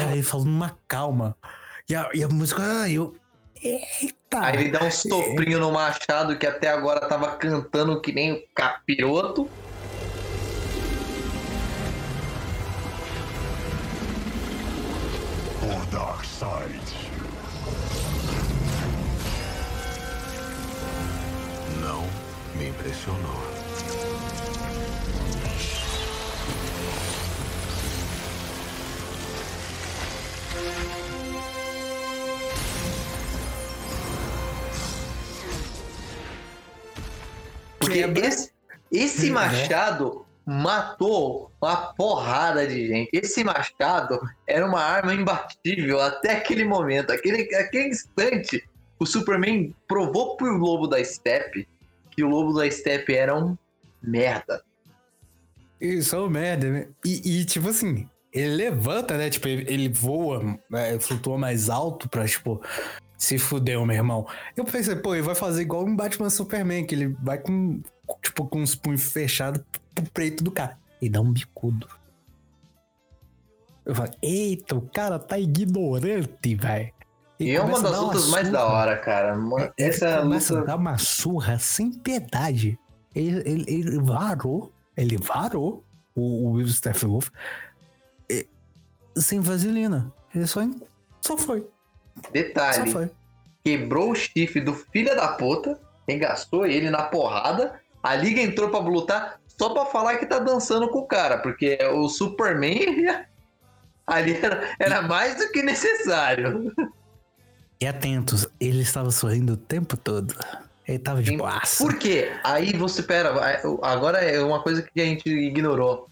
E, 0.00 0.02
cara, 0.02 0.12
ele 0.12 0.22
falou 0.22 0.46
numa 0.46 0.76
calma. 0.88 1.36
E 1.88 1.94
a, 1.94 2.08
e 2.14 2.24
a 2.24 2.28
música, 2.28 2.62
ah, 2.62 2.90
eu. 2.90 3.14
Eita! 3.62 4.40
Aí 4.40 4.56
ele 4.56 4.70
dá 4.70 4.84
um 4.84 4.90
soprinho 4.90 5.60
no 5.60 5.70
machado 5.70 6.38
que 6.38 6.46
até 6.46 6.68
agora 6.68 7.00
tava 7.06 7.36
cantando 7.36 8.00
que 8.00 8.12
nem 8.12 8.32
o 8.32 8.42
capiroto. 8.54 9.50
O 15.62 15.86
Darkseid. 15.92 16.80
Não 21.80 22.02
me 22.56 22.68
impressionou. 22.68 23.59
Porque 37.92 38.20
esse, 38.20 38.50
esse 38.90 39.26
Né? 39.26 39.32
machado 39.32 40.26
matou 40.46 41.50
uma 41.60 41.92
porrada 41.94 42.66
de 42.66 42.88
gente. 42.88 43.10
Esse 43.12 43.44
machado 43.44 44.20
era 44.46 44.66
uma 44.66 44.80
arma 44.80 45.14
imbatível 45.14 46.00
até 46.00 46.32
aquele 46.32 46.64
momento. 46.64 47.12
Aquele, 47.12 47.54
aquele 47.54 47.88
instante, 47.88 48.64
o 48.98 49.06
Superman 49.06 49.74
provou 49.86 50.36
pro 50.36 50.56
Lobo 50.56 50.86
da 50.86 51.02
Steppe 51.04 51.68
que 52.10 52.24
o 52.24 52.28
Lobo 52.28 52.52
da 52.58 52.68
Steppe 52.70 53.14
era 53.14 53.36
um 53.36 53.56
merda. 54.02 54.62
Isso 55.80 56.14
é 56.14 56.18
uma 56.18 56.30
merda, 56.30 56.68
né? 56.68 56.88
E, 57.04 57.40
e, 57.40 57.44
tipo 57.44 57.68
assim, 57.68 58.08
ele 58.32 58.56
levanta, 58.56 59.16
né? 59.16 59.30
Tipo, 59.30 59.48
ele, 59.48 59.72
ele 59.72 59.88
voa, 59.88 60.58
né? 60.68 60.98
flutua 61.00 61.38
mais 61.38 61.70
alto 61.70 62.08
pra, 62.08 62.26
tipo, 62.26 62.60
se 63.20 63.36
fudeu, 63.36 63.84
meu 63.84 63.94
irmão. 63.94 64.26
Eu 64.56 64.64
pensei, 64.64 64.96
pô, 64.96 65.14
ele 65.14 65.22
vai 65.22 65.34
fazer 65.34 65.60
igual 65.60 65.84
um 65.84 65.94
Batman 65.94 66.30
Superman, 66.30 66.86
que 66.86 66.94
ele 66.94 67.08
vai 67.22 67.36
com, 67.36 67.82
tipo, 68.22 68.46
com 68.46 68.62
os 68.62 68.74
punhos 68.74 69.12
fechados 69.12 69.60
pro 69.94 70.04
peito 70.10 70.42
do 70.42 70.50
cara. 70.50 70.78
E 71.02 71.08
dá 71.08 71.20
um 71.20 71.30
bicudo. 71.30 71.86
Eu 73.84 73.94
falei, 73.94 74.12
eita, 74.22 74.74
o 74.74 74.80
cara 74.82 75.18
tá 75.18 75.38
ignorante, 75.38 76.54
velho. 76.54 76.92
E 77.38 77.50
é 77.50 77.60
uma 77.60 77.80
das 77.80 77.98
lutas 77.98 78.28
mais 78.28 78.50
da 78.50 78.64
hora, 78.66 78.96
cara. 78.98 79.34
Uma- 79.36 79.62
Ele 79.62 79.72
Essa 79.88 80.06
é 80.08 80.20
começa 80.20 80.52
a 80.54 80.56
luta. 80.56 80.66
dar 80.68 80.76
uma 80.76 80.96
surra 80.98 81.58
sem 81.58 81.90
piedade. 81.92 82.78
Ele, 83.14 83.42
ele, 83.48 83.64
ele 83.68 83.98
varou, 84.00 84.72
ele 84.96 85.16
varou 85.18 85.84
o, 86.14 86.20
o 86.48 86.50
Will 86.52 86.68
Steppenwolf 86.68 87.28
e- 88.30 88.46
sem 89.16 89.40
vaselina. 89.40 90.12
Ele 90.34 90.46
só, 90.46 90.60
só 91.20 91.36
foi, 91.36 91.66
Detalhe. 92.32 93.10
quebrou 93.64 94.10
o 94.10 94.14
chifre 94.14 94.60
do 94.60 94.74
filho 94.74 95.14
da 95.14 95.28
puta, 95.28 95.78
engastou 96.08 96.66
ele 96.66 96.90
na 96.90 97.04
porrada. 97.04 97.80
A 98.02 98.14
liga 98.14 98.40
entrou 98.40 98.70
pra 98.70 98.80
lutar 98.80 99.40
só 99.46 99.70
pra 99.70 99.84
falar 99.84 100.16
que 100.16 100.26
tá 100.26 100.38
dançando 100.38 100.88
com 100.88 101.00
o 101.00 101.06
cara, 101.06 101.38
porque 101.38 101.78
o 101.92 102.08
Superman 102.08 103.24
ali 104.06 104.34
era, 104.36 104.74
era 104.78 105.02
mais 105.02 105.36
do 105.36 105.50
que 105.52 105.62
necessário. 105.62 106.72
E 107.80 107.86
atentos, 107.86 108.46
ele 108.58 108.82
estava 108.82 109.10
sorrindo 109.10 109.54
o 109.54 109.56
tempo 109.56 109.96
todo. 109.96 110.34
Ele 110.86 110.98
tava 110.98 111.22
de 111.22 111.36
boaça. 111.36 111.84
Por 111.84 111.96
quê? 111.98 112.32
Aí 112.42 112.72
você 112.72 113.02
pera, 113.02 113.32
agora 113.82 114.18
é 114.18 114.42
uma 114.42 114.62
coisa 114.62 114.82
que 114.82 115.00
a 115.00 115.04
gente 115.04 115.28
ignorou. 115.28 116.08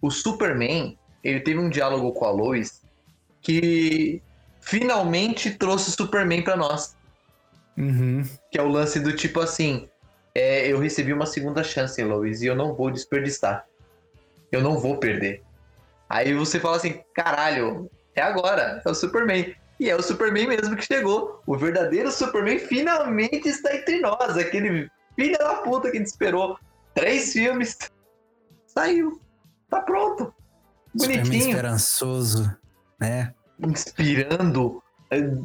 O 0.00 0.10
Superman, 0.10 0.96
ele 1.22 1.40
teve 1.40 1.58
um 1.58 1.68
diálogo 1.68 2.12
com 2.12 2.24
a 2.24 2.30
Lois 2.30 2.82
que 3.40 4.22
finalmente 4.64 5.50
trouxe 5.50 5.90
o 5.90 5.92
Superman 5.92 6.42
pra 6.42 6.56
nós. 6.56 6.96
Uhum. 7.76 8.22
Que 8.50 8.58
é 8.58 8.62
o 8.62 8.68
lance 8.68 8.98
do 9.00 9.14
tipo 9.14 9.40
assim: 9.40 9.88
é, 10.34 10.66
eu 10.66 10.78
recebi 10.78 11.12
uma 11.12 11.26
segunda 11.26 11.62
chance, 11.62 12.02
Lois, 12.02 12.42
e 12.42 12.46
eu 12.46 12.56
não 12.56 12.74
vou 12.74 12.90
desperdiçar. 12.90 13.66
Eu 14.50 14.62
não 14.62 14.78
vou 14.78 14.98
perder. 14.98 15.42
Aí 16.08 16.34
você 16.34 16.58
fala 16.58 16.76
assim: 16.76 17.00
caralho, 17.14 17.90
é 18.14 18.22
agora, 18.22 18.82
é 18.84 18.90
o 18.90 18.94
Superman. 18.94 19.54
E 19.78 19.90
é 19.90 19.96
o 19.96 20.02
Superman 20.02 20.46
mesmo 20.46 20.76
que 20.76 20.86
chegou. 20.86 21.42
O 21.46 21.56
verdadeiro 21.56 22.10
Superman 22.10 22.58
finalmente 22.60 23.48
está 23.48 23.74
entre 23.74 24.00
nós. 24.00 24.36
Aquele 24.36 24.88
filho 25.16 25.36
da 25.36 25.56
puta 25.56 25.90
que 25.90 25.96
a 25.96 26.00
gente 26.00 26.06
esperou 26.06 26.56
três 26.94 27.32
filmes. 27.32 27.76
Saiu. 28.66 29.20
Tá 29.68 29.80
pronto. 29.80 30.32
Superman 30.96 31.24
Bonitinho. 31.24 31.50
esperançoso, 31.50 32.56
né? 33.00 33.34
Inspirando. 33.60 34.82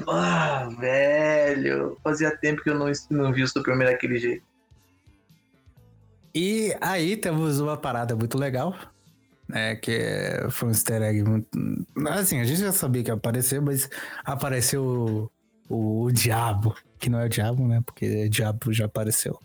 Ah, 0.07 0.69
velho. 0.80 1.98
Fazia 2.03 2.36
tempo 2.38 2.64
que 2.64 2.69
eu 2.69 2.77
não, 2.77 2.91
não 3.10 3.34
vi 3.34 3.44
o 3.44 3.48
Superman 3.48 3.88
daquele 3.88 4.18
jeito. 4.18 4.44
E 6.34 6.76
aí 6.80 7.18
temos 7.18 7.60
uma 7.60 7.76
parada 7.76 8.15
muito 8.15 8.38
legal, 8.38 8.76
né? 9.48 9.76
Que 9.76 10.48
foi 10.52 10.69
um 10.69 10.72
easter 10.72 11.02
egg 11.02 11.23
muito. 11.23 11.48
Assim, 12.07 12.40
a 12.40 12.44
gente 12.44 12.60
já 12.60 12.72
sabia 12.72 13.03
que 13.03 13.10
ia 13.10 13.15
aparecer, 13.15 13.60
mas 13.61 13.90
apareceu 14.23 15.30
o, 15.68 16.06
o 16.06 16.11
diabo, 16.11 16.76
que 16.99 17.10
não 17.10 17.19
é 17.19 17.26
o 17.26 17.30
diabo, 17.30 17.68
né? 17.68 17.81
Porque 17.86 18.26
o 18.26 18.30
diabo 18.30 18.72
já 18.72 18.86
apareceu. 18.86 19.40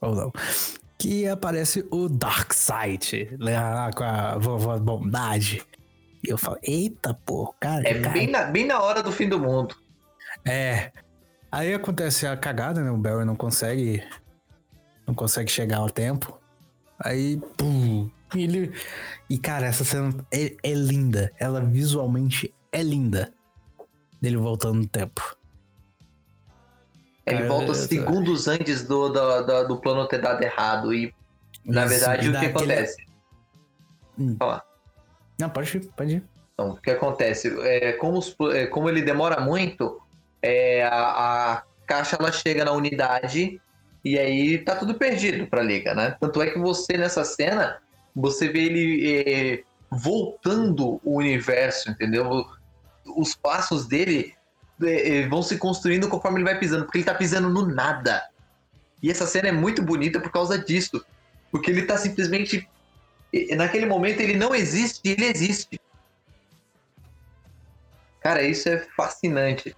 Ou 0.00 0.14
não. 0.14 0.32
Que 0.98 1.26
aparece 1.28 1.84
o 1.90 2.08
Darkseid, 2.08 3.36
lá 3.38 3.90
com 3.92 4.04
a 4.04 4.38
vovó 4.38 4.78
Bondade. 4.78 5.62
E 6.26 6.30
eu 6.30 6.38
falo, 6.38 6.58
eita, 6.62 7.14
pô, 7.26 7.54
cara. 7.60 7.86
É 7.88 8.00
cara, 8.00 8.12
bem 8.12 8.30
na, 8.30 8.44
bem 8.44 8.66
na 8.66 8.80
hora 8.80 9.02
do 9.02 9.12
fim 9.12 9.28
do 9.28 9.38
mundo. 9.38 9.76
é. 10.44 10.90
Aí 11.52 11.72
acontece 11.72 12.26
a 12.26 12.36
cagada, 12.36 12.82
né? 12.82 12.90
O 12.90 12.96
Barry 12.96 13.24
não 13.24 13.36
consegue. 13.36 14.02
Não 15.06 15.14
consegue 15.14 15.48
chegar 15.48 15.76
ao 15.78 15.88
tempo. 15.88 16.36
Aí, 16.98 17.40
pum. 17.56 18.10
Ele. 18.34 18.72
E, 19.30 19.38
cara, 19.38 19.66
essa 19.66 19.84
cena 19.84 20.12
é, 20.32 20.56
é 20.64 20.72
linda. 20.72 21.30
Ela 21.38 21.60
visualmente 21.60 22.52
é 22.72 22.82
linda. 22.82 23.32
Dele 24.20 24.36
voltando 24.36 24.80
no 24.80 24.86
tempo. 24.88 25.36
Ele 27.24 27.36
Cara, 27.38 27.48
volta 27.48 27.72
segundos 27.74 28.48
antes 28.48 28.82
do, 28.82 29.08
do, 29.08 29.42
do, 29.42 29.68
do 29.68 29.76
plano 29.80 30.08
ter 30.08 30.20
dado 30.20 30.42
errado. 30.42 30.92
E, 30.92 31.14
na 31.64 31.82
Isso, 31.86 31.90
verdade, 31.90 32.26
e 32.26 32.30
o 32.30 32.32
que 32.32 32.36
aquele- 32.38 32.50
acontece? 32.72 32.96
Hum. 34.18 34.36
Fala. 34.40 34.62
Não, 35.38 35.48
pode 35.50 35.76
ir, 35.76 35.80
pode 35.96 36.16
ir. 36.16 36.22
Então, 36.54 36.70
o 36.70 36.76
que 36.76 36.90
acontece? 36.90 37.48
É, 37.62 37.92
como, 37.94 38.18
os- 38.18 38.36
é, 38.52 38.66
como 38.66 38.88
ele 38.88 39.02
demora 39.02 39.40
muito, 39.40 40.00
é, 40.42 40.84
a, 40.84 41.52
a 41.54 41.62
caixa 41.86 42.16
ela 42.18 42.30
chega 42.30 42.64
na 42.64 42.72
unidade 42.72 43.60
e 44.04 44.18
aí 44.18 44.58
tá 44.58 44.76
tudo 44.76 44.94
perdido 44.94 45.46
pra 45.46 45.62
liga, 45.62 45.94
né? 45.94 46.16
Tanto 46.20 46.40
é 46.42 46.50
que 46.50 46.58
você, 46.58 46.96
nessa 46.96 47.24
cena, 47.24 47.78
você 48.14 48.48
vê 48.48 48.64
ele 48.64 49.24
é, 49.26 49.62
voltando 49.90 51.00
o 51.02 51.16
universo, 51.18 51.90
entendeu? 51.90 52.44
Os 53.16 53.34
passos 53.34 53.86
dele 53.88 54.34
é, 54.82 55.18
é, 55.22 55.28
vão 55.28 55.42
se 55.42 55.58
construindo 55.58 56.08
conforme 56.08 56.38
ele 56.38 56.44
vai 56.50 56.58
pisando, 56.58 56.84
porque 56.84 56.98
ele 56.98 57.04
tá 57.04 57.14
pisando 57.14 57.48
no 57.48 57.66
nada. 57.66 58.22
E 59.02 59.10
essa 59.10 59.26
cena 59.26 59.48
é 59.48 59.52
muito 59.52 59.82
bonita 59.82 60.20
por 60.20 60.30
causa 60.30 60.58
disso. 60.58 61.04
Porque 61.50 61.70
ele 61.70 61.82
tá 61.82 61.96
simplesmente. 61.96 62.68
E- 63.34 63.54
Naquele 63.56 63.86
momento 63.86 64.20
ele 64.20 64.36
não 64.36 64.54
existe, 64.54 65.00
ele 65.04 65.24
existe. 65.26 65.78
Cara, 68.20 68.42
isso 68.42 68.68
é 68.68 68.78
fascinante. 68.96 69.74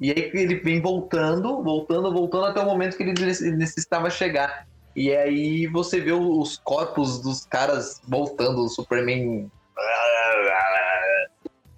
E 0.00 0.10
aí 0.10 0.30
ele 0.34 0.56
vem 0.56 0.80
voltando, 0.80 1.62
voltando, 1.62 2.12
voltando 2.12 2.46
até 2.46 2.60
o 2.60 2.66
momento 2.66 2.96
que 2.96 3.02
ele 3.02 3.14
nece- 3.18 3.50
necessitava 3.52 4.10
chegar. 4.10 4.66
E 4.94 5.14
aí 5.14 5.66
você 5.66 6.00
vê 6.00 6.12
os 6.12 6.58
corpos 6.58 7.20
dos 7.22 7.46
caras 7.46 8.00
voltando, 8.08 8.64
o 8.64 8.68
Superman. 8.68 9.50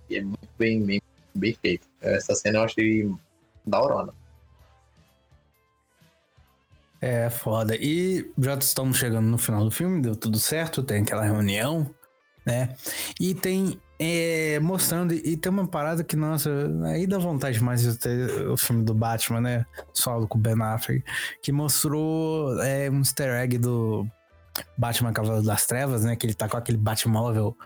E 0.08 0.16
é 0.16 0.22
muito 0.22 0.48
bem, 0.58 0.82
bem, 0.84 1.00
bem 1.34 1.54
feito. 1.54 1.86
Essa 2.00 2.34
cena 2.34 2.58
eu 2.60 2.62
achei 2.64 3.08
da 3.66 3.80
hora. 3.80 4.12
É 7.00 7.30
foda. 7.30 7.76
E 7.76 8.30
já 8.38 8.54
estamos 8.54 8.98
chegando 8.98 9.26
no 9.26 9.38
final 9.38 9.64
do 9.64 9.70
filme, 9.70 10.02
deu 10.02 10.16
tudo 10.16 10.38
certo, 10.38 10.82
tem 10.82 11.02
aquela 11.02 11.22
reunião, 11.22 11.88
né? 12.44 12.74
E 13.20 13.34
tem. 13.34 13.80
é, 13.98 14.58
mostrando, 14.60 15.12
e 15.12 15.36
tem 15.36 15.50
uma 15.50 15.66
parada 15.66 16.02
que, 16.02 16.16
nossa, 16.16 16.50
aí 16.86 17.06
dá 17.06 17.18
vontade 17.18 17.62
mais 17.62 17.82
de 17.82 17.96
ter 17.98 18.48
o 18.48 18.56
filme 18.56 18.84
do 18.84 18.94
Batman, 18.94 19.40
né? 19.40 19.66
Solo 19.92 20.26
com 20.26 20.38
o 20.38 20.40
Ben 20.40 20.60
Affleck, 20.60 21.04
que 21.42 21.52
mostrou 21.52 22.60
é, 22.62 22.90
um 22.90 22.98
easter 22.98 23.34
egg 23.42 23.58
do 23.58 24.06
Batman 24.76 25.12
Cavaleiro 25.12 25.46
das 25.46 25.66
Trevas, 25.66 26.04
né? 26.04 26.16
Que 26.16 26.26
ele 26.26 26.34
tá 26.34 26.48
com 26.48 26.56
aquele 26.56 26.78
Batmóvel 26.78 27.56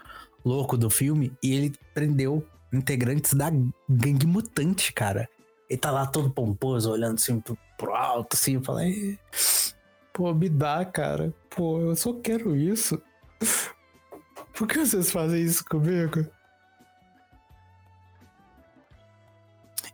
louco 0.44 0.76
do 0.76 0.90
filme, 0.90 1.32
e 1.42 1.54
ele 1.54 1.72
prendeu 1.94 2.46
integrantes 2.72 3.34
da 3.34 3.50
gangue 3.88 4.26
mutante, 4.26 4.92
cara. 4.92 5.28
Ele 5.72 5.80
tá 5.80 5.90
lá 5.90 6.06
todo 6.06 6.28
pomposo, 6.30 6.90
olhando 6.92 7.14
assim 7.14 7.40
pro, 7.40 7.56
pro 7.78 7.94
alto, 7.94 8.34
assim, 8.34 8.56
eu 8.56 8.62
falei, 8.62 9.18
pô, 10.12 10.34
me 10.34 10.46
dá, 10.50 10.84
cara. 10.84 11.32
Pô, 11.48 11.80
eu 11.80 11.96
só 11.96 12.12
quero 12.12 12.54
isso. 12.54 13.00
Por 14.52 14.68
que 14.68 14.84
vocês 14.84 15.10
fazem 15.10 15.40
isso 15.42 15.64
comigo? 15.64 16.26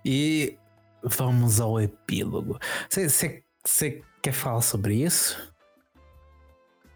E 0.04 0.58
vamos 1.00 1.60
ao 1.60 1.80
epílogo. 1.80 2.58
Você 2.90 4.02
quer 4.20 4.32
falar 4.32 4.62
sobre 4.62 4.94
isso? 4.96 5.54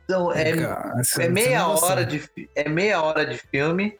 Então, 0.05 0.33
é, 0.33 0.57
Cara, 0.57 1.03
é 1.21 1.29
meia 1.29 1.59
não 1.61 1.77
hora 1.77 2.05
de 2.05 2.29
é 2.57 2.69
meia 2.69 3.01
hora 3.01 3.25
de 3.25 3.39
filme. 3.39 3.97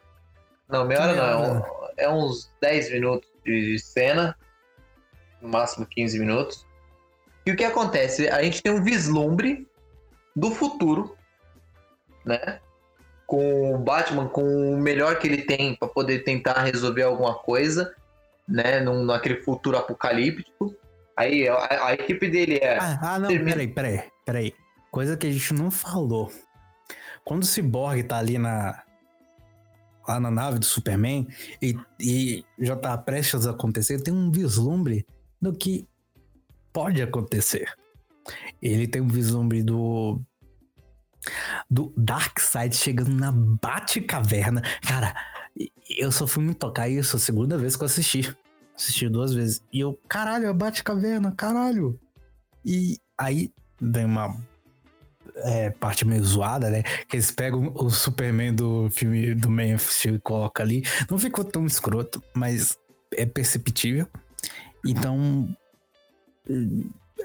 Não, 0.69 0.85
meia 0.85 1.01
hora 1.03 1.15
não, 1.15 1.25
é, 1.25 1.37
um- 1.37 1.63
é 1.99 2.09
uns 2.11 2.51
10 2.61 2.91
minutos 2.91 3.31
de 3.45 3.79
cena, 3.79 4.37
no 5.43 5.49
máximo 5.49 5.85
15 5.85 6.19
minutos. 6.19 6.67
E 7.45 7.51
o 7.51 7.57
que 7.57 7.65
acontece? 7.65 8.29
A 8.29 8.43
gente 8.43 8.63
tem 8.63 8.73
um 8.73 8.83
vislumbre 8.83 9.67
do 10.35 10.51
futuro, 10.51 11.17
né? 12.25 12.61
Com 13.27 13.75
o 13.75 13.79
Batman 13.79 14.29
com 14.29 14.75
o 14.75 14.79
melhor 14.79 15.19
que 15.19 15.27
ele 15.27 15.43
tem 15.43 15.75
para 15.75 15.89
poder 15.89 16.21
tentar 16.21 16.63
resolver 16.63 17.03
alguma 17.03 17.35
coisa, 17.35 17.95
né? 18.49 18.81
Num, 18.81 19.05
naquele 19.05 19.43
futuro 19.43 19.77
apocalíptico. 19.77 20.75
Aí 21.17 21.49
a, 21.49 21.87
a 21.89 21.95
equipe 21.95 22.29
dele 22.29 22.57
é 22.57 22.79
Ah, 22.79 22.99
ah, 23.03 23.19
não, 23.19 23.29
peraí, 23.29 23.69
peraí, 23.69 24.03
peraí. 24.25 24.55
Coisa 24.91 25.17
que 25.17 25.27
a 25.27 25.33
gente 25.33 25.53
não 25.53 25.71
falou. 25.71 26.31
Quando 27.25 27.43
o 27.43 27.47
Cyborg 27.47 28.03
tá 28.05 28.19
ali 28.19 28.39
na. 28.39 28.83
lá 30.07 30.21
na 30.21 30.31
nave 30.31 30.59
do 30.59 30.65
Superman 30.65 31.27
e, 31.61 31.77
e 31.99 32.45
já 32.59 32.77
tá 32.77 32.97
prestes 32.99 33.47
a 33.47 33.51
acontecer, 33.51 34.03
tem 34.03 34.15
um 34.15 34.31
vislumbre 34.31 35.07
do 35.43 35.53
que 35.53 35.89
pode 36.73 37.03
acontecer. 37.03 37.69
Ele 38.63 38.87
tem 38.87 39.03
um 39.03 39.09
vislumbre 39.09 39.63
do. 39.65 40.23
do 41.69 41.93
Darkseid 41.97 42.77
chegando 42.77 43.11
na 43.11 43.33
Batcaverna. 43.33 44.63
Cara, 44.83 45.13
eu 45.91 46.13
só 46.13 46.27
fui 46.29 46.45
me 46.45 46.55
tocar 46.55 46.89
isso 46.89 47.17
a 47.17 47.19
segunda 47.19 47.59
vez 47.59 47.77
que 47.77 47.83
eu 47.83 47.87
assisti. 47.87 48.35
Assisti 48.77 49.09
duas 49.09 49.35
vezes. 49.35 49.61
E 49.73 49.81
eu, 49.81 49.99
caralho, 50.09 50.47
é 50.47 50.53
Batcaverna, 50.53 51.33
caralho. 51.33 51.99
E 52.65 52.97
aí 53.19 53.53
vem 53.81 54.05
uma 54.05 54.37
é, 55.37 55.71
parte 55.71 56.07
meio 56.07 56.23
zoada, 56.23 56.71
né? 56.71 56.85
Que 57.09 57.17
eles 57.17 57.33
pegam 57.33 57.73
o 57.75 57.91
Superman 57.91 58.55
do 58.55 58.89
filme 58.91 59.35
do 59.35 59.51
Man 59.51 59.75
of 59.75 59.93
Steel 59.93 60.15
e 60.15 60.21
colocam 60.21 60.65
ali. 60.65 60.85
Não 61.11 61.19
ficou 61.19 61.45
tão 61.45 61.67
escroto, 61.67 62.23
mas 62.33 62.79
é 63.17 63.27
perceptível. 63.27 64.07
Então. 64.87 65.55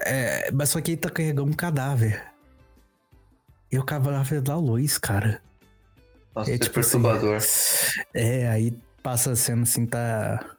É, 0.00 0.50
mas 0.52 0.70
só 0.70 0.80
que 0.80 0.92
ele 0.92 1.00
tá 1.00 1.10
carregando 1.10 1.50
um 1.50 1.54
cadáver. 1.54 2.24
E 3.70 3.78
o 3.78 3.84
cadáver 3.84 4.40
da 4.40 4.56
luz, 4.56 4.96
cara. 4.96 5.42
nossa, 6.34 6.50
É 6.50 6.54
é 6.54 6.58
tipo 6.58 6.80
assim, 6.80 7.02
perturbador. 7.02 7.38
É, 8.14 8.48
aí 8.48 8.72
passa 9.02 9.32
a 9.32 9.36
cena 9.36 9.62
assim, 9.62 9.86
tá 9.86 10.56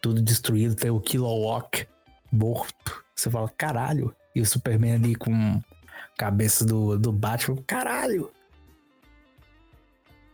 tudo 0.00 0.22
destruído, 0.22 0.74
tem 0.74 0.90
o 0.90 1.00
Kilowog 1.00 1.86
morto. 2.32 3.04
Você 3.14 3.30
fala, 3.30 3.48
caralho. 3.56 4.14
E 4.34 4.40
o 4.40 4.46
Superman 4.46 4.94
ali 4.94 5.14
com 5.14 5.60
cabeça 6.16 6.64
do, 6.64 6.98
do 6.98 7.12
Batman, 7.12 7.62
caralho. 7.66 8.30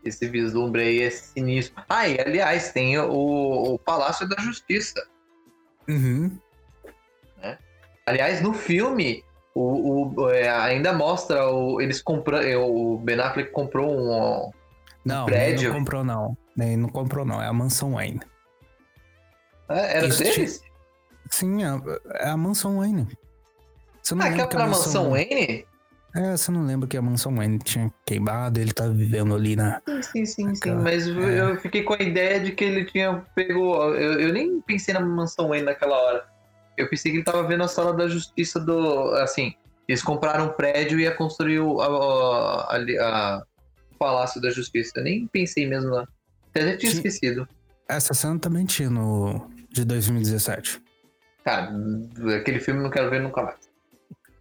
Esse 0.04 0.28
vislumbre 0.28 0.82
aí 0.82 1.02
é 1.02 1.10
sinistro. 1.10 1.82
Ah, 1.88 2.06
e 2.06 2.20
aliás, 2.20 2.72
tem 2.72 2.98
o, 2.98 3.74
o 3.74 3.78
Palácio 3.78 4.28
da 4.28 4.36
Justiça. 4.42 5.06
Uhum. 5.88 6.38
Aliás, 8.06 8.42
no 8.42 8.52
filme, 8.52 9.24
o, 9.54 10.12
o- 10.20 10.30
é, 10.30 10.48
ainda 10.48 10.92
mostra 10.92 11.48
o, 11.48 11.80
eles 11.80 12.02
comprando. 12.02 12.44
O 12.60 12.98
Ben 12.98 13.18
Affleck 13.20 13.50
comprou 13.50 13.90
um. 13.90 14.50
Não, 15.04 15.26
prédio? 15.26 15.70
não 15.72 15.78
comprou 15.78 16.04
não. 16.04 16.36
Ele 16.58 16.76
não 16.76 16.88
comprou 16.88 17.24
não, 17.24 17.42
é 17.42 17.46
a 17.46 17.52
mansão 17.52 17.94
Wayne. 17.94 18.20
É, 19.68 19.96
era 19.98 20.06
Isso 20.06 20.22
deles? 20.22 20.62
Sim, 21.30 21.64
é, 21.64 21.68
é 22.24 22.28
a 22.28 22.36
mansão 22.36 22.78
Wayne. 22.78 23.08
Você 24.02 24.14
não 24.14 24.24
Ah, 24.24 24.28
aquela 24.28 24.62
a 24.62 24.66
a 24.66 24.68
mansão 24.68 25.10
Wayne? 25.10 25.66
É, 26.14 26.36
você 26.36 26.50
não 26.52 26.64
lembra 26.64 26.88
que 26.88 26.96
a 26.96 27.02
mansão 27.02 27.34
Wayne 27.34 27.58
tinha 27.58 27.92
queimado, 28.06 28.60
ele 28.60 28.72
tá 28.72 28.86
vivendo 28.86 29.34
ali 29.34 29.56
na... 29.56 29.82
Sim, 29.86 30.02
sim, 30.02 30.24
sim, 30.24 30.54
sim. 30.54 30.74
Mas 30.76 31.08
eu- 31.08 31.28
é. 31.28 31.40
eu 31.52 31.56
fiquei 31.60 31.82
com 31.82 31.94
a 31.94 31.98
ideia 32.02 32.38
de 32.38 32.52
que 32.52 32.62
ele 32.64 32.84
tinha 32.84 33.24
pego. 33.34 33.74
Eu, 33.94 34.20
eu 34.20 34.32
nem 34.32 34.60
pensei 34.60 34.94
na 34.94 35.00
mansão 35.00 35.48
Wayne 35.48 35.66
naquela 35.66 35.96
hora. 35.96 36.24
Eu 36.78 36.88
pensei 36.88 37.10
que 37.10 37.18
ele 37.18 37.24
tava 37.24 37.42
vendo 37.46 37.64
a 37.64 37.68
sala 37.68 37.92
da 37.92 38.06
justiça 38.08 38.60
do. 38.60 39.10
Assim, 39.16 39.54
eles 39.88 40.02
compraram 40.02 40.46
um 40.46 40.52
prédio 40.52 41.00
e 41.00 41.02
ia 41.02 41.10
construir 41.14 41.58
o, 41.58 41.80
a- 41.80 42.76
a- 42.76 42.76
a- 43.00 43.42
Palácio 43.98 44.40
da 44.40 44.50
Justiça. 44.50 44.92
Eu 44.96 45.04
nem 45.04 45.26
pensei 45.28 45.66
mesmo 45.68 45.90
lá. 45.90 46.06
Até 46.50 46.76
tinha 46.76 46.90
Sim. 46.92 46.98
esquecido. 46.98 47.48
Essa 47.88 48.12
cena 48.14 48.38
também 48.38 48.64
tinha 48.66 48.90
no... 48.90 49.48
de 49.70 49.84
2017. 49.84 50.80
Cara, 51.44 51.72
aquele 52.36 52.60
filme 52.60 52.80
eu 52.80 52.84
não 52.84 52.90
quero 52.90 53.08
ver 53.10 53.20
nunca 53.22 53.42
mais. 53.42 53.56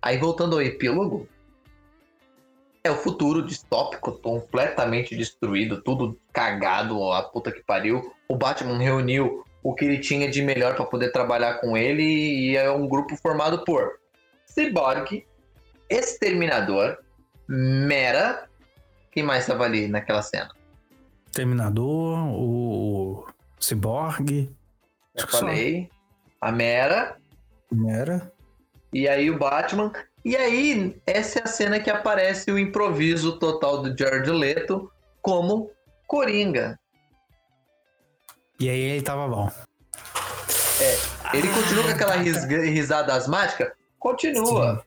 Aí 0.02 0.18
voltando 0.18 0.56
ao 0.56 0.62
epílogo. 0.62 1.28
É 2.86 2.92
o 2.92 2.96
futuro 2.98 3.42
distópico, 3.42 4.12
completamente 4.12 5.16
destruído, 5.16 5.82
tudo 5.82 6.20
cagado, 6.34 7.12
a 7.14 7.24
puta 7.24 7.50
que 7.50 7.64
pariu. 7.64 8.14
O 8.28 8.36
Batman 8.36 8.78
reuniu 8.78 9.46
o 9.64 9.74
que 9.74 9.86
ele 9.86 10.00
tinha 10.00 10.30
de 10.30 10.42
melhor 10.42 10.76
pra 10.76 10.86
poder 10.86 11.12
trabalhar 11.14 11.62
com 11.62 11.78
ele 11.78 12.04
e 12.04 12.58
é 12.58 12.70
um 12.70 12.86
grupo 12.86 13.16
formado 13.16 13.64
por 13.64 14.00
Cyborg, 14.46 15.26
Exterminador, 15.90 16.98
Mera. 17.48 18.50
Quem 19.12 19.24
mais 19.24 19.46
tava 19.46 19.64
ali 19.64 19.88
naquela 19.88 20.22
cena? 20.22 20.50
Terminador, 21.32 22.20
o 22.36 23.26
Cyborg, 23.60 24.54
Eu 25.16 25.30
só. 25.30 25.40
falei. 25.40 25.90
A 26.42 26.52
Mera. 26.52 27.16
era. 27.88 28.30
E 28.92 29.08
aí 29.08 29.32
o 29.32 29.38
Batman. 29.40 29.94
E 30.26 30.36
aí, 30.38 30.96
essa 31.06 31.40
é 31.40 31.44
a 31.44 31.48
cena 31.48 31.80
que 31.80 31.90
aparece 31.90 32.50
o 32.52 32.58
improviso 32.58 33.38
total 33.40 33.82
do 33.82 33.98
Jared 33.98 34.30
Leto 34.32 34.90
como 35.22 35.70
Coringa. 36.08 36.80
E 38.60 38.70
aí 38.70 38.80
ele 38.80 39.02
tava 39.02 39.28
bom. 39.28 39.52
Ele 41.34 41.48
continua 41.50 41.84
com 41.84 41.90
aquela 41.90 42.16
ris- 42.16 42.46
risada 42.46 43.14
asmática? 43.14 43.74
Continua. 44.00 44.84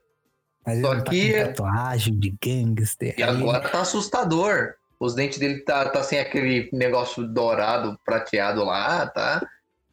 Mas 0.65 0.81
Só 0.81 0.93
ele 0.93 1.03
tá 1.03 1.11
que- 1.11 1.33
com 1.33 1.45
tatuagem 1.47 2.19
de 2.19 2.35
gangster. 2.43 3.15
E 3.19 3.23
agora 3.23 3.69
tá 3.69 3.81
assustador. 3.83 4.75
Os 4.99 5.15
dentes 5.15 5.39
dele 5.39 5.61
tá, 5.61 5.89
tá 5.91 6.03
sem 6.03 6.19
aquele 6.19 6.71
negócio 6.73 7.27
dourado, 7.27 7.99
prateado 8.05 8.65
lá, 8.65 9.07
tá? 9.07 9.47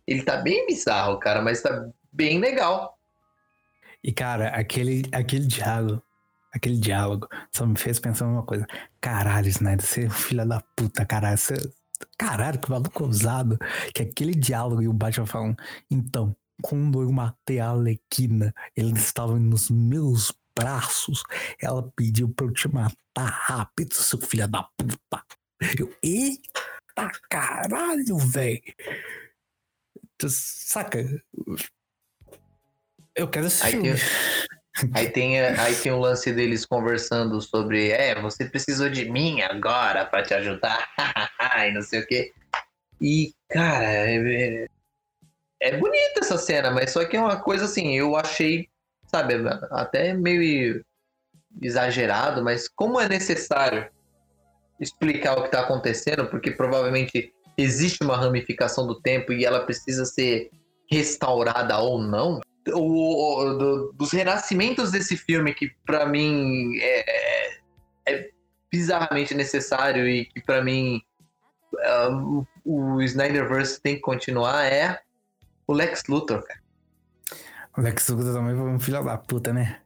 Ele 0.08 0.24
tá 0.24 0.38
bem 0.38 0.66
bizarro, 0.66 1.20
cara, 1.20 1.42
mas 1.42 1.62
tá 1.62 1.88
bem 2.12 2.40
legal. 2.40 2.98
E, 4.04 4.12
cara, 4.12 4.50
aquele, 4.50 5.04
aquele 5.12 5.46
diálogo, 5.48 6.04
aquele 6.54 6.78
diálogo 6.78 7.28
só 7.56 7.66
me 7.66 7.78
fez 7.78 8.00
pensar 8.00 8.28
uma 8.28 8.44
coisa. 8.44 8.68
Caralho, 9.00 9.48
Snyder, 9.48 9.86
você 9.86 10.04
é 10.04 10.08
um 10.08 10.12
filho 10.12 10.48
da 10.48 10.62
puta, 10.76 11.06
caralho. 11.06 11.38
Você... 11.38 11.56
Caralho, 12.18 12.60
que 12.60 12.70
maluco 12.70 13.04
ousado. 13.04 13.58
Que 13.94 14.04
aquele 14.04 14.34
diálogo 14.36 14.82
e 14.82 14.88
o 14.88 14.94
Batman 14.94 15.26
falam, 15.26 15.56
então, 15.90 16.36
quando 16.62 17.02
eu 17.02 17.12
matei 17.12 17.60
a 17.60 17.70
Alequina, 17.70 18.54
ele 18.76 18.92
estava 18.94 19.40
nos 19.40 19.70
meus 19.70 20.34
braços. 20.58 21.24
Ela 21.62 21.90
pediu 21.96 22.30
pra 22.30 22.46
eu 22.46 22.54
te 22.54 22.68
matar 22.68 23.30
rápido, 23.30 23.94
seu 23.94 24.20
filho 24.20 24.48
da 24.48 24.64
puta. 24.78 25.24
Eu, 25.80 25.96
eita 26.04 26.64
caralho, 27.30 28.18
velho. 28.18 28.62
Saca? 30.28 31.00
Eu 33.16 33.28
quero 33.28 33.48
esse 33.48 33.64
Aí 33.64 33.72
filme. 33.72 33.90
Aí 34.94 35.10
tem, 35.10 35.40
aí 35.40 35.76
tem 35.76 35.92
o 35.92 36.00
lance 36.00 36.34
deles 36.34 36.66
conversando 36.66 37.40
sobre, 37.40 37.92
é, 37.92 38.20
você 38.20 38.46
precisou 38.46 38.90
de 38.90 39.10
mim 39.10 39.42
agora 39.42 40.04
pra 40.04 40.24
te 40.24 40.34
ajudar, 40.34 40.90
e 41.68 41.72
não 41.72 41.82
sei 41.84 42.00
o 42.00 42.08
quê. 42.08 42.34
E, 43.00 43.34
cara, 43.50 43.86
é, 43.86 44.68
é 45.62 45.78
bonita 45.78 46.22
essa 46.22 46.40
cena, 46.40 46.72
mas 46.72 46.92
só 46.92 47.06
que 47.06 47.16
é 47.16 47.20
uma 47.20 47.40
coisa 47.40 47.66
assim, 47.66 47.94
eu 47.94 48.16
achei, 48.16 48.68
sabe, 49.06 49.36
até 49.70 50.14
meio 50.14 50.84
exagerado, 51.62 52.44
mas 52.44 52.68
como 52.68 53.00
é 53.00 53.08
necessário 53.08 53.88
explicar 54.80 55.38
o 55.38 55.44
que 55.44 55.52
tá 55.52 55.62
acontecendo, 55.62 56.26
porque 56.28 56.50
provavelmente 56.50 57.32
existe 57.56 58.04
uma 58.04 58.18
ramificação 58.18 58.88
do 58.88 59.00
tempo 59.00 59.32
e 59.32 59.46
ela 59.46 59.66
precisa 59.66 60.04
ser 60.04 60.50
restaurada 60.90 61.78
ou 61.78 62.02
não, 62.02 62.42
o, 62.70 63.40
o- 63.40 63.54
do- 63.58 63.92
dos 63.94 64.12
renascimentos 64.12 64.92
desse 64.92 65.18
filme, 65.18 65.54
que 65.54 65.72
pra 65.86 66.06
mim 66.06 66.78
é, 66.80 67.50
é 68.08 68.30
bizarramente 68.72 69.34
necessário 69.36 70.08
e 70.08 70.26
que 70.26 70.42
pra 70.42 70.64
mim 70.64 71.02
ah, 71.80 72.10
o- 72.10 72.48
o 72.66 73.02
Snyderverse 73.02 73.82
tem 73.82 73.96
que 73.96 74.02
continuar, 74.02 74.66
é 74.66 75.00
o 75.68 75.74
Lex 75.74 76.04
Luthor, 76.08 76.44
cara. 76.44 76.60
O 77.78 77.82
Lex 77.82 78.08
Luthor 78.10 78.34
também 78.34 78.56
foi 78.56 78.70
um 78.70 78.80
filho 78.80 79.04
da 79.04 79.18
puta, 79.18 79.52
né? 79.52 79.80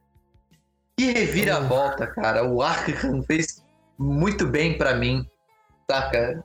Que 0.96 1.12
reviravolta, 1.12 2.06
cara. 2.06 2.44
O 2.44 2.60
Arkham 2.62 3.22
fez 3.22 3.64
muito 3.98 4.46
bem 4.46 4.76
pra 4.76 4.94
mim, 4.94 5.26
saca? 5.90 6.44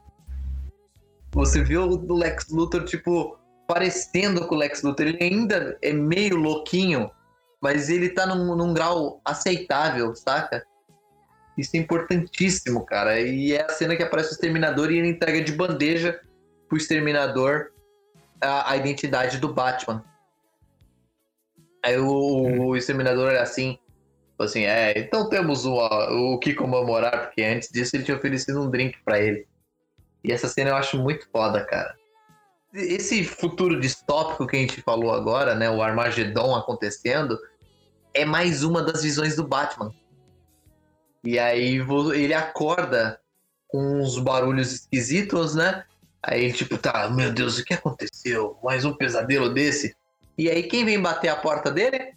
Você 1.32 1.64
viu 1.64 1.84
o 1.84 2.14
Lex 2.16 2.50
Luthor, 2.50 2.86
tipo, 2.86 3.38
parecendo 3.74 4.48
com 4.48 4.54
o 4.54 4.58
Lex 4.60 4.84
Luthor. 4.84 5.08
Ele 5.08 5.24
ainda 5.24 5.76
é 5.82 5.92
meio 5.92 6.36
louquinho, 6.36 7.10
mas 7.60 7.90
ele 7.90 8.10
tá 8.10 8.28
num, 8.28 8.56
num 8.56 8.72
grau 8.72 9.20
aceitável, 9.26 10.14
saca? 10.16 10.64
Isso 11.58 11.72
é 11.76 11.80
importantíssimo, 11.80 12.86
cara. 12.86 13.20
E 13.20 13.54
é 13.54 13.64
a 13.64 13.70
cena 13.70 13.96
que 13.96 14.04
aparece 14.04 14.30
o 14.30 14.34
Exterminador 14.34 14.92
e 14.92 15.00
ele 15.00 15.08
entrega 15.08 15.42
de 15.42 15.52
bandeja 15.52 16.22
pro 16.70 16.78
Exterminador 16.78 17.72
a, 18.40 18.72
a 18.72 18.78
identidade 18.78 19.40
do 19.40 19.52
Batman. 19.52 20.04
Aí 21.84 21.98
o, 21.98 22.68
o 22.68 22.78
Exterminador 22.78 23.30
olha 23.30 23.42
assim, 23.42 23.80
assim, 24.40 24.66
é, 24.66 24.98
então 25.00 25.30
temos 25.30 25.66
o, 25.66 25.74
o 25.74 26.38
que 26.38 26.54
comemorar, 26.54 27.26
porque 27.26 27.42
antes 27.42 27.70
disso 27.70 27.96
ele 27.96 28.04
tinha 28.04 28.18
oferecido 28.18 28.62
um 28.62 28.70
drink 28.70 29.00
pra 29.04 29.20
ele. 29.20 29.48
E 30.24 30.32
essa 30.32 30.48
cena 30.48 30.70
eu 30.70 30.76
acho 30.76 30.98
muito 30.98 31.28
foda, 31.32 31.66
cara. 31.66 32.03
Esse 32.74 33.24
futuro 33.24 33.80
distópico 33.80 34.48
que 34.48 34.58
a 34.58 34.60
gente 34.60 34.82
falou 34.82 35.14
agora, 35.14 35.54
né, 35.54 35.70
o 35.70 35.82
Armagedon 35.82 36.56
acontecendo, 36.56 37.38
é 38.14 38.26
mais 38.26 38.64
uma 38.64 38.82
das 38.82 39.04
visões 39.04 39.36
do 39.36 39.48
Batman. 39.48 39.94
E 41.24 41.38
aí 41.38 41.78
ele 42.16 42.34
acorda 42.34 43.20
com 43.68 44.02
uns 44.02 44.18
barulhos 44.18 44.74
esquisitos, 44.74 45.56
né? 45.56 45.86
Aí 46.22 46.46
ele 46.46 46.54
tipo, 46.54 46.78
tá, 46.78 47.10
meu 47.10 47.32
Deus, 47.32 47.58
o 47.58 47.64
que 47.64 47.74
aconteceu? 47.74 48.58
Mais 48.64 48.86
um 48.86 48.94
pesadelo 48.94 49.54
desse? 49.54 49.96
E 50.38 50.50
aí 50.50 50.64
quem 50.64 50.84
vem 50.84 51.00
bater 51.00 51.30
a 51.30 51.36
porta 51.36 51.70
dele? 51.70 52.14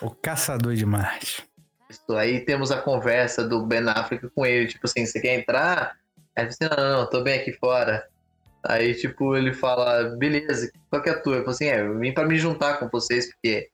O 0.00 0.10
Caçador 0.10 0.74
de 0.74 0.86
Marte. 0.86 1.48
Isso, 1.88 2.16
aí 2.16 2.40
temos 2.40 2.70
a 2.70 2.80
conversa 2.80 3.46
do 3.46 3.64
Ben 3.66 3.86
Affleck 3.88 4.28
com 4.30 4.46
ele, 4.46 4.66
tipo 4.66 4.86
assim, 4.86 5.04
você 5.04 5.20
quer 5.20 5.38
entrar? 5.38 5.96
Aí 6.34 6.50
você, 6.50 6.68
não, 6.68 6.76
não, 6.76 7.00
não, 7.00 7.10
tô 7.10 7.22
bem 7.22 7.38
aqui 7.38 7.52
fora. 7.52 8.08
Aí, 8.64 8.94
tipo, 8.94 9.36
ele 9.36 9.52
fala, 9.52 10.16
beleza, 10.16 10.70
qual 10.88 11.02
que 11.02 11.08
é 11.08 11.12
a 11.12 11.20
tua? 11.20 11.36
Eu 11.36 11.40
falo 11.40 11.50
assim, 11.50 11.66
é, 11.66 11.80
eu 11.80 11.98
vim 11.98 12.12
pra 12.12 12.26
me 12.26 12.38
juntar 12.38 12.78
com 12.78 12.88
vocês, 12.88 13.30
porque 13.32 13.68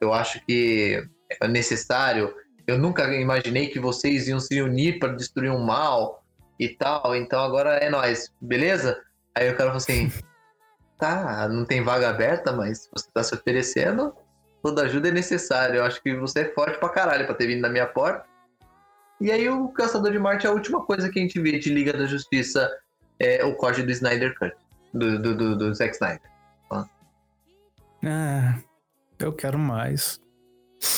eu 0.00 0.12
acho 0.12 0.44
que 0.44 1.02
é 1.40 1.48
necessário. 1.48 2.34
Eu 2.66 2.78
nunca 2.78 3.04
imaginei 3.14 3.68
que 3.68 3.78
vocês 3.78 4.26
iam 4.26 4.40
se 4.40 4.60
unir 4.60 4.98
para 4.98 5.12
destruir 5.12 5.50
um 5.50 5.62
mal 5.62 6.24
e 6.58 6.68
tal, 6.68 7.14
então 7.14 7.42
agora 7.42 7.76
é 7.76 7.88
nós, 7.88 8.32
beleza? 8.40 9.00
Aí 9.34 9.48
o 9.48 9.56
cara 9.56 9.70
falou 9.70 9.76
assim, 9.76 10.10
tá, 10.98 11.48
não 11.48 11.64
tem 11.64 11.82
vaga 11.82 12.08
aberta, 12.08 12.52
mas 12.52 12.88
você 12.92 13.08
tá 13.12 13.22
se 13.22 13.34
oferecendo, 13.34 14.14
toda 14.62 14.82
ajuda 14.82 15.08
é 15.08 15.12
necessária. 15.12 15.76
Eu 15.76 15.84
acho 15.84 16.02
que 16.02 16.14
você 16.16 16.40
é 16.40 16.54
forte 16.54 16.78
pra 16.78 16.88
caralho 16.88 17.26
pra 17.26 17.34
ter 17.34 17.46
vindo 17.46 17.60
na 17.60 17.68
minha 17.68 17.86
porta. 17.86 18.24
E 19.20 19.30
aí 19.30 19.48
o 19.48 19.68
Caçador 19.68 20.10
de 20.10 20.18
Marte 20.18 20.46
é 20.46 20.50
a 20.50 20.52
última 20.52 20.84
coisa 20.84 21.08
que 21.08 21.18
a 21.18 21.22
gente 21.22 21.40
vê 21.40 21.58
de 21.58 21.72
Liga 21.72 21.92
da 21.92 22.04
Justiça, 22.04 22.68
é 23.18 23.44
o 23.44 23.54
corte 23.54 23.82
do 23.82 23.90
Snyder 23.90 24.34
Cut, 24.38 24.54
do, 24.92 25.18
do, 25.20 25.36
do, 25.36 25.56
do 25.56 25.74
Zack 25.74 25.94
Snyder. 25.94 26.34
Ah, 28.06 28.58
eu 29.18 29.32
quero 29.32 29.58
mais. 29.58 30.20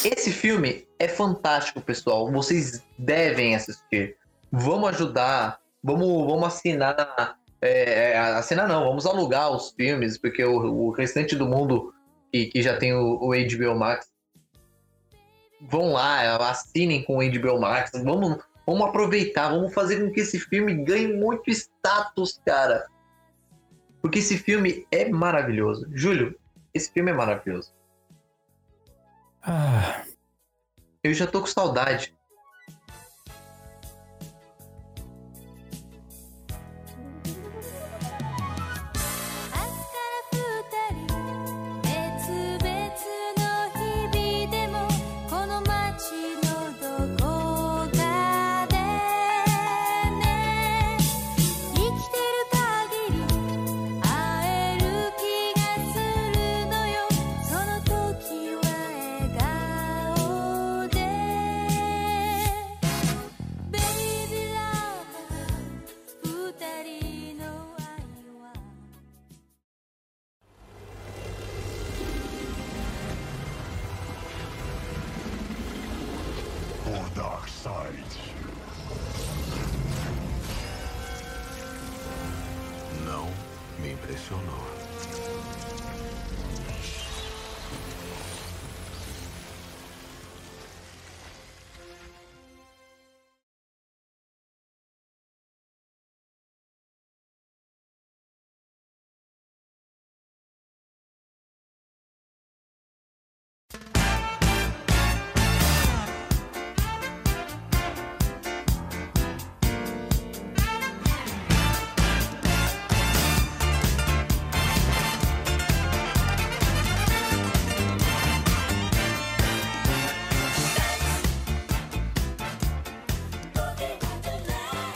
Esse 0.04 0.32
filme 0.32 0.86
é 0.98 1.06
fantástico, 1.06 1.80
pessoal. 1.80 2.30
Vocês 2.32 2.82
devem 2.98 3.54
assistir. 3.54 4.16
Vamos 4.50 4.88
ajudar. 4.90 5.60
Vamos, 5.82 6.26
vamos 6.26 6.48
assinar. 6.48 7.36
É, 7.60 8.10
é, 8.10 8.18
assinar 8.18 8.66
não, 8.66 8.84
vamos 8.84 9.06
alugar 9.06 9.50
os 9.50 9.70
filmes, 9.70 10.18
porque 10.18 10.44
o, 10.44 10.56
o 10.56 10.90
restante 10.90 11.36
do 11.36 11.46
mundo 11.46 11.94
que, 12.32 12.46
que 12.46 12.62
já 12.62 12.76
tem 12.76 12.92
o, 12.92 13.18
o 13.20 13.28
HBO 13.30 13.78
Max. 13.78 14.08
Vão 15.60 15.92
lá, 15.92 16.36
assinem 16.50 17.02
com 17.04 17.18
o 17.18 17.30
HBO 17.30 17.60
Max. 17.60 17.92
Vamos, 18.02 18.38
vamos 18.66 18.88
aproveitar, 18.88 19.50
vamos 19.50 19.72
fazer 19.72 20.00
com 20.00 20.12
que 20.12 20.20
esse 20.20 20.40
filme 20.40 20.74
ganhe 20.84 21.12
muito 21.12 21.50
status, 21.50 22.40
cara. 22.44 22.86
Porque 24.02 24.18
esse 24.18 24.36
filme 24.36 24.86
é 24.90 25.08
maravilhoso. 25.08 25.86
Júlio, 25.92 26.38
esse 26.74 26.92
filme 26.92 27.10
é 27.10 27.14
maravilhoso. 27.14 27.72
Ah, 29.42 30.02
Eu 31.02 31.14
já 31.14 31.26
tô 31.26 31.40
com 31.40 31.46
saudade.「 31.46 32.15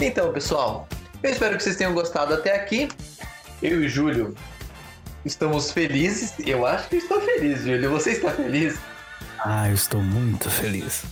Então, 0.02 0.32
pessoal, 0.32 0.89
eu 1.22 1.31
espero 1.31 1.59
que 1.59 1.62
vocês 1.62 1.77
tenham 1.77 1.93
gostado 1.93 2.32
até 2.32 2.56
aqui. 2.56 2.89
Eu 3.62 3.82
e 3.82 3.86
o 3.86 3.89
Júlio 3.89 4.35
estamos 5.27 5.70
felizes. 5.70 6.32
Eu 6.39 6.64
acho 6.64 6.89
que 6.89 6.97
estou 6.97 7.20
feliz, 7.20 7.60
Júlio. 7.60 7.90
Você 7.90 8.12
está 8.12 8.31
feliz? 8.31 8.78
Ah, 9.44 9.68
eu 9.68 9.74
estou 9.74 10.01
muito 10.01 10.48
feliz. 10.48 11.05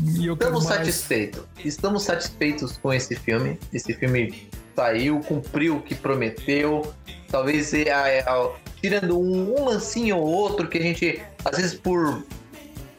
Estamos 0.00 0.64
mais. 0.64 0.78
satisfeitos. 0.78 1.42
Estamos 1.64 2.04
satisfeitos 2.04 2.76
com 2.76 2.94
esse 2.94 3.16
filme. 3.16 3.58
Esse 3.72 3.92
filme 3.94 4.48
saiu, 4.76 5.18
cumpriu 5.20 5.78
o 5.78 5.82
que 5.82 5.96
prometeu. 5.96 6.94
Talvez 7.28 7.74
é, 7.74 7.88
é, 7.88 8.18
é, 8.20 8.52
tirando 8.80 9.18
um, 9.18 9.58
um 9.58 9.64
lancinho 9.64 10.18
ou 10.18 10.24
outro 10.24 10.68
que 10.68 10.78
a 10.78 10.82
gente, 10.82 11.20
às 11.44 11.56
vezes 11.56 11.74
por. 11.74 12.24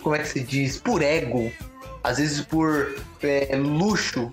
Como 0.01 0.13
é 0.13 0.19
que 0.19 0.27
se 0.27 0.41
diz? 0.41 0.77
Por 0.77 1.01
ego. 1.01 1.49
Às 2.03 2.17
vezes 2.17 2.41
por 2.41 2.95
é, 3.23 3.55
luxo 3.55 4.29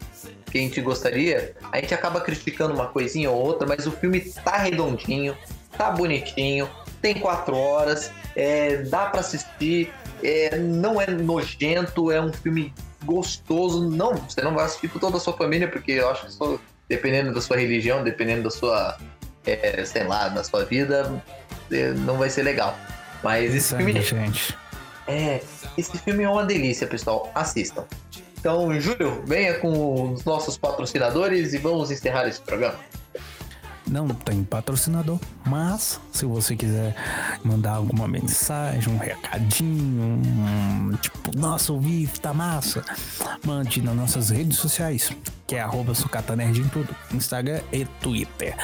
que 0.55 0.59
a 0.59 0.61
gente 0.61 0.81
gostaria, 0.81 1.53
a 1.73 1.81
gente 1.81 1.93
acaba 1.93 2.21
criticando 2.21 2.73
uma 2.73 2.87
coisinha 2.87 3.29
ou 3.29 3.45
outra, 3.45 3.67
mas 3.67 3.89
o 3.89 3.91
filme 3.91 4.21
tá 4.21 4.57
redondinho, 4.57 5.37
tá 5.77 5.91
bonitinho, 5.91 6.71
tem 7.03 7.15
quatro 7.15 7.57
horas, 7.57 8.13
é, 8.37 8.77
dá 8.85 9.07
para 9.07 9.19
assistir, 9.19 9.93
é, 10.23 10.57
não 10.57 11.01
é 11.01 11.09
nojento, 11.09 12.13
é 12.13 12.21
um 12.21 12.33
filme 12.33 12.73
gostoso. 13.05 13.91
Não, 13.91 14.15
você 14.15 14.43
não 14.43 14.55
vai 14.55 14.67
assistir 14.67 14.87
com 14.87 15.01
toda 15.01 15.17
a 15.17 15.21
sua 15.21 15.33
família, 15.33 15.67
porque 15.67 15.91
eu 15.91 16.09
acho 16.09 16.27
que 16.27 16.33
só, 16.33 16.57
dependendo 16.89 17.35
da 17.35 17.41
sua 17.41 17.57
religião, 17.57 18.05
dependendo 18.05 18.45
da 18.45 18.51
sua, 18.51 18.97
é, 19.45 19.85
sei 19.85 20.05
lá, 20.05 20.29
da 20.29 20.45
sua 20.45 20.65
vida, 20.65 21.21
é, 21.73 21.91
não 21.95 22.17
vai 22.17 22.31
ser 22.31 22.45
legal. 22.45 22.79
Mas 23.25 23.53
esse 23.53 23.75
filme 23.75 24.01
gente. 24.01 24.57
é, 25.09 25.41
esse 25.77 25.99
filme 25.99 26.23
é 26.23 26.29
uma 26.29 26.45
delícia, 26.45 26.87
pessoal. 26.87 27.33
Assistam. 27.35 27.85
Então, 28.45 28.79
Júlio, 28.79 29.23
venha 29.25 29.55
com 29.55 30.13
os 30.13 30.23
nossos 30.23 30.59
patrocinadores 30.59 31.55
e 31.55 31.59
vamos 31.59 31.91
encerrar 31.91 32.29
esse 32.29 32.43
programa. 32.43 32.79
Não 33.87 34.07
tem 34.09 34.45
patrocinador, 34.45 35.19
mas 35.47 35.99
se 36.13 36.27
você 36.27 36.55
quiser 36.55 36.95
mandar 37.43 37.77
alguma 37.77 38.07
mensagem, 38.07 38.93
um 38.93 38.99
recadinho, 38.99 40.21
um, 40.23 40.95
tipo, 41.01 41.35
nossa, 41.35 41.73
o 41.73 41.81
VIF 41.81 42.21
tá 42.21 42.35
massa, 42.35 42.85
mande 43.47 43.81
nas 43.81 43.97
nossas 43.97 44.29
redes 44.29 44.59
sociais, 44.59 45.11
que 45.47 45.55
é 45.55 45.61
arroba 45.63 45.95
sucatanerd 45.95 46.61
em 46.61 46.69
tudo, 46.69 46.95
Instagram 47.15 47.63
e 47.73 47.87
Twitter. 47.87 48.55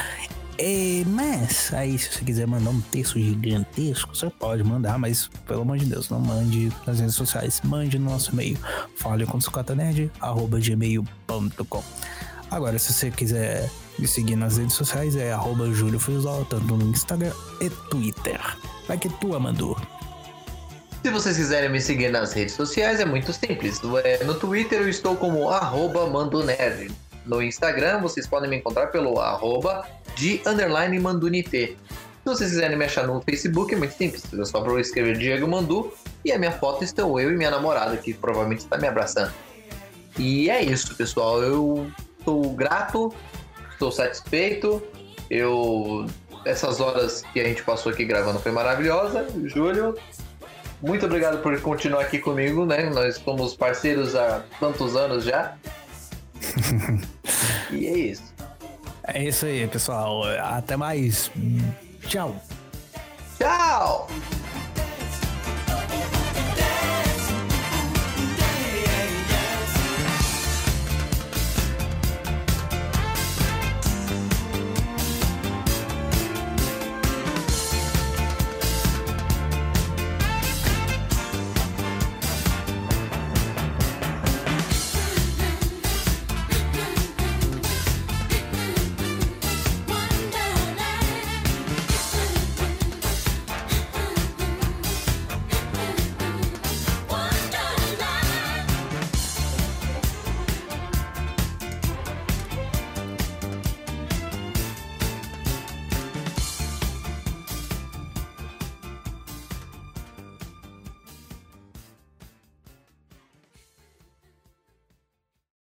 É, 0.62 1.02
mas 1.06 1.72
aí 1.72 1.98
se 1.98 2.12
você 2.12 2.22
quiser 2.22 2.46
mandar 2.46 2.68
um 2.68 2.82
texto 2.82 3.18
gigantesco, 3.18 4.14
você 4.14 4.28
pode 4.28 4.62
mandar, 4.62 4.98
mas 4.98 5.30
pelo 5.46 5.62
amor 5.62 5.78
de 5.78 5.86
Deus, 5.86 6.10
não 6.10 6.20
mande 6.20 6.70
nas 6.86 7.00
redes 7.00 7.14
sociais, 7.14 7.62
mande 7.64 7.98
no 7.98 8.10
nosso 8.10 8.30
e-mail, 8.32 8.58
fale 8.94 9.24
com 9.24 9.38
gmail.com. 10.58 11.82
Agora, 12.50 12.78
se 12.78 12.92
você 12.92 13.10
quiser 13.10 13.70
me 13.98 14.06
seguir 14.06 14.36
nas 14.36 14.58
redes 14.58 14.74
sociais, 14.74 15.16
é 15.16 15.32
arroba 15.32 15.72
Júlio 15.72 15.98
tanto 16.50 16.76
no 16.76 16.90
Instagram 16.90 17.32
e 17.62 17.70
Twitter. 17.88 18.38
Vai 18.86 18.98
que 18.98 19.08
é 19.08 19.10
tua, 19.12 19.40
Mandu. 19.40 19.74
Se 21.02 21.10
vocês 21.10 21.38
quiserem 21.38 21.70
me 21.70 21.80
seguir 21.80 22.10
nas 22.10 22.34
redes 22.34 22.52
sociais, 22.52 23.00
é 23.00 23.06
muito 23.06 23.32
simples. 23.32 23.80
É, 24.04 24.22
No 24.24 24.34
Twitter 24.34 24.82
eu 24.82 24.90
estou 24.90 25.16
como 25.16 25.48
arroba 25.48 26.06
mandonerd. 26.06 26.92
No 27.26 27.42
Instagram 27.42 28.00
vocês 28.00 28.26
podem 28.26 28.48
me 28.48 28.56
encontrar 28.56 28.88
pelo 28.88 29.20
arroba 29.20 29.86
de 30.16 30.40
underline. 30.46 30.98
Se 30.98 31.76
vocês 32.24 32.50
quiserem 32.50 32.76
me 32.76 32.84
achar 32.84 33.06
no 33.06 33.20
Facebook, 33.22 33.74
é 33.74 33.78
muito 33.78 33.94
simples. 33.94 34.24
É 34.32 34.44
só 34.44 34.60
para 34.60 34.72
eu 34.72 34.78
escrever 34.78 35.16
Diego 35.16 35.48
Mandu 35.48 35.92
e 36.24 36.32
a 36.32 36.38
minha 36.38 36.52
foto 36.52 36.84
estão 36.84 37.18
eu 37.18 37.32
e 37.32 37.36
minha 37.36 37.50
namorada, 37.50 37.96
que 37.96 38.12
provavelmente 38.12 38.60
está 38.60 38.76
me 38.76 38.86
abraçando. 38.86 39.32
E 40.18 40.50
é 40.50 40.62
isso, 40.62 40.94
pessoal. 40.96 41.42
Eu 41.42 41.90
estou 42.18 42.52
grato, 42.52 43.14
estou 43.72 43.90
satisfeito. 43.90 44.82
Eu 45.30 46.06
essas 46.44 46.80
horas 46.80 47.22
que 47.32 47.40
a 47.40 47.44
gente 47.44 47.62
passou 47.62 47.92
aqui 47.92 48.04
gravando 48.04 48.38
foi 48.38 48.52
maravilhosa. 48.52 49.26
Júlio, 49.44 49.96
muito 50.80 51.04
obrigado 51.06 51.42
por 51.42 51.58
continuar 51.60 52.02
aqui 52.02 52.18
comigo, 52.18 52.64
né? 52.64 52.88
Nós 52.90 53.16
somos 53.16 53.54
parceiros 53.54 54.14
há 54.14 54.42
tantos 54.58 54.96
anos 54.96 55.24
já. 55.24 55.54
e 57.70 57.86
é 57.86 57.98
isso. 57.98 58.34
É 59.04 59.24
isso 59.24 59.46
aí, 59.46 59.66
pessoal. 59.66 60.22
Até 60.38 60.76
mais. 60.76 61.30
Tchau. 62.06 62.36
Tchau! 63.38 64.08